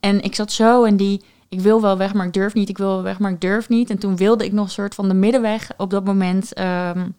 En 0.00 0.22
ik 0.22 0.34
zat 0.34 0.52
zo 0.52 0.82
in 0.82 0.96
die, 0.96 1.24
ik 1.48 1.60
wil 1.60 1.80
wel 1.80 1.96
weg, 1.96 2.14
maar 2.14 2.26
ik 2.26 2.32
durf 2.32 2.54
niet. 2.54 2.68
Ik 2.68 2.78
wil 2.78 2.88
wel 2.88 3.02
weg, 3.02 3.18
maar 3.18 3.30
ik 3.30 3.40
durf 3.40 3.68
niet. 3.68 3.90
En 3.90 3.98
toen 3.98 4.16
wilde 4.16 4.44
ik 4.44 4.52
nog 4.52 4.64
een 4.64 4.70
soort 4.70 4.94
van 4.94 5.08
de 5.08 5.14
middenweg 5.14 5.70
op 5.76 5.90
dat 5.90 6.04
moment... 6.04 6.58
Um, 6.58 7.14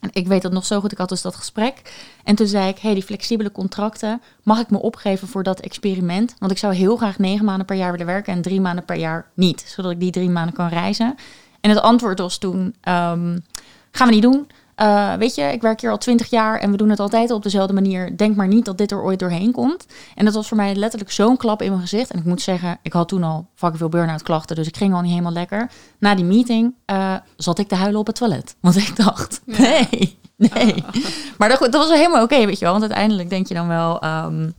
en 0.00 0.10
ik 0.12 0.26
weet 0.26 0.42
dat 0.42 0.52
nog 0.52 0.64
zo 0.64 0.80
goed, 0.80 0.92
ik 0.92 0.98
had 0.98 1.08
dus 1.08 1.22
dat 1.22 1.34
gesprek. 1.34 1.82
En 2.24 2.34
toen 2.34 2.46
zei 2.46 2.68
ik, 2.68 2.78
hey, 2.78 2.94
die 2.94 3.02
flexibele 3.02 3.52
contracten, 3.52 4.20
mag 4.42 4.60
ik 4.60 4.70
me 4.70 4.80
opgeven 4.80 5.28
voor 5.28 5.42
dat 5.42 5.60
experiment? 5.60 6.34
Want 6.38 6.52
ik 6.52 6.58
zou 6.58 6.74
heel 6.74 6.96
graag 6.96 7.18
negen 7.18 7.44
maanden 7.44 7.66
per 7.66 7.76
jaar 7.76 7.90
willen 7.90 8.06
werken 8.06 8.32
en 8.32 8.42
drie 8.42 8.60
maanden 8.60 8.84
per 8.84 8.96
jaar 8.96 9.26
niet. 9.34 9.64
Zodat 9.66 9.90
ik 9.90 10.00
die 10.00 10.10
drie 10.10 10.30
maanden 10.30 10.54
kan 10.54 10.68
reizen. 10.68 11.14
En 11.60 11.70
het 11.70 11.80
antwoord 11.80 12.18
was 12.18 12.38
toen, 12.38 12.58
um, 12.60 13.44
gaan 13.90 14.08
we 14.08 14.14
niet 14.14 14.22
doen. 14.22 14.50
Uh, 14.80 15.14
weet 15.14 15.34
je, 15.34 15.42
ik 15.42 15.62
werk 15.62 15.80
hier 15.80 15.90
al 15.90 15.98
twintig 15.98 16.30
jaar 16.30 16.58
en 16.58 16.70
we 16.70 16.76
doen 16.76 16.88
het 16.88 17.00
altijd 17.00 17.30
op 17.30 17.42
dezelfde 17.42 17.72
manier. 17.72 18.16
Denk 18.16 18.36
maar 18.36 18.48
niet 18.48 18.64
dat 18.64 18.78
dit 18.78 18.90
er 18.90 19.02
ooit 19.02 19.18
doorheen 19.18 19.52
komt. 19.52 19.86
En 20.14 20.24
dat 20.24 20.34
was 20.34 20.48
voor 20.48 20.56
mij 20.56 20.74
letterlijk 20.74 21.12
zo'n 21.12 21.36
klap 21.36 21.62
in 21.62 21.68
mijn 21.68 21.80
gezicht. 21.80 22.10
En 22.10 22.18
ik 22.18 22.24
moet 22.24 22.42
zeggen, 22.42 22.78
ik 22.82 22.92
had 22.92 23.08
toen 23.08 23.22
al 23.22 23.48
fucking 23.54 23.78
veel 23.78 23.88
burn-out 23.88 24.22
klachten, 24.22 24.56
dus 24.56 24.66
ik 24.66 24.76
ging 24.76 24.94
al 24.94 25.00
niet 25.00 25.10
helemaal 25.10 25.32
lekker. 25.32 25.70
Na 25.98 26.14
die 26.14 26.24
meeting 26.24 26.74
uh, 26.86 27.14
zat 27.36 27.58
ik 27.58 27.68
te 27.68 27.74
huilen 27.74 28.00
op 28.00 28.06
het 28.06 28.16
toilet. 28.16 28.56
Want 28.60 28.76
ik 28.76 28.96
dacht, 28.96 29.40
nee, 29.44 30.18
nee. 30.36 30.84
Maar 31.38 31.48
dat, 31.48 31.58
dat 31.58 31.72
was 31.72 31.90
helemaal 31.90 32.22
oké, 32.22 32.46
weet 32.46 32.58
je 32.58 32.64
wel. 32.64 32.72
Want 32.72 32.84
uiteindelijk 32.84 33.30
denk 33.30 33.46
je 33.46 33.54
dan 33.54 33.68
wel, 33.68 34.04
um, 34.04 34.54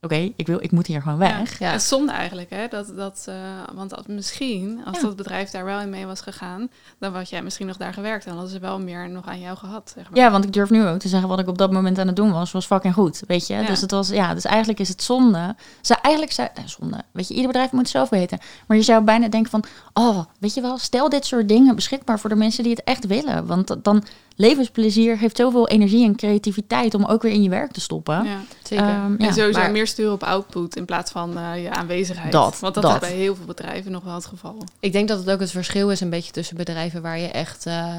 oké, 0.00 0.32
ik 0.36 0.46
wil, 0.46 0.62
ik 0.62 0.70
moet 0.70 0.86
hier 0.86 1.02
gewoon 1.02 1.18
weg. 1.18 1.58
Ja, 1.58 1.66
Ja. 1.66 1.72
Het 1.72 1.80
is 1.80 1.88
zonde 1.88 2.12
eigenlijk, 2.12 2.50
hè? 2.50 2.68
Dat, 2.68 2.92
dat, 2.96 3.24
eh, 3.28 3.34
want 3.74 4.08
misschien, 4.08 4.80
als 4.84 4.96
Ja. 4.96 5.02
dat 5.02 5.16
bedrijf 5.16 5.50
daar 5.50 5.64
wel 5.64 5.80
in 5.80 5.90
mee 5.90 6.06
was 6.06 6.20
gegaan, 6.20 6.68
dan 6.98 7.12
was 7.12 7.30
jij 7.30 7.42
misschien 7.42 7.66
nog 7.66 7.76
daar 7.76 7.92
gewerkt. 7.92 8.24
En 8.24 8.30
dan 8.30 8.38
hadden 8.38 8.54
ze 8.54 8.60
wel 8.60 8.78
meer 8.80 9.10
nog 9.10 9.26
aan 9.26 9.40
jou 9.40 9.56
gehad, 9.56 9.92
zeg 9.94 10.10
maar. 10.10 10.18
Ja, 10.18 10.30
want 10.30 10.44
ik 10.44 10.52
durf 10.52 10.70
nu 10.70 10.86
ook 10.86 10.98
te 10.98 11.08
zeggen 11.08 11.28
wat 11.28 11.38
ik 11.38 11.48
op 11.48 11.58
dat 11.58 11.72
moment 11.72 11.98
aan 11.98 12.06
het 12.06 12.16
doen 12.16 12.32
was, 12.32 12.52
was 12.52 12.66
fucking 12.66 12.94
goed, 12.94 13.22
weet 13.26 13.46
je. 13.46 13.54
Ja. 13.54 13.66
Dus 13.66 13.80
het 13.80 13.90
was, 13.90 14.08
ja, 14.08 14.34
dus 14.34 14.44
eigenlijk 14.44 14.80
is 14.80 14.88
het 14.88 15.02
zonde. 15.02 15.56
Ze 15.80 15.94
eigenlijk 15.94 16.34
zou, 16.34 16.48
nou, 16.54 16.68
zonde, 16.68 17.02
weet 17.12 17.28
je, 17.28 17.34
ieder 17.34 17.46
bedrijf 17.48 17.70
moet 17.72 17.80
het 17.80 17.90
zelf 17.90 18.08
weten. 18.08 18.38
Maar 18.66 18.76
je 18.76 18.82
zou 18.82 19.04
bijna 19.04 19.28
denken 19.28 19.50
van, 19.50 19.64
oh, 19.92 20.24
weet 20.38 20.54
je 20.54 20.60
wel, 20.60 20.78
stel 20.78 21.08
dit 21.08 21.26
soort 21.26 21.48
dingen 21.48 21.74
beschikbaar 21.74 22.18
voor 22.20 22.30
de 22.30 22.36
mensen 22.36 22.62
die 22.62 22.72
het 22.72 22.84
echt 22.84 23.06
willen. 23.06 23.46
Want 23.46 23.76
dan 23.82 24.04
levensplezier 24.40 25.18
heeft 25.18 25.36
zoveel 25.36 25.68
energie 25.68 26.04
en 26.04 26.16
creativiteit 26.16 26.94
om 26.94 27.04
ook 27.04 27.22
weer 27.22 27.32
in 27.32 27.42
je 27.42 27.48
werk 27.48 27.72
te 27.72 27.80
stoppen. 27.80 28.24
Ja. 28.24 28.40
Zeker. 28.62 28.84
Ehm, 28.86 29.14
En 29.18 29.24
ja. 29.26 29.32
sowieso 29.32 29.60
maar- 29.60 29.70
meer 29.70 29.86
sturen 29.86 30.12
op 30.12 30.22
output 30.22 30.76
in 30.76 30.84
plaats 30.84 31.10
van 31.10 31.38
eh, 31.38 31.62
je 31.62 31.70
aanwezigheid. 31.70 32.32
Dat, 32.32 32.58
Want 32.60 32.74
dat, 32.74 32.82
dat. 32.82 32.92
is 32.94 32.98
bij 33.08 33.12
heel 33.16 33.36
veel 33.36 33.44
bedrijven 33.46 33.92
nog 33.92 34.04
wel 34.04 34.14
het 34.14 34.26
geval. 34.26 34.56
Ik 34.80 34.92
denk 34.92 35.08
dat 35.08 35.18
het 35.18 35.30
ook 35.30 35.40
het 35.40 35.50
verschil 35.50 35.90
is 35.90 36.00
een 36.00 36.10
beetje 36.10 36.32
tussen 36.32 36.56
bedrijven 36.56 37.02
waar 37.02 37.18
je 37.18 37.28
echt, 37.28 37.66
eh, 37.66 37.94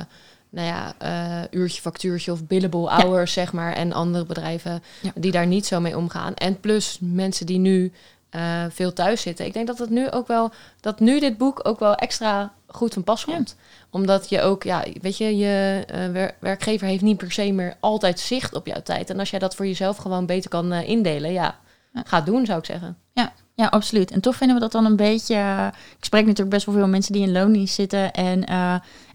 nou 0.49 0.67
ja, 0.67 0.93
eh, 0.97 1.59
uurtje, 1.59 1.81
factuurtje 1.81 2.31
of 2.31 2.45
billable 2.47 2.89
hours, 2.89 3.33
zeg 3.33 3.53
maar, 3.53 3.73
en 3.73 3.93
andere 3.93 4.25
bedrijven 4.25 4.83
Ja. 5.01 5.11
die 5.15 5.31
daar 5.31 5.47
niet 5.47 5.65
zo 5.65 5.79
mee 5.79 5.97
omgaan. 5.97 6.33
En 6.33 6.59
plus 6.59 6.97
mensen 7.01 7.45
die 7.45 7.59
nu 7.59 7.91
eh, 8.29 8.63
veel 8.69 8.93
thuis 8.93 9.21
zitten. 9.21 9.45
Ik 9.45 9.53
denk 9.53 9.67
dat 9.67 9.77
het 9.77 9.89
nu 9.89 10.11
ook 10.11 10.27
wel, 10.27 10.51
dat 10.79 10.99
nu 10.99 11.19
dit 11.19 11.37
boek 11.37 11.59
ook 11.67 11.79
wel 11.79 11.95
extra 11.95 12.53
goed 12.73 12.93
van 12.93 13.03
pas 13.03 13.23
Ja. 13.27 13.33
komt. 13.35 13.55
Omdat 13.89 14.29
je 14.29 14.41
ook, 14.41 14.63
ja, 14.63 14.83
weet 15.01 15.17
je, 15.17 15.37
je 15.37 15.83
eh, 15.87 16.07
wer- 16.11 16.35
werkgever 16.39 16.87
heeft 16.87 17.01
niet 17.01 17.17
per 17.17 17.31
se 17.31 17.51
meer 17.51 17.75
altijd 17.79 18.19
zicht 18.19 18.53
op 18.55 18.67
jouw 18.67 18.81
tijd. 18.81 19.09
En 19.09 19.19
als 19.19 19.29
jij 19.29 19.39
dat 19.39 19.55
voor 19.55 19.65
jezelf 19.67 19.97
gewoon 19.97 20.25
beter 20.25 20.49
kan 20.49 20.71
eh, 20.71 20.89
indelen, 20.89 21.31
ja, 21.31 21.55
Ja. 21.93 22.03
ga 22.07 22.21
doen, 22.21 22.45
zou 22.45 22.59
ik 22.59 22.65
zeggen. 22.65 22.97
Ja, 23.55 23.67
absoluut. 23.67 24.11
En 24.11 24.21
toch 24.21 24.35
vinden 24.35 24.55
we 24.55 24.61
dat 24.61 24.71
dan 24.71 24.85
een 24.85 24.95
beetje. 24.95 25.35
eh, 25.35 25.67
ik 25.97 26.05
spreek 26.05 26.21
natuurlijk 26.25 26.49
best 26.49 26.65
wel 26.65 26.75
veel 26.75 26.87
mensen 26.87 27.13
die 27.13 27.21
in 27.21 27.31
loondienst 27.31 27.73
zitten 27.75 28.11
en, 28.13 28.43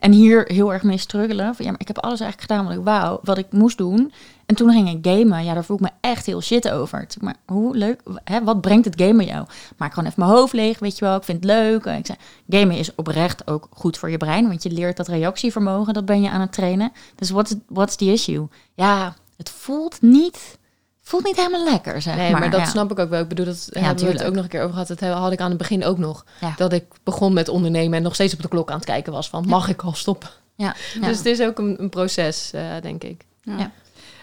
en 0.00 0.12
hier 0.12 0.44
heel 0.52 0.72
erg 0.72 0.82
mee 0.82 0.98
struggelen. 0.98 1.54
Van, 1.54 1.64
ja, 1.64 1.70
maar 1.70 1.80
ik 1.80 1.86
heb 1.86 1.98
alles 1.98 2.20
eigenlijk 2.20 2.50
gedaan 2.50 2.66
wat 2.66 2.76
ik 2.76 2.84
wou, 2.84 3.18
wat 3.22 3.38
ik 3.38 3.46
moest 3.52 3.78
doen. 3.78 4.12
En 4.46 4.54
toen 4.54 4.70
ging 4.70 4.88
ik 4.90 5.12
gamen. 5.12 5.44
Ja, 5.44 5.54
daar 5.54 5.64
voel 5.64 5.76
ik 5.76 5.82
me 5.82 5.90
echt 6.00 6.26
heel 6.26 6.40
shit 6.40 6.68
over. 6.70 7.06
Toen, 7.06 7.24
maar 7.24 7.36
hoe 7.46 7.76
leuk, 7.76 8.00
hè, 8.24 8.44
wat 8.44 8.60
brengt 8.60 8.84
het 8.84 9.00
gamen 9.00 9.24
jou? 9.26 9.46
Maak 9.76 9.92
gewoon 9.92 10.08
even 10.08 10.24
mijn 10.24 10.36
hoofd 10.36 10.52
leeg, 10.52 10.78
weet 10.78 10.98
je 10.98 11.04
wel. 11.04 11.16
Ik 11.16 11.22
vind 11.22 11.42
het 11.42 11.52
leuk. 11.52 11.84
En 11.84 11.98
Ik 11.98 12.06
zei, 12.06 12.18
gamen 12.48 12.76
is 12.76 12.94
oprecht 12.94 13.46
ook 13.46 13.68
goed 13.70 13.98
voor 13.98 14.10
je 14.10 14.16
brein, 14.16 14.48
want 14.48 14.62
je 14.62 14.70
leert 14.70 14.96
dat 14.96 15.08
reactievermogen, 15.08 15.94
dat 15.94 16.04
ben 16.04 16.22
je 16.22 16.30
aan 16.30 16.40
het 16.40 16.52
trainen. 16.52 16.92
Dus 17.14 17.30
what's, 17.30 17.54
what's 17.68 17.96
the 17.96 18.12
issue? 18.12 18.48
Ja, 18.74 19.14
het 19.36 19.50
voelt 19.50 20.02
niet, 20.02 20.58
voelt 21.02 21.24
niet 21.24 21.36
helemaal 21.36 21.64
lekker, 21.64 22.02
zeg 22.02 22.16
Nee, 22.16 22.30
maar. 22.30 22.40
maar, 22.40 22.50
dat 22.50 22.60
ja. 22.60 22.66
snap 22.66 22.90
ik 22.90 22.98
ook 22.98 23.10
wel. 23.10 23.20
Ik 23.20 23.28
bedoel, 23.28 23.44
dat 23.44 23.68
hebben 23.72 24.04
we 24.04 24.10
het 24.10 24.24
ook 24.24 24.34
nog 24.34 24.42
een 24.44 24.50
keer 24.50 24.62
over 24.62 24.72
gehad. 24.72 24.88
Dat 24.88 25.00
had 25.00 25.32
ik 25.32 25.40
aan 25.40 25.48
het 25.48 25.58
begin 25.58 25.84
ook 25.84 25.98
nog. 25.98 26.24
Ja. 26.40 26.54
Dat 26.56 26.72
ik 26.72 26.84
begon 27.02 27.32
met 27.32 27.48
ondernemen 27.48 27.96
en 27.96 28.02
nog 28.02 28.14
steeds 28.14 28.34
op 28.34 28.42
de 28.42 28.48
klok 28.48 28.70
aan 28.70 28.76
het 28.76 28.84
kijken 28.84 29.12
was 29.12 29.28
van, 29.28 29.44
mag 29.48 29.68
ik 29.68 29.82
al 29.82 29.94
stoppen? 29.94 30.28
Ja, 30.54 30.74
ja. 31.00 31.06
Dus 31.06 31.16
het 31.16 31.26
is 31.26 31.42
ook 31.42 31.58
een, 31.58 31.76
een 31.78 31.88
proces, 31.88 32.50
eh, 32.52 32.62
denk 32.82 33.04
ik. 33.04 33.24
Ja. 33.42 33.70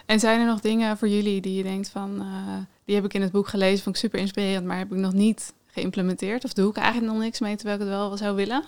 En 0.06 0.20
zijn 0.20 0.40
er 0.40 0.46
nog 0.46 0.60
dingen 0.60 0.98
voor 0.98 1.08
jullie 1.08 1.42
die 1.42 1.56
je 1.56 1.64
denkt 1.64 1.90
van, 1.90 2.20
eh, 2.20 2.58
die 2.86 2.96
heb 2.96 3.06
ik 3.06 3.14
in 3.14 3.22
het 3.22 3.32
boek 3.32 3.48
gelezen, 3.48 3.84
vond 3.84 3.96
ik 3.96 4.02
super 4.02 4.20
inspirerend, 4.20 4.66
maar 4.66 4.78
heb 4.78 4.92
ik 4.92 4.98
nog 4.98 5.14
niet 5.14 5.54
geïmplementeerd? 5.66 6.44
Of 6.44 6.54
doe 6.54 6.70
ik 6.70 6.78
eigenlijk 6.78 7.14
nog 7.14 7.22
niks 7.22 7.40
mee 7.40 7.56
terwijl 7.56 7.76
ik 7.80 7.84
het 7.84 7.94
wel 7.94 8.18
zou 8.18 8.36
willen? 8.36 8.64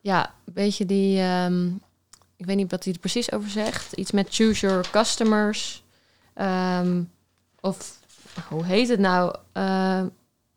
Ja, 0.00 0.34
weet 0.54 0.76
je 0.76 0.86
die, 0.86 1.20
ehm, 1.20 1.66
ik 2.36 2.46
weet 2.46 2.56
niet 2.56 2.70
wat 2.70 2.84
hij 2.84 2.92
er 2.92 2.98
precies 2.98 3.32
over 3.32 3.50
zegt. 3.50 3.92
Iets 3.92 4.10
met 4.10 4.26
choose 4.30 4.66
your 4.66 4.90
customers. 4.90 5.82
Ehm, 6.34 7.02
of 7.60 7.98
hoe 8.48 8.64
heet 8.64 8.88
het 8.88 9.00
nou? 9.00 9.36
Eh, 9.52 10.02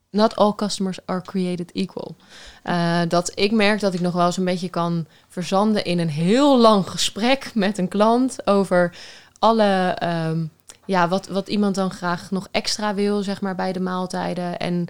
not 0.10 0.36
all 0.36 0.54
customers 0.56 1.00
are 1.06 1.22
created 1.22 1.72
equal. 1.72 2.16
Eh, 2.64 3.02
dat 3.08 3.32
ik 3.36 3.52
merk 3.52 3.80
dat 3.80 3.94
ik 3.94 4.00
nog 4.00 4.14
wel 4.14 4.26
eens 4.26 4.38
een 4.38 4.46
beetje 4.46 4.70
kan 4.70 5.06
verzanden 5.28 5.86
in 5.86 6.00
een 6.00 6.10
heel 6.10 6.58
lang 6.58 6.90
gesprek 6.90 7.52
met 7.54 7.78
een 7.78 7.88
klant 7.88 8.48
over 8.48 8.98
alle, 9.40 9.96
ehm, 10.00 10.46
ja, 10.86 11.08
wat, 11.08 11.28
wat 11.28 11.48
iemand 11.48 11.76
dan 11.76 11.92
graag 11.92 12.32
nog 12.32 12.48
extra 12.52 12.94
wil, 12.94 13.24
zeg 13.24 13.42
maar, 13.42 13.56
bij 13.56 13.74
de 13.74 13.80
maaltijden. 13.80 14.60
En 14.60 14.88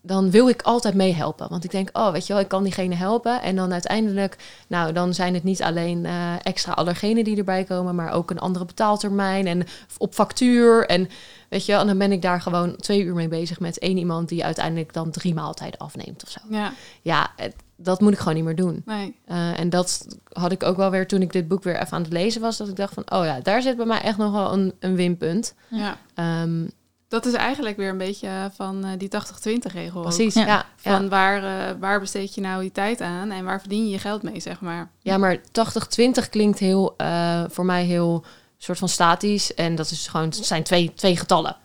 dan 0.00 0.30
wil 0.30 0.48
ik 0.48 0.62
altijd 0.62 0.94
meehelpen. 0.94 1.48
Want 1.48 1.64
ik 1.64 1.70
denk, 1.70 1.88
oh, 1.92 2.10
weet 2.12 2.26
je 2.26 2.32
wel, 2.32 2.42
ik 2.42 2.48
kan 2.48 2.62
diegene 2.62 2.94
helpen. 2.94 3.42
En 3.42 3.56
dan 3.56 3.72
uiteindelijk, 3.72 4.36
nou, 4.68 4.92
dan 4.92 5.14
zijn 5.14 5.34
het 5.34 5.42
niet 5.44 5.62
alleen 5.62 6.06
eh, 6.06 6.32
extra 6.42 6.72
allergenen 6.72 7.24
die 7.24 7.36
erbij 7.36 7.64
komen, 7.64 7.94
maar 7.94 8.12
ook 8.12 8.30
een 8.30 8.38
andere 8.38 8.64
betaaltermijn 8.64 9.46
en 9.46 9.66
op 9.98 10.14
factuur. 10.14 10.86
En 10.86 11.08
weet 11.48 11.66
je 11.66 11.72
wel, 11.72 11.80
en 11.80 11.86
dan 11.86 11.98
ben 11.98 12.12
ik 12.12 12.22
daar 12.22 12.40
gewoon 12.40 12.76
twee 12.76 13.02
uur 13.02 13.14
mee 13.14 13.28
bezig 13.28 13.60
met 13.60 13.78
één 13.78 13.96
iemand 13.96 14.28
die 14.28 14.44
uiteindelijk 14.44 14.92
dan 14.92 15.10
drie 15.10 15.34
maaltijden 15.34 15.78
afneemt 15.80 16.22
of 16.22 16.30
zo. 16.30 16.40
Ja, 16.50 16.72
Ja, 17.02 17.30
het- 17.36 17.54
dat 17.80 18.00
moet 18.00 18.12
ik 18.12 18.18
gewoon 18.18 18.34
niet 18.34 18.44
meer 18.44 18.56
doen. 18.56 18.82
nee. 18.86 19.16
Eh, 19.24 19.60
en 19.60 19.70
dat 19.70 20.06
had 20.32 20.52
ik 20.52 20.62
ook 20.62 20.76
wel 20.76 20.90
weer 20.90 21.06
toen 21.06 21.22
ik 21.22 21.32
dit 21.32 21.48
boek 21.48 21.62
weer 21.62 21.74
even 21.80 21.92
aan 21.92 22.02
het 22.02 22.12
lezen 22.12 22.40
was, 22.40 22.56
dat 22.56 22.68
ik 22.68 22.76
dacht 22.76 22.94
van, 22.94 23.10
oh 23.12 23.24
ja, 23.24 23.40
daar 23.40 23.62
zit 23.62 23.76
bij 23.76 23.86
mij 23.86 24.00
echt 24.00 24.16
nog 24.18 24.32
wel 24.32 24.52
een, 24.52 24.72
een 24.78 24.94
winpunt. 24.96 25.54
Ja. 25.68 25.96
Ehm, 26.14 26.66
Dat 27.08 27.26
is 27.26 27.32
eigenlijk 27.32 27.76
weer 27.76 27.88
een 27.88 27.98
beetje 27.98 28.50
van 28.54 28.84
eh, 28.84 28.90
die 28.98 29.08
80-20 29.08 29.72
regel. 29.72 29.96
ook. 29.98 30.02
precies, 30.02 30.34
Ja. 30.34 30.64
Van 30.76 31.08
waar, 31.08 31.44
eh, 31.44 31.74
waar 31.80 32.00
besteed 32.00 32.34
je 32.34 32.40
nou 32.40 32.62
je 32.64 32.72
tijd 32.72 33.00
aan 33.00 33.30
en 33.30 33.44
waar 33.44 33.60
verdien 33.60 33.84
je 33.84 33.90
je 33.90 33.98
geld 33.98 34.22
mee, 34.22 34.40
zeg 34.40 34.60
maar. 34.60 34.90
Ja, 35.02 35.18
maar 35.18 35.40
80-20 35.52 36.28
klinkt 36.30 36.58
heel, 36.58 36.94
eh, 36.96 37.42
voor 37.48 37.64
mij 37.64 37.84
heel 37.84 38.24
soort 38.58 38.78
van 38.78 38.88
statisch. 38.88 39.54
En 39.54 39.74
dat 39.74 39.90
is 39.90 40.06
gewoon, 40.06 40.26
het 40.26 40.46
zijn 40.46 40.62
twee, 40.62 40.92
twee 40.94 41.16
getallen. 41.16 41.56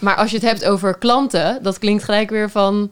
Maar 0.00 0.16
als 0.16 0.30
je 0.30 0.36
het 0.36 0.46
hebt 0.46 0.64
over 0.64 0.98
klanten, 0.98 1.62
dat 1.62 1.78
klinkt 1.78 2.04
gelijk 2.04 2.30
weer 2.30 2.50
van... 2.50 2.90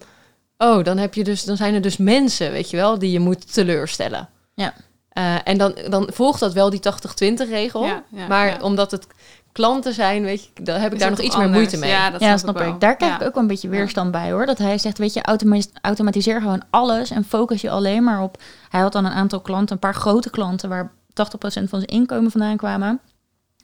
Oh, 0.62 0.84
dan, 0.84 0.98
heb 0.98 1.14
je 1.14 1.24
dus, 1.24 1.44
dan 1.44 1.56
zijn 1.56 1.74
er 1.74 1.80
dus 1.80 1.96
mensen, 1.96 2.52
weet 2.52 2.70
je 2.70 2.76
wel, 2.76 2.98
die 2.98 3.10
je 3.10 3.20
moet 3.20 3.52
teleurstellen. 3.52 4.28
Ja. 4.54 4.74
Eh, 5.08 5.34
en 5.44 5.58
dan, 5.58 5.74
dan 5.88 6.08
volgt 6.12 6.40
dat 6.40 6.52
wel 6.52 6.70
die 6.70 6.80
80-20 6.80 7.48
regel. 7.50 7.84
Ja, 7.84 8.02
ja, 8.08 8.26
maar 8.26 8.46
ja. 8.46 8.58
omdat 8.60 8.90
het 8.90 9.06
klanten 9.52 9.94
zijn, 9.94 10.22
weet 10.22 10.44
je, 10.44 10.50
dan 10.62 10.80
heb 10.80 10.86
ik 10.86 10.92
Is 10.92 10.98
daar 11.00 11.10
nog 11.10 11.20
iets 11.20 11.36
meer 11.36 11.48
moeite 11.48 11.76
mee. 11.76 11.90
Ja, 11.90 12.10
dat 12.10 12.20
ja, 12.20 12.26
snap, 12.26 12.38
snap 12.38 12.58
wel. 12.64 12.74
ik. 12.74 12.80
Daar 12.80 12.96
krijg 12.96 13.12
Ja. 13.12 13.20
ik 13.20 13.26
ook 13.26 13.34
wel 13.34 13.42
een 13.42 13.48
beetje 13.48 13.68
weerstand 13.68 14.10
bij 14.10 14.30
hoor. 14.32 14.46
Dat 14.46 14.58
hij 14.58 14.78
zegt, 14.78 14.98
weet 14.98 15.12
je, 15.12 15.22
automa- 15.22 15.60
automatiseer 15.80 16.40
gewoon 16.40 16.62
alles 16.70 17.10
en 17.10 17.24
focus 17.24 17.60
je 17.60 17.70
alleen 17.70 18.04
maar 18.04 18.22
op. 18.22 18.42
Hij 18.68 18.80
had 18.80 18.92
dan 18.92 19.04
een 19.04 19.12
aantal 19.12 19.40
klanten, 19.40 19.74
een 19.74 19.80
paar 19.80 19.94
grote 19.94 20.30
klanten 20.30 20.68
waar 20.68 20.92
80% 21.12 21.68
van 21.68 21.78
zijn 21.80 21.84
inkomen 21.84 22.30
vandaan 22.30 22.56
kwamen. 22.56 23.00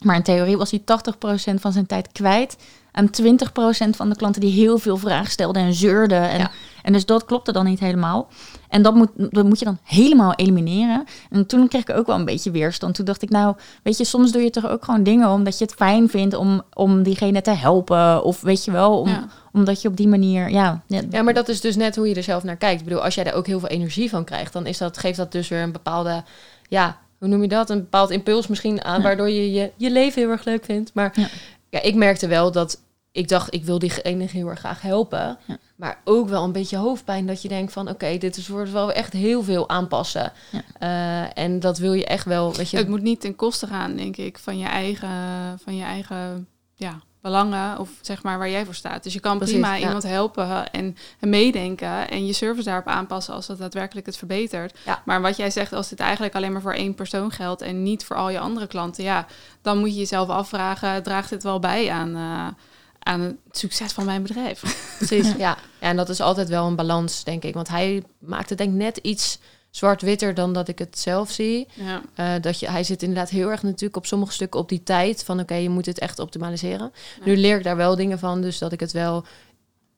Maar 0.03 0.17
in 0.17 0.23
theorie 0.23 0.57
was 0.57 0.71
hij 0.71 0.81
80% 0.81 1.61
van 1.61 1.73
zijn 1.73 1.87
tijd 1.87 2.13
kwijt 2.13 2.57
aan 2.97 3.11
20% 3.23 3.97
van 3.97 4.09
de 4.09 4.17
klanten 4.17 4.41
die 4.41 4.53
heel 4.53 4.79
veel 4.79 4.97
vragen 4.97 5.31
stelden 5.31 5.63
en 5.63 5.75
zeurden. 5.75 6.29
En, 6.31 6.39
Ja. 6.39 6.51
en 6.83 6.93
dus 6.93 7.07
dat 7.07 7.25
klopte 7.25 7.53
dan 7.53 7.65
niet 7.65 7.81
helemaal. 7.81 8.29
En 8.69 8.83
dat 8.83 8.95
moet, 8.95 9.09
dat 9.17 9.45
moet 9.45 9.59
je 9.59 9.65
dan 9.65 9.79
helemaal 9.83 10.35
elimineren. 10.35 11.05
En 11.31 11.47
toen 11.47 11.69
kreeg 11.69 11.81
ik 11.83 11.97
ook 11.97 12.07
wel 12.07 12.17
een 12.17 12.25
beetje 12.25 12.51
weerstand. 12.51 12.95
Toen 12.95 13.05
dacht 13.05 13.23
ik, 13.23 13.31
nou, 13.31 13.55
weet 13.83 13.97
je, 13.99 14.05
soms 14.05 14.33
doe 14.33 14.43
je 14.43 14.51
toch 14.51 14.69
ook 14.69 14.85
gewoon 14.85 15.03
dingen 15.03 15.31
omdat 15.31 15.59
je 15.59 15.65
het 15.65 15.75
fijn 15.75 16.09
vindt 16.09 16.35
om, 16.35 16.63
om 16.73 17.03
diegene 17.03 17.41
te 17.43 17.51
helpen. 17.51 18.23
Of 18.25 18.41
weet 18.41 18.65
je 18.65 18.71
wel, 18.71 19.01
om, 19.01 19.09
Ja. 19.09 19.27
omdat 19.53 19.83
je 19.83 19.89
op 19.89 19.97
die 19.97 20.09
manier, 20.09 20.51
ja. 20.51 20.83
ja, 20.87 21.01
Ja, 21.11 21.23
maar 21.23 21.35
dat 21.35 21.49
is 21.49 21.61
dus 21.61 21.77
net 21.77 21.97
hoe 21.97 22.09
je 22.09 22.15
er 22.15 22.23
zelf 22.23 22.43
naar 22.43 22.57
kijkt. 22.57 22.79
Ik 22.81 22.87
bedoel, 22.87 23.03
als 23.05 23.15
jij 23.15 23.25
daar 23.25 23.35
ook 23.35 23.47
heel 23.47 23.61
veel 23.61 23.69
energie 23.69 24.11
van 24.11 24.25
krijgt, 24.25 24.53
dan 24.53 24.67
is 24.67 24.79
dat, 24.79 24.99
geeft 24.99 25.17
dat 25.17 25.33
dus 25.33 25.49
weer 25.49 25.63
een 25.63 25.73
bepaalde, 25.73 26.23
ja, 26.69 26.99
hoe 27.19 27.29
noem 27.29 27.43
je 27.43 27.49
dat? 27.49 27.71
Een 27.71 27.79
bepaald 27.81 28.11
impuls 28.11 28.47
misschien 28.47 28.85
aan, 28.85 28.97
Ja. 28.97 29.03
waardoor 29.03 29.29
je, 29.31 29.53
je 29.53 29.71
je 29.77 29.91
leven 29.91 30.23
heel 30.23 30.31
erg 30.31 30.45
leuk 30.45 30.65
vindt. 30.65 30.91
Maar 30.95 31.13
Ja. 31.15 31.27
ja. 31.71 31.83
ik 31.83 31.95
merkte 31.95 32.27
wel 32.27 32.53
dat 32.53 32.81
ik 33.17 33.29
dacht, 33.29 33.55
ik 33.55 33.65
wil 33.65 33.79
diegene 33.79 34.25
heel 34.25 34.49
erg 34.49 34.59
graag 34.59 34.83
helpen. 34.83 35.39
Ja. 35.45 35.59
Maar 35.77 36.01
ook 36.05 36.29
wel 36.29 36.45
een 36.45 36.53
beetje 36.53 36.77
hoofdpijn 36.77 37.27
dat 37.27 37.43
je 37.43 37.49
denkt 37.49 37.73
van, 37.73 37.89
oké, 37.89 38.19
dit 38.19 38.37
is 38.37 38.49
wordt 38.49 38.71
wel 38.71 38.93
echt 38.93 39.13
heel 39.13 39.43
veel 39.43 39.69
aanpassen. 39.69 40.33
Ja. 40.51 40.63
Eh, 40.79 41.45
en 41.45 41.61
dat 41.61 41.79
wil 41.79 41.93
je 41.93 42.07
echt 42.07 42.25
wel, 42.25 42.55
weet 42.55 42.71
je. 42.71 42.77
Het 42.77 42.89
moet 42.89 43.03
niet 43.03 43.21
ten 43.21 43.37
koste 43.37 43.67
gaan, 43.67 43.97
denk 43.97 44.17
ik, 44.17 44.39
van 44.39 44.59
je 44.59 44.67
eigen, 44.67 45.09
van 45.63 45.77
je 45.77 45.85
eigen 45.85 46.49
ja, 46.75 47.01
belangen 47.21 47.79
of 47.79 47.91
zeg 48.01 48.23
maar 48.23 48.39
waar 48.39 48.51
jij 48.51 48.65
voor 48.65 48.75
staat. 48.75 49.03
Dus 49.03 49.13
je 49.13 49.21
kan 49.21 49.37
Precies, 49.37 49.55
prima 49.55 49.75
ja. 49.75 49.87
iemand 49.87 50.03
helpen 50.03 50.71
en, 50.73 50.97
en 51.21 51.29
meedenken 51.29 52.11
en 52.11 52.27
je 52.27 52.33
service 52.33 52.69
daarop 52.69 52.87
aanpassen 52.87 53.35
als 53.35 53.47
dat 53.47 53.59
daadwerkelijk 53.59 54.07
het 54.07 54.17
verbetert. 54.17 54.79
Ja. 54.85 55.03
Maar 55.05 55.21
wat 55.21 55.37
jij 55.37 55.51
zegt, 55.51 55.73
als 55.73 55.89
dit 55.89 56.01
eigenlijk 56.01 56.35
alleen 56.35 56.53
maar 56.53 56.61
voor 56.61 56.73
één 56.73 56.95
persoon 56.95 57.31
geldt 57.31 57.63
en 57.63 57.83
niet 57.83 58.05
voor 58.05 58.17
al 58.17 58.31
je 58.31 58.39
andere 58.39 58.67
klanten, 58.67 59.05
ja, 59.05 59.27
dan 59.63 59.79
moet 59.79 59.93
je 59.93 59.99
jezelf 59.99 60.29
afvragen, 60.29 61.03
draagt 61.03 61.31
dit 61.31 61.43
wel 61.43 61.59
bij 61.59 61.91
aan, 61.91 62.17
eh, 62.17 62.47
aan 63.07 63.21
het 63.21 63.37
succes 63.51 63.93
van 63.93 64.05
mijn 64.05 64.23
bedrijf? 64.23 64.61
Precies, 64.99 65.27
ja. 65.27 65.37
ja. 65.39 65.57
En 65.79 65.97
dat 65.97 66.09
is 66.09 66.21
altijd 66.21 66.49
wel 66.49 66.67
een 66.67 66.77
balans, 66.77 67.25
denk 67.25 67.45
ik. 67.45 67.55
Want 67.55 67.69
hij 67.69 68.03
maakt 68.19 68.49
het 68.49 68.59
denk 68.59 68.71
ik 68.71 68.77
net 68.77 68.97
iets 68.97 69.39
zwart-witter 69.71 70.35
dan 70.35 70.53
dat 70.53 70.69
ik 70.69 70.79
het 70.79 70.99
zelf 70.99 71.31
zie. 71.31 71.67
Ja. 71.73 72.03
Eh, 72.15 72.43
dat 72.43 72.61
je, 72.61 72.71
hij 72.71 72.85
zit 72.85 73.03
inderdaad 73.03 73.31
heel 73.31 73.51
erg 73.51 73.63
natuurlijk 73.63 73.97
op 73.97 74.07
sommige 74.07 74.33
stukken 74.33 74.61
op 74.61 74.69
die 74.69 74.83
tijd 74.83 75.25
van 75.25 75.41
oké, 75.41 75.55
je 75.55 75.69
moet 75.69 75.87
het 75.87 75.99
echt 75.99 76.19
optimaliseren. 76.19 76.93
Nu 77.25 77.37
leer 77.37 77.57
ik 77.57 77.65
daar 77.65 77.77
wel 77.77 77.97
dingen 77.97 78.19
van, 78.19 78.41
dus 78.41 78.59
dat 78.59 78.73
ik 78.73 78.81
het 78.81 78.93
wel. 78.93 79.25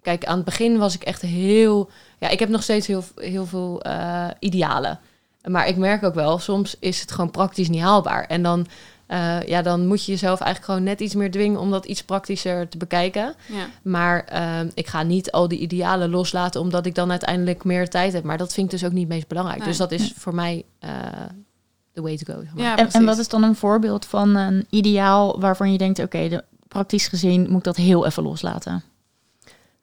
Kijk, 0.03 0.25
aan 0.25 0.37
het 0.37 0.45
begin 0.45 0.79
was 0.79 0.95
ik 0.95 1.03
echt 1.03 1.23
heel. 1.23 1.91
Ja, 2.19 2.29
ik 2.29 2.39
heb 2.39 2.49
nog 2.49 2.63
steeds 2.63 2.87
heel, 2.87 3.05
heel 3.17 3.47
veel 3.47 3.83
eh, 3.83 4.29
idealen. 4.39 5.01
Maar 5.45 5.69
ik 5.69 5.77
merk 5.77 6.03
ook 6.03 6.15
wel, 6.15 6.39
soms 6.39 6.77
is 6.79 7.01
het 7.01 7.11
gewoon 7.11 7.31
praktisch 7.31 7.69
niet 7.69 7.83
haalbaar. 7.83 8.25
En 8.25 8.43
dan 8.43 8.67
Eh, 9.09 9.43
ja, 9.47 9.63
dan 9.63 9.87
moet 9.87 10.05
je 10.05 10.13
jezelf 10.13 10.41
eigenlijk 10.41 10.65
gewoon 10.73 10.89
net 10.89 11.01
iets 11.01 11.15
meer 11.15 11.31
dwingen 11.31 11.61
om 11.61 11.71
dat 11.71 11.85
iets 11.85 12.03
praktischer 12.03 12.69
te 12.69 12.77
bekijken. 12.77 13.35
Ja. 13.47 13.67
Maar 13.83 14.25
eh, 14.25 14.61
ik 14.75 14.87
ga 14.87 15.03
niet 15.03 15.31
al 15.31 15.49
die 15.49 15.59
idealen 15.59 16.11
loslaten 16.11 16.61
omdat 16.61 16.87
ik 16.87 16.95
dan 16.95 17.11
uiteindelijk 17.11 17.65
meer 17.65 17.89
tijd 17.89 18.13
heb. 18.13 18.25
Maar 18.25 18.39
dat 18.39 18.53
vind 18.53 18.73
ik 18.73 18.79
dus 18.79 18.89
ook 18.89 18.95
niet 18.95 19.05
het 19.05 19.13
meest 19.13 19.29
belangrijk. 19.29 19.59
Nee. 19.59 19.69
Dus 19.69 19.77
dat 19.79 19.93
is 19.93 20.01
Nee. 20.01 20.13
voor 20.17 20.35
mij 20.35 20.65
eh 20.79 20.91
the 21.93 22.03
way 22.03 22.17
to 22.17 22.33
go. 22.35 22.41
zeg 22.43 22.55
maar. 22.55 22.65
Ja, 22.65 22.77
En, 22.77 22.91
en 22.91 23.05
wat 23.05 23.19
is 23.19 23.29
dan 23.29 23.43
een 23.43 23.55
voorbeeld 23.57 24.07
van 24.07 24.35
een 24.35 24.67
ideaal 24.71 25.41
waarvan 25.41 25.73
je 25.73 25.79
denkt, 25.79 25.99
oké, 25.99 26.29
de 26.29 26.45
praktisch 26.69 27.09
gezien 27.09 27.47
moet 27.49 27.59
ik 27.59 27.65
dat 27.65 27.77
heel 27.77 28.07
even 28.07 28.23
loslaten? 28.23 28.83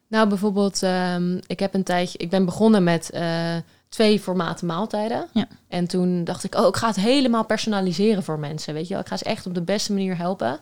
Nou, 0.08 0.28
bijvoorbeeld, 0.28 0.82
ehm, 0.82 1.38
ik 1.46 1.58
heb 1.60 1.74
een 1.74 1.82
tijdje, 1.82 2.18
ik 2.18 2.30
ben 2.30 2.44
begonnen 2.44 2.84
met 2.84 3.10
eh, 3.10 3.54
twee 3.88 4.20
formaten 4.20 4.66
maaltijden. 4.66 5.28
Ja. 5.32 5.48
En 5.68 5.86
toen 5.86 6.24
dacht 6.24 6.44
ik, 6.44 6.54
oh, 6.54 6.66
ik 6.66 6.76
ga 6.76 6.86
het 6.86 6.96
helemaal 6.96 7.44
personaliseren 7.44 8.22
voor 8.22 8.38
mensen. 8.38 8.74
Weet 8.74 8.86
je 8.86 8.92
wel, 8.92 9.02
ik 9.02 9.08
ga 9.08 9.16
ze 9.16 9.24
echt 9.24 9.46
op 9.46 9.54
de 9.54 9.62
beste 9.62 9.92
manier 9.92 10.16
helpen. 10.16 10.58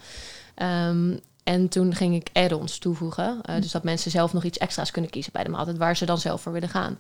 Ehm, 0.55 1.16
en 1.45 1.68
toen 1.68 1.95
ging 1.95 2.14
ik 2.14 2.29
add-ons 2.33 2.79
toevoegen. 2.79 3.39
Eh, 3.43 3.61
dus 3.61 3.70
dat 3.70 3.83
mensen 3.83 4.11
zelf 4.11 4.33
nog 4.33 4.45
iets 4.45 4.59
extra's 4.59 4.91
kunnen 4.91 5.11
kiezen 5.11 5.33
bij 5.33 5.45
de 5.45 5.51
maaltijd 5.51 5.77
waar 5.77 5.97
ze 5.97 6.07
dan 6.07 6.18
zelf 6.18 6.41
voor 6.41 6.53
willen 6.53 6.68
gaan. 6.68 6.99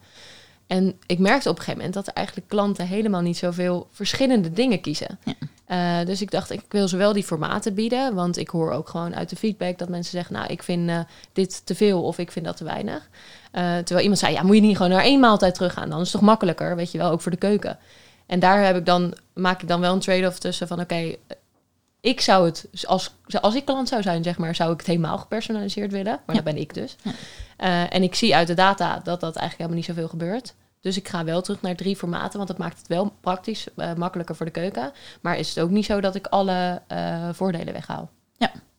En 0.66 0.98
ik 1.06 1.18
merkte 1.18 1.48
op 1.48 1.56
een 1.56 1.62
gegeven 1.62 1.78
moment 1.78 1.94
dat 1.94 2.06
er 2.06 2.12
eigenlijk 2.12 2.48
klanten 2.48 2.86
helemaal 2.86 3.20
niet 3.20 3.36
zoveel 3.36 3.88
verschillende 3.90 4.52
dingen 4.52 4.80
kiezen. 4.80 5.18
Ja. 5.24 5.34
Eh, 5.64 6.06
dus 6.06 6.22
ik 6.22 6.30
dacht, 6.30 6.50
ik 6.50 6.64
wil 6.68 6.88
ze 6.88 6.96
wel 6.96 7.12
die 7.12 7.24
formaten 7.24 7.74
bieden. 7.74 8.14
Want 8.14 8.36
ik 8.36 8.48
hoor 8.48 8.72
ook 8.72 8.88
gewoon 8.88 9.14
uit 9.14 9.28
de 9.28 9.36
feedback 9.36 9.78
dat 9.78 9.88
mensen 9.88 10.12
zeggen, 10.12 10.34
nou, 10.34 10.46
ik 10.46 10.62
vind 10.62 10.88
eh, 10.88 11.00
dit 11.32 11.66
te 11.66 11.74
veel 11.74 12.02
of 12.02 12.18
ik 12.18 12.32
vind 12.32 12.44
dat 12.44 12.56
te 12.56 12.64
weinig. 12.64 13.08
Eh, 13.50 13.62
terwijl 13.62 14.00
iemand 14.00 14.18
zei, 14.18 14.32
ja, 14.32 14.42
moet 14.42 14.54
je 14.54 14.60
niet 14.60 14.76
gewoon 14.76 14.92
naar 14.92 15.02
één 15.02 15.20
maaltijd 15.20 15.54
teruggaan? 15.54 15.90
Dan 15.90 16.00
is 16.00 16.12
het 16.12 16.20
toch 16.20 16.28
makkelijker, 16.28 16.76
weet 16.76 16.92
je 16.92 16.98
wel, 16.98 17.10
ook 17.10 17.20
voor 17.20 17.30
de 17.30 17.38
keuken. 17.38 17.78
En 18.26 18.38
daar 18.38 18.64
heb 18.64 18.76
ik 18.76 18.86
dan, 18.86 19.14
maak 19.34 19.62
ik 19.62 19.68
dan 19.68 19.80
wel 19.80 19.92
een 19.92 20.00
trade-off 20.00 20.38
tussen 20.38 20.68
van, 20.68 20.80
oké, 20.80 21.14
ik 22.04 22.20
zou 22.20 22.46
het, 22.46 22.68
als, 22.86 23.14
als 23.40 23.54
ik 23.54 23.64
klant 23.64 23.88
zou 23.88 24.02
zijn, 24.02 24.22
zeg 24.24 24.38
maar, 24.38 24.54
zou 24.54 24.72
ik 24.72 24.78
het 24.78 24.86
helemaal 24.86 25.18
gepersonaliseerd 25.18 25.92
willen. 25.92 26.20
Maar 26.26 26.36
Ja. 26.36 26.42
dat 26.42 26.44
ben 26.54 26.56
ik 26.62 26.74
dus. 26.74 26.96
Ja. 27.02 27.10
Eh, 27.56 27.94
en 27.94 28.02
ik 28.02 28.14
zie 28.14 28.34
uit 28.36 28.46
de 28.46 28.54
data 28.54 28.88
dat 28.94 29.20
dat 29.20 29.36
eigenlijk 29.36 29.56
helemaal 29.56 29.76
niet 29.76 29.84
zoveel 29.84 30.08
gebeurt. 30.08 30.54
Dus 30.80 30.96
ik 30.96 31.08
ga 31.08 31.24
wel 31.24 31.42
terug 31.42 31.60
naar 31.62 31.74
drie 31.76 31.96
formaten, 31.96 32.36
want 32.36 32.48
dat 32.48 32.58
maakt 32.58 32.78
het 32.78 32.86
wel 32.86 33.12
praktisch 33.20 33.66
eh, 33.76 33.94
makkelijker 33.94 34.36
voor 34.36 34.46
de 34.46 34.52
keuken. 34.52 34.92
Maar 35.20 35.38
is 35.38 35.48
het 35.48 35.58
ook 35.64 35.70
niet 35.70 35.84
zo 35.84 36.00
dat 36.00 36.14
ik 36.14 36.26
alle 36.26 36.82
eh, 36.86 37.28
voordelen 37.32 37.72
weghaal. 37.72 38.10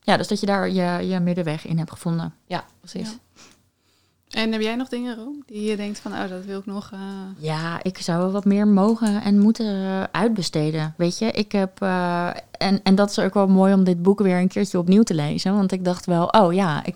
Ja, 0.02 0.16
dus 0.16 0.28
dat 0.28 0.40
je 0.40 0.46
daar 0.46 0.70
je, 0.70 1.06
je 1.08 1.20
middenweg 1.20 1.66
in 1.66 1.78
hebt 1.78 1.90
gevonden. 1.90 2.34
Ja, 2.46 2.64
precies. 2.80 3.08
Ja. 3.10 3.42
En 4.36 4.52
heb 4.52 4.60
jij 4.60 4.76
nog 4.76 4.88
dingen, 4.88 5.16
Ro, 5.16 5.32
die 5.46 5.62
je 5.70 5.76
denkt 5.76 5.98
van, 5.98 6.12
oh, 6.12 6.28
dat 6.28 6.44
wil 6.44 6.58
ik 6.58 6.66
nog... 6.66 6.90
eh, 6.92 6.98
Ja, 7.38 7.82
ik 7.82 7.98
zou 7.98 8.18
wel 8.18 8.30
wat 8.30 8.44
meer 8.44 8.68
mogen 8.68 9.22
en 9.22 9.38
moeten 9.38 9.66
eh, 9.66 10.02
uitbesteden. 10.12 10.94
Weet 10.96 11.18
je, 11.18 11.30
ik 11.30 11.52
heb. 11.52 11.82
eh, 11.82 12.26
en, 12.58 12.80
en 12.82 12.94
dat 12.94 13.10
is 13.10 13.18
ook 13.18 13.34
wel 13.34 13.46
mooi 13.48 13.74
om 13.74 13.84
dit 13.84 14.02
boek 14.02 14.18
weer 14.20 14.36
een 14.38 14.48
keertje 14.48 14.78
opnieuw 14.78 15.02
te 15.02 15.14
lezen. 15.14 15.54
Want 15.54 15.72
ik 15.72 15.84
dacht 15.84 16.06
wel, 16.06 16.26
oh 16.26 16.52
ja, 16.52 16.84
ik, 16.84 16.94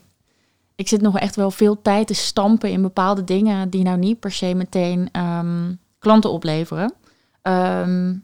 ik 0.75 0.89
zit 0.89 1.01
nog 1.01 1.19
echt 1.19 1.37
wel 1.37 1.51
veel 1.51 1.83
tijd 1.83 2.07
te 2.07 2.15
stampen 2.15 2.71
in 2.71 2.83
bepaalde 2.83 3.25
dingen 3.25 3.71
die 3.71 3.83
nou 3.83 3.99
niet 3.99 4.21
per 4.21 4.33
se 4.33 4.55
meteen 4.55 5.09
ehm, 5.13 5.73
klanten 5.99 6.31
opleveren. 6.33 6.93
Ehm, 7.43 8.15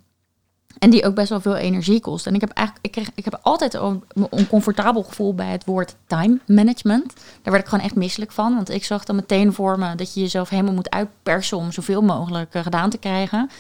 en 0.79 0.91
die 0.91 1.05
ook 1.05 1.15
best 1.15 1.29
wel 1.29 1.41
veel 1.41 1.57
energie 1.57 2.01
kost. 2.01 2.27
En 2.27 2.35
ik 2.35 2.41
heb 2.41 2.51
eigenlijk, 2.51 2.87
ik, 2.87 2.93
kreeg, 2.93 3.11
ik 3.15 3.25
heb 3.25 3.39
altijd 3.43 3.75
een 3.75 4.03
oncomfortabel 4.31 5.03
gevoel 5.03 5.35
bij 5.35 5.51
het 5.51 5.65
woord 5.65 5.97
time 6.07 6.39
management. 6.47 7.15
Daar 7.43 7.53
werd 7.53 7.65
ik 7.65 7.69
gewoon 7.69 7.85
echt 7.85 7.95
misselijk 7.95 8.33
van. 8.33 8.55
Want 8.55 8.71
ik 8.71 8.85
zag 8.85 9.05
dan 9.05 9.17
meteen 9.17 9.53
voor 9.53 9.79
me 9.79 9.95
dat 9.95 10.15
je 10.15 10.21
jezelf 10.21 10.49
helemaal 10.49 10.75
moet 10.75 10.91
uitpersen 10.91 11.57
om 11.57 11.73
zoveel 11.73 12.03
mogelijk 12.03 12.55
eh, 12.55 12.63
gedaan 12.63 12.91
te 12.91 12.99
krijgen. 12.99 13.51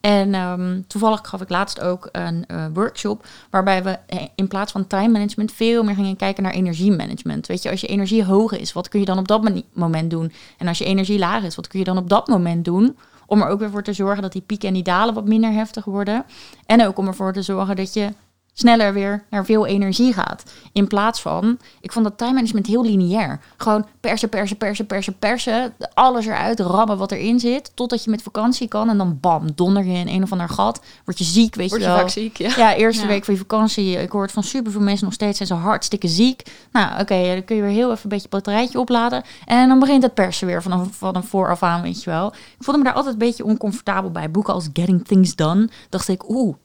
En 0.00 0.34
ehm, 0.34 0.80
toevallig 0.86 1.20
gaf 1.22 1.40
ik 1.40 1.48
laatst 1.48 1.80
ook 1.80 2.08
een 2.12 2.44
eh, 2.46 2.66
workshop 2.74 3.26
waarbij 3.50 3.82
we 3.82 3.98
eh, 4.06 4.22
in 4.34 4.48
plaats 4.48 4.72
van 4.72 4.86
time 4.86 5.08
management 5.08 5.52
veel 5.52 5.82
meer 5.82 5.94
gingen 5.94 6.16
kijken 6.16 6.42
naar 6.42 6.52
energiemanagement. 6.52 7.46
Weet 7.46 7.62
je, 7.62 7.70
als 7.70 7.80
je 7.80 7.86
energie 7.86 8.24
hoog 8.24 8.52
is, 8.52 8.72
wat 8.72 8.88
kun 8.88 9.00
je 9.00 9.06
dan 9.06 9.18
op 9.18 9.28
dat 9.28 9.64
moment 9.72 10.10
doen? 10.10 10.32
En 10.58 10.68
als 10.68 10.78
je 10.78 10.84
energie 10.84 11.18
laag 11.18 11.42
is, 11.42 11.54
wat 11.54 11.66
kun 11.66 11.78
je 11.78 11.84
dan 11.84 11.98
op 11.98 12.08
dat 12.08 12.28
moment 12.28 12.64
doen? 12.64 12.96
Om 13.30 13.42
er 13.42 13.48
ook 13.48 13.58
weer 13.58 13.70
voor 13.70 13.82
te 13.82 13.92
zorgen 13.92 14.22
dat 14.22 14.32
die 14.32 14.42
pieken 14.42 14.68
en 14.68 14.74
die 14.74 14.82
dalen 14.82 15.14
wat 15.14 15.28
minder 15.28 15.52
heftig 15.52 15.84
worden. 15.84 16.24
En 16.66 16.86
ook 16.86 16.98
om 16.98 17.06
ervoor 17.06 17.32
te 17.32 17.42
zorgen 17.42 17.76
dat 17.76 17.94
je 17.94 18.08
sneller 18.52 18.92
weer 18.92 19.24
naar 19.30 19.44
veel 19.44 19.66
energie 19.66 20.12
gaat. 20.12 20.42
In 20.72 20.86
plaats 20.86 21.20
van, 21.20 21.58
ik 21.80 21.92
vond 21.92 22.04
dat 22.04 22.18
time 22.18 22.32
management 22.32 22.66
heel 22.66 22.82
lineair. 22.84 23.40
Gewoon 23.56 23.86
persen, 24.00 24.28
persen, 24.28 24.56
persen, 24.56 24.86
persen, 24.86 25.18
persen. 25.18 25.74
Alles 25.94 26.26
eruit, 26.26 26.60
rammen 26.60 26.98
wat 26.98 27.12
erin 27.12 27.40
zit. 27.40 27.70
Totdat 27.74 28.04
je 28.04 28.10
met 28.10 28.22
vakantie 28.22 28.68
kan. 28.68 28.88
En 28.88 28.98
dan 28.98 29.18
bam, 29.20 29.48
donder 29.54 29.84
je 29.84 29.98
in 29.98 30.08
een 30.08 30.22
of 30.22 30.32
ander 30.32 30.48
gat. 30.48 30.80
Word 31.04 31.18
je 31.18 31.24
ziek, 31.24 31.54
weet 31.54 31.68
Word 31.70 31.80
je 31.80 31.86
je 31.86 31.92
wel. 31.92 32.02
vaak 32.02 32.10
ziek, 32.12 32.36
ja. 32.36 32.50
Ja, 32.56 32.74
eerste 32.74 33.02
Ja. 33.02 33.08
week 33.08 33.24
van 33.24 33.34
je 33.34 33.40
vakantie. 33.40 33.96
Ik 34.02 34.10
hoor 34.10 34.22
het 34.22 34.32
van 34.32 34.42
superveel 34.42 34.80
mensen 34.80 35.04
nog 35.04 35.14
steeds. 35.14 35.36
Zijn 35.36 35.48
ze 35.48 35.54
hartstikke 35.54 36.08
ziek. 36.08 36.42
Nou, 36.72 37.00
oké, 37.00 37.22
dan 37.32 37.44
kun 37.44 37.56
je 37.56 37.62
weer 37.62 37.70
heel 37.70 37.90
even 37.90 38.02
een 38.02 38.08
beetje 38.08 38.28
batterijtje 38.28 38.78
opladen. 38.80 39.22
En 39.46 39.68
dan 39.68 39.78
begint 39.78 40.02
het 40.02 40.14
persen 40.14 40.46
weer 40.46 40.62
van 40.62 40.72
een, 40.72 40.92
van 40.92 41.16
een 41.16 41.24
vooraf 41.24 41.62
aan, 41.62 41.82
weet 41.82 42.02
je 42.02 42.10
wel. 42.10 42.26
Ik 42.32 42.64
voelde 42.64 42.78
me 42.80 42.86
daar 42.86 42.94
altijd 42.96 43.12
een 43.12 43.18
beetje 43.18 43.44
oncomfortabel 43.44 44.10
bij. 44.10 44.30
Boeken 44.30 44.54
als 44.54 44.68
Getting 44.72 45.06
Things 45.06 45.34
Done. 45.34 45.68
Dacht 45.88 46.08
ik, 46.08 46.28
oeh, 46.30 46.56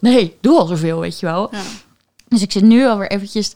nee, 0.00 0.36
doe 0.40 0.58
al 0.58 0.66
zoveel, 0.66 1.00
weet 1.00 1.20
je 1.20 1.25
wel. 1.25 1.25
Ja. 1.26 1.48
Dus 2.28 2.42
ik 2.42 2.52
zit 2.52 2.62
nu 2.62 2.86
alweer 2.86 3.10
eventjes 3.10 3.52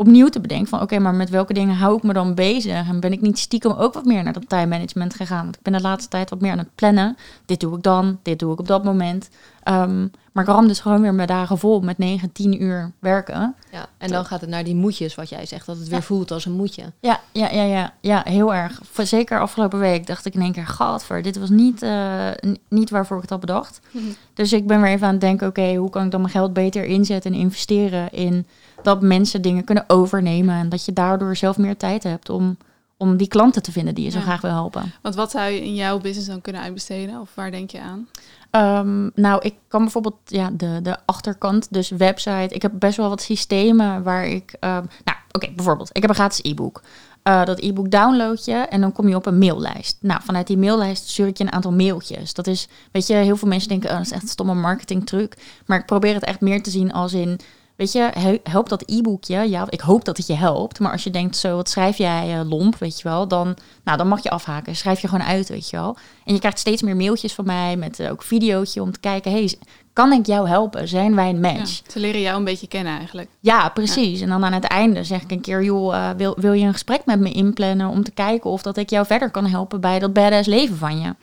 opnieuw 0.00 0.28
te 0.28 0.40
bedenken 0.40 0.68
van... 0.68 0.80
oké, 0.80 0.98
maar 0.98 1.14
met 1.14 1.30
welke 1.30 1.52
dingen 1.52 1.76
hou 1.76 1.96
ik 1.96 2.02
me 2.02 2.12
dan 2.12 2.34
bezig? 2.34 2.88
En 2.88 3.00
ben 3.00 3.12
ik 3.12 3.20
niet 3.20 3.38
stiekem 3.38 3.72
ook 3.72 3.94
wat 3.94 4.04
meer 4.04 4.22
naar 4.22 4.32
dat 4.32 4.48
time 4.48 4.66
management 4.66 5.14
gegaan? 5.14 5.42
Want 5.44 5.56
ik 5.56 5.62
ben 5.62 5.72
de 5.72 5.80
laatste 5.80 6.08
tijd 6.10 6.30
wat 6.30 6.40
meer 6.40 6.52
aan 6.52 6.58
het 6.58 6.74
plannen. 6.74 7.16
Dit 7.46 7.60
doe 7.60 7.76
ik 7.76 7.82
dan, 7.82 8.18
dit 8.22 8.38
doe 8.38 8.52
ik 8.52 8.58
op 8.58 8.66
dat 8.66 8.84
moment. 8.84 9.28
Ehm, 9.62 10.00
maar 10.32 10.44
ik 10.44 10.50
ram 10.50 10.66
dus 10.68 10.80
gewoon 10.80 11.00
weer 11.00 11.14
mijn 11.14 11.28
dagen 11.28 11.58
vol 11.58 11.80
met 11.80 11.98
9, 11.98 12.32
10 12.32 12.62
uur 12.62 12.92
werken. 12.98 13.54
ja. 13.72 13.86
En 13.98 14.08
dan 14.10 14.24
gaat 14.24 14.40
het 14.40 14.50
naar 14.50 14.64
die 14.64 14.74
moedjes, 14.74 15.14
wat 15.14 15.28
jij 15.28 15.46
zegt. 15.46 15.66
Dat 15.66 15.76
het 15.78 15.88
weer 15.88 15.98
Ja. 15.98 16.04
voelt 16.04 16.30
als 16.30 16.44
een 16.44 16.52
moedje. 16.52 16.82
Ja, 17.00 17.20
ja, 17.32 17.50
ja, 17.50 17.62
ja, 17.62 17.92
ja, 18.00 18.22
heel 18.24 18.54
erg. 18.54 18.80
Voor- 18.90 19.06
Zeker 19.06 19.40
afgelopen 19.40 19.78
week 19.78 20.06
dacht 20.06 20.26
ik 20.26 20.34
in 20.34 20.40
één 20.40 20.52
keer... 20.52 20.66
gadver, 20.66 21.22
dit 21.22 21.38
was 21.38 21.50
niet, 21.50 21.82
eh, 21.82 22.28
niet 22.68 22.90
waarvoor 22.90 23.16
ik 23.16 23.22
het 23.22 23.30
had 23.30 23.40
bedacht. 23.40 23.80
Mhm. 23.90 24.04
Dus 24.34 24.52
ik 24.52 24.66
ben 24.66 24.80
weer 24.80 24.90
even 24.90 25.06
aan 25.06 25.12
het 25.12 25.20
denken... 25.20 25.46
oké, 25.48 25.74
hoe 25.74 25.90
kan 25.90 26.04
ik 26.04 26.10
dan 26.10 26.20
mijn 26.20 26.32
geld 26.32 26.52
beter 26.52 26.84
inzetten 26.84 27.32
en 27.32 27.38
investeren... 27.38 28.10
in 28.12 28.46
dat 28.82 29.02
mensen 29.02 29.42
dingen 29.42 29.64
kunnen 29.64 29.84
overnemen... 29.86 30.54
en 30.54 30.68
dat 30.68 30.84
je 30.84 30.92
daardoor 30.92 31.36
zelf 31.36 31.58
meer 31.58 31.76
tijd 31.76 32.02
hebt 32.02 32.28
om, 32.28 32.56
om 32.96 33.16
die 33.16 33.28
klanten 33.28 33.62
te 33.62 33.72
vinden... 33.72 33.94
die 33.94 34.04
je 34.04 34.10
zo 34.10 34.18
Ja. 34.18 34.24
graag 34.24 34.40
wil 34.40 34.50
helpen. 34.50 34.92
Want 35.02 35.14
wat 35.14 35.30
zou 35.30 35.50
je 35.50 35.64
in 35.64 35.74
jouw 35.74 35.98
business 35.98 36.28
dan 36.28 36.40
kunnen 36.40 36.62
uitbesteden? 36.62 37.20
Of 37.20 37.30
waar 37.34 37.50
denk 37.50 37.70
je 37.70 37.80
aan? 37.80 38.08
Ehm, 38.50 39.08
nou, 39.14 39.40
ik 39.42 39.54
kan 39.68 39.82
bijvoorbeeld 39.82 40.16
ja, 40.24 40.50
de, 40.52 40.78
de 40.82 40.96
achterkant, 41.04 41.66
dus 41.70 41.90
website. 41.90 42.54
Ik 42.54 42.62
heb 42.62 42.72
best 42.74 42.96
wel 42.96 43.08
wat 43.08 43.22
systemen 43.22 44.02
waar 44.02 44.26
ik. 44.26 44.56
ehm, 44.60 44.84
nou, 45.04 45.18
oké, 45.32 45.50
bijvoorbeeld, 45.56 45.88
ik 45.92 46.00
heb 46.00 46.10
een 46.10 46.16
gratis 46.16 46.40
e-book. 46.42 46.82
Eh, 47.22 47.44
dat 47.44 47.60
e-book 47.60 47.90
download 47.90 48.44
je 48.44 48.54
en 48.54 48.80
dan 48.80 48.92
kom 48.92 49.08
je 49.08 49.14
op 49.14 49.26
een 49.26 49.38
maillijst. 49.38 49.96
Nou, 50.00 50.20
vanuit 50.24 50.46
die 50.46 50.58
maillijst 50.58 51.08
stuur 51.08 51.26
ik 51.26 51.38
je 51.38 51.44
een 51.44 51.52
aantal 51.52 51.72
mailtjes. 51.72 52.34
Dat 52.34 52.46
is, 52.46 52.68
weet 52.92 53.06
je, 53.06 53.14
heel 53.14 53.36
veel 53.36 53.48
mensen 53.48 53.68
denken, 53.68 53.90
oh, 53.90 53.96
dat 53.96 54.06
is 54.06 54.12
echt 54.12 54.22
een 54.22 54.28
stomme 54.28 54.54
marketingtruc. 54.54 55.36
Maar 55.66 55.78
ik 55.78 55.86
probeer 55.86 56.14
het 56.14 56.24
echt 56.24 56.40
meer 56.40 56.62
te 56.62 56.70
zien 56.70 56.92
als 56.92 57.12
in, 57.12 57.40
weet 57.80 57.92
je, 57.92 58.10
he- 58.18 58.40
helpt 58.42 58.68
dat 58.68 58.82
e-boekje? 58.86 59.48
Ja, 59.48 59.66
ik 59.68 59.80
hoop 59.80 60.04
dat 60.04 60.16
het 60.16 60.26
je 60.26 60.34
helpt. 60.34 60.78
Maar 60.78 60.92
als 60.92 61.04
je 61.04 61.10
denkt, 61.10 61.36
zo, 61.36 61.56
wat 61.56 61.68
schrijf 61.68 61.96
jij 61.96 62.38
eh, 62.38 62.48
lomp, 62.48 62.76
weet 62.78 63.00
je 63.00 63.08
wel, 63.08 63.28
dan, 63.28 63.56
nou, 63.84 63.98
dan 63.98 64.08
mag 64.08 64.22
je 64.22 64.30
afhaken. 64.30 64.76
Schrijf 64.76 65.00
je 65.00 65.08
gewoon 65.08 65.26
uit, 65.26 65.48
weet 65.48 65.70
je 65.70 65.76
wel. 65.76 65.96
En 66.24 66.32
je 66.34 66.38
krijgt 66.38 66.58
steeds 66.58 66.82
meer 66.82 66.96
mailtjes 66.96 67.34
van 67.34 67.44
mij 67.44 67.76
met 67.76 68.00
eh, 68.00 68.10
ook 68.10 68.22
videootje 68.22 68.82
om 68.82 68.92
te 68.92 69.00
kijken, 69.00 69.30
hey, 69.32 69.54
kan 69.92 70.12
ik 70.12 70.26
jou 70.26 70.48
helpen? 70.48 70.88
Zijn 70.88 71.14
wij 71.14 71.28
een 71.28 71.40
match? 71.40 71.80
Ja, 71.84 71.90
ze 71.92 72.00
leren 72.00 72.20
jou 72.20 72.38
een 72.38 72.44
beetje 72.44 72.68
kennen 72.68 72.96
eigenlijk. 72.96 73.28
Ja, 73.40 73.68
precies. 73.68 74.20
En 74.20 74.28
dan 74.28 74.44
aan 74.44 74.52
het 74.52 74.64
einde 74.64 75.04
zeg 75.04 75.22
ik 75.22 75.30
een 75.30 75.40
keer, 75.40 75.64
joh, 75.64 75.94
eh, 75.94 76.10
wil, 76.16 76.34
wil 76.38 76.52
je 76.52 76.66
een 76.66 76.72
gesprek 76.72 77.04
met 77.04 77.20
me 77.20 77.32
inplannen 77.32 77.88
om 77.88 78.04
te 78.04 78.10
kijken 78.10 78.50
of 78.50 78.62
dat 78.62 78.76
ik 78.76 78.90
jou 78.90 79.06
verder 79.06 79.30
kan 79.30 79.46
helpen 79.46 79.80
bij 79.80 79.98
dat 79.98 80.12
badass 80.12 80.48
leven 80.48 80.76
van 80.76 81.00
je? 81.00 81.14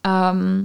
Ehm, 0.00 0.62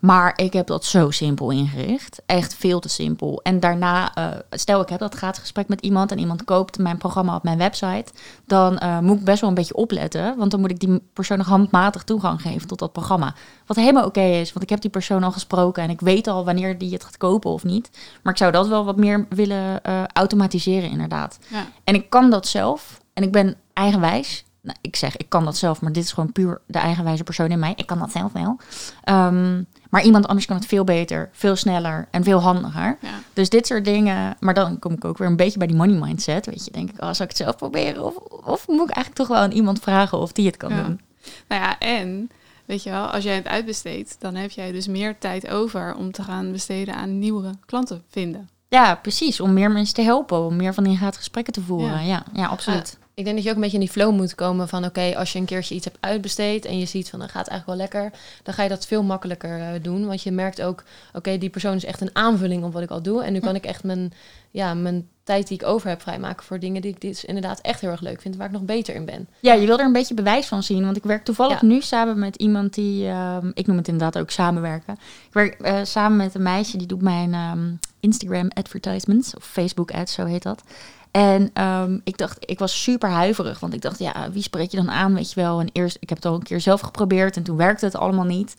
maar 0.00 0.32
ik 0.36 0.52
heb 0.52 0.66
dat 0.66 0.84
zo 0.84 1.10
simpel 1.10 1.50
ingericht. 1.50 2.22
Echt 2.26 2.54
veel 2.54 2.80
te 2.80 2.88
simpel. 2.88 3.40
En 3.42 3.60
daarna, 3.60 4.14
eh, 4.14 4.28
stel 4.50 4.80
ik 4.80 4.88
heb 4.88 4.98
dat 4.98 5.14
gratis 5.14 5.40
gesprek 5.40 5.68
met 5.68 5.80
iemand 5.80 6.10
en 6.12 6.18
iemand 6.18 6.44
koopt 6.44 6.78
mijn 6.78 6.98
programma 6.98 7.34
op 7.34 7.42
mijn 7.42 7.58
website, 7.58 8.12
dan 8.46 8.78
eh, 8.78 8.98
moet 8.98 9.18
ik 9.18 9.24
best 9.24 9.40
wel 9.40 9.48
een 9.48 9.54
beetje 9.54 9.74
opletten. 9.74 10.36
Want 10.36 10.50
dan 10.50 10.60
moet 10.60 10.70
ik 10.70 10.80
die 10.80 11.02
persoon 11.12 11.38
nog 11.38 11.46
handmatig 11.46 12.02
toegang 12.02 12.42
geven 12.42 12.68
tot 12.68 12.78
dat 12.78 12.92
programma. 12.92 13.34
Wat 13.66 13.76
helemaal 13.76 14.04
oké 14.04 14.20
is, 14.20 14.52
want 14.52 14.64
ik 14.64 14.70
heb 14.70 14.80
die 14.80 14.90
persoon 14.90 15.22
al 15.22 15.32
gesproken 15.32 15.82
en 15.82 15.90
ik 15.90 16.00
weet 16.00 16.26
al 16.26 16.44
wanneer 16.44 16.78
die 16.78 16.92
het 16.92 17.04
gaat 17.04 17.16
kopen 17.16 17.50
of 17.50 17.64
niet. 17.64 17.90
Maar 18.22 18.32
ik 18.32 18.38
zou 18.38 18.52
dat 18.52 18.68
wel 18.68 18.84
wat 18.84 18.96
meer 18.96 19.26
willen 19.28 19.82
eh, 19.82 20.02
automatiseren, 20.12 20.90
inderdaad. 20.90 21.38
Ja. 21.48 21.66
En 21.84 21.94
ik 21.94 22.10
kan 22.10 22.30
dat 22.30 22.46
zelf. 22.46 23.00
En 23.12 23.22
ik 23.22 23.32
ben 23.32 23.56
eigenwijs. 23.72 24.44
Nou, 24.62 24.76
ik 24.80 24.96
zeg, 24.96 25.16
ik 25.16 25.28
kan 25.28 25.44
dat 25.44 25.56
zelf, 25.56 25.80
maar 25.80 25.92
dit 25.92 26.04
is 26.04 26.12
gewoon 26.12 26.32
puur 26.32 26.60
de 26.66 26.78
eigenwijze 26.78 27.24
persoon 27.24 27.50
in 27.50 27.58
mij. 27.58 27.72
Ik 27.76 27.86
kan 27.86 27.98
dat 27.98 28.12
zelf 28.12 28.32
wel. 28.32 28.56
Ehm, 29.04 29.62
maar 29.90 30.02
iemand 30.02 30.26
anders 30.28 30.46
kan 30.46 30.56
het 30.56 30.66
veel 30.66 30.84
beter, 30.84 31.28
veel 31.32 31.56
sneller 31.56 32.08
en 32.10 32.24
veel 32.24 32.38
handiger. 32.40 32.98
Ja. 33.00 33.08
Dus 33.32 33.48
dit 33.48 33.66
soort 33.66 33.84
dingen. 33.84 34.36
Maar 34.40 34.54
dan 34.54 34.78
kom 34.78 34.92
ik 34.92 35.04
ook 35.04 35.18
weer 35.18 35.28
een 35.28 35.36
beetje 35.36 35.58
bij 35.58 35.66
die 35.66 35.76
money 35.76 35.98
mindset. 36.00 36.46
Weet 36.46 36.64
je, 36.64 36.70
denk 36.70 36.88
ik, 36.90 36.94
oh, 36.94 37.00
zou 37.00 37.22
ik 37.22 37.28
het 37.28 37.36
zelf 37.36 37.56
proberen? 37.56 38.04
Of, 38.04 38.16
of 38.44 38.66
moet 38.68 38.88
ik 38.88 38.94
eigenlijk 38.94 39.14
toch 39.16 39.28
wel 39.28 39.36
aan 39.36 39.50
iemand 39.50 39.80
vragen 39.80 40.18
of 40.18 40.32
die 40.32 40.46
het 40.46 40.56
kan 40.56 40.70
Ja. 40.70 40.82
doen? 40.82 41.00
Nou 41.48 41.62
ja, 41.62 41.78
en 41.78 42.30
weet 42.66 42.82
je 42.82 42.90
wel, 42.90 43.06
als 43.06 43.24
jij 43.24 43.34
het 43.34 43.46
uitbesteedt, 43.48 44.16
dan 44.18 44.34
heb 44.34 44.50
jij 44.50 44.72
dus 44.72 44.86
meer 44.86 45.18
tijd 45.18 45.48
over 45.50 45.94
om 45.94 46.12
te 46.12 46.22
gaan 46.22 46.52
besteden 46.52 46.94
aan 46.94 47.18
nieuwe 47.18 47.50
klanten 47.66 48.02
vinden. 48.08 48.48
Ja, 48.68 48.94
precies. 48.94 49.40
Om 49.40 49.52
meer 49.52 49.70
mensen 49.70 49.94
te 49.94 50.02
helpen, 50.02 50.44
om 50.44 50.56
meer 50.56 50.74
van 50.74 50.84
die 50.84 50.96
gaat 50.96 51.16
gesprekken 51.16 51.52
te 51.52 51.60
voeren. 51.62 52.06
Ja, 52.06 52.22
ja, 52.32 52.46
absoluut. 52.46 52.98
Ik 53.14 53.24
denk 53.24 53.36
dat 53.36 53.44
je 53.44 53.50
ook 53.50 53.56
een 53.56 53.62
beetje 53.62 53.78
in 53.78 53.84
die 53.84 53.92
flow 53.92 54.14
moet 54.14 54.34
komen 54.34 54.68
van 54.68 54.84
oké, 54.84 55.16
als 55.16 55.32
je 55.32 55.38
een 55.38 55.44
keertje 55.44 55.74
iets 55.74 55.84
hebt 55.84 55.96
uitbesteed 56.00 56.64
en 56.64 56.78
je 56.78 56.86
ziet 56.86 57.10
van 57.10 57.18
dat 57.18 57.30
gaat 57.30 57.48
eigenlijk 57.48 57.78
wel 57.78 57.88
lekker, 57.88 58.18
dan 58.42 58.54
ga 58.54 58.62
je 58.62 58.68
dat 58.68 58.86
veel 58.86 59.02
makkelijker 59.02 59.60
eh, 59.60 59.68
doen. 59.82 60.06
Want 60.06 60.22
je 60.22 60.30
merkt 60.30 60.62
ook, 60.62 60.82
oké, 61.12 61.38
die 61.38 61.50
persoon 61.50 61.74
is 61.76 61.84
echt 61.84 62.00
een 62.00 62.10
aanvulling 62.12 62.64
op 62.64 62.72
wat 62.72 62.82
ik 62.82 62.90
al 62.90 63.02
doe. 63.02 63.22
En 63.22 63.32
nu 63.32 63.40
kan 63.40 63.54
ik 63.54 63.64
echt 63.64 63.84
mijn, 63.84 64.12
ja, 64.50 64.74
mijn 64.74 65.08
tijd 65.24 65.48
die 65.48 65.58
ik 65.60 65.66
over 65.66 65.88
heb 65.88 66.02
vrijmaken 66.02 66.44
voor 66.44 66.58
dingen 66.58 66.82
die 66.82 66.90
ik 66.90 67.00
dus 67.00 67.24
inderdaad 67.24 67.60
echt 67.60 67.80
heel 67.80 67.90
erg 67.90 68.00
leuk 68.00 68.20
vind, 68.20 68.36
waar 68.36 68.46
ik 68.46 68.52
nog 68.52 68.62
beter 68.62 68.94
in 68.94 69.04
ben. 69.04 69.28
Ja, 69.40 69.52
je 69.52 69.66
wil 69.66 69.78
er 69.78 69.84
een 69.84 69.92
beetje 69.92 70.14
bewijs 70.14 70.46
van 70.46 70.62
zien. 70.62 70.84
Want 70.84 70.96
ik 70.96 71.02
werk 71.02 71.24
toevallig 71.24 71.60
Ja. 71.60 71.66
nu 71.66 71.80
samen 71.80 72.18
met 72.18 72.36
iemand 72.36 72.74
die, 72.74 73.06
ehm, 73.06 73.50
ik 73.54 73.66
noem 73.66 73.76
het 73.76 73.88
inderdaad 73.88 74.18
ook 74.22 74.30
samenwerken. 74.30 74.92
Ik 75.26 75.32
werk 75.32 75.60
eh, 75.60 75.78
samen 75.82 76.16
met 76.16 76.34
een 76.34 76.42
meisje 76.42 76.76
die 76.76 76.86
doet 76.86 77.02
mijn 77.02 77.34
ehm, 77.34 77.72
Instagram 78.00 78.48
advertisements, 78.54 79.34
of 79.36 79.44
Facebook 79.44 79.90
ads, 79.90 80.12
zo 80.12 80.24
heet 80.24 80.42
dat. 80.42 80.62
En 81.10 81.50
ehm, 81.52 81.98
ik 82.04 82.18
dacht, 82.18 82.36
ik 82.40 82.58
was 82.58 82.82
super 82.82 83.08
huiverig, 83.08 83.60
want 83.60 83.74
ik 83.74 83.80
dacht, 83.80 83.98
ja, 83.98 84.30
wie 84.32 84.42
spreek 84.42 84.70
je 84.70 84.76
dan 84.76 84.90
aan, 84.90 85.14
weet 85.14 85.32
je 85.32 85.40
wel? 85.40 85.60
En 85.60 85.68
eerst, 85.72 85.96
ik 86.00 86.08
heb 86.08 86.18
het 86.18 86.26
al 86.26 86.34
een 86.34 86.42
keer 86.42 86.60
zelf 86.60 86.80
geprobeerd 86.80 87.36
en 87.36 87.42
toen 87.42 87.56
werkte 87.56 87.84
het 87.84 87.96
allemaal 87.96 88.24
niet. 88.24 88.54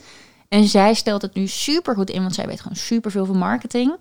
En 0.48 0.68
zij 0.68 0.94
stelt 0.94 1.22
het 1.22 1.34
nu 1.34 1.48
super 1.48 1.96
goed 1.96 2.10
in, 2.10 2.22
want 2.22 2.36
zij 2.36 2.46
weet 2.46 2.62
gewoon 2.62 2.78
super 2.78 3.12
veel 3.12 3.26
van 3.26 3.38
marketing. 3.38 3.96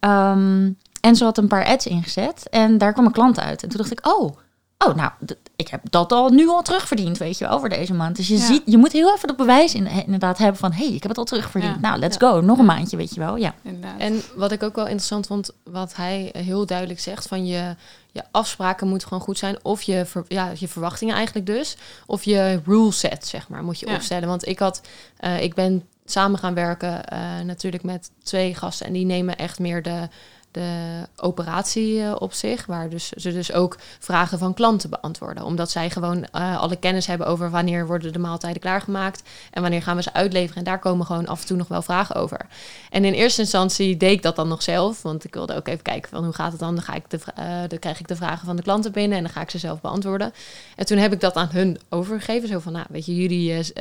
Ehm, 0.00 0.70
en 1.00 1.16
ze 1.16 1.24
had 1.24 1.38
een 1.38 1.48
paar 1.48 1.64
ads 1.64 1.86
ingezet 1.86 2.48
en 2.48 2.78
daar 2.78 2.92
kwam 2.92 3.06
een 3.06 3.12
klant 3.12 3.40
uit. 3.40 3.62
En 3.62 3.68
toen 3.68 3.78
dacht 3.78 3.92
ik, 3.92 4.06
oh, 4.06 4.36
oh 4.78 4.94
nou, 4.94 5.10
ik 5.56 5.68
heb 5.68 5.80
dat 5.90 6.12
al 6.12 6.30
nu 6.30 6.48
al 6.48 6.62
terugverdiend, 6.62 7.18
weet 7.18 7.38
je 7.38 7.46
wel, 7.48 7.58
voor 7.60 7.68
deze 7.68 7.94
maand. 7.94 8.16
Dus 8.16 8.28
je 8.28 8.36
Ja. 8.36 8.44
ziet, 8.46 8.62
je 8.64 8.78
moet 8.78 8.92
heel 8.92 9.14
even 9.14 9.28
dat 9.28 9.36
bewijs 9.36 9.74
in, 9.74 9.86
inderdaad 9.86 10.38
hebben 10.38 10.56
van, 10.56 10.72
hé, 10.72 10.84
hey, 10.86 10.94
ik 10.94 11.00
heb 11.02 11.08
het 11.10 11.18
al 11.18 11.24
terugverdiend. 11.24 11.74
Ja. 11.74 11.80
Nou, 11.80 11.98
let's 11.98 12.16
Ja. 12.20 12.28
go, 12.30 12.40
nog 12.40 12.58
een 12.58 12.64
Ja. 12.66 12.72
maandje, 12.74 12.96
weet 12.96 13.14
je 13.14 13.20
wel, 13.20 13.36
ja. 13.36 13.54
Inderdaad. 13.62 13.98
En 14.00 14.22
wat 14.36 14.52
ik 14.52 14.62
ook 14.62 14.74
wel 14.74 14.84
interessant 14.84 15.26
vond, 15.26 15.50
wat 15.64 15.96
hij 15.96 16.30
heel 16.36 16.66
duidelijk 16.66 17.00
zegt, 17.00 17.28
van 17.28 17.46
je, 17.46 17.76
je 18.12 18.22
afspraken 18.30 18.88
moeten 18.88 19.08
gewoon 19.08 19.22
goed 19.22 19.38
zijn. 19.38 19.64
Of 19.64 19.82
je, 19.82 20.04
ver- 20.06 20.24
ja, 20.28 20.50
je 20.58 20.68
verwachtingen 20.68 21.14
eigenlijk 21.14 21.46
dus. 21.46 21.76
Of 22.06 22.24
je 22.24 22.60
rule 22.64 22.92
set, 22.92 23.26
zeg 23.26 23.48
maar, 23.48 23.62
moet 23.64 23.80
je 23.80 23.86
Ja. 23.86 23.94
opstellen. 23.94 24.28
Want 24.28 24.46
ik 24.46 24.58
had, 24.58 24.80
eh, 25.16 25.42
ik 25.42 25.54
ben 25.54 25.84
samen 26.04 26.38
gaan 26.38 26.54
werken 26.54 27.04
eh, 27.04 27.18
natuurlijk 27.44 27.82
met 27.82 28.10
twee 28.22 28.54
gasten. 28.54 28.86
En 28.86 28.92
die 28.92 29.04
nemen 29.04 29.36
echt 29.36 29.58
meer 29.58 29.82
de, 29.82 30.08
de 30.52 31.02
operatie 31.16 32.02
eh, 32.02 32.14
op 32.18 32.32
zich. 32.32 32.66
Waar 32.66 32.88
dus, 32.88 33.08
ze 33.08 33.32
dus 33.32 33.52
ook 33.52 33.76
vragen 33.98 34.38
van 34.38 34.54
klanten 34.54 34.90
beantwoorden. 34.90 35.44
Omdat 35.44 35.70
zij 35.70 35.90
gewoon 35.90 36.24
eh, 36.24 36.60
alle 36.60 36.76
kennis 36.76 37.06
hebben 37.06 37.26
over 37.26 37.50
wanneer 37.50 37.86
worden 37.86 38.12
de 38.12 38.18
maaltijden 38.18 38.60
klaargemaakt. 38.60 39.22
En 39.50 39.62
wanneer 39.62 39.82
gaan 39.82 39.96
we 39.96 40.02
ze 40.02 40.12
uitleveren. 40.12 40.56
En 40.56 40.64
daar 40.64 40.78
komen 40.78 41.06
gewoon 41.06 41.26
af 41.26 41.40
en 41.40 41.46
toe 41.46 41.56
nog 41.56 41.68
wel 41.68 41.82
vragen 41.82 42.14
over. 42.14 42.46
En 42.90 43.04
in 43.04 43.12
eerste 43.12 43.40
instantie 43.40 43.96
deed 43.96 44.12
ik 44.12 44.22
dat 44.22 44.36
dan 44.36 44.48
nog 44.48 44.62
zelf. 44.62 45.02
Want 45.02 45.24
ik 45.24 45.34
wilde 45.34 45.54
ook 45.54 45.68
even 45.68 45.82
kijken 45.82 46.10
van 46.10 46.24
hoe 46.24 46.32
gaat 46.32 46.50
het 46.50 46.60
dan. 46.60 46.74
Dan, 46.74 46.84
ga 46.84 46.94
ik 46.94 47.10
de, 47.10 47.18
eh, 47.34 47.44
dan 47.68 47.78
krijg 47.78 48.00
ik 48.00 48.08
de 48.08 48.16
vragen 48.16 48.46
van 48.46 48.56
de 48.56 48.62
klanten 48.62 48.92
binnen. 48.92 49.16
En 49.16 49.24
dan 49.24 49.32
ga 49.32 49.40
ik 49.40 49.50
ze 49.50 49.58
zelf 49.58 49.80
beantwoorden. 49.80 50.32
En 50.76 50.86
toen 50.86 50.98
heb 50.98 51.12
ik 51.12 51.20
dat 51.20 51.34
aan 51.34 51.48
hun 51.52 51.78
overgegeven. 51.88 52.48
Zo 52.48 52.58
van, 52.58 52.72
nou 52.72 52.86
weet 52.88 53.06
je, 53.06 53.16
jullie 53.16 53.72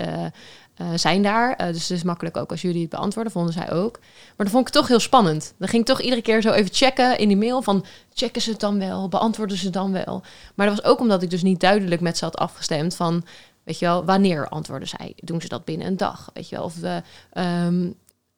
eh, 0.76 0.88
zijn 0.96 1.24
daar. 1.24 1.56
Eh, 1.56 1.68
dus 1.68 1.82
het 1.82 1.98
is 1.98 2.04
makkelijk 2.04 2.38
ook 2.38 2.52
als 2.52 2.62
jullie 2.62 2.82
het 2.82 2.90
beantwoorden. 2.90 3.32
Vonden 3.32 3.54
zij 3.54 3.72
ook. 3.72 4.00
Maar 4.00 4.46
dan 4.46 4.50
vond 4.50 4.68
ik 4.68 4.74
toch 4.74 4.88
heel 4.88 5.00
spannend. 5.00 5.54
Dan 5.58 5.68
ging 5.68 5.82
ik 5.82 5.88
toch 5.88 6.02
iedere 6.02 6.22
keer 6.22 6.42
zo 6.42 6.52
even 6.52 6.74
checken 6.74 7.18
in 7.18 7.28
die 7.28 7.38
mail. 7.38 7.62
Van, 7.62 7.86
checken 8.14 8.42
ze 8.42 8.50
het 8.50 8.60
dan 8.60 8.80
wel? 8.80 9.08
Beantwoorden 9.10 9.58
ze 9.58 9.64
het 9.64 9.74
dan 9.74 9.92
wel? 9.92 10.24
Maar 10.56 10.68
dat 10.68 10.76
was 10.76 10.92
ook 10.92 11.00
omdat 11.00 11.22
ik 11.22 11.30
dus 11.30 11.44
niet 11.44 11.60
duidelijk 11.60 12.02
met 12.02 12.18
ze 12.18 12.26
had 12.26 12.38
afgestemd 12.38 12.96
van... 12.96 13.24
Weet 13.64 13.80
je 13.80 13.86
wel, 13.86 14.06
wanneer 14.06 14.48
antwoorden 14.48 14.88
zij? 14.88 15.14
Doen 15.16 15.42
ze 15.42 15.48
dat 15.48 15.66
binnen 15.66 15.88
een 15.88 15.98
dag? 15.98 16.30
Weet 16.34 16.50
je 16.50 16.56
wel, 16.56 16.66
of 16.66 16.76
we, 16.76 17.02
ehm, 17.32 17.90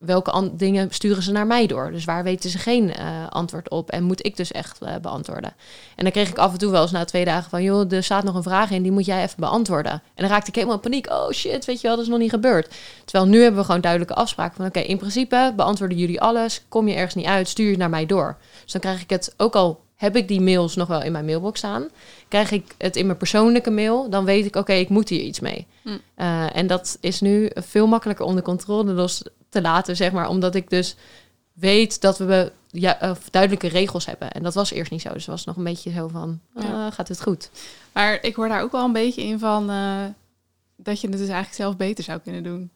welke 0.05 0.51
dingen 0.55 0.87
sturen 0.91 1.23
ze 1.23 1.31
naar 1.31 1.47
mij 1.47 1.67
door? 1.67 1.91
Dus 1.91 2.05
waar 2.05 2.23
weten 2.23 2.49
ze 2.49 2.57
geen 2.57 2.93
eh, 2.93 3.05
antwoord 3.29 3.69
op? 3.69 3.89
En 3.89 4.03
moet 4.03 4.25
ik 4.25 4.37
dus 4.37 4.51
echt 4.51 4.81
eh, 4.81 4.95
beantwoorden? 5.01 5.53
En 5.95 6.03
dan 6.03 6.11
kreeg 6.11 6.29
ik 6.29 6.37
af 6.37 6.51
en 6.51 6.57
toe 6.57 6.71
wel 6.71 6.81
eens 6.81 6.91
na 6.91 7.05
twee 7.05 7.25
dagen 7.25 7.49
van... 7.49 7.63
joh, 7.63 7.91
er 7.91 8.03
staat 8.03 8.23
nog 8.23 8.35
een 8.35 8.43
vraag 8.43 8.71
in, 8.71 8.83
die 8.83 8.91
moet 8.91 9.05
jij 9.05 9.23
even 9.23 9.39
beantwoorden. 9.39 9.91
En 9.91 10.01
dan 10.15 10.27
raakte 10.27 10.49
ik 10.49 10.55
helemaal 10.55 10.75
in 10.75 10.81
paniek. 10.81 11.09
Oh 11.09 11.31
shit, 11.31 11.65
weet 11.65 11.81
je 11.81 11.87
wel, 11.87 11.95
dat 11.95 12.05
is 12.05 12.11
nog 12.11 12.19
niet 12.19 12.29
gebeurd. 12.29 12.73
Terwijl 13.05 13.29
nu 13.29 13.41
hebben 13.41 13.59
we 13.59 13.65
gewoon 13.65 13.81
duidelijke 13.81 14.15
afspraken 14.15 14.55
van... 14.55 14.65
oké, 14.65 14.79
in 14.79 14.97
principe 14.97 15.53
beantwoorden 15.55 15.97
jullie 15.97 16.21
alles. 16.21 16.65
Kom 16.69 16.87
je 16.87 16.95
ergens 16.95 17.15
niet 17.15 17.25
uit, 17.25 17.47
stuur 17.47 17.71
je 17.71 17.77
naar 17.77 17.89
mij 17.89 18.05
door. 18.05 18.37
Dus 18.63 18.71
dan 18.71 18.81
krijg 18.81 19.01
ik 19.01 19.09
het, 19.09 19.33
ook 19.37 19.55
al 19.55 19.81
heb 19.95 20.15
ik 20.15 20.27
die 20.27 20.41
mails 20.41 20.75
nog 20.75 20.87
wel 20.87 21.01
in 21.01 21.11
mijn 21.11 21.25
mailbox 21.25 21.57
staan... 21.57 21.87
krijg 22.27 22.51
ik 22.51 22.75
het 22.77 22.95
in 22.95 23.05
mijn 23.05 23.17
persoonlijke 23.17 23.71
mail... 23.71 24.09
dan 24.09 24.25
weet 24.25 24.45
ik, 24.45 24.55
oké, 24.55 24.73
ik 24.73 24.89
moet 24.89 25.09
hier 25.09 25.21
iets 25.21 25.39
mee. 25.39 25.67
Hm. 25.81 25.89
Uh, 25.89 26.55
en 26.55 26.67
dat 26.67 26.97
is 27.01 27.21
nu 27.21 27.49
veel 27.53 27.87
makkelijker 27.87 28.25
onder 28.25 28.43
controle 28.43 28.93
los 28.93 29.23
te 29.53 29.61
laten, 29.61 29.95
zeg 29.95 30.11
maar. 30.11 30.27
Omdat 30.27 30.55
ik 30.55 30.69
dus 30.69 30.95
weet 31.53 32.01
dat 32.01 32.17
we 32.17 32.51
ja, 32.69 32.97
of 33.01 33.29
duidelijke 33.29 33.67
regels 33.67 34.05
hebben. 34.05 34.31
En 34.31 34.43
dat 34.43 34.53
was 34.53 34.71
eerst 34.71 34.91
niet 34.91 35.01
zo. 35.01 35.13
Dus 35.13 35.25
was 35.25 35.45
nog 35.45 35.55
een 35.55 35.63
beetje 35.63 35.91
zo 35.91 36.07
van, 36.07 36.39
uh, 36.55 36.63
Ja. 36.63 36.91
gaat 36.91 37.07
het 37.07 37.21
goed? 37.21 37.49
Maar 37.91 38.17
ik 38.21 38.35
hoor 38.35 38.47
daar 38.47 38.61
ook 38.61 38.71
wel 38.71 38.85
een 38.85 38.93
beetje 38.93 39.23
in 39.23 39.39
van 39.39 39.69
eh, 39.69 40.03
dat 40.75 41.01
je 41.01 41.07
het 41.07 41.17
dus 41.17 41.27
eigenlijk 41.27 41.55
zelf 41.55 41.77
beter 41.77 42.03
zou 42.03 42.19
kunnen 42.19 42.43
doen. 42.43 42.69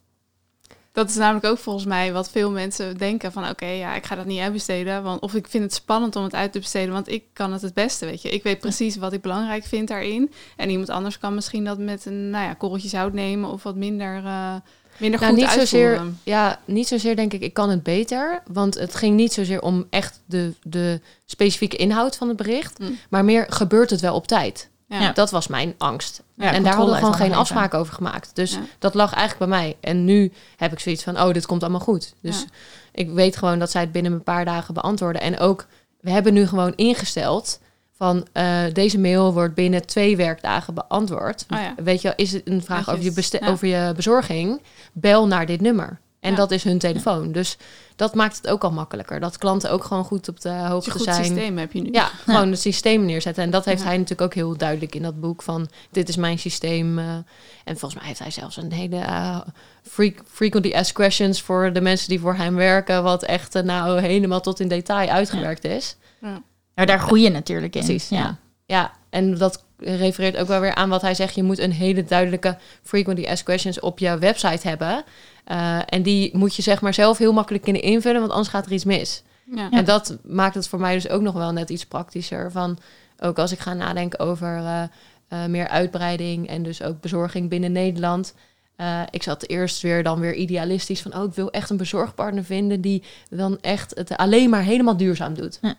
Dat 0.91 1.09
is 1.09 1.15
namelijk 1.15 1.45
ook 1.45 1.57
volgens 1.57 1.85
mij 1.85 2.13
wat 2.13 2.29
veel 2.29 2.51
mensen 2.51 2.97
denken 2.97 3.31
van 3.31 3.49
oké, 3.49 3.65
ja, 3.65 3.95
ik 3.95 4.05
ga 4.05 4.15
dat 4.15 4.25
niet 4.25 4.39
uitbesteden. 4.39 5.03
Want, 5.03 5.21
of 5.21 5.33
ik 5.33 5.47
vind 5.47 5.63
het 5.63 5.73
spannend 5.73 6.15
om 6.15 6.23
het 6.23 6.35
uit 6.35 6.51
te 6.51 6.59
besteden, 6.59 6.93
want 6.93 7.07
ik 7.07 7.23
kan 7.33 7.53
het 7.53 7.61
het 7.61 7.73
beste, 7.73 8.05
weet 8.05 8.21
je. 8.21 8.29
Ik 8.29 8.43
weet 8.43 8.59
precies 8.59 8.95
wat 8.95 9.13
ik 9.13 9.21
belangrijk 9.21 9.65
vind 9.65 9.87
daarin. 9.87 10.31
En 10.55 10.69
iemand 10.69 10.89
anders 10.89 11.19
kan 11.19 11.35
misschien 11.35 11.63
dat 11.63 11.77
met 11.77 12.05
een 12.05 12.29
nou 12.29 12.45
ja, 12.45 12.53
korreltje 12.53 12.87
zout 12.87 13.13
nemen 13.13 13.49
of 13.49 13.63
wat 13.63 13.75
minder, 13.75 14.23
minder 14.97 15.19
Nou, 15.19 15.31
goed 15.31 15.41
niet 15.41 15.49
uitvoeren. 15.57 15.97
zozeer, 15.97 16.13
ja, 16.23 16.59
niet 16.65 16.87
zozeer 16.87 17.15
denk 17.15 17.33
ik, 17.33 17.41
ik 17.41 17.53
kan 17.53 17.69
het 17.69 17.83
beter. 17.83 18.41
Want 18.51 18.75
het 18.75 18.95
ging 18.95 19.15
niet 19.15 19.33
zozeer 19.33 19.61
om 19.61 19.85
echt 19.89 20.21
de, 20.25 20.53
de 20.63 21.01
specifieke 21.25 21.75
inhoud 21.77 22.15
van 22.15 22.27
het 22.27 22.37
bericht. 22.37 22.77
Hm. 22.77 22.83
Maar 23.09 23.25
meer, 23.25 23.45
gebeurt 23.49 23.89
het 23.89 24.01
wel 24.01 24.15
op 24.15 24.27
tijd? 24.27 24.69
Ja. 24.89 25.11
Dat 25.11 25.31
was 25.31 25.47
mijn 25.47 25.73
angst. 25.77 26.23
Ja, 26.35 26.51
en 26.53 26.63
daar 26.63 26.73
hadden 26.75 26.93
we 26.93 26.99
gewoon 26.99 27.15
geen 27.15 27.33
afspraken 27.33 27.79
over 27.79 27.93
gemaakt. 27.93 28.29
Dus 28.33 28.51
Ja. 28.51 28.59
dat 28.79 28.93
lag 28.93 29.13
eigenlijk 29.13 29.51
bij 29.51 29.59
mij. 29.59 29.75
En 29.79 30.05
nu 30.05 30.31
heb 30.57 30.71
ik 30.71 30.79
zoiets 30.79 31.03
van, 31.03 31.19
oh, 31.21 31.33
dit 31.33 31.45
komt 31.45 31.61
allemaal 31.61 31.79
goed. 31.79 32.13
Dus 32.21 32.39
Ja. 32.39 32.45
ik 32.91 33.09
weet 33.09 33.37
gewoon 33.37 33.59
dat 33.59 33.71
zij 33.71 33.81
het 33.81 33.91
binnen 33.91 34.11
een 34.11 34.23
paar 34.23 34.45
dagen 34.45 34.73
beantwoorden. 34.73 35.21
En 35.21 35.39
ook, 35.39 35.65
we 36.01 36.09
hebben 36.11 36.33
nu 36.33 36.47
gewoon 36.47 36.73
ingesteld 36.75 37.59
van 37.97 38.27
eh, 38.31 38.63
deze 38.73 38.99
mail 38.99 39.33
wordt 39.33 39.53
binnen 39.53 39.85
twee 39.85 40.17
werkdagen 40.17 40.73
beantwoord. 40.73 41.45
Oh 41.53 41.59
ja. 41.59 41.73
Weet 41.83 42.01
je, 42.01 42.13
is 42.15 42.31
het 42.31 42.41
een 42.47 42.63
vraag 42.63 42.89
over 42.89 43.03
je, 43.03 43.11
beste- 43.13 43.37
ja. 43.41 43.47
over 43.49 43.67
je 43.67 43.93
bezorging? 43.95 44.61
Bel 44.93 45.27
naar 45.27 45.45
dit 45.45 45.61
nummer. 45.61 45.99
En 46.19 46.29
Ja. 46.31 46.35
dat 46.37 46.51
is 46.51 46.63
hun 46.63 46.77
telefoon. 46.79 47.31
Dus 47.31 47.57
dat 47.95 48.15
maakt 48.15 48.37
het 48.37 48.47
ook 48.47 48.63
al 48.63 48.71
makkelijker. 48.71 49.19
Dat 49.19 49.37
klanten 49.37 49.71
ook 49.71 49.83
gewoon 49.83 50.03
goed 50.03 50.27
op 50.29 50.41
de 50.41 50.49
hoogte 50.49 50.91
goed 50.91 51.01
zijn. 51.03 51.25
systeem 51.25 51.57
heb 51.57 51.71
je 51.73 51.81
nu. 51.81 51.89
Ja, 51.91 52.05
gewoon 52.25 52.49
het 52.51 52.59
systeem 52.59 53.05
neerzetten. 53.05 53.43
En 53.43 53.49
dat 53.49 53.65
heeft 53.65 53.81
Ja. 53.81 53.85
hij 53.87 53.95
natuurlijk 53.97 54.21
ook 54.21 54.33
heel 54.33 54.57
duidelijk 54.57 54.95
in 54.95 55.01
dat 55.01 55.19
boek 55.19 55.41
van 55.41 55.69
dit 55.91 56.09
is 56.09 56.15
mijn 56.15 56.39
systeem. 56.39 56.99
eh, 56.99 57.05
en 57.63 57.77
volgens 57.77 57.95
mij 57.95 58.07
heeft 58.07 58.19
hij 58.19 58.31
zelfs 58.31 58.57
een 58.57 58.71
hele 58.71 59.03
freak, 59.83 60.21
frequently 60.31 60.73
asked 60.73 60.93
questions 60.95 61.41
voor 61.41 61.73
de 61.73 61.81
mensen 61.81 62.09
die 62.09 62.19
voor 62.19 62.35
hem 62.35 62.55
werken, 62.55 63.03
wat 63.03 63.23
echt 63.23 63.63
nou 63.63 63.99
helemaal 64.01 64.41
tot 64.41 64.59
in 64.59 64.67
detail 64.67 65.09
uitgewerkt 65.09 65.63
is. 65.65 65.95
Maar 66.77 66.85
daar 66.85 66.99
groei 66.99 67.21
je 67.21 67.29
natuurlijk 67.29 67.75
in. 67.75 67.83
Precies, 67.83 68.09
ja. 68.09 68.37
ja. 68.65 68.91
En 69.09 69.37
dat 69.37 69.63
refereert 69.77 70.37
ook 70.37 70.47
wel 70.47 70.59
weer 70.59 70.75
aan 70.75 70.89
wat 70.89 71.01
hij 71.01 71.13
zegt. 71.13 71.35
Je 71.35 71.43
moet 71.43 71.59
een 71.59 71.71
hele 71.71 72.03
duidelijke 72.03 72.57
frequently 72.81 73.25
asked 73.25 73.45
questions 73.45 73.79
op 73.79 73.99
je 73.99 74.17
website 74.17 74.67
hebben. 74.67 75.03
Eh, 75.43 75.79
en 75.85 76.01
die 76.01 76.37
moet 76.37 76.55
je 76.55 76.61
zeg 76.61 76.81
maar 76.81 76.93
zelf 76.93 77.17
heel 77.17 77.33
makkelijk 77.33 77.63
kunnen 77.63 77.81
invullen, 77.81 78.19
want 78.19 78.31
anders 78.31 78.49
gaat 78.49 78.65
er 78.65 78.71
iets 78.71 78.83
mis. 78.83 79.23
Ja. 79.55 79.69
En 79.71 79.85
dat 79.85 80.17
maakt 80.23 80.55
het 80.55 80.67
voor 80.67 80.79
mij 80.79 80.93
dus 80.93 81.09
ook 81.09 81.21
nog 81.21 81.33
wel 81.33 81.51
net 81.51 81.69
iets 81.69 81.85
praktischer. 81.85 82.51
Van 82.51 82.79
ook 83.19 83.39
als 83.39 83.51
ik 83.51 83.59
ga 83.59 83.73
nadenken 83.73 84.19
over 84.19 84.57
eh, 84.57 84.83
eh, 85.27 85.49
meer 85.49 85.67
uitbreiding 85.67 86.47
en 86.47 86.63
dus 86.63 86.83
ook 86.83 87.01
bezorging 87.01 87.49
binnen 87.49 87.71
Nederland. 87.71 88.33
Ik 89.11 89.23
zat 89.23 89.47
eerst 89.47 89.81
weer 89.81 90.03
dan 90.03 90.19
weer 90.19 90.33
idealistisch 90.33 91.01
van, 91.01 91.15
oh, 91.15 91.23
ik 91.23 91.33
wil 91.33 91.51
echt 91.51 91.69
een 91.69 91.77
bezorgpartner 91.77 92.43
vinden 92.43 92.81
die 92.81 93.03
dan 93.29 93.57
echt 93.61 93.95
het 93.95 94.17
alleen 94.17 94.49
maar 94.49 94.63
helemaal 94.63 94.97
duurzaam 94.97 95.33
doet. 95.33 95.59
Ja. 95.61 95.75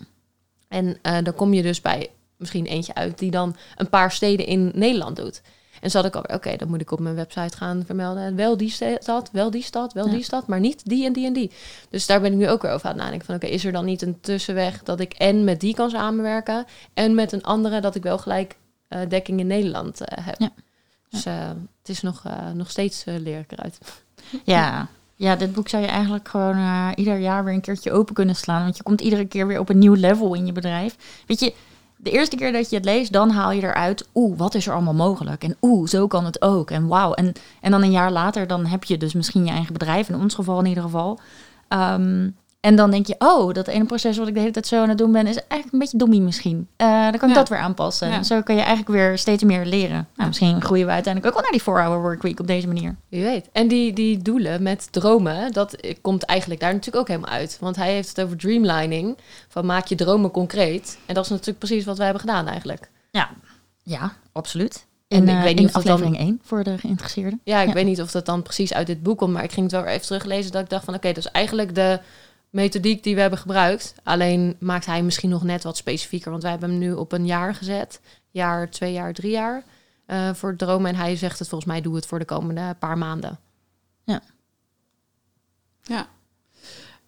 En 0.68 0.98
eh, 1.02 1.16
dan 1.22 1.34
kom 1.34 1.54
je 1.54 1.62
dus 1.62 1.80
bij 1.80 2.10
misschien 2.36 2.66
eentje 2.66 2.94
uit 2.94 3.18
die 3.18 3.30
dan 3.30 3.56
een 3.76 3.88
paar 3.88 4.12
steden 4.12 4.46
in 4.46 4.70
Nederland 4.74 5.16
doet. 5.16 5.42
En 5.80 5.90
zat 5.90 6.04
ik 6.04 6.14
alweer, 6.16 6.36
oké, 6.36 6.56
dan 6.56 6.68
moet 6.68 6.80
ik 6.80 6.90
op 6.90 7.00
mijn 7.00 7.14
website 7.14 7.56
gaan 7.56 7.82
vermelden. 7.86 8.36
Wel 8.36 8.56
die 8.56 8.70
stad, 8.70 9.30
wel 9.32 9.50
die 9.50 9.62
stad, 9.62 9.92
wel 9.92 10.06
Ja. 10.06 10.12
die 10.12 10.22
stad, 10.22 10.46
maar 10.46 10.60
niet 10.60 10.88
die 10.88 11.06
en 11.06 11.12
die 11.12 11.26
en 11.26 11.32
die. 11.32 11.50
Dus 11.90 12.06
daar 12.06 12.20
ben 12.20 12.32
ik 12.32 12.38
nu 12.38 12.48
ook 12.48 12.62
weer 12.62 12.70
over 12.70 12.86
aan 12.86 12.92
het 12.94 13.02
nadenken. 13.02 13.26
Van 13.26 13.34
oké, 13.34 13.46
is 13.46 13.64
er 13.64 13.72
dan 13.72 13.84
niet 13.84 14.02
een 14.02 14.20
tussenweg 14.20 14.82
dat 14.82 15.00
ik 15.00 15.12
en 15.12 15.44
met 15.44 15.60
die 15.60 15.74
kan 15.74 15.90
samenwerken 15.90 16.64
en 16.94 17.14
met 17.14 17.32
een 17.32 17.42
andere 17.42 17.80
dat 17.80 17.94
ik 17.94 18.02
wel 18.02 18.18
gelijk 18.18 18.56
eh, 18.88 19.00
dekking 19.08 19.40
in 19.40 19.46
Nederland 19.46 20.00
eh, 20.00 20.26
heb. 20.26 20.38
Ja. 20.38 20.52
Dus 21.10 21.24
het 21.24 21.88
is 21.88 22.00
nog, 22.00 22.22
nog 22.54 22.70
steeds 22.70 23.04
leer 23.04 23.38
ik 23.38 23.52
eruit. 23.52 23.78
Ja. 24.44 24.88
ja, 25.18 25.36
dit 25.36 25.52
boek 25.52 25.68
zou 25.68 25.82
je 25.82 25.88
eigenlijk 25.88 26.28
gewoon 26.28 26.56
eh, 26.56 26.88
ieder 26.94 27.18
jaar 27.18 27.44
weer 27.44 27.54
een 27.54 27.60
keertje 27.60 27.92
open 27.92 28.14
kunnen 28.14 28.36
slaan. 28.36 28.62
Want 28.62 28.76
je 28.76 28.82
komt 28.82 29.00
iedere 29.00 29.26
keer 29.26 29.46
weer 29.46 29.58
op 29.58 29.68
een 29.68 29.78
nieuw 29.78 29.94
level 29.94 30.34
in 30.34 30.46
je 30.46 30.52
bedrijf. 30.52 30.96
Weet 31.26 31.40
je, 31.40 31.54
de 31.96 32.10
eerste 32.10 32.36
keer 32.36 32.52
dat 32.52 32.70
je 32.70 32.76
het 32.76 32.84
leest, 32.84 33.12
dan 33.12 33.30
haal 33.30 33.50
je 33.50 33.62
eruit... 33.62 34.08
oeh, 34.14 34.38
wat 34.38 34.54
is 34.54 34.66
er 34.66 34.72
allemaal 34.72 34.94
mogelijk? 34.94 35.44
En 35.44 35.56
oeh, 35.62 35.88
zo 35.88 36.06
kan 36.06 36.24
het 36.24 36.42
ook. 36.42 36.70
En 36.70 36.86
wauw. 36.86 37.12
En, 37.12 37.32
en 37.60 37.70
dan 37.70 37.82
een 37.82 37.90
jaar 37.90 38.12
later, 38.12 38.46
dan 38.46 38.66
heb 38.66 38.84
je 38.84 38.96
dus 38.96 39.12
misschien 39.12 39.44
je 39.44 39.50
eigen 39.50 39.72
bedrijf. 39.72 40.08
In 40.08 40.20
ons 40.20 40.34
geval 40.34 40.58
in 40.58 40.66
ieder 40.66 40.82
geval. 40.82 41.18
Ehm, 41.68 42.30
En 42.60 42.76
dan 42.76 42.90
denk 42.90 43.06
je, 43.06 43.14
oh, 43.18 43.52
dat 43.54 43.66
ene 43.66 43.84
proces 43.84 44.16
wat 44.18 44.28
ik 44.28 44.34
de 44.34 44.40
hele 44.40 44.52
tijd 44.52 44.66
zo 44.66 44.82
aan 44.82 44.88
het 44.88 44.98
doen 44.98 45.12
ben, 45.12 45.26
is 45.26 45.34
eigenlijk 45.36 45.72
een 45.72 45.78
beetje 45.78 45.98
dommie 45.98 46.20
misschien. 46.20 46.68
Eh, 46.76 46.86
dan 47.02 47.18
kan 47.18 47.28
ik 47.28 47.34
Ja. 47.34 47.40
dat 47.40 47.48
weer 47.48 47.58
aanpassen. 47.58 48.08
Ja. 48.08 48.14
En 48.14 48.24
zo 48.24 48.42
kan 48.42 48.54
je 48.54 48.60
eigenlijk 48.60 48.90
weer 48.90 49.18
steeds 49.18 49.42
meer 49.42 49.64
leren. 49.64 50.08
Nou, 50.16 50.28
misschien 50.28 50.62
groeien 50.62 50.86
we 50.86 50.92
uiteindelijk 50.92 51.34
ook 51.34 51.40
wel 51.42 51.50
naar 51.50 51.60
die 51.60 51.72
4-hour 51.72 52.00
workweek 52.02 52.40
op 52.40 52.46
deze 52.46 52.66
manier. 52.66 52.96
Wie 53.08 53.22
weet. 53.24 53.48
En 53.52 53.68
die, 53.68 53.92
die 53.92 54.18
doelen 54.22 54.62
met 54.62 54.88
dromen, 54.92 55.52
dat 55.52 55.76
komt 56.00 56.22
eigenlijk 56.22 56.60
daar 56.60 56.72
natuurlijk 56.72 56.96
ook 57.02 57.08
helemaal 57.08 57.30
uit. 57.38 57.56
Want 57.60 57.76
hij 57.76 57.92
heeft 57.92 58.08
het 58.08 58.20
over 58.24 58.36
dreamlining, 58.36 59.16
van 59.48 59.66
maak 59.66 59.86
je 59.86 59.94
dromen 59.94 60.30
concreet. 60.30 60.98
En 61.06 61.14
dat 61.14 61.24
is 61.24 61.30
natuurlijk 61.30 61.58
precies 61.58 61.84
wat 61.84 61.96
wij 61.96 62.06
hebben 62.06 62.24
gedaan 62.24 62.46
eigenlijk. 62.46 62.90
Ja, 63.82 64.12
absoluut. 64.32 64.86
En 65.08 65.28
ik 65.28 65.34
eh, 65.34 65.42
weet 65.42 65.48
niet 65.48 65.58
in 65.58 65.64
of 65.66 65.72
dat 65.72 65.82
dan- 65.84 65.92
aflevering 65.92 66.22
1 66.28 66.40
voor 66.44 66.64
de 66.64 66.78
geïnteresseerden. 66.78 67.40
Ja, 67.44 67.60
ik 67.60 67.68
Ja. 67.68 67.74
weet 67.74 67.84
niet 67.86 68.00
of 68.00 68.10
dat 68.10 68.26
dan 68.26 68.42
precies 68.42 68.74
uit 68.74 68.86
dit 68.86 69.02
boek 69.02 69.18
komt, 69.18 69.32
maar 69.32 69.42
ik 69.44 69.52
ging 69.52 69.62
het 69.62 69.74
wel 69.74 69.82
weer 69.82 69.92
even 69.92 70.06
teruglezen 70.06 70.52
dat 70.52 70.62
ik 70.62 70.68
dacht 70.70 70.84
van 70.84 70.94
oké, 70.94 71.08
dat 71.08 71.16
is 71.16 71.30
eigenlijk 71.30 71.74
de 71.74 72.00
methodiek 72.50 73.02
die 73.02 73.14
we 73.14 73.20
hebben 73.20 73.38
gebruikt. 73.38 73.94
Alleen 74.02 74.56
maakt 74.60 74.86
hij 74.86 75.02
misschien 75.02 75.30
nog 75.30 75.42
net 75.42 75.62
wat 75.62 75.76
specifieker, 75.76 76.30
want 76.30 76.42
wij 76.42 76.50
hebben 76.50 76.70
hem 76.70 76.78
nu 76.78 76.92
op 76.92 77.12
een 77.12 77.26
jaar 77.26 77.54
gezet. 77.54 78.00
Jaar, 78.30 78.70
twee 78.70 78.92
jaar, 78.92 79.12
drie 79.12 79.30
jaar 79.30 79.64
eh, 80.06 80.34
voor 80.34 80.56
dromen. 80.56 80.90
En 80.90 80.96
hij 80.96 81.16
zegt 81.16 81.38
het 81.38 81.48
volgens 81.48 81.70
mij 81.70 81.80
doe 81.80 81.94
het 81.94 82.06
voor 82.06 82.18
de 82.18 82.24
komende 82.24 82.76
paar 82.78 82.98
maanden. 82.98 83.38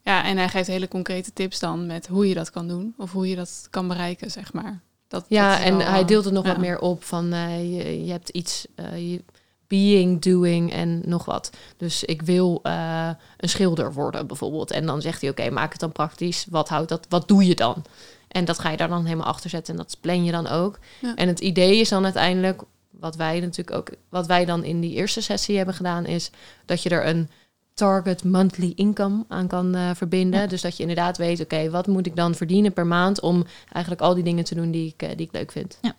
Ja, 0.02 0.24
en 0.24 0.36
hij 0.36 0.48
geeft 0.48 0.66
hele 0.66 0.88
concrete 0.88 1.32
tips 1.32 1.58
dan 1.58 1.86
met 1.86 2.06
hoe 2.06 2.28
je 2.28 2.34
dat 2.34 2.50
kan 2.50 2.68
doen. 2.68 2.94
Of 2.96 3.12
hoe 3.12 3.28
je 3.28 3.36
dat 3.36 3.66
kan 3.70 3.88
bereiken, 3.88 4.30
zeg 4.30 4.52
maar. 4.52 4.80
Dat, 5.08 5.24
Ja, 5.28 5.56
dat 5.56 5.66
en 5.66 5.76
wel, 5.76 5.86
hij 5.86 6.00
eh, 6.00 6.06
deelt 6.06 6.24
het 6.24 6.34
nog 6.34 6.44
ja. 6.44 6.50
wat 6.50 6.60
meer 6.60 6.78
op 6.78 7.04
van 7.04 7.32
eh, 7.32 7.58
je, 7.58 8.04
je 8.04 8.10
hebt 8.10 8.28
iets, 8.28 8.66
eh, 8.74 9.12
je, 9.12 9.24
being, 9.70 10.22
doing 10.22 10.72
en 10.72 11.02
nog 11.04 11.24
wat. 11.24 11.50
Dus 11.76 12.04
ik 12.04 12.22
wil 12.22 12.60
eh, 12.62 13.10
een 13.36 13.48
schilder 13.48 13.92
worden 13.92 14.26
bijvoorbeeld. 14.26 14.70
En 14.70 14.86
dan 14.86 15.00
zegt 15.00 15.20
hij, 15.20 15.30
oké, 15.30 15.50
maak 15.50 15.70
het 15.70 15.80
dan 15.80 15.92
praktisch. 15.92 16.46
Wat 16.50 16.68
houdt 16.68 16.88
dat? 16.88 17.06
Wat 17.08 17.28
doe 17.28 17.46
je 17.46 17.54
dan? 17.54 17.84
En 18.28 18.44
dat 18.44 18.58
ga 18.58 18.70
je 18.70 18.76
daar 18.76 18.88
dan 18.88 19.04
helemaal 19.04 19.26
achter 19.26 19.50
zetten 19.50 19.74
en 19.74 19.80
dat 19.80 19.96
plan 20.00 20.24
je 20.24 20.32
dan 20.32 20.46
ook. 20.46 20.78
Ja. 21.00 21.14
En 21.14 21.28
het 21.28 21.40
idee 21.40 21.80
is 21.80 21.88
dan 21.88 22.04
uiteindelijk, 22.04 22.62
wat 22.90 23.16
wij 23.16 23.40
natuurlijk 23.40 23.76
ook, 23.76 23.88
wat 24.08 24.26
wij 24.26 24.44
dan 24.44 24.64
in 24.64 24.80
die 24.80 24.94
eerste 24.94 25.20
sessie 25.20 25.56
hebben 25.56 25.74
gedaan, 25.74 26.06
is 26.06 26.30
dat 26.64 26.82
je 26.82 26.88
er 26.88 27.06
een 27.06 27.28
target 27.74 28.24
monthly 28.24 28.72
income 28.74 29.24
aan 29.28 29.46
kan 29.46 29.74
eh, 29.74 29.90
verbinden. 29.94 30.40
Ja. 30.40 30.46
Dus 30.46 30.60
dat 30.60 30.76
je 30.76 30.82
inderdaad 30.82 31.16
weet, 31.16 31.40
oké, 31.40 31.70
wat 31.70 31.86
moet 31.86 32.06
ik 32.06 32.16
dan 32.16 32.34
verdienen 32.34 32.72
per 32.72 32.86
maand 32.86 33.20
om 33.20 33.44
eigenlijk 33.72 34.02
al 34.02 34.14
die 34.14 34.24
dingen 34.24 34.44
te 34.44 34.54
doen 34.54 34.70
die 34.70 34.88
ik, 34.88 35.02
eh, 35.02 35.16
die 35.16 35.26
ik 35.26 35.32
leuk 35.32 35.52
vind. 35.52 35.78
Ja, 35.80 35.94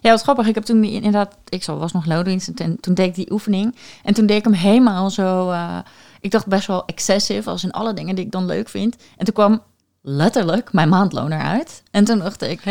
wat 0.00 0.22
grappig. 0.22 0.46
Ik 0.46 0.54
heb 0.54 0.64
toen 0.64 0.84
inderdaad, 0.84 1.36
ik 1.48 1.64
was 1.64 1.92
nog 1.92 2.06
loondienst 2.06 2.48
en 2.48 2.80
toen 2.80 2.94
deed 2.94 3.06
ik 3.06 3.14
die 3.14 3.32
oefening. 3.32 3.76
En 4.04 4.14
toen 4.14 4.26
deed 4.26 4.38
ik 4.38 4.44
hem 4.44 4.52
helemaal 4.52 5.10
zo, 5.10 5.50
eh, 5.50 5.78
ik 6.20 6.30
dacht 6.30 6.46
best 6.46 6.66
wel 6.66 6.84
excessive, 6.86 7.50
als 7.50 7.64
in 7.64 7.70
alle 7.70 7.94
dingen 7.94 8.14
die 8.14 8.24
ik 8.24 8.32
dan 8.32 8.46
leuk 8.46 8.68
vind. 8.68 8.96
En 9.16 9.24
toen 9.24 9.34
kwam 9.34 9.62
letterlijk 10.02 10.72
mijn 10.72 10.88
maandloon 10.88 11.32
eruit. 11.32 11.82
En 11.90 12.04
toen 12.04 12.18
dacht 12.18 12.42
ik, 12.42 12.62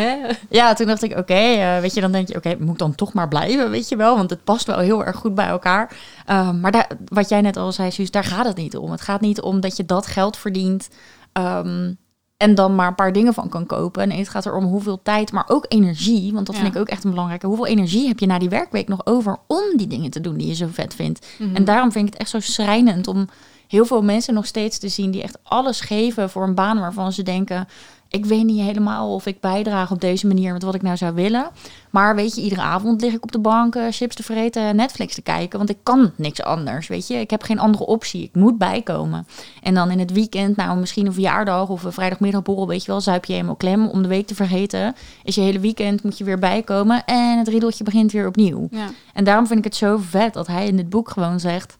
ja, 0.50 0.72
toen 0.72 0.86
dacht 0.86 1.02
ik, 1.02 1.18
oké, 1.18 1.34
eh, 1.34 1.78
weet 1.78 1.94
je, 1.94 2.00
dan 2.00 2.12
denk 2.12 2.28
je, 2.28 2.36
oké, 2.36 2.56
moet 2.58 2.72
ik 2.72 2.78
dan 2.78 2.94
toch 2.94 3.12
maar 3.12 3.28
blijven, 3.28 3.70
weet 3.70 3.88
je 3.88 3.96
wel, 3.96 4.16
want 4.16 4.30
het 4.30 4.44
past 4.44 4.66
wel 4.66 4.78
heel 4.78 5.04
erg 5.04 5.16
goed 5.16 5.34
bij 5.34 5.46
elkaar. 5.46 5.96
Eh, 6.26 6.52
maar 6.52 6.72
daar, 6.72 6.90
wat 7.04 7.28
jij 7.28 7.40
net 7.40 7.56
al 7.56 7.72
zei, 7.72 7.90
Suus, 7.90 8.10
daar 8.10 8.24
gaat 8.24 8.46
het 8.46 8.56
niet 8.56 8.76
om. 8.76 8.90
Het 8.90 9.00
gaat 9.00 9.20
niet 9.20 9.40
om 9.40 9.60
dat 9.60 9.76
je 9.76 9.86
dat 9.86 10.06
geld 10.06 10.36
verdient 10.36 10.88
ehm, 11.32 11.92
en 12.38 12.54
dan 12.54 12.74
maar 12.74 12.86
een 12.88 12.94
paar 12.94 13.12
dingen 13.12 13.34
van 13.34 13.48
kan 13.48 13.66
kopen. 13.66 14.08
Nee, 14.08 14.18
het 14.18 14.28
gaat 14.28 14.46
erom 14.46 14.64
hoeveel 14.64 15.02
tijd, 15.02 15.32
maar 15.32 15.44
ook 15.48 15.64
energie, 15.68 16.32
want 16.32 16.46
dat 16.46 16.54
Ja. 16.56 16.62
vind 16.62 16.74
ik 16.74 16.80
ook 16.80 16.88
echt 16.88 17.04
een 17.04 17.10
belangrijke. 17.10 17.46
Hoeveel 17.46 17.66
energie 17.66 18.08
heb 18.08 18.18
je 18.18 18.26
na 18.26 18.38
die 18.38 18.48
werkweek 18.48 18.88
nog 18.88 19.06
over 19.06 19.36
om 19.46 19.76
die 19.76 19.86
dingen 19.86 20.10
te 20.10 20.20
doen 20.20 20.36
die 20.36 20.46
je 20.46 20.54
zo 20.54 20.66
vet 20.70 20.94
vindt? 20.94 21.26
Mhm. 21.38 21.56
En 21.56 21.64
daarom 21.64 21.92
vind 21.92 22.06
ik 22.06 22.12
het 22.12 22.22
echt 22.22 22.30
zo 22.30 22.40
schrijnend 22.40 23.06
om 23.06 23.28
heel 23.68 23.84
veel 23.84 24.02
mensen 24.02 24.34
nog 24.34 24.46
steeds 24.46 24.78
te 24.78 24.88
zien 24.88 25.10
die 25.10 25.22
echt 25.22 25.38
alles 25.42 25.80
geven 25.80 26.30
voor 26.30 26.42
een 26.42 26.54
baan 26.54 26.78
waarvan 26.80 27.12
ze 27.12 27.22
denken: 27.22 27.68
ik 28.08 28.26
weet 28.26 28.44
niet 28.44 28.60
helemaal 28.60 29.14
of 29.14 29.26
ik 29.26 29.40
bijdraag 29.40 29.90
op 29.90 30.00
deze 30.00 30.26
manier 30.26 30.52
met 30.52 30.62
wat 30.62 30.74
ik 30.74 30.82
nou 30.82 30.96
zou 30.96 31.14
willen. 31.14 31.50
Maar 31.90 32.14
weet 32.14 32.34
je, 32.34 32.40
iedere 32.40 32.60
avond 32.60 33.00
lig 33.00 33.14
ik 33.14 33.22
op 33.22 33.32
de 33.32 33.38
bank 33.38 33.74
eh, 33.74 33.84
chips 33.90 34.14
te 34.14 34.22
vreten, 34.22 34.76
Netflix 34.76 35.14
te 35.14 35.22
kijken, 35.22 35.58
want 35.58 35.70
ik 35.70 35.76
kan 35.82 36.12
niks 36.16 36.42
anders. 36.42 36.88
Weet 36.88 37.06
je, 37.06 37.14
ik 37.14 37.30
heb 37.30 37.42
geen 37.42 37.58
andere 37.58 37.86
optie. 37.86 38.22
Ik 38.22 38.34
moet 38.34 38.58
bijkomen. 38.58 39.26
En 39.62 39.74
dan 39.74 39.90
in 39.90 39.98
het 39.98 40.12
weekend, 40.12 40.56
nou 40.56 40.78
misschien 40.78 41.06
een 41.06 41.12
verjaardag 41.12 41.68
of 41.68 41.82
een 41.82 41.92
vrijdagmiddagborrel, 41.92 42.66
weet 42.66 42.84
je 42.84 42.90
wel, 42.90 43.00
zuip 43.00 43.24
je 43.24 43.32
helemaal 43.32 43.56
klem 43.56 43.88
om 43.88 44.02
de 44.02 44.08
week 44.08 44.26
te 44.26 44.34
vergeten. 44.34 44.94
Is 45.22 45.34
je 45.34 45.40
hele 45.40 45.60
weekend 45.60 46.02
moet 46.02 46.18
je 46.18 46.24
weer 46.24 46.38
bijkomen 46.38 47.04
en 47.04 47.38
het 47.38 47.48
riedeltje 47.48 47.84
begint 47.84 48.12
weer 48.12 48.26
opnieuw. 48.26 48.68
Ja. 48.70 48.86
En 49.14 49.24
daarom 49.24 49.46
vind 49.46 49.58
ik 49.58 49.64
het 49.64 49.76
zo 49.76 49.98
vet 50.00 50.34
dat 50.34 50.46
hij 50.46 50.66
in 50.66 50.76
dit 50.76 50.90
boek 50.90 51.10
gewoon 51.10 51.40
zegt: 51.40 51.78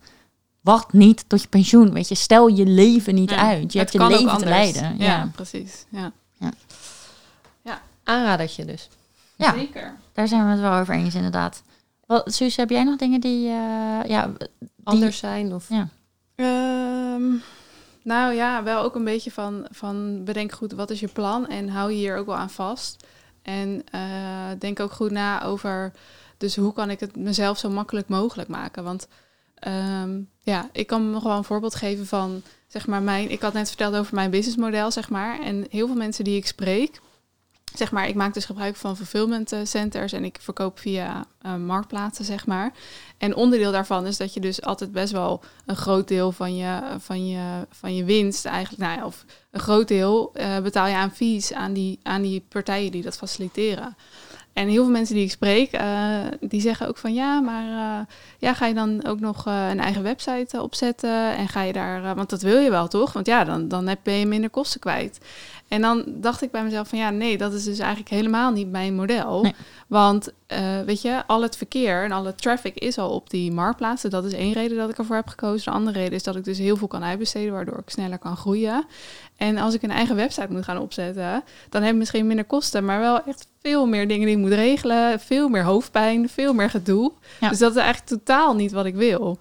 wacht 0.73 0.93
niet 0.93 1.25
tot 1.29 1.43
je 1.43 1.49
pensioen. 1.49 1.93
Weet 1.93 2.09
je, 2.09 2.14
stel 2.14 2.47
je 2.47 2.66
leven 2.66 3.14
niet 3.14 3.31
Ja, 3.31 3.37
uit. 3.49 3.73
Je 3.73 3.79
hebt 3.79 3.93
je 3.93 4.07
leven 4.07 4.39
te 4.39 4.45
leiden. 4.45 4.97
Ja, 4.99 5.05
Ja. 5.05 5.31
precies. 5.35 5.85
Ja. 5.89 6.12
Aanradertje 8.05 8.64
dus. 8.64 8.89
Ja. 9.37 9.53
Zeker. 9.53 9.95
daar 10.12 10.29
zijn 10.29 10.45
we 10.45 10.51
het 10.51 10.61
wel 10.61 10.73
over 10.73 10.95
eens, 10.95 11.14
inderdaad. 11.14 11.62
Wat, 12.07 12.35
Suus, 12.35 12.57
heb 12.57 12.71
jij 12.71 12.85
nog 12.85 12.97
dingen 12.97 13.21
die, 13.21 13.49
eh, 13.49 14.01
ja, 14.07 14.27
die- 14.39 14.49
Anders 14.85 15.19
zijn 15.19 15.55
of... 15.55 15.69
Ja. 15.69 15.89
Ehm, 16.35 17.23
nou 18.03 18.33
ja, 18.35 18.62
wel 18.62 18.83
ook 18.83 18.95
een 18.95 19.05
beetje 19.05 19.31
van, 19.31 19.66
van 19.71 20.25
bedenk 20.25 20.53
goed 20.53 20.73
wat 20.73 20.91
is 20.91 21.01
je 21.01 21.09
plan 21.09 21.47
en 21.49 21.69
hou 21.69 21.91
je 21.91 21.97
hier 21.97 22.16
ook 22.16 22.27
wel 22.27 22.37
aan 22.37 22.51
vast. 22.51 23.07
En 23.43 23.83
eh, 23.91 24.01
denk 24.59 24.81
ook 24.81 24.93
goed 24.93 25.11
na 25.11 25.43
over, 25.45 25.93
dus 26.39 26.57
hoe 26.57 26.73
kan 26.73 26.91
ik 26.91 27.01
het 27.01 27.16
mezelf 27.16 27.59
zo 27.59 27.71
makkelijk 27.71 28.09
mogelijk 28.09 28.49
maken? 28.49 28.85
Want 28.85 29.09
ehm, 29.61 30.20
ja, 30.38 30.68
ik 30.72 30.86
kan 30.86 31.11
nog 31.11 31.22
wel 31.22 31.36
een 31.36 31.44
voorbeeld 31.44 31.74
geven 31.74 32.06
van, 32.06 32.42
zeg 32.66 32.86
maar, 32.86 33.02
mijn, 33.02 33.30
ik 33.30 33.42
had 33.42 33.52
net 33.52 33.68
verteld 33.68 33.96
over 33.96 34.14
mijn 34.14 34.30
businessmodel, 34.30 34.90
zeg 34.90 35.11
maar. 35.11 35.40
En 35.40 35.66
heel 35.70 35.86
veel 35.86 35.96
mensen 35.96 36.24
die 36.24 36.36
ik 36.36 36.46
spreek, 36.46 37.00
zeg 37.74 37.92
maar, 37.92 38.09
ik 38.09 38.14
maak 38.14 38.34
dus 38.34 38.44
gebruik 38.44 38.76
van 38.76 38.96
fulfillment 38.96 39.52
eh, 39.52 39.61
centers 39.62 40.12
en 40.12 40.24
ik 40.24 40.38
verkoop 40.40 40.78
via 40.78 41.26
eh, 41.40 41.56
marktplaatsen, 41.56 42.24
zeg 42.24 42.46
maar. 42.46 42.72
En 43.18 43.34
onderdeel 43.34 43.72
daarvan 43.72 44.06
is 44.06 44.16
dat 44.16 44.34
je 44.34 44.40
dus 44.40 44.62
altijd 44.62 44.92
best 44.92 45.12
wel 45.12 45.42
een 45.66 45.76
groot 45.76 46.09
deel 46.09 46.32
van 46.32 46.56
je, 46.56 46.80
van 46.98 47.28
je, 47.28 47.66
van 47.70 47.94
je 47.94 48.04
winst 48.04 48.44
eigenlijk, 48.44 48.82
nou 48.82 48.98
ja, 48.98 49.06
of 49.06 49.24
een 49.50 49.61
groot 49.61 49.88
deel 49.88 50.30
eh, 50.34 50.59
betaal 50.59 50.86
je 50.86 50.94
aan 50.94 51.14
fees 51.14 51.52
aan 51.52 51.72
die, 51.72 51.98
aan 52.02 52.22
die 52.22 52.44
partijen 52.48 52.90
die 52.90 53.02
dat 53.02 53.16
faciliteren. 53.16 53.96
En 54.59 54.68
heel 54.68 54.82
veel 54.82 54.92
mensen 54.92 55.14
die 55.14 55.24
ik 55.24 55.30
spreek, 55.30 55.72
eh, 55.72 56.18
die 56.40 56.61
zeggen 56.61 56.88
ook 56.88 56.96
van 56.96 57.14
ja, 57.14 57.40
maar 57.40 57.64
eh, 57.64 58.06
ja, 58.38 58.54
ga 58.54 58.66
je 58.66 58.74
dan 58.74 59.06
ook 59.06 59.20
nog 59.20 59.46
eh, 59.46 59.68
een 59.70 59.80
eigen 59.80 60.02
website 60.02 60.62
opzetten 60.62 61.36
en 61.36 61.48
ga 61.48 61.62
je 61.62 61.72
daar, 61.72 62.14
want 62.14 62.30
dat 62.30 62.42
wil 62.42 62.59
je 62.59 62.70
wel 62.70 62.88
toch? 62.88 63.12
Want 63.12 63.26
ja, 63.26 63.44
dan, 63.44 63.68
dan 63.68 63.86
heb, 63.86 64.06
je 64.06 64.26
minder 64.26 64.50
kosten 64.50 64.80
kwijt. 64.80 65.18
En 65.69 65.81
dan 65.81 66.05
dacht 66.07 66.43
ik 66.43 66.51
bij 66.51 66.64
mezelf 66.64 66.89
van 66.89 66.99
ja, 66.99 67.11
nee, 67.11 67.39
dat 67.39 67.53
is 67.53 67.64
dus 67.64 67.79
eigenlijk 67.79 68.11
helemaal 68.11 68.51
niet 68.51 68.71
mijn 68.71 68.95
model. 68.95 69.43
Nee. 69.43 69.55
Want 69.87 70.33
eh, 70.47 70.81
weet 70.87 71.03
je, 71.03 71.23
al 71.27 71.43
het 71.43 71.57
verkeer 71.57 72.05
en 72.05 72.12
alle 72.12 72.35
traffic 72.35 72.79
is 72.79 72.99
al 72.99 73.11
op 73.11 73.31
die 73.31 73.53
marktplaatsen. 73.53 74.11
Dat 74.11 74.25
is 74.25 74.33
één 74.33 74.53
reden 74.53 74.77
dat 74.77 74.91
ik 74.91 74.99
ervoor 74.99 75.16
heb 75.16 75.29
gekozen. 75.29 75.73
De 75.73 75.79
andere 75.79 75.99
reden 75.99 76.14
is 76.14 76.23
dat 76.23 76.37
ik 76.37 76.45
dus 76.45 76.59
heel 76.59 76.77
veel 76.77 76.89
kan 76.89 77.05
uitbesteden, 77.05 77.53
waardoor 77.53 77.79
ik 77.79 77.91
sneller 77.91 78.19
kan 78.19 78.37
groeien. 78.37 78.87
En 79.37 79.59
als 79.59 79.75
ik 79.75 79.83
een 79.83 79.91
eigen 79.91 80.16
website 80.16 80.53
moet 80.53 80.64
gaan 80.64 80.79
opzetten, 80.79 81.45
dan 81.69 81.83
heb 81.83 81.93
ik 81.93 81.99
misschien 81.99 82.27
minder 82.27 82.45
kosten, 82.45 82.85
maar 82.85 83.01
wel 83.01 83.25
echt 83.25 83.49
veel 83.62 83.87
meer 83.87 84.09
dingen 84.09 84.27
die 84.27 84.37
ik 84.37 84.43
moet 84.43 84.53
regelen. 84.53 85.21
Veel 85.21 85.49
meer 85.49 85.64
hoofdpijn, 85.64 86.29
veel 86.29 86.53
meer 86.53 86.71
gedoe. 86.71 87.12
Ja. 87.41 87.49
Dus 87.49 87.59
dat 87.59 87.71
is 87.71 87.83
eigenlijk 87.83 88.07
totaal 88.07 88.55
niet 88.55 88.73
wat 88.73 88.85
ik 88.85 88.95
wil. 88.95 89.39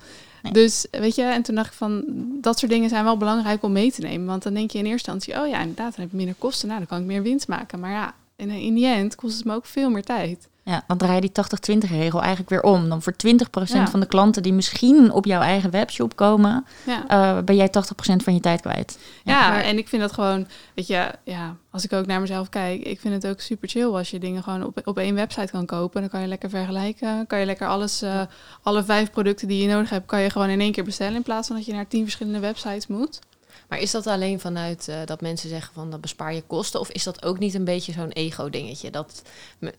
Dus 0.52 0.88
weet 0.92 1.16
je, 1.16 1.22
en 1.24 1.42
toen 1.42 1.56
dacht 1.56 1.68
ik 1.68 1.74
van, 1.74 2.04
dat 2.42 2.60
soort 2.60 2.72
dingen 2.72 2.90
zijn 2.90 3.04
wel 3.04 3.18
belangrijk 3.18 3.64
om 3.64 3.72
mee 3.72 3.92
te 3.92 4.02
nemen. 4.02 4.28
Want 4.28 4.44
dan 4.44 4.54
denk 4.54 4.72
je 4.72 4.78
in 4.78 4.86
eerste 4.86 5.12
instantie, 5.12 5.44
oh 5.44 5.50
ja, 5.50 5.60
inderdaad, 5.60 5.92
dan 5.92 6.02
heb 6.02 6.12
ik 6.12 6.18
minder 6.18 6.36
kosten. 6.40 6.68
Nou, 6.68 6.80
dan 6.80 6.88
kan 6.88 7.00
ik 7.00 7.06
meer 7.06 7.22
winst 7.22 7.48
maken. 7.48 7.80
Maar 7.80 7.92
ja, 7.92 8.16
in, 8.36 8.50
in 8.50 8.74
die 8.74 8.86
end 8.86 9.16
kost 9.16 9.38
het 9.38 9.46
me 9.46 9.54
ook 9.54 9.66
veel 9.66 9.90
meer 9.90 10.04
tijd. 10.04 10.48
Ja, 10.70 10.84
dan 10.88 10.98
draai 10.98 11.16
je 11.16 11.22
die 11.22 11.32
80-20 11.32 11.90
regel 11.90 12.20
eigenlijk 12.20 12.50
weer 12.50 12.62
om. 12.62 12.90
Dan 12.90 13.02
voor 13.02 13.14
20% 13.16 13.86
Ja. 13.86 13.88
van 13.88 14.00
de 14.00 14.06
klanten 14.06 14.44
die 14.44 14.54
misschien 14.54 15.12
op 15.12 15.26
jouw 15.26 15.42
eigen 15.42 15.72
webshop 15.72 16.16
komen, 16.16 16.66
Ja. 16.86 17.08
eh, 17.08 17.44
ben 17.44 17.56
jij 17.56 17.70
80% 17.70 18.24
van 18.24 18.34
je 18.34 18.40
tijd 18.40 18.62
kwijt. 18.62 19.00
Ja, 19.24 19.50
maar- 19.50 19.62
en 19.64 19.78
ik 19.78 19.88
vind 19.88 20.02
dat 20.02 20.12
gewoon, 20.14 20.48
weet 20.76 20.88
je, 20.88 21.12
ja, 21.24 21.56
als 21.72 21.84
ik 21.84 21.94
ook 21.94 22.06
naar 22.06 22.22
mezelf 22.22 22.50
kijk, 22.50 22.82
ik 22.84 23.00
vind 23.00 23.14
het 23.14 23.28
ook 23.32 23.40
super 23.40 23.70
chill 23.70 23.86
als 23.94 24.10
je 24.10 24.20
dingen 24.20 24.44
gewoon 24.44 24.64
op, 24.66 24.82
op 24.88 24.98
één 24.98 25.16
website 25.16 25.52
kan 25.52 25.66
kopen. 25.66 26.02
Dan 26.02 26.10
kan 26.10 26.22
je 26.22 26.28
lekker 26.28 26.50
vergelijken, 26.50 27.28
kan 27.28 27.40
je 27.40 27.46
lekker 27.46 27.68
alles, 27.68 28.02
eh, 28.02 28.22
alle 28.62 28.84
vijf 28.84 29.12
producten 29.12 29.48
die 29.48 29.62
je 29.62 29.68
nodig 29.74 29.90
hebt, 29.90 30.06
kan 30.06 30.22
je 30.22 30.30
gewoon 30.30 30.50
in 30.50 30.62
één 30.62 30.72
keer 30.72 30.84
bestellen 30.84 31.16
in 31.16 31.24
plaats 31.24 31.48
van 31.48 31.56
dat 31.56 31.66
je 31.66 31.74
naar 31.74 31.88
tien 31.88 32.04
verschillende 32.04 32.40
websites 32.40 32.88
moet. 32.88 33.20
Maar 33.68 33.80
is 33.80 33.92
dat 33.92 34.08
alleen 34.08 34.40
vanuit 34.40 34.88
eh, 34.88 34.96
dat 35.06 35.22
mensen 35.22 35.50
zeggen 35.50 35.74
van 35.74 35.92
dan 35.92 36.00
bespaar 36.00 36.34
je 36.34 36.42
kosten? 36.42 36.80
Of 36.80 36.90
is 36.90 37.04
dat 37.04 37.26
ook 37.26 37.40
niet 37.40 37.54
een 37.54 37.64
beetje 37.64 37.92
zo'n 37.92 38.12
ego-dingetje? 38.12 38.90
Dat, 38.92 39.22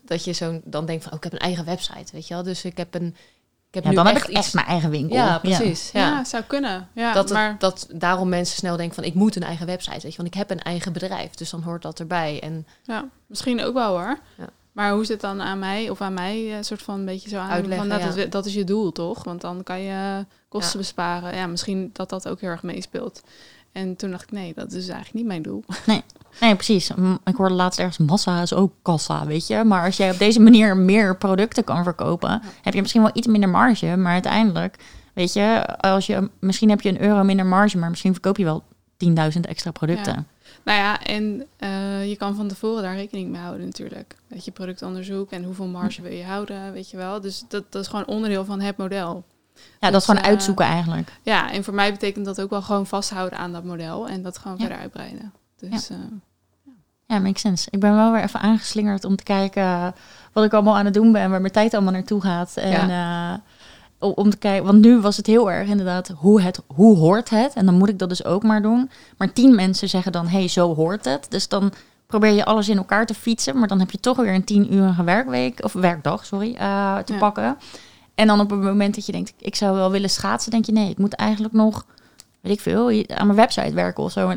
dat 0.04 0.24
je 0.24 0.32
zo'n 0.32 0.60
dan 0.64 0.86
denkt 0.86 1.02
van 1.02 1.12
oh, 1.12 1.18
ik 1.18 1.24
heb 1.24 1.32
een 1.32 1.38
eigen 1.38 1.64
website, 1.64 2.12
weet 2.12 2.28
je 2.28 2.34
wel? 2.34 2.42
Dus 2.42 2.64
ik 2.64 2.76
heb 2.76 2.94
een. 2.94 3.16
Ik 3.68 3.74
heb 3.74 3.82
Ja, 3.82 3.88
nu 3.90 3.96
dan 3.96 4.06
heb 4.06 4.14
echt 4.14 4.28
ik 4.28 4.34
echt 4.34 4.44
iets. 4.44 4.54
mijn 4.54 4.66
eigen 4.66 4.90
winkel. 4.90 5.16
Ja, 5.16 5.38
precies. 5.38 5.90
Ja. 5.92 6.00
Ja, 6.08 6.24
zou 6.24 6.42
kunnen. 6.42 6.88
Ja, 6.92 7.12
dat, 7.12 7.24
het- 7.24 7.32
maar 7.32 7.56
dat 7.58 7.86
daarom 7.92 8.28
mensen 8.28 8.56
snel 8.56 8.76
denken 8.76 8.94
van 8.94 9.04
ik 9.04 9.14
moet 9.14 9.36
een 9.36 9.42
eigen 9.42 9.66
website, 9.66 10.00
weet 10.00 10.10
je, 10.10 10.16
want 10.16 10.28
ik 10.28 10.34
heb 10.34 10.50
een 10.50 10.62
eigen 10.62 10.92
bedrijf, 10.92 11.34
dus 11.34 11.50
dan 11.50 11.62
hoort 11.62 11.82
dat 11.82 12.00
erbij. 12.00 12.40
En 12.42 12.66
ja, 12.82 13.08
misschien 13.26 13.62
ook 13.62 13.74
wel 13.74 13.90
hoor. 13.98 14.18
Ja. 14.36 14.48
Maar 14.72 14.92
hoe 14.92 15.02
is 15.02 15.08
het 15.08 15.20
dan 15.20 15.40
aan 15.42 15.58
mij 15.58 15.90
of 15.90 16.00
aan 16.00 16.14
mij 16.14 16.52
eh, 16.56 16.62
soort 16.62 16.82
van 16.82 16.98
een 16.98 17.04
beetje 17.04 17.28
zo 17.28 17.36
aan 17.38 17.50
Uitleggen, 17.50 17.88
van, 17.88 17.98
dat, 18.00 18.14
ja. 18.14 18.22
is, 18.22 18.30
dat 18.30 18.46
is 18.46 18.54
je 18.54 18.64
doel 18.64 18.92
toch? 18.92 19.24
Want 19.24 19.40
dan 19.40 19.62
kan 19.62 19.80
je 19.80 20.26
kosten 20.48 20.72
Ja. 20.72 20.78
besparen. 20.78 21.34
Ja, 21.36 21.46
misschien 21.46 21.90
dat 21.92 22.08
dat 22.08 22.28
ook 22.28 22.40
heel 22.40 22.50
erg 22.50 22.62
meespeelt. 22.62 23.22
En 23.78 23.96
toen 23.96 24.10
dacht 24.10 24.22
ik, 24.22 24.30
nee, 24.32 24.54
dat 24.54 24.72
is 24.72 24.84
eigenlijk 24.88 25.14
niet 25.14 25.26
mijn 25.26 25.42
doel. 25.42 25.64
Nee, 26.40 26.54
precies. 26.54 26.90
M- 26.94 27.16
Ik 27.24 27.34
hoorde 27.36 27.54
laatst 27.54 27.78
ergens 27.78 27.98
massa 27.98 28.42
is 28.42 28.54
ook 28.54 28.72
kassa, 28.82 29.26
weet 29.26 29.46
je. 29.46 29.64
Maar 29.64 29.84
als 29.84 29.96
jij 29.96 30.10
op 30.10 30.18
deze 30.18 30.40
manier 30.40 30.76
meer 30.76 31.16
producten 31.16 31.64
kan 31.64 31.82
verkopen, 31.84 32.42
heb 32.62 32.74
je 32.74 32.80
misschien 32.80 33.02
wel 33.02 33.10
iets 33.14 33.26
minder 33.26 33.48
marge. 33.48 33.96
Maar 33.96 34.12
uiteindelijk, 34.12 34.76
weet 35.14 35.32
je, 35.32 35.66
als 35.80 36.06
je 36.06 36.30
misschien 36.40 36.68
heb 36.70 36.80
je 36.80 36.88
een 36.88 37.00
euro 37.02 37.22
minder 37.24 37.46
marge, 37.46 37.78
maar 37.78 37.90
misschien 37.90 38.12
verkoop 38.12 38.36
je 38.36 38.44
wel 38.44 38.62
10.000 39.34 39.40
extra 39.40 39.70
producten. 39.70 40.12
Ja. 40.12 40.24
Nou 40.64 40.78
ja, 40.78 41.02
en 41.04 41.46
eh, 41.56 42.08
je 42.08 42.16
kan 42.16 42.34
van 42.34 42.48
tevoren 42.48 42.82
daar 42.82 42.94
rekening 42.96 43.30
mee 43.30 43.40
houden 43.40 43.66
natuurlijk. 43.66 44.14
Dat 44.28 44.44
je 44.44 44.50
productonderzoek 44.50 45.30
en 45.30 45.44
hoeveel 45.44 45.66
marge 45.66 46.02
wil 46.02 46.12
je 46.12 46.24
houden, 46.24 46.72
weet 46.72 46.90
je 46.90 46.96
wel. 46.96 47.20
Dus 47.20 47.44
dat, 47.48 47.64
dat 47.72 47.82
is 47.82 47.88
gewoon 47.88 48.06
onderdeel 48.06 48.44
van 48.44 48.60
het 48.60 48.76
model. 48.76 49.24
Ja, 49.80 49.90
dat 49.90 50.04
gewoon 50.04 50.20
eh, 50.22 50.28
uitzoeken 50.28 50.64
eigenlijk. 50.66 51.12
Ja, 51.22 51.52
en 51.52 51.64
voor 51.64 51.74
mij 51.74 51.92
betekent 51.92 52.24
dat 52.24 52.40
ook 52.40 52.50
wel 52.50 52.62
gewoon 52.62 52.86
vasthouden 52.86 53.38
aan 53.38 53.52
dat 53.52 53.64
model 53.64 54.08
en 54.08 54.22
dat 54.22 54.38
gewoon 54.38 54.56
Ja. 54.56 54.64
verder 54.64 54.82
uitbreiden. 54.82 55.32
Dus 55.58 55.90
Ja, 57.06 57.18
makes 57.18 57.40
sense. 57.40 57.68
Ik 57.70 57.80
ben 57.80 57.94
wel 57.94 58.12
weer 58.12 58.22
even 58.22 58.40
aangeslingerd 58.40 59.04
om 59.04 59.16
te 59.16 59.22
kijken 59.22 59.94
wat 60.32 60.44
ik 60.44 60.52
allemaal 60.52 60.76
aan 60.76 60.84
het 60.84 60.94
doen 60.94 61.12
ben, 61.12 61.30
waar 61.30 61.40
mijn 61.40 61.52
tijd 61.52 61.74
allemaal 61.74 61.92
naartoe 61.92 62.20
gaat. 62.20 62.56
En 62.56 62.90
eh, 62.90 63.34
om 63.98 64.30
te 64.30 64.36
kijken, 64.36 64.64
want 64.66 64.80
nu 64.80 65.00
was 65.00 65.16
het 65.16 65.26
heel 65.26 65.50
erg 65.50 65.68
inderdaad, 65.68 66.08
hoe, 66.16 66.40
het, 66.42 66.60
hoe 66.66 66.96
hoort 66.96 67.30
het? 67.30 67.52
En 67.54 67.64
dan 67.66 67.74
moet 67.74 67.88
ik 67.88 67.98
dat 67.98 68.08
dus 68.08 68.24
ook 68.24 68.42
maar 68.42 68.62
doen. 68.62 68.90
Maar 69.16 69.32
tien 69.32 69.54
mensen 69.54 69.88
zeggen 69.88 70.12
dan, 70.12 70.26
hey, 70.28 70.48
zo 70.48 70.74
hoort 70.74 71.04
het. 71.04 71.26
Dus 71.30 71.48
dan 71.48 71.72
probeer 72.06 72.32
je 72.32 72.44
alles 72.44 72.68
in 72.68 72.76
elkaar 72.76 73.06
te 73.06 73.14
fietsen, 73.14 73.58
maar 73.58 73.68
dan 73.68 73.78
heb 73.78 73.90
je 73.90 74.00
toch 74.00 74.16
weer 74.16 74.34
een 74.34 74.44
tien 74.44 74.74
urige 74.74 75.04
werkweek, 75.04 75.64
of 75.64 75.72
werkdag, 75.72 76.24
sorry, 76.26 76.52
te 76.52 76.58
Ja. 77.12 77.18
pakken. 77.18 77.56
En 78.18 78.26
dan 78.26 78.40
op 78.40 78.50
het 78.50 78.60
moment 78.60 78.94
dat 78.94 79.06
je 79.06 79.12
denkt, 79.12 79.32
ik 79.38 79.54
zou 79.54 79.76
wel 79.76 79.90
willen 79.90 80.10
schaatsen, 80.10 80.50
denk 80.50 80.64
je, 80.64 80.72
nee, 80.72 80.90
ik 80.90 80.98
moet 80.98 81.14
eigenlijk 81.14 81.54
nog, 81.54 81.86
weet 82.40 82.52
ik 82.52 82.60
veel, 82.60 83.04
aan 83.08 83.26
mijn 83.26 83.38
website 83.38 83.74
werken 83.74 84.02
of 84.04 84.12
zo. 84.12 84.34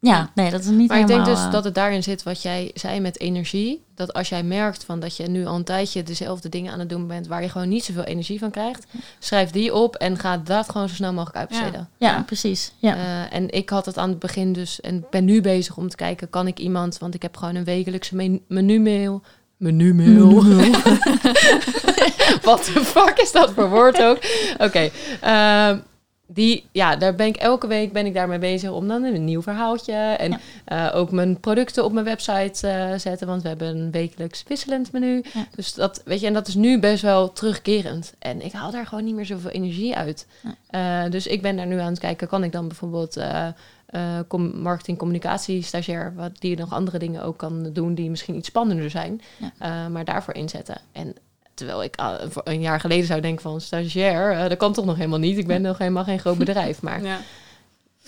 Ja, 0.00 0.30
nee, 0.34 0.50
dat 0.50 0.60
is 0.60 0.66
niet 0.66 0.88
Maar 0.88 0.98
ik 0.98 1.06
denk 1.06 1.24
dus 1.24 1.38
eh, 1.38 1.50
dat 1.50 1.64
het 1.64 1.74
daarin 1.74 2.02
zit 2.02 2.22
wat 2.22 2.42
jij 2.42 2.70
zei 2.74 3.00
met 3.00 3.20
energie. 3.20 3.82
Dat 3.94 4.12
als 4.12 4.28
jij 4.28 4.42
merkt 4.42 4.84
van 4.84 5.00
dat 5.00 5.16
je 5.16 5.28
nu 5.28 5.46
al 5.46 5.54
een 5.54 5.64
tijdje 5.64 6.02
dezelfde 6.02 6.48
dingen 6.48 6.72
aan 6.72 6.78
het 6.78 6.88
doen 6.88 7.06
bent 7.06 7.26
waar 7.26 7.42
je 7.42 7.48
gewoon 7.48 7.68
niet 7.68 7.84
zoveel 7.84 8.02
energie 8.04 8.38
van 8.38 8.50
krijgt, 8.50 8.86
schrijf 9.18 9.50
die 9.50 9.74
op 9.74 9.94
en 9.96 10.18
ga 10.18 10.36
dat 10.36 10.70
gewoon 10.70 10.88
zo 10.88 10.94
snel 10.94 11.12
mogelijk 11.12 11.36
uitbesteden. 11.36 11.88
Ja, 11.98 12.10
Ja. 12.10 12.22
precies. 12.22 12.72
Ja. 12.78 12.94
Eh, 12.96 13.36
en 13.36 13.50
ik 13.50 13.70
had 13.70 13.86
het 13.86 13.98
aan 13.98 14.08
het 14.08 14.18
begin 14.18 14.52
dus 14.52 14.80
en 14.80 15.06
ben 15.10 15.24
nu 15.24 15.40
bezig 15.40 15.76
om 15.76 15.88
te 15.88 15.96
kijken, 15.96 16.30
kan 16.30 16.46
ik 16.46 16.58
iemand, 16.58 16.98
want 16.98 17.14
ik 17.14 17.22
heb 17.22 17.36
gewoon 17.36 17.54
een 17.54 17.64
wekelijkse 17.64 18.16
men- 18.16 18.40
menumail. 18.48 19.22
Menumail. 19.56 20.34
Wat 22.42 22.64
de 22.74 22.80
fuck 22.84 23.18
is 23.18 23.32
dat 23.32 23.52
voor 23.52 23.68
woord 23.70 24.02
ook? 24.02 24.18
Oké. 24.58 24.90
ehm, 25.20 25.78
die, 26.28 26.64
ja, 26.72 26.96
daar 26.96 27.14
ben 27.14 27.26
ik 27.26 27.36
elke 27.36 27.66
week 27.66 27.92
ben 27.92 28.06
ik 28.06 28.14
daarmee 28.14 28.38
bezig 28.38 28.70
om 28.70 28.88
dan 28.88 29.04
een 29.04 29.24
nieuw 29.24 29.42
verhaaltje 29.42 29.92
en 29.94 30.30
Ja. 30.30 30.38
eh, 30.90 30.96
ook 30.98 31.10
mijn 31.10 31.40
producten 31.40 31.84
op 31.84 31.92
mijn 31.92 32.04
website 32.04 32.68
eh, 32.68 32.98
zetten, 32.98 33.26
want 33.26 33.42
we 33.42 33.48
hebben 33.48 33.76
een 33.76 33.90
wekelijks 33.90 34.42
wisselend 34.48 34.92
menu. 34.92 35.22
Ja. 35.34 35.46
Dus 35.54 35.74
dat, 35.74 36.02
weet 36.04 36.20
je, 36.20 36.26
en 36.26 36.32
dat 36.32 36.48
is 36.48 36.54
nu 36.54 36.78
best 36.80 37.02
wel 37.02 37.32
terugkerend. 37.32 38.14
En 38.18 38.44
ik 38.44 38.52
haal 38.52 38.70
daar 38.70 38.86
gewoon 38.86 39.04
niet 39.04 39.14
meer 39.14 39.26
zoveel 39.26 39.50
energie 39.50 39.96
uit. 39.96 40.26
Eh, 40.70 41.02
dus 41.10 41.26
ik 41.26 41.42
ben 41.42 41.56
daar 41.56 41.66
nu 41.66 41.78
aan 41.78 41.90
het 41.90 41.98
kijken, 41.98 42.28
kan 42.28 42.44
ik 42.44 42.52
dan 42.52 42.68
bijvoorbeeld 42.68 43.16
eh 43.86 44.18
marketing 44.54 44.98
communicatie 44.98 45.62
stagiair, 45.62 46.12
wat 46.14 46.30
die 46.38 46.56
nog 46.56 46.72
andere 46.72 46.98
dingen 46.98 47.22
ook 47.22 47.36
kan 47.38 47.70
doen 47.72 47.94
die 47.94 48.10
misschien 48.10 48.36
iets 48.36 48.48
spannender 48.48 48.90
zijn, 48.90 49.20
Ja. 49.36 49.52
eh, 49.58 49.92
maar 49.92 50.04
daarvoor 50.04 50.34
inzetten. 50.34 50.80
En 50.92 51.14
terwijl 51.54 51.82
ik 51.82 51.94
voor 52.28 52.42
een 52.44 52.60
jaar 52.60 52.80
geleden 52.80 53.06
zou 53.06 53.20
denken 53.20 53.42
van 53.42 53.60
stagiair, 53.60 54.32
eh, 54.32 54.48
dat 54.48 54.58
kan 54.58 54.72
toch 54.72 54.84
nog 54.84 54.96
helemaal 54.96 55.18
niet. 55.18 55.38
Ik 55.38 55.46
ben 55.46 55.62
nog 55.62 55.78
helemaal 55.78 56.04
geen 56.04 56.18
groot 56.18 56.38
bedrijf, 56.38 56.82
maar 56.86 57.02
ja. 57.02 57.18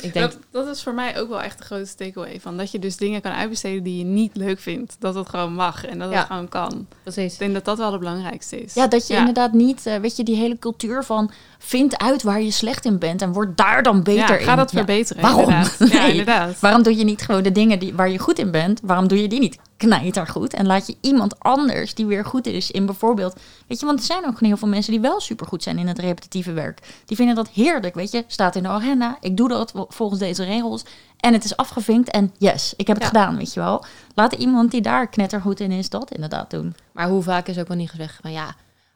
Ik 0.01 0.13
denk 0.13 0.31
Dat, 0.33 0.39
dat 0.51 0.77
is 0.77 0.83
voor 0.83 0.95
mij 0.95 1.21
ook 1.21 1.29
wel 1.29 1.43
echt 1.43 1.59
de 1.59 1.65
grootste 1.65 2.05
takeaway. 2.05 2.41
Van 2.41 2.57
dat 2.57 2.71
je 2.71 2.79
dus 2.79 2.97
dingen 2.97 3.21
kan 3.21 3.33
uitbesteden 3.33 3.83
die 3.83 3.99
je 3.99 4.05
niet 4.05 4.37
leuk 4.37 4.59
vindt. 4.61 4.97
Dat 4.99 5.15
het 5.15 5.29
gewoon 5.29 5.55
mag 5.55 5.85
en 5.85 5.99
dat 5.99 6.11
Ja. 6.11 6.17
het 6.19 6.27
gewoon 6.27 6.49
kan. 6.49 6.87
precies. 7.03 7.33
Ik 7.33 7.39
denk 7.39 7.55
dat 7.55 7.65
dat 7.65 7.79
wel 7.79 7.91
het 7.91 8.01
belangrijkste 8.01 8.63
is. 8.63 8.75
Ja, 8.75 8.87
dat 8.87 9.07
je 9.07 9.13
Ja. 9.13 9.19
inderdaad 9.19 9.53
niet, 9.53 9.87
eh, 9.87 9.97
weet 9.97 10.17
je, 10.17 10.23
die 10.25 10.37
hele 10.37 10.59
cultuur 10.59 11.05
van 11.05 11.31
vind 11.59 11.99
uit 11.99 12.23
waar 12.23 12.41
je 12.43 12.51
slecht 12.51 12.85
in 12.85 12.99
bent 12.99 13.23
en 13.23 13.33
word 13.33 13.57
daar 13.57 13.83
dan 13.83 14.03
beter 14.03 14.29
Ja, 14.35 14.37
in. 14.39 14.45
ga 14.45 14.55
dat 14.55 14.71
verbeteren. 14.71 15.23
Waarom? 15.23 15.41
Inderdaad. 15.49 15.77
Ja, 15.79 15.87
Nee. 16.03 16.11
inderdaad. 16.11 16.61
Waarom 16.61 16.83
doe 16.83 16.97
je 16.97 17.05
niet 17.05 17.23
gewoon 17.23 17.43
de 17.43 17.53
dingen 17.53 17.79
die, 17.79 17.95
waar 17.95 18.11
je 18.11 18.19
goed 18.19 18.39
in 18.39 18.51
bent? 18.51 18.81
Waarom 18.83 19.09
doe 19.09 19.23
je 19.23 19.29
die 19.29 19.41
niet 19.41 19.59
knijtergoed? 19.79 20.55
En 20.55 20.67
laat 20.67 20.87
je 20.87 20.97
iemand 21.01 21.39
anders 21.41 21.95
die 21.95 22.07
weer 22.07 22.25
goed 22.25 22.47
is 22.47 22.71
in 22.71 22.87
bijvoorbeeld... 22.87 23.37
Weet 23.67 23.81
je, 23.81 23.87
want 23.87 23.99
er 23.99 24.05
zijn 24.05 24.27
ook 24.27 24.41
heel 24.41 24.57
veel 24.57 24.69
mensen 24.69 24.93
die 24.93 25.01
wel 25.01 25.21
supergoed 25.21 25.63
zijn 25.63 25.79
in 25.79 25.87
het 25.87 25.99
repetitieve 25.99 26.53
werk. 26.53 26.79
Die 27.05 27.17
vinden 27.17 27.35
dat 27.35 27.49
heerlijk, 27.49 27.95
weet 27.95 28.11
je. 28.11 28.25
Staat 28.27 28.57
in 28.57 28.63
de 28.63 28.69
agenda, 28.69 29.17
ik 29.21 29.37
doe 29.37 29.49
dat 29.49 29.71
vol- 29.71 29.87
volgens 29.89 30.21
deze 30.21 30.45
regels. 30.45 30.85
En 31.21 31.33
het 31.33 31.45
is 31.45 31.57
afgevinkt 31.57 32.11
en 32.11 32.33
yes, 32.39 32.75
ik 32.77 32.87
heb 32.87 32.97
het 33.01 33.13
Ja. 33.13 33.21
gedaan, 33.21 33.37
weet 33.37 33.55
je 33.55 33.61
wel. 33.61 33.85
Laat 34.15 34.33
iemand 34.33 34.71
die 34.71 34.81
daar 34.81 35.09
knettergoed 35.09 35.61
in 35.61 35.71
is, 35.73 35.89
dat 35.89 36.11
inderdaad 36.13 36.51
doen. 36.51 36.75
Maar 36.93 37.09
hoe 37.09 37.23
vaak 37.23 37.47
is 37.49 37.59
ook 37.59 37.69
wel 37.69 37.77
niet 37.77 37.91
gezegd 37.91 38.19
van 38.23 38.33
ja, 38.33 38.55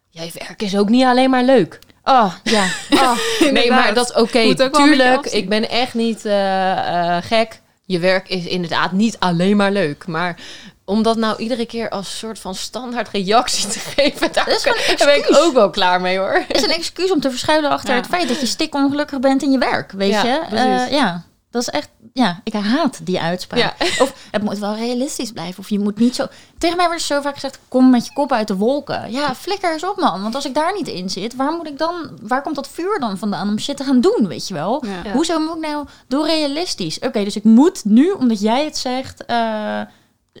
jij 0.09 0.31
werk 0.33 0.61
is 0.61 0.77
ook 0.77 0.89
niet 0.89 1.03
alleen 1.05 1.29
maar 1.29 1.43
leuk. 1.43 1.79
Oh, 2.03 2.33
ja. 2.43 2.65
Oh. 2.91 3.17
Nee, 3.51 3.69
maar 3.69 3.93
dat 3.93 4.09
is 4.09 4.15
oké. 4.15 4.31
Beetje 4.31 4.69
Tuurlijk, 4.69 5.25
ik 5.25 5.49
ben 5.49 5.69
echt 5.69 5.93
niet 5.93 6.25
eh, 6.25 7.15
eh, 7.17 7.23
gek. 7.23 7.61
Je 7.85 7.99
werk 7.99 8.29
is 8.29 8.45
inderdaad 8.45 8.91
niet 8.91 9.19
alleen 9.19 9.57
maar 9.57 9.71
leuk. 9.71 10.07
Maar 10.07 10.39
om 10.85 11.03
dat 11.03 11.17
nou 11.17 11.37
iedere 11.37 11.65
keer 11.65 11.89
als 11.89 12.17
soort 12.17 12.39
van 12.39 12.55
standaard 12.55 13.09
reactie 13.09 13.67
te 13.67 13.79
geven, 13.95 14.31
daar, 14.33 14.45
Dat 14.45 14.55
is 14.87 15.05
ben 15.05 15.17
ik 15.17 15.27
ook 15.31 15.53
wel 15.53 15.69
klaar 15.69 16.01
mee 16.01 16.17
hoor. 16.17 16.45
is 16.47 16.61
een 16.61 16.69
excuus 16.69 17.11
om 17.11 17.19
te 17.19 17.29
verschuilen 17.29 17.69
achter 17.69 17.89
Ja. 17.89 17.95
het 17.95 18.07
feit 18.09 18.27
dat 18.27 18.39
je 18.39 18.45
stik 18.45 18.75
ongelukkig 18.75 19.19
bent 19.19 19.43
in 19.43 19.51
je 19.51 19.57
werk, 19.57 19.91
weet 19.91 20.11
Ja, 20.11 20.23
je? 20.23 20.39
Eh, 20.55 20.91
ja, 20.91 21.23
dat 21.51 21.61
is 21.61 21.69
echt, 21.69 21.89
ja, 22.13 22.39
ik 22.43 22.53
haat 22.53 22.99
die 23.05 23.19
uitspraak. 23.21 23.59
Ja. 23.59 23.73
Of 24.03 24.13
het 24.31 24.41
moet 24.43 24.57
wel 24.57 24.75
realistisch 24.75 25.31
blijven, 25.31 25.59
of 25.59 25.69
je 25.69 25.79
moet 25.79 25.99
niet 25.99 26.15
zo... 26.15 26.25
Tegen 26.57 26.77
mij 26.77 26.85
wordt 26.87 27.01
zo 27.01 27.21
vaak 27.21 27.33
gezegd, 27.33 27.59
kom 27.67 27.89
met 27.89 28.05
je 28.05 28.13
kop 28.13 28.31
uit 28.31 28.47
de 28.47 28.55
wolken. 28.55 29.11
Ja, 29.11 29.35
flikker 29.35 29.73
eens 29.73 29.83
op 29.89 29.97
man, 29.97 30.21
want 30.21 30.35
als 30.35 30.45
ik 30.45 30.53
daar 30.53 30.73
niet 30.73 30.87
in 30.87 31.09
zit, 31.09 31.35
waar 31.35 31.51
moet 31.51 31.67
ik 31.67 31.77
dan, 31.77 32.17
waar 32.21 32.41
komt 32.41 32.55
dat 32.55 32.67
vuur 32.67 32.99
dan 32.99 33.17
vandaan 33.17 33.49
om 33.49 33.59
shit 33.59 33.77
te 33.77 33.83
gaan 33.83 34.01
doen, 34.01 34.27
weet 34.27 34.47
je 34.47 34.53
wel? 34.53 34.83
Hoezo 35.13 35.39
moet 35.39 35.55
ik 35.55 35.61
nou, 35.69 35.85
doe 36.07 36.25
realistisch. 36.25 36.99
Oké, 36.99 37.23
dus 37.23 37.35
ik 37.35 37.43
moet 37.43 37.85
nu, 37.85 38.11
omdat 38.11 38.41
jij 38.41 38.63
het 38.65 38.77
zegt, 38.77 39.25
eh, 39.25 39.81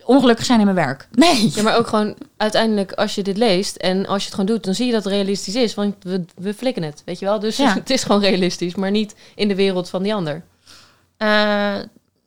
ongelukkig 0.03 0.45
zijn 0.45 0.59
in 0.59 0.65
mijn 0.65 0.77
werk. 0.77 1.07
Nee. 1.11 1.51
Ja, 1.55 1.61
maar 1.61 1.77
ook 1.77 1.87
gewoon 1.87 2.15
uiteindelijk 2.37 2.91
als 2.91 3.15
je 3.15 3.23
dit 3.23 3.37
leest 3.37 3.75
en 3.75 4.05
als 4.05 4.21
je 4.21 4.25
het 4.25 4.39
gewoon 4.39 4.55
doet, 4.55 4.63
dan 4.63 4.75
zie 4.75 4.85
je 4.85 4.91
dat 4.91 5.03
het 5.03 5.13
realistisch 5.13 5.55
is. 5.55 5.73
Want 5.73 5.95
we, 5.99 6.25
we 6.35 6.53
flikken 6.53 6.83
het, 6.83 7.01
weet 7.05 7.19
je 7.19 7.25
wel. 7.25 7.39
Dus 7.39 7.57
Ja. 7.57 7.73
het 7.83 7.89
is 7.89 8.03
gewoon 8.03 8.21
realistisch, 8.21 8.75
maar 8.75 8.91
niet 8.91 9.15
in 9.35 9.47
de 9.47 9.55
wereld 9.55 9.89
van 9.89 10.03
die 10.03 10.13
ander. 10.13 10.43
Eh, 11.17 11.75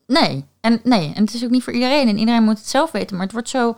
nee. 0.07 0.45
En, 0.61 0.81
nee, 0.83 1.13
en 1.15 1.25
het 1.25 1.35
is 1.35 1.45
ook 1.45 1.51
niet 1.51 1.63
voor 1.63 1.73
iedereen. 1.73 2.09
En 2.09 2.19
iedereen 2.19 2.43
moet 2.43 2.59
het 2.59 2.69
zelf 2.69 2.91
weten. 2.91 3.17
Maar 3.17 3.25
het 3.25 3.35
wordt 3.35 3.49
zo 3.49 3.77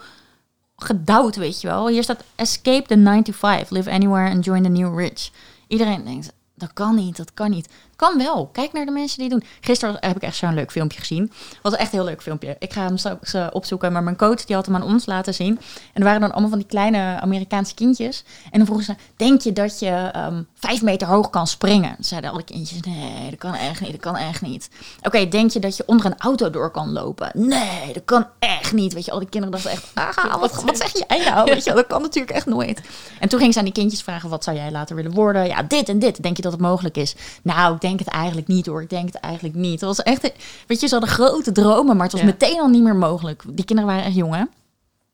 gedouwd, 0.76 1.36
weet 1.36 1.60
je 1.60 1.66
wel. 1.68 1.88
Hier 1.88 2.02
staat 2.02 2.24
escape 2.34 2.86
the 2.86 2.96
9 2.96 3.22
to 3.22 3.32
5. 3.32 3.70
Live 3.70 3.90
anywhere 3.90 4.30
and 4.30 4.44
join 4.44 4.62
the 4.62 4.68
new 4.68 4.98
rich. 4.98 5.30
Iedereen 5.66 6.04
denkt, 6.04 6.32
dat 6.54 6.72
kan 6.72 6.94
niet, 6.94 7.16
dat 7.16 7.34
kan 7.34 7.50
niet. 7.50 7.68
Kan 7.98 8.18
wel. 8.18 8.48
Kijk 8.52 8.72
naar 8.72 8.84
de 8.84 8.90
mensen 8.90 9.18
die 9.18 9.28
het 9.28 9.40
doen. 9.40 9.48
Gisteren 9.60 9.96
heb 10.00 10.16
ik 10.16 10.22
echt 10.22 10.36
zo'n 10.36 10.54
leuk 10.54 10.70
filmpje 10.70 10.98
gezien. 10.98 11.32
was 11.62 11.72
echt 11.72 11.92
een 11.92 11.98
heel 11.98 12.08
leuk 12.08 12.22
filmpje. 12.22 12.56
Ik 12.58 12.72
ga 12.72 12.82
hem 12.82 12.96
straks 12.96 13.34
eh, 13.34 13.46
opzoeken. 13.52 13.92
Maar 13.92 14.02
mijn 14.02 14.16
coach 14.16 14.44
die 14.44 14.56
had 14.56 14.66
hem 14.66 14.74
aan 14.74 14.82
ons 14.82 15.06
laten 15.06 15.34
zien. 15.34 15.58
En 15.92 16.00
er 16.00 16.04
waren 16.04 16.20
dan 16.20 16.30
allemaal 16.30 16.48
van 16.48 16.58
die 16.58 16.68
kleine 16.68 17.20
Amerikaanse 17.20 17.74
kindjes. 17.74 18.24
En 18.50 18.58
dan 18.58 18.66
vroegen 18.66 18.86
ze, 18.86 18.94
denk 19.16 19.40
je 19.40 19.52
dat 19.52 19.78
je 19.78 20.10
ehm, 20.12 20.42
vijf 20.54 20.82
meter 20.82 21.08
hoog 21.08 21.30
kan 21.30 21.46
springen? 21.46 21.94
Toen 21.94 22.04
zeiden 22.04 22.30
alle 22.30 22.42
kindjes, 22.42 22.80
nee, 22.80 23.30
dat 23.30 23.38
kan 23.38 23.54
echt 23.54 23.80
niet, 23.80 23.90
dat 23.90 24.00
kan 24.00 24.16
echt 24.16 24.42
niet. 24.42 24.70
Oké, 25.02 25.28
denk 25.28 25.50
je 25.50 25.58
dat 25.58 25.76
je 25.76 25.82
onder 25.86 26.06
een 26.06 26.18
auto 26.18 26.50
door 26.50 26.70
kan 26.70 26.92
lopen? 26.92 27.30
Nee, 27.34 27.92
dat 27.92 28.04
kan 28.04 28.26
echt 28.38 28.72
niet. 28.72 28.92
Weet 28.92 29.04
je, 29.04 29.10
al 29.10 29.18
die 29.18 29.28
kinderen 29.28 29.60
dachten 29.60 29.70
echt, 29.70 29.90
ah, 29.94 30.34
wat, 30.40 30.62
wat 30.62 30.76
zeg 30.76 30.92
jij 31.06 31.24
nou? 31.24 31.44
Weet 31.44 31.64
je, 31.64 31.72
dat 31.72 31.86
kan 31.86 32.02
natuurlijk 32.02 32.34
echt 32.34 32.46
nooit. 32.46 32.80
En 33.20 33.28
toen 33.28 33.40
ging 33.40 33.52
ze 33.52 33.58
aan 33.58 33.64
die 33.64 33.74
kindjes 33.74 34.02
vragen, 34.02 34.28
wat 34.28 34.44
zou 34.44 34.56
jij 34.56 34.70
later 34.70 34.96
willen 34.96 35.12
worden? 35.12 35.46
Ja, 35.46 35.62
dit 35.62 35.88
en 35.88 35.98
dit. 35.98 36.22
Denk 36.22 36.36
je 36.36 36.42
dat 36.42 36.52
het 36.52 36.60
mogelijk 36.60 36.96
is? 36.96 37.16
Nou, 37.42 37.74
ik 37.74 37.80
denk 37.80 37.87
het 37.96 38.08
eigenlijk 38.08 38.46
niet 38.46 38.66
hoor. 38.66 38.82
Ik 38.82 38.90
denk 38.90 39.06
het 39.06 39.20
eigenlijk 39.20 39.54
niet. 39.54 39.80
Het 39.80 39.96
was 39.96 40.02
echt, 40.02 40.32
weet 40.66 40.80
je, 40.80 40.86
ze 40.86 40.94
hadden 40.94 41.12
grote 41.14 41.52
dromen, 41.52 41.96
maar 41.96 42.04
het 42.04 42.12
was 42.12 42.20
Ja. 42.20 42.26
meteen 42.26 42.60
al 42.60 42.68
niet 42.68 42.82
meer 42.82 42.96
mogelijk. 42.96 43.42
Die 43.48 43.64
kinderen 43.64 43.90
waren 43.90 44.06
echt 44.06 44.14
jong, 44.14 44.34
hè? 44.34 44.42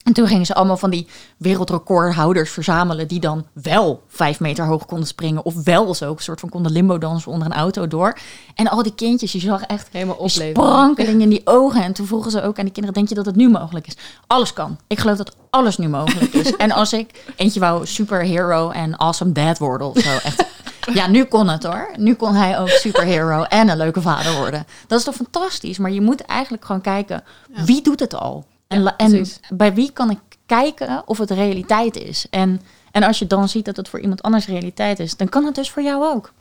En 0.05 0.13
toen 0.13 0.27
gingen 0.27 0.47
ze 0.47 0.55
allemaal 0.55 0.77
van 0.77 0.91
die 0.91 1.07
wereldrecordhouders 1.37 2.51
verzamelen... 2.51 3.09
die 3.09 3.21
dan 3.21 3.47
wel 3.53 4.03
vijf 4.09 4.41
meter 4.41 4.67
hoog 4.67 4.87
konden 4.87 5.07
springen... 5.07 5.45
of 5.45 5.55
wel 5.63 5.95
zo 5.95 6.11
een 6.11 6.19
soort 6.19 6.41
van 6.41 6.49
konden 6.49 6.73
limbo 6.73 6.99
dansen 6.99 7.33
onder 7.33 7.47
een 7.47 7.55
auto 7.55 7.89
door. 7.89 8.19
En 8.55 8.69
al 8.69 8.83
die 8.83 8.95
kindjes, 8.95 9.33
je 9.33 9.39
zag 9.39 9.63
echt 9.63 9.89
Helemaal 9.91 10.29
sprankeling 10.29 11.23
in 11.23 11.29
die 11.29 11.41
ogen. 11.45 11.83
En 11.83 11.93
toen 11.93 12.07
vroegen 12.07 12.31
ze 12.31 12.43
ook 12.43 12.59
aan 12.59 12.65
die 12.65 12.73
kinderen... 12.73 12.95
denk 12.95 13.09
je 13.09 13.15
dat 13.15 13.27
het 13.27 13.37
nu 13.37 13.51
mogelijk 13.51 13.87
is? 13.87 13.97
Alles 14.27 14.53
kan. 14.53 14.79
Ik 14.87 14.99
geloof 14.99 15.17
dat 15.17 15.37
alles 15.51 15.79
nu 15.79 15.89
mogelijk 15.89 16.33
is. 16.33 16.57
en 16.65 16.73
als 16.73 16.93
ik 16.93 17.33
eentje 17.37 17.61
wou 17.61 17.87
superhero 17.87 18.71
en 18.71 18.99
awesome 18.99 19.33
dad 19.33 19.59
worden 19.59 19.87
of 19.87 19.99
zo... 19.99 20.11
echt 20.11 20.45
ja, 20.93 21.07
nu 21.07 21.25
kon 21.25 21.49
het 21.49 21.63
hoor. 21.65 21.91
Nu 21.97 22.15
kon 22.15 22.35
hij 22.35 22.59
ook 22.59 22.69
superhero 22.69 23.43
en 23.43 23.69
een 23.69 23.77
leuke 23.77 24.01
vader 24.01 24.37
worden. 24.37 24.67
Dat 24.87 24.99
is 24.99 25.05
toch 25.05 25.15
fantastisch? 25.15 25.79
Maar 25.79 25.91
je 25.91 26.01
moet 26.01 26.21
eigenlijk 26.21 26.65
gewoon 26.65 26.81
kijken, 26.81 27.23
Ja. 27.55 27.65
wie 27.65 27.83
doet 27.83 28.01
het 28.01 28.15
al? 28.15 28.45
En, 28.69 28.83
Ja, 28.83 28.97
en 28.97 29.27
bij 29.49 29.75
wie 29.75 29.91
kan 29.93 30.11
ik 30.11 30.19
kijken 30.47 31.03
of 31.07 31.19
het 31.19 31.31
realiteit 31.31 31.97
is? 31.97 32.27
En, 32.31 32.61
en 32.91 33.03
als 33.03 33.19
je 33.19 33.27
dan 33.27 33.49
ziet 33.49 33.65
dat 33.65 33.77
het 33.77 33.89
voor 33.89 34.01
iemand 34.01 34.23
anders 34.23 34.47
realiteit 34.47 34.99
is, 34.99 35.17
dan 35.17 35.29
kan 35.29 35.45
het 35.45 35.55
dus 35.55 35.71
voor 35.71 35.83
jou 35.83 36.05
ook. 36.07 36.33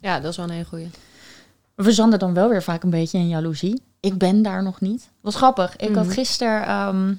Ja, 0.00 0.20
dat 0.20 0.30
is 0.30 0.36
wel 0.36 0.46
een 0.46 0.52
hele 0.52 0.64
goeie. 0.64 0.90
we 1.74 1.82
verzanden 1.82 2.18
dan 2.18 2.34
wel 2.34 2.48
weer 2.48 2.62
vaak 2.62 2.82
een 2.82 2.90
beetje 2.90 3.18
in 3.18 3.28
jaloezie. 3.28 3.82
Ik 4.00 4.18
ben 4.18 4.42
daar 4.42 4.62
nog 4.62 4.80
niet. 4.80 5.08
Wat 5.20 5.34
grappig. 5.34 5.76
Ik 5.76 5.94
had 5.94 6.04
Mhm. 6.04 6.12
gisteren, 6.14 6.62
ehm, 6.66 7.14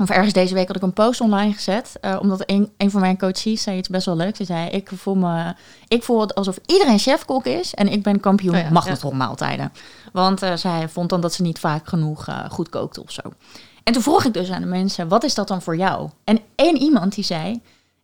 of 0.00 0.10
ergens 0.10 0.32
deze 0.32 0.54
week, 0.54 0.66
had 0.66 0.76
ik 0.76 0.82
een 0.82 0.92
post 0.92 1.20
online 1.20 1.52
gezet. 1.52 1.96
eh, 2.00 2.16
omdat 2.20 2.42
een, 2.46 2.72
een 2.76 2.90
van 2.90 3.00
mijn 3.00 3.18
coaches 3.18 3.62
zei 3.62 3.76
iets 3.76 3.88
best 3.88 4.06
wel 4.06 4.16
leuks. 4.16 4.36
Ze 4.38 4.44
zei, 4.44 4.68
ik 4.68 4.90
voel, 4.94 5.14
me, 5.14 5.54
ik 5.88 6.02
voel 6.02 6.20
het 6.20 6.34
alsof 6.34 6.58
iedereen 6.66 6.98
chefkok 6.98 7.44
is. 7.44 7.74
En 7.74 7.88
ik 7.88 8.02
ben 8.02 8.20
kampioen 8.20 8.54
Oh 8.54 8.60
ja, 8.60 8.70
magnetronmaaltijden. 8.70 9.72
Want 10.12 10.42
eh, 10.42 10.56
zij 10.56 10.88
vond 10.88 11.08
dan 11.08 11.20
dat 11.20 11.34
ze 11.34 11.42
niet 11.42 11.58
vaak 11.58 11.88
genoeg 11.88 12.28
eh, 12.28 12.50
goed 12.50 12.68
kookte 12.68 13.02
of 13.02 13.10
zo. 13.10 13.22
En 13.82 13.92
toen 13.92 14.02
vroeg 14.02 14.24
ik 14.24 14.34
dus 14.34 14.50
aan 14.50 14.60
de 14.60 14.66
mensen, 14.66 15.08
wat 15.08 15.24
is 15.24 15.34
dat 15.34 15.48
dan 15.48 15.62
voor 15.62 15.76
jou? 15.76 16.08
En 16.24 16.38
één 16.54 16.76
iemand 16.76 17.14
die 17.14 17.24
zei, 17.24 17.60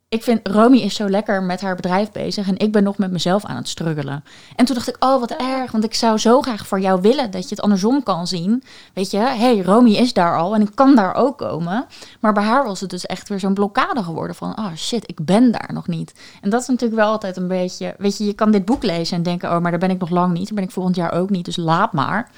ik 0.09 0.23
vind 0.23 0.49
Romy 0.49 0.77
is 0.77 0.95
zo 0.95 1.09
lekker 1.09 1.43
met 1.43 1.61
haar 1.61 1.77
bedrijf 1.77 2.13
bezig 2.13 2.49
en 2.49 2.59
ik 2.59 2.73
ben 2.73 2.83
nog 2.83 2.99
met 2.99 3.11
mezelf 3.11 3.45
aan 3.45 3.57
het 3.57 3.69
struggelen. 3.69 4.25
En 4.57 4.65
toen 4.65 4.75
dacht 4.75 4.89
ik, 4.89 4.97
oh 4.99 5.21
wat 5.21 5.31
erg, 5.31 5.71
want 5.71 5.85
ik 5.85 5.95
zou 5.95 6.19
zo 6.19 6.41
graag 6.41 6.67
voor 6.67 6.81
jou 6.81 7.01
willen 7.01 7.31
dat 7.31 7.43
je 7.43 7.49
het 7.49 7.61
andersom 7.61 8.03
kan 8.03 8.27
zien. 8.27 8.63
Weet 8.95 9.11
je, 9.11 9.19
hey, 9.19 9.63
Romy 9.63 9.91
is 9.91 10.13
daar 10.13 10.39
al 10.39 10.55
en 10.55 10.61
ik 10.61 10.71
kan 10.75 10.95
daar 10.95 11.15
ook 11.15 11.39
komen. 11.39 11.87
Maar 12.21 12.33
bij 12.33 12.43
haar 12.43 12.65
was 12.65 12.81
het 12.81 12.91
dus 12.91 13.07
echt 13.07 13.29
weer 13.29 13.41
zo'n 13.41 13.55
blokkade 13.55 14.03
geworden 14.03 14.37
van, 14.37 14.59
oh 14.59 14.75
shit, 14.77 15.09
ik 15.09 15.25
ben 15.25 15.53
daar 15.53 15.71
nog 15.73 15.87
niet. 15.87 16.15
En 16.41 16.51
dat 16.51 16.61
is 16.61 16.67
natuurlijk 16.67 17.01
wel 17.01 17.11
altijd 17.11 17.37
een 17.37 17.49
beetje, 17.49 17.95
weet 17.99 18.19
je, 18.19 18.25
je 18.25 18.35
kan 18.35 18.51
dit 18.51 18.65
boek 18.65 18.83
lezen 18.83 19.17
en 19.17 19.23
denken, 19.23 19.51
oh 19.51 19.61
maar 19.61 19.71
daar 19.71 19.81
ben 19.81 19.91
ik 19.91 19.99
nog 19.99 20.11
lang 20.11 20.33
niet, 20.33 20.47
daar 20.47 20.55
ben 20.55 20.65
ik 20.65 20.71
volgend 20.71 20.97
jaar 20.97 21.13
ook 21.13 21.31
niet, 21.31 21.45
dus 21.45 21.57
laat 21.57 21.93
maar. 21.93 22.31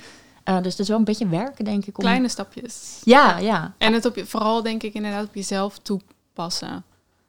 Eh, 0.44 0.56
dus 0.62 0.72
het 0.72 0.80
is 0.80 0.88
wel 0.88 0.98
een 0.98 1.04
beetje 1.04 1.28
werken, 1.28 1.64
denk 1.64 1.86
ik. 1.86 1.98
Om... 1.98 2.04
Kleine 2.04 2.28
stapjes. 2.28 3.00
Ja, 3.04 3.38
ja. 3.38 3.74
En 3.78 3.92
het 3.92 4.04
op 4.04 4.16
je, 4.16 4.26
vooral 4.26 4.62
denk 4.62 4.82
ik 4.82 4.94
inderdaad 4.94 5.24
op 5.24 5.34
jezelf 5.34 5.78
toepassen. 5.78 6.84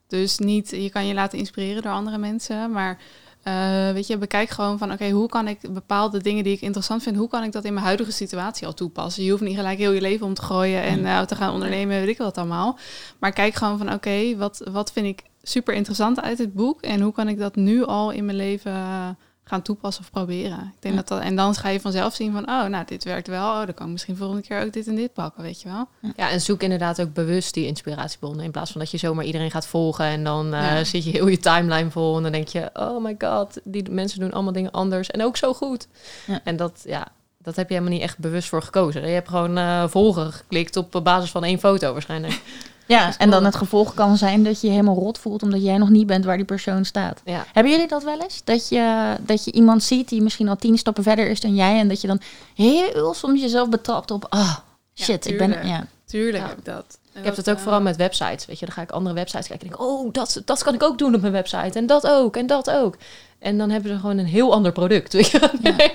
Dus 0.10 0.38
niet, 0.38 0.70
je 0.70 0.90
kan 0.90 1.08
je 1.08 1.14
laten 1.14 1.38
inspireren 1.38 1.82
door 1.82 1.92
andere 1.92 2.18
mensen, 2.18 2.72
maar 2.72 2.98
eh, 3.44 3.92
weet 3.92 4.08
je, 4.08 4.18
bekijk 4.18 4.50
gewoon 4.50 4.78
van, 4.78 4.92
oké, 4.92 5.10
hoe 5.10 5.30
kan 5.30 5.48
ik 5.48 5.74
bepaalde 5.74 6.22
dingen 6.22 6.44
die 6.44 6.54
ik 6.54 6.62
interessant 6.62 7.04
vind, 7.04 7.16
hoe 7.16 7.28
kan 7.28 7.44
ik 7.44 7.52
dat 7.52 7.66
in 7.66 7.74
mijn 7.74 7.86
huidige 7.86 8.12
situatie 8.12 8.68
al 8.68 8.74
toepassen? 8.74 9.24
Je 9.24 9.32
hoeft 9.32 9.44
niet 9.44 9.56
gelijk 9.56 9.78
heel 9.78 9.92
je 9.92 10.02
leven 10.02 10.26
om 10.26 10.34
te 10.34 10.42
gooien 10.42 10.84
en 10.84 11.06
eh, 11.06 11.22
te 11.22 11.36
gaan 11.36 11.54
ondernemen, 11.54 12.00
weet 12.00 12.08
ik 12.08 12.18
wat 12.18 12.38
allemaal. 12.38 12.78
Maar 13.20 13.32
kijk 13.32 13.54
gewoon 13.54 13.78
van, 13.78 13.94
oké, 13.94 14.38
wat, 14.38 14.62
wat 14.72 14.92
vind 14.92 15.06
ik 15.06 15.24
super 15.42 15.74
interessant 15.74 16.22
uit 16.22 16.38
het 16.38 16.54
boek 16.54 16.82
en 16.82 17.02
hoe 17.02 17.14
kan 17.14 17.28
ik 17.28 17.38
dat 17.38 17.56
nu 17.56 17.84
al 17.84 18.12
in 18.12 18.26
mijn 18.26 18.38
leven 18.38 18.72
eh, 18.72 19.10
gaan 19.50 19.62
toepassen 19.62 20.04
of 20.04 20.12
proberen? 20.12 20.60
Ik 20.76 20.82
denk 20.82 20.96
Ja. 20.96 21.00
dat 21.02 21.08
dat, 21.08 21.20
en 21.22 21.36
dan 21.36 21.56
ga 21.56 21.70
je 21.70 21.80
vanzelf 21.80 22.14
zien 22.16 22.32
van, 22.32 22.50
oh, 22.50 22.66
nou, 22.66 22.86
dit 22.86 23.04
werkt 23.04 23.28
wel, 23.28 23.46
oh, 23.52 23.66
dan 23.66 23.74
kan 23.74 23.86
ik 23.86 23.92
misschien 23.92 24.16
volgende 24.18 24.42
keer 24.42 24.62
ook 24.62 24.74
dit 24.74 24.88
en 24.88 24.96
dit 24.96 25.14
pakken, 25.14 25.44
weet 25.44 25.62
je 25.62 25.70
wel? 25.70 25.88
Ja, 26.16 26.30
en 26.30 26.42
zoek 26.42 26.62
inderdaad 26.62 27.02
ook 27.02 27.14
bewust 27.14 27.54
die 27.54 27.66
inspiratiebronnen. 27.66 28.46
In 28.46 28.52
plaats 28.52 28.72
van 28.72 28.82
dat 28.82 28.92
je 28.92 28.98
zomaar 28.98 29.26
iedereen 29.26 29.52
gaat 29.52 29.68
volgen 29.68 30.06
en 30.06 30.24
dan 30.24 30.54
eh, 30.54 30.62
Ja. 30.62 30.84
zit 30.84 31.04
je 31.04 31.12
heel 31.12 31.28
je 31.28 31.38
timeline 31.38 31.92
vol. 31.92 32.18
En 32.18 32.24
dan 32.24 32.32
denk 32.32 32.48
je, 32.48 32.70
oh 32.74 33.04
my 33.04 33.16
god, 33.20 33.60
die 33.64 33.92
mensen 33.92 34.20
doen 34.20 34.32
allemaal 34.32 34.54
dingen 34.54 34.72
anders 34.72 35.12
en 35.12 35.24
ook 35.24 35.38
zo 35.38 35.54
goed. 35.54 35.88
Ja. 36.28 36.40
En 36.44 36.56
dat, 36.56 36.82
ja, 36.86 37.08
dat 37.38 37.56
heb 37.56 37.68
je 37.70 37.74
helemaal 37.74 37.94
niet 37.96 38.04
echt 38.04 38.18
bewust 38.18 38.50
voor 38.50 38.62
gekozen. 38.64 39.02
Je 39.08 39.14
hebt 39.14 39.30
gewoon 39.30 39.58
eh 39.58 39.84
volgen 39.88 40.32
geklikt 40.34 40.76
op 40.78 41.00
basis 41.04 41.32
van 41.32 41.44
één 41.44 41.60
foto 41.60 41.92
waarschijnlijk. 41.94 42.42
Ja, 42.90 43.18
en 43.18 43.30
dan 43.30 43.46
het 43.46 43.56
gevolg 43.56 43.94
kan 43.94 44.18
zijn 44.18 44.44
dat 44.44 44.62
je 44.62 44.68
je 44.68 44.74
helemaal 44.74 44.96
rot 44.96 45.18
voelt 45.18 45.44
omdat 45.44 45.64
jij 45.64 45.78
nog 45.78 45.90
niet 45.90 46.08
bent 46.08 46.26
waar 46.26 46.36
die 46.38 46.46
persoon 46.46 46.86
staat. 46.86 47.22
Ja. 47.26 47.46
Hebben 47.54 47.72
jullie 47.72 47.88
dat 47.88 48.04
wel 48.04 48.22
eens? 48.22 48.42
Dat 48.44 48.70
je, 48.70 49.16
dat 49.20 49.44
je 49.46 49.52
iemand 49.52 49.84
ziet 49.84 50.10
die 50.10 50.22
misschien 50.22 50.48
al 50.50 50.56
tien 50.56 50.78
stappen 50.78 51.04
verder 51.04 51.30
is 51.30 51.40
dan 51.40 51.56
jij 51.56 51.80
en 51.80 51.88
dat 51.88 52.02
je 52.02 52.08
dan 52.08 52.22
heel 52.56 53.14
soms 53.14 53.42
jezelf 53.42 53.70
betrapt 53.70 54.12
op, 54.12 54.26
ah, 54.30 54.56
Ja, 54.94 55.04
shit, 55.04 55.28
ik 55.28 55.38
ben, 55.38 55.48
tuurlijk. 55.52 55.68
ja. 55.70 55.86
Tuurlijk 56.06 56.44
Ja. 56.44 56.50
heb 56.50 56.58
ik 56.58 56.66
dat. 56.66 56.98
En 57.14 57.20
Ik 57.20 57.26
heb 57.26 57.36
dat 57.36 57.50
ook 57.50 57.56
eh, 57.56 57.62
vooral 57.62 57.82
met 57.82 57.96
websites. 57.96 58.46
Weet 58.46 58.60
je, 58.60 58.66
dan 58.66 58.76
ga 58.76 58.82
ik 58.82 58.92
andere 58.92 59.16
websites 59.16 59.48
kijken 59.48 59.70
en 59.70 59.76
denk, 59.78 59.90
oh, 59.90 60.14
dat, 60.14 60.42
dat 60.46 60.64
kan 60.64 60.74
ik 60.74 60.84
ook 60.84 60.98
doen 60.98 61.16
op 61.16 61.22
mijn 61.22 61.34
website. 61.34 61.78
En 61.80 61.86
dat 61.86 62.08
ook, 62.08 62.36
en 62.36 62.48
dat 62.48 62.70
ook. 62.70 62.98
En 63.40 63.58
dan 63.58 63.70
hebben 63.70 63.92
ze 63.92 64.00
gewoon 64.00 64.18
een 64.18 64.26
heel 64.26 64.54
ander 64.54 64.72
product. 64.72 65.14
Weet 65.14 65.30
je? 65.30 65.50
Ja. 65.62 65.90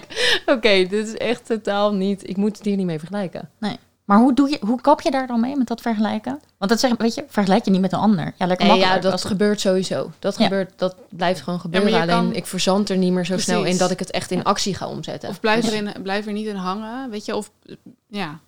Oké, 0.54 0.86
dit 0.86 1.06
is 1.08 1.16
echt 1.16 1.46
totaal 1.46 1.92
niet... 1.94 2.28
Ik 2.28 2.36
moet 2.36 2.56
het 2.56 2.66
hier 2.66 2.76
niet 2.76 2.86
mee 2.86 2.98
vergelijken. 2.98 3.50
Maar 4.04 4.18
hoe, 4.18 4.34
doe 4.34 4.50
je, 4.50 4.58
hoe 4.60 4.80
kap 4.80 5.00
je 5.00 5.10
daar 5.10 5.26
dan 5.26 5.40
mee 5.40 5.56
met 5.56 5.66
dat 5.66 5.80
vergelijken? 5.80 6.40
Want 6.58 6.70
dat 6.70 6.80
zeg, 6.80 6.96
weet 6.96 7.14
je, 7.14 7.24
vergelijk 7.28 7.64
je 7.64 7.70
niet 7.70 7.80
met 7.80 7.92
een 7.92 7.98
ander. 7.98 8.34
Ja, 8.38 8.46
lekker 8.46 8.66
Nee, 8.66 8.78
ja, 8.78 8.98
dat 8.98 9.12
Als- 9.12 9.24
gebeurt 9.24 9.60
sowieso. 9.60 10.10
Dat, 10.18 10.38
Ja. 10.38 10.42
gebeurt, 10.44 10.72
dat 10.76 10.96
blijft 11.08 11.40
gewoon 11.40 11.60
gebeuren. 11.60 11.90
je 11.90 11.96
Alleen 12.00 12.08
kan- 12.14 12.34
ik 12.34 12.46
verzand 12.46 12.88
er 12.90 12.96
niet 12.96 13.12
meer 13.12 13.24
zo 13.26 13.38
snel 13.38 13.64
in 13.64 13.76
dat 13.76 13.90
ik 13.90 13.98
het 13.98 14.10
echt 14.10 14.30
in 14.30 14.44
actie 14.44 14.74
ga 14.74 14.86
omzetten. 14.88 15.28
Of 15.28 15.40
blijf, 15.40 15.66
erin, 15.66 15.92
blijf 16.02 16.26
er 16.26 16.32
niet 16.32 16.46
in 16.46 16.54
hangen, 16.56 17.10
weet 17.10 17.24
je. 17.24 17.36
Of 17.36 17.50
ja, 18.08 18.38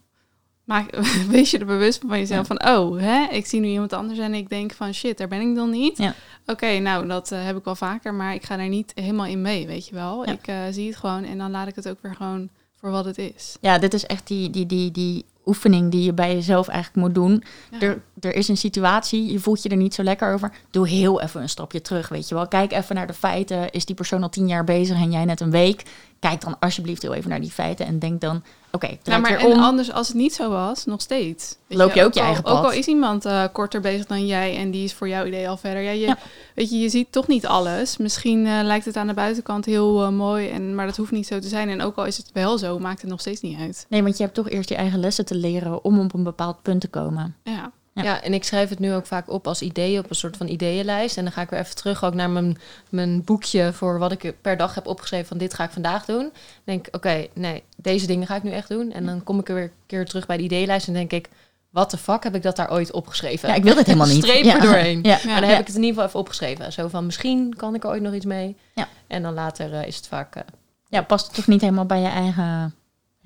maak, 0.65 0.97
wees 1.31 1.51
je 1.51 1.59
er 1.59 1.67
bewust 1.67 2.03
van 2.09 2.19
jezelf 2.19 2.47
van... 2.47 2.67
oh, 2.69 2.99
hè, 3.01 3.27
ik 3.31 3.47
zie 3.47 3.61
nu 3.61 3.67
iemand 3.69 3.93
anders 3.93 4.19
en 4.19 4.35
ik 4.35 4.49
denk 4.49 4.73
van... 4.73 4.95
shit, 4.95 5.19
daar 5.19 5.29
ben 5.29 5.41
ik 5.51 5.55
dan 5.55 5.71
niet. 5.71 5.99
Ja. 5.99 6.15
Oké, 6.47 6.79
nou, 6.79 7.07
dat 7.07 7.33
eh, 7.33 7.45
heb 7.45 7.57
ik 7.57 7.65
wel 7.65 7.77
vaker, 7.77 8.15
maar 8.15 8.35
ik 8.35 8.45
ga 8.45 8.57
daar 8.57 8.69
niet 8.69 8.93
helemaal 8.95 9.27
in 9.27 9.43
mee, 9.43 9.67
weet 9.67 9.89
je 9.89 9.95
wel. 9.95 10.27
Ja. 10.27 10.33
Ik 10.33 10.47
eh, 10.47 10.57
zie 10.71 10.87
het 10.89 10.97
gewoon 10.97 11.25
en 11.25 11.39
dan 11.39 11.51
laat 11.51 11.69
ik 11.69 11.75
het 11.75 11.89
ook 11.89 11.99
weer 12.03 12.15
gewoon 12.15 12.49
voor 12.81 12.91
wat 12.91 13.05
het 13.05 13.19
is. 13.19 13.57
Ja, 13.61 13.79
dit 13.79 13.95
is 13.95 14.07
echt 14.07 14.27
die, 14.27 14.51
die, 14.51 14.67
die, 14.67 14.91
die 14.91 15.25
oefening 15.47 15.91
die 15.91 16.03
je 16.03 16.15
bij 16.15 16.35
jezelf 16.35 16.69
eigenlijk 16.69 17.07
moet 17.07 17.15
doen. 17.15 17.43
Ja. 17.71 17.81
Er, 17.81 18.03
er 18.21 18.35
is 18.35 18.49
een 18.49 18.57
situatie, 18.57 19.33
je 19.33 19.39
voelt 19.39 19.63
je 19.63 19.69
er 19.69 19.77
niet 19.77 19.95
zo 19.95 20.03
lekker 20.03 20.33
over. 20.33 20.53
Doe 20.71 20.89
heel 20.89 21.21
even 21.21 21.43
een 21.43 21.49
stapje 21.49 21.81
terug, 21.83 22.09
weet 22.09 22.29
je 22.29 22.35
wel. 22.35 22.49
Kijk 22.49 22.73
even 22.73 22.95
naar 22.95 23.07
de 23.07 23.13
feiten. 23.13 23.71
Is 23.71 23.85
die 23.85 23.95
persoon 23.95 24.23
al 24.23 24.29
tien 24.29 24.49
jaar 24.49 24.65
bezig 24.65 24.97
en 24.97 25.11
jij 25.13 25.25
net 25.25 25.41
een 25.41 25.51
week? 25.51 25.83
Kijk 26.21 26.41
dan 26.41 26.59
alsjeblieft 26.59 27.03
heel 27.03 27.15
even 27.15 27.31
naar 27.31 27.41
die 27.41 27.51
feiten 27.51 27.87
en 27.87 27.99
denk 27.99 28.21
dan... 28.21 28.43
Oké, 28.71 28.87
Ja, 28.87 28.97
draai 29.03 29.21
maar 29.21 29.37
en 29.39 29.47
om. 29.47 29.59
anders, 29.61 29.93
als 29.93 30.09
het 30.09 30.17
niet 30.17 30.35
zo 30.35 30.51
was, 30.51 30.85
nog 30.85 31.01
steeds. 31.01 31.57
Weet 31.67 31.79
Loop 31.79 31.93
je 31.95 32.05
ook 32.05 32.15
je 32.15 32.21
al- 32.21 32.27
eigen 32.27 32.45
Ook 32.45 32.57
al 32.57 32.63
pad. 32.63 32.75
is 32.75 32.87
iemand 32.87 33.25
eh, 33.25 33.45
korter 33.53 33.81
bezig 33.81 34.07
dan 34.07 34.27
jij 34.27 34.57
en 34.57 34.71
die 34.71 34.85
is 34.85 34.93
voor 34.93 35.09
jouw 35.09 35.25
idee 35.27 35.49
al 35.49 35.57
verder. 35.57 35.83
Ja, 35.83 35.91
je, 35.91 36.01
Ja. 36.07 36.19
Weet 36.55 36.71
je, 36.71 36.79
je 36.79 36.89
ziet 36.89 37.13
toch 37.13 37.27
niet 37.27 37.47
alles. 37.47 37.97
Misschien 37.97 38.47
eh, 38.47 38.59
lijkt 38.63 38.85
het 38.85 38.97
aan 38.97 39.07
de 39.07 39.15
buitenkant 39.15 39.65
heel 39.65 40.03
eh, 40.03 40.09
mooi, 40.09 40.49
en, 40.49 40.75
maar 40.75 40.87
dat 40.87 40.97
hoeft 40.97 41.11
niet 41.11 41.27
zo 41.27 41.39
te 41.39 41.49
zijn. 41.49 41.69
En 41.69 41.81
ook 41.83 41.97
al 41.97 42.05
is 42.07 42.17
het 42.17 42.31
wel 42.33 42.59
zo, 42.59 42.79
maakt 42.79 43.01
het 43.01 43.11
nog 43.11 43.21
steeds 43.21 43.41
niet 43.41 43.59
uit. 43.59 43.87
Nee, 43.89 44.03
want 44.03 44.17
je 44.17 44.23
hebt 44.23 44.35
toch 44.35 44.49
eerst 44.49 44.69
je 44.69 44.75
eigen 44.77 45.01
lessen 45.01 45.25
te 45.25 45.35
leren 45.35 45.85
om 45.85 46.01
op 46.01 46.15
een 46.15 46.23
bepaald 46.23 46.63
punt 46.63 46.81
te 46.81 46.89
komen. 46.89 47.37
Ja, 47.43 47.71
Ja. 47.97 48.03
Ja. 48.03 48.23
en 48.23 48.35
ik 48.35 48.45
schrijf 48.45 48.69
het 48.69 48.79
nu 48.79 48.95
ook 48.95 49.07
vaak 49.07 49.31
op 49.31 49.47
als 49.47 49.63
idee 49.63 49.99
op 49.99 50.11
een 50.11 50.17
soort 50.17 50.37
van 50.37 50.49
ideeënlijst. 50.49 51.17
En 51.17 51.25
dan 51.25 51.33
ga 51.33 51.43
ik 51.43 51.51
weer 51.51 51.61
even 51.61 51.77
terug 51.77 52.05
ook 52.05 52.15
naar 52.15 52.31
mijn, 52.31 52.59
mijn 52.89 53.25
boekje 53.25 53.73
voor 53.73 53.99
wat 53.99 54.13
ik 54.13 54.35
per 54.41 54.57
dag 54.57 54.75
heb 54.75 54.87
opgeschreven 54.87 55.27
van 55.27 55.39
dit 55.39 55.55
ga 55.55 55.65
ik 55.65 55.71
vandaag 55.71 56.05
doen. 56.05 56.23
Dan 56.23 56.33
denk 56.65 56.89
oké, 56.91 57.27
nee, 57.33 57.63
deze 57.77 58.07
dingen 58.07 58.27
ga 58.27 58.37
ik 58.37 58.43
nu 58.43 58.51
echt 58.51 58.69
doen. 58.69 58.93
En 58.93 59.07
dan 59.07 59.25
kom 59.25 59.39
ik 59.39 59.49
er 59.49 59.55
weer 59.55 59.65
een 59.65 59.71
keer 59.87 60.07
terug 60.07 60.27
bij 60.27 60.37
de 60.37 60.43
ideeënlijst 60.43 60.87
en 60.87 60.93
denk 60.93 61.13
ik, 61.13 61.29
wat 61.71 61.91
de 61.91 61.97
fuck 61.97 62.23
heb 62.23 62.35
ik 62.35 62.43
dat 62.43 62.57
daar 62.57 62.71
ooit 62.71 62.93
opgeschreven? 62.93 63.49
Ja, 63.49 63.55
ik 63.55 63.63
wil 63.63 63.75
dit 63.75 63.87
helemaal 63.87 64.07
niet. 64.15 64.25
Streep 64.25 64.45
ja. 64.45 64.55
er 64.55 64.61
doorheen. 64.61 65.03
Ja. 65.03 65.19
Maar 65.25 65.41
dan 65.41 65.51
heb 65.51 65.61
ik 65.61 65.67
het 65.67 65.77
in 65.77 65.83
ieder 65.83 65.89
geval 65.89 66.07
even 66.07 66.21
opgeschreven. 66.21 66.73
Zo 66.73 66.89
van, 66.89 67.07
misschien 67.07 67.55
kan 67.57 67.75
ik 67.75 67.85
er 67.85 67.91
ooit 67.91 68.03
nog 68.03 68.15
iets 68.15 68.25
mee. 68.25 68.57
Ja. 68.75 68.89
En 69.07 69.23
dan 69.23 69.35
later 69.35 69.73
eh, 69.73 69.87
is 69.87 69.97
het 69.97 70.07
vaak 70.07 70.37
eh, 70.37 70.43
ja, 70.89 71.03
past 71.03 71.27
het 71.27 71.35
toch 71.35 71.47
niet 71.47 71.61
helemaal 71.61 71.87
bij 71.87 72.01
je 72.01 72.09
eigen 72.09 72.75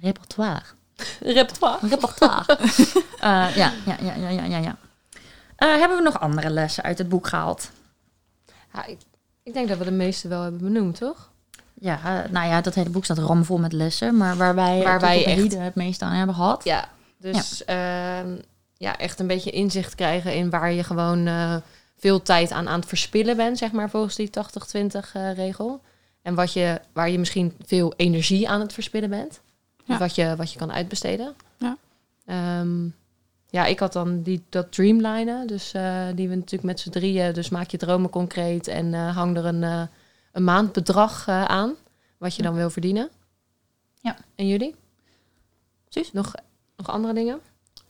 repertoire? 0.01 0.63
repertoire. 1.21 1.89
Repertoire. 1.89 2.59
Eh, 3.21 3.57
ja, 3.57 3.73
ja, 3.87 3.97
ja, 4.03 4.15
ja, 4.15 4.29
ja, 4.29 4.45
ja. 4.45 4.59
ja. 4.59 4.77
Eh, 5.57 5.69
hebben 5.79 5.97
we 5.97 6.03
nog 6.03 6.21
andere 6.21 6.51
lessen 6.51 6.83
uit 6.85 6.99
het 6.99 7.09
boek 7.09 7.27
gehaald? 7.27 7.71
Ja, 8.75 8.85
ik, 8.87 8.99
ik 9.43 9.53
denk 9.53 9.69
dat 9.69 9.79
we 9.79 9.85
de 9.85 9.91
meeste 9.91 10.29
wel 10.29 10.43
hebben 10.43 10.61
benoemd, 10.61 10.97
toch? 10.97 11.31
Ja, 11.75 11.99
eh, 12.05 12.31
nou 12.31 12.49
ja, 12.49 12.61
dat 12.61 12.75
hele 12.75 12.91
boek 12.91 13.05
staat 13.05 13.19
ramvol 13.19 13.59
met 13.59 13.73
lessen, 13.73 14.17
maar 14.17 14.37
waar 14.37 14.55
wij, 14.55 14.83
Waar 14.83 15.01
wij 15.01 15.25
echt- 15.25 15.57
het 15.59 15.75
meest 15.75 16.03
aan 16.03 16.13
hebben 16.13 16.35
gehad. 16.35 16.65
Ja, 16.65 16.89
dus 17.19 17.63
ja. 17.67 18.25
ja, 18.77 18.99
echt 18.99 19.19
een 19.21 19.27
beetje 19.27 19.51
inzicht 19.51 19.95
krijgen 19.95 20.35
in 20.35 20.51
waar 20.51 20.73
je 20.73 20.85
gewoon 20.85 21.27
eh, 21.27 21.57
veel 21.99 22.23
tijd 22.23 22.51
aan 22.51 22.69
aan 22.69 22.79
het 22.81 22.89
verspillen 22.89 23.37
bent, 23.37 23.59
zeg 23.59 23.73
maar, 23.73 23.91
volgens 23.91 24.15
die 24.17 24.31
80-20 24.31 25.13
eh, 25.13 25.35
regel. 25.35 25.81
En 26.23 26.35
wat 26.35 26.53
je, 26.53 26.81
waar 26.93 27.11
je 27.11 27.19
misschien 27.19 27.55
veel 27.67 27.93
energie 27.97 28.49
aan 28.49 28.61
het 28.61 28.73
verspillen 28.73 29.11
bent. 29.11 29.41
Dus 29.91 29.99
wat, 29.99 30.15
je, 30.15 30.37
wat 30.37 30.53
je 30.53 30.59
kan 30.59 30.73
uitbesteden. 30.73 31.35
Ja. 31.59 31.77
Ehm, 32.25 32.89
ja, 33.51 33.67
ik 33.67 33.79
had 33.79 33.93
dan 33.93 34.23
die, 34.23 34.45
dat 34.49 34.73
dreamlinen, 34.73 35.47
dus 35.47 35.73
eh, 35.73 36.07
die 36.15 36.29
we 36.29 36.35
natuurlijk 36.35 36.63
met 36.63 36.81
z'n 36.81 36.91
drieën, 36.91 37.33
dus 37.33 37.49
maak 37.49 37.71
je 37.71 37.77
dromen 37.77 38.11
concreet 38.11 38.69
en 38.69 38.95
eh, 38.95 39.17
hang 39.17 39.37
er 39.37 39.45
een, 39.45 39.63
eh, 39.63 39.83
een 40.33 40.45
maandbedrag 40.45 41.29
aan, 41.29 41.75
wat 42.19 42.35
je 42.35 42.43
dan 42.43 42.55
wil 42.55 42.71
verdienen. 42.71 43.09
Ja. 44.01 44.17
En 44.35 44.47
jullie? 44.47 44.75
Precies. 45.89 46.13
Nog, 46.13 46.35
nog 46.77 46.89
andere 46.89 47.15
dingen? 47.15 47.41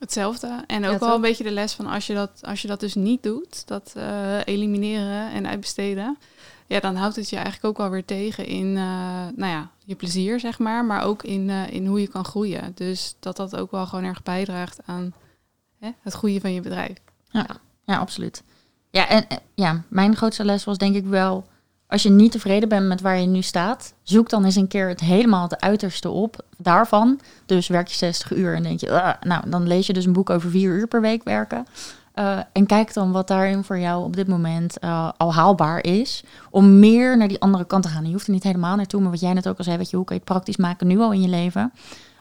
Hetzelfde. 0.01 0.64
En 0.66 0.82
Ja, 0.82 0.90
ook 0.90 1.01
wel 1.01 1.14
een 1.14 1.20
beetje 1.20 1.44
de 1.44 1.51
les 1.51 1.72
van 1.72 1.86
als 1.86 2.07
je 2.07 2.14
dat, 2.14 2.40
als 2.42 2.62
je 2.62 2.68
dat 2.68 2.80
dus 2.80 2.94
niet 2.94 3.22
doet, 3.22 3.66
dat 3.66 3.92
eh, 3.96 4.38
elimineren 4.44 5.30
en 5.30 5.46
uitbesteden. 5.46 6.18
Ja, 6.66 6.80
dan 6.80 6.96
houdt 6.96 7.16
het 7.16 7.30
je 7.30 7.36
eigenlijk 7.36 7.64
ook 7.64 7.76
wel 7.76 7.90
weer 7.90 8.05
tegen 8.05 8.46
in 8.46 8.76
eh, 8.76 8.82
nou 9.36 9.53
ja, 9.53 9.70
je 9.84 9.94
plezier, 9.94 10.40
zeg 10.40 10.59
maar. 10.59 10.84
Maar 10.84 11.05
ook 11.05 11.22
in, 11.22 11.51
eh, 11.51 11.70
in 11.70 11.86
hoe 11.86 12.01
je 12.01 12.09
kan 12.09 12.24
groeien. 12.24 12.72
Dus 12.74 13.16
dat 13.18 13.36
dat 13.36 13.57
ook 13.57 13.70
wel 13.70 13.86
gewoon 13.86 14.05
erg 14.05 14.22
bijdraagt 14.22 14.78
aan 14.84 15.14
hè, 15.78 15.90
het 16.01 16.12
groeien 16.12 16.40
van 16.40 16.53
je 16.53 16.61
bedrijf. 16.61 16.98
Ja, 17.84 17.96
absoluut. 17.96 18.42
Ja, 18.90 19.09
en 19.09 19.26
ja, 19.55 19.82
mijn 19.88 20.16
grootste 20.16 20.44
les 20.44 20.64
was 20.64 20.78
denk 20.78 20.94
ik 20.94 21.05
wel... 21.07 21.46
als 21.91 22.03
je 22.03 22.11
niet 22.11 22.32
tevreden 22.32 22.68
bent 22.68 22.86
met 22.86 23.01
waar 23.01 23.18
je 23.18 23.26
nu 23.26 23.43
staat... 23.43 23.95
zoek 24.03 24.28
dan 24.28 24.45
eens 24.45 24.57
een 24.57 24.68
keer 24.68 24.88
het 24.88 25.01
helemaal 25.01 25.43
het 25.43 25.61
uiterste 25.61 26.09
op 26.09 26.45
daarvan. 26.57 27.20
Dus 27.47 27.68
werk 27.68 27.88
je 27.88 27.97
60 27.97 28.36
uur 28.36 28.55
en 28.55 28.62
denk 28.62 28.80
je... 28.80 29.03
"Ah, 29.03 29.14
nou, 29.22 29.51
dan 29.51 29.66
lees 29.66 29.86
je 29.86 29.93
dus 29.93 30.05
een 30.05 30.12
boek 30.12 30.30
over 30.30 30.51
vier 30.51 30.72
uur 30.72 30.86
per 30.86 31.01
week 31.01 31.24
werken. 31.24 31.66
Uh, 32.14 32.38
en 32.53 32.66
kijk 32.66 32.95
dan 32.95 33.12
wat 33.12 33.28
daarin 33.28 33.64
voor 33.64 33.78
jou 33.78 34.05
op 34.05 34.16
dit 34.16 34.28
moment 34.28 34.76
uh, 34.84 35.11
al 35.16 35.34
haalbaar 35.34 35.84
is. 35.84 36.24
Om 36.51 36.78
meer 36.78 37.16
naar 37.16 37.28
die 37.28 37.41
andere 37.41 37.64
kant 37.64 37.82
te 37.82 37.88
gaan. 37.88 38.07
je 38.07 38.12
hoeft 38.12 38.26
er 38.26 38.32
niet 38.32 38.43
helemaal 38.43 38.76
naartoe. 38.76 39.01
Maar 39.01 39.11
wat 39.11 39.20
jij 39.20 39.32
net 39.32 39.49
ook 39.49 39.59
al 39.59 39.64
zei, 39.64 39.76
weet 39.76 39.91
je, 39.91 39.97
hoe 39.97 40.05
kan 40.05 40.16
je 40.16 40.22
het 40.22 40.32
praktisch 40.32 40.57
maken 40.57 40.86
nu 40.86 40.99
al 40.99 41.12
in 41.12 41.22
je 41.22 41.28
leven? 41.28 41.72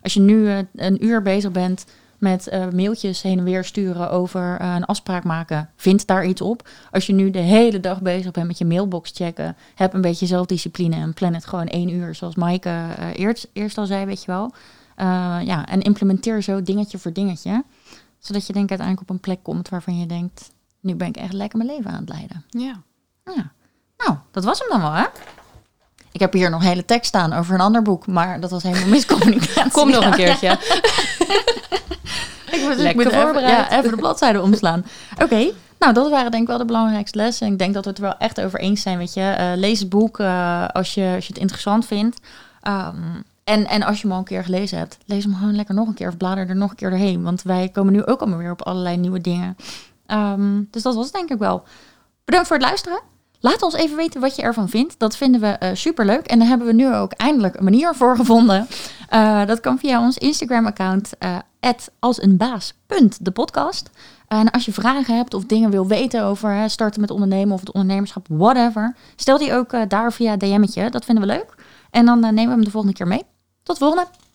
Als 0.02 0.14
je 0.14 0.20
nu 0.20 0.36
uh, 0.36 0.58
een 0.76 1.06
uur 1.06 1.22
bezig 1.22 1.52
bent 1.52 1.86
met 2.20 2.50
mailtjes 2.74 3.22
heen 3.22 3.38
en 3.38 3.44
weer 3.44 3.64
sturen 3.64 4.12
over 4.12 4.62
een 4.62 4.86
afspraak 4.86 5.24
maken, 5.24 5.70
vind 5.76 6.08
daar 6.08 6.26
iets 6.26 6.42
op. 6.42 6.70
Als 6.92 7.08
je 7.08 7.14
nu 7.14 7.32
de 7.32 7.40
hele 7.40 7.80
dag 7.80 8.02
bezig 8.02 8.32
bent 8.32 8.48
met 8.48 8.58
je 8.58 8.66
mailbox 8.66 9.12
checken, 9.14 9.56
heb 9.76 9.94
een 9.94 10.02
beetje 10.02 10.26
zelfdiscipline 10.26 10.96
en 10.96 11.14
plan 11.14 11.34
het 11.34 11.46
gewoon 11.46 11.68
één 11.68 11.90
uur, 11.90 12.16
zoals 12.16 12.36
Maaike 12.36 12.86
eerst, 13.14 13.48
eerst 13.54 13.78
al 13.78 13.86
zei, 13.86 14.06
weet 14.06 14.24
je 14.24 14.32
wel. 14.32 14.54
ja, 15.46 15.66
en 15.66 15.82
implementeer 15.82 16.44
zo 16.44 16.62
dingetje 16.62 16.98
voor 16.98 17.14
dingetje 17.14 17.64
zodat 18.20 18.48
je 18.48 18.54
denk 18.54 18.70
uiteindelijk 18.70 19.10
op 19.10 19.16
een 19.16 19.22
plek 19.22 19.44
komt 19.44 19.70
waarvan 19.70 20.00
je 20.00 20.06
denkt, 20.06 20.50
nu 20.80 20.96
ben 20.96 21.08
ik 21.08 21.18
echt 21.18 21.34
lekker 21.34 21.58
mijn 21.58 21.70
leven 21.70 21.92
aan 21.92 22.00
het 22.00 22.10
leiden. 22.10 22.46
Ja. 22.50 22.82
ja. 23.26 23.52
Nou, 23.98 24.18
dat 24.32 24.44
was 24.44 24.60
hem 24.60 24.68
dan 24.70 24.82
wel, 24.82 24.92
hè? 24.92 25.06
Ik 26.12 26.20
heb 26.20 26.34
hier 26.34 26.50
nog 26.50 26.64
hele 26.64 26.86
tekst 26.86 27.08
staan 27.08 27.34
over 27.34 27.54
een 27.54 27.62
ander 27.62 27.82
boek, 27.82 28.08
maar 28.08 28.40
dat 28.40 28.52
was 28.52 28.64
helemaal 28.64 28.88
miscommunicatie. 28.88 29.72
Kom 29.72 29.90
nog 29.92 30.06
een 30.06 30.12
keertje. 30.24 30.58
ik 32.56 32.62
moet, 32.68 32.76
Lekker 32.76 33.06
ik 33.06 33.14
voorbereid. 33.14 33.45
Even, 33.45 33.50
ja, 33.50 33.78
even 33.78 33.89
de 33.89 33.95
bladzijde 33.95 34.41
omslaan. 34.41 34.86
Oké, 35.24 35.52
nou 35.80 35.93
dat 35.93 36.10
waren 36.10 36.32
denk 36.32 36.43
ik 36.43 36.50
wel 36.50 36.58
de 36.58 36.66
belangrijkste 36.66 37.18
lessen. 37.18 37.47
Ik 37.47 37.60
denk 37.60 37.74
dat 37.74 37.84
we 37.84 37.89
het 37.89 38.00
er 38.00 38.06
wel 38.06 38.18
echt 38.18 38.41
over 38.41 38.60
eens 38.60 38.82
zijn, 38.82 38.97
weet 38.97 39.14
je. 39.14 39.36
Uh, 39.39 39.52
lees 39.56 39.80
het 39.80 39.89
boek 39.89 40.20
uh, 40.20 40.68
als, 40.68 40.93
je, 40.93 41.12
als 41.16 41.28
je 41.28 41.34
het 41.34 41.41
interessant 41.41 41.86
vindt. 41.86 42.20
Um, 42.68 43.24
en, 43.43 43.68
en 43.68 43.84
als 43.84 43.95
je 43.95 44.02
hem 44.02 44.12
al 44.12 44.18
een 44.18 44.26
keer 44.26 44.43
gelezen 44.43 44.78
hebt, 44.78 44.97
lees 45.06 45.24
hem 45.24 45.36
gewoon 45.36 45.56
lekker 45.56 45.76
nog 45.76 45.88
een 45.88 45.93
keer 45.93 46.08
of 46.08 46.18
blader 46.18 46.50
er 46.50 46.56
nog 46.56 46.70
een 46.70 46.76
keer 46.76 46.89
doorheen. 46.89 47.24
Want 47.24 47.41
wij 47.41 47.70
komen 47.70 47.93
nu 47.93 48.06
ook 48.06 48.20
allemaal 48.22 48.39
weer 48.39 48.52
op 48.52 48.62
allerlei 48.62 48.97
nieuwe 48.97 49.22
dingen. 49.22 49.56
Um, 50.08 50.68
dus 50.72 50.82
dat 50.82 50.95
was 50.95 51.06
het 51.06 51.14
denk 51.14 51.30
ik 51.30 51.38
wel. 51.38 51.64
Bedankt 52.26 52.47
voor 52.47 52.58
het 52.58 52.66
luisteren. 52.66 53.02
Laat 53.39 53.62
ons 53.62 53.74
even 53.74 53.95
weten 53.95 54.22
wat 54.22 54.36
je 54.36 54.41
ervan 54.41 54.70
vindt. 54.70 55.00
Dat 55.00 55.16
vinden 55.18 55.41
we 55.41 55.58
uh, 55.64 55.70
superleuk. 55.74 56.26
En 56.26 56.39
daar 56.39 56.47
hebben 56.47 56.68
we 56.68 56.74
nu 56.74 56.95
ook 56.95 57.12
eindelijk 57.12 57.56
een 57.56 57.64
manier 57.64 57.95
voor 57.95 58.16
gevonden. 58.16 58.68
Uh, 59.14 59.45
dat 59.45 59.60
kan 59.60 59.80
via 59.80 60.02
ons 60.02 60.18
Instagram-account, 60.18 61.12
uh, 61.62 61.72
alseenbaas.depodcast. 61.99 63.89
En 64.28 64.51
als 64.51 64.66
je 64.66 64.74
vragen 64.74 65.16
hebt 65.16 65.34
of 65.34 65.45
dingen 65.45 65.70
wil 65.70 65.88
weten 65.88 66.24
over 66.24 66.70
starten 66.70 67.01
met 67.01 67.12
ondernemen 67.12 67.53
of 67.53 67.60
het 67.60 67.72
ondernemerschap, 67.72 68.26
whatever, 68.30 68.95
stel 69.16 69.38
die 69.38 69.53
ook 69.53 69.89
daar 69.89 70.14
via 70.14 70.38
DM'tje. 70.38 70.89
Dat 70.89 71.05
vinden 71.05 71.28
we 71.28 71.34
leuk. 71.34 71.55
En 71.89 72.05
dan 72.05 72.20
nemen 72.20 72.45
we 72.45 72.49
hem 72.51 72.64
de 72.64 72.72
volgende 72.72 72.95
keer 72.95 73.07
mee. 73.07 73.24
Tot 73.64 73.78
volgende! 73.78 74.29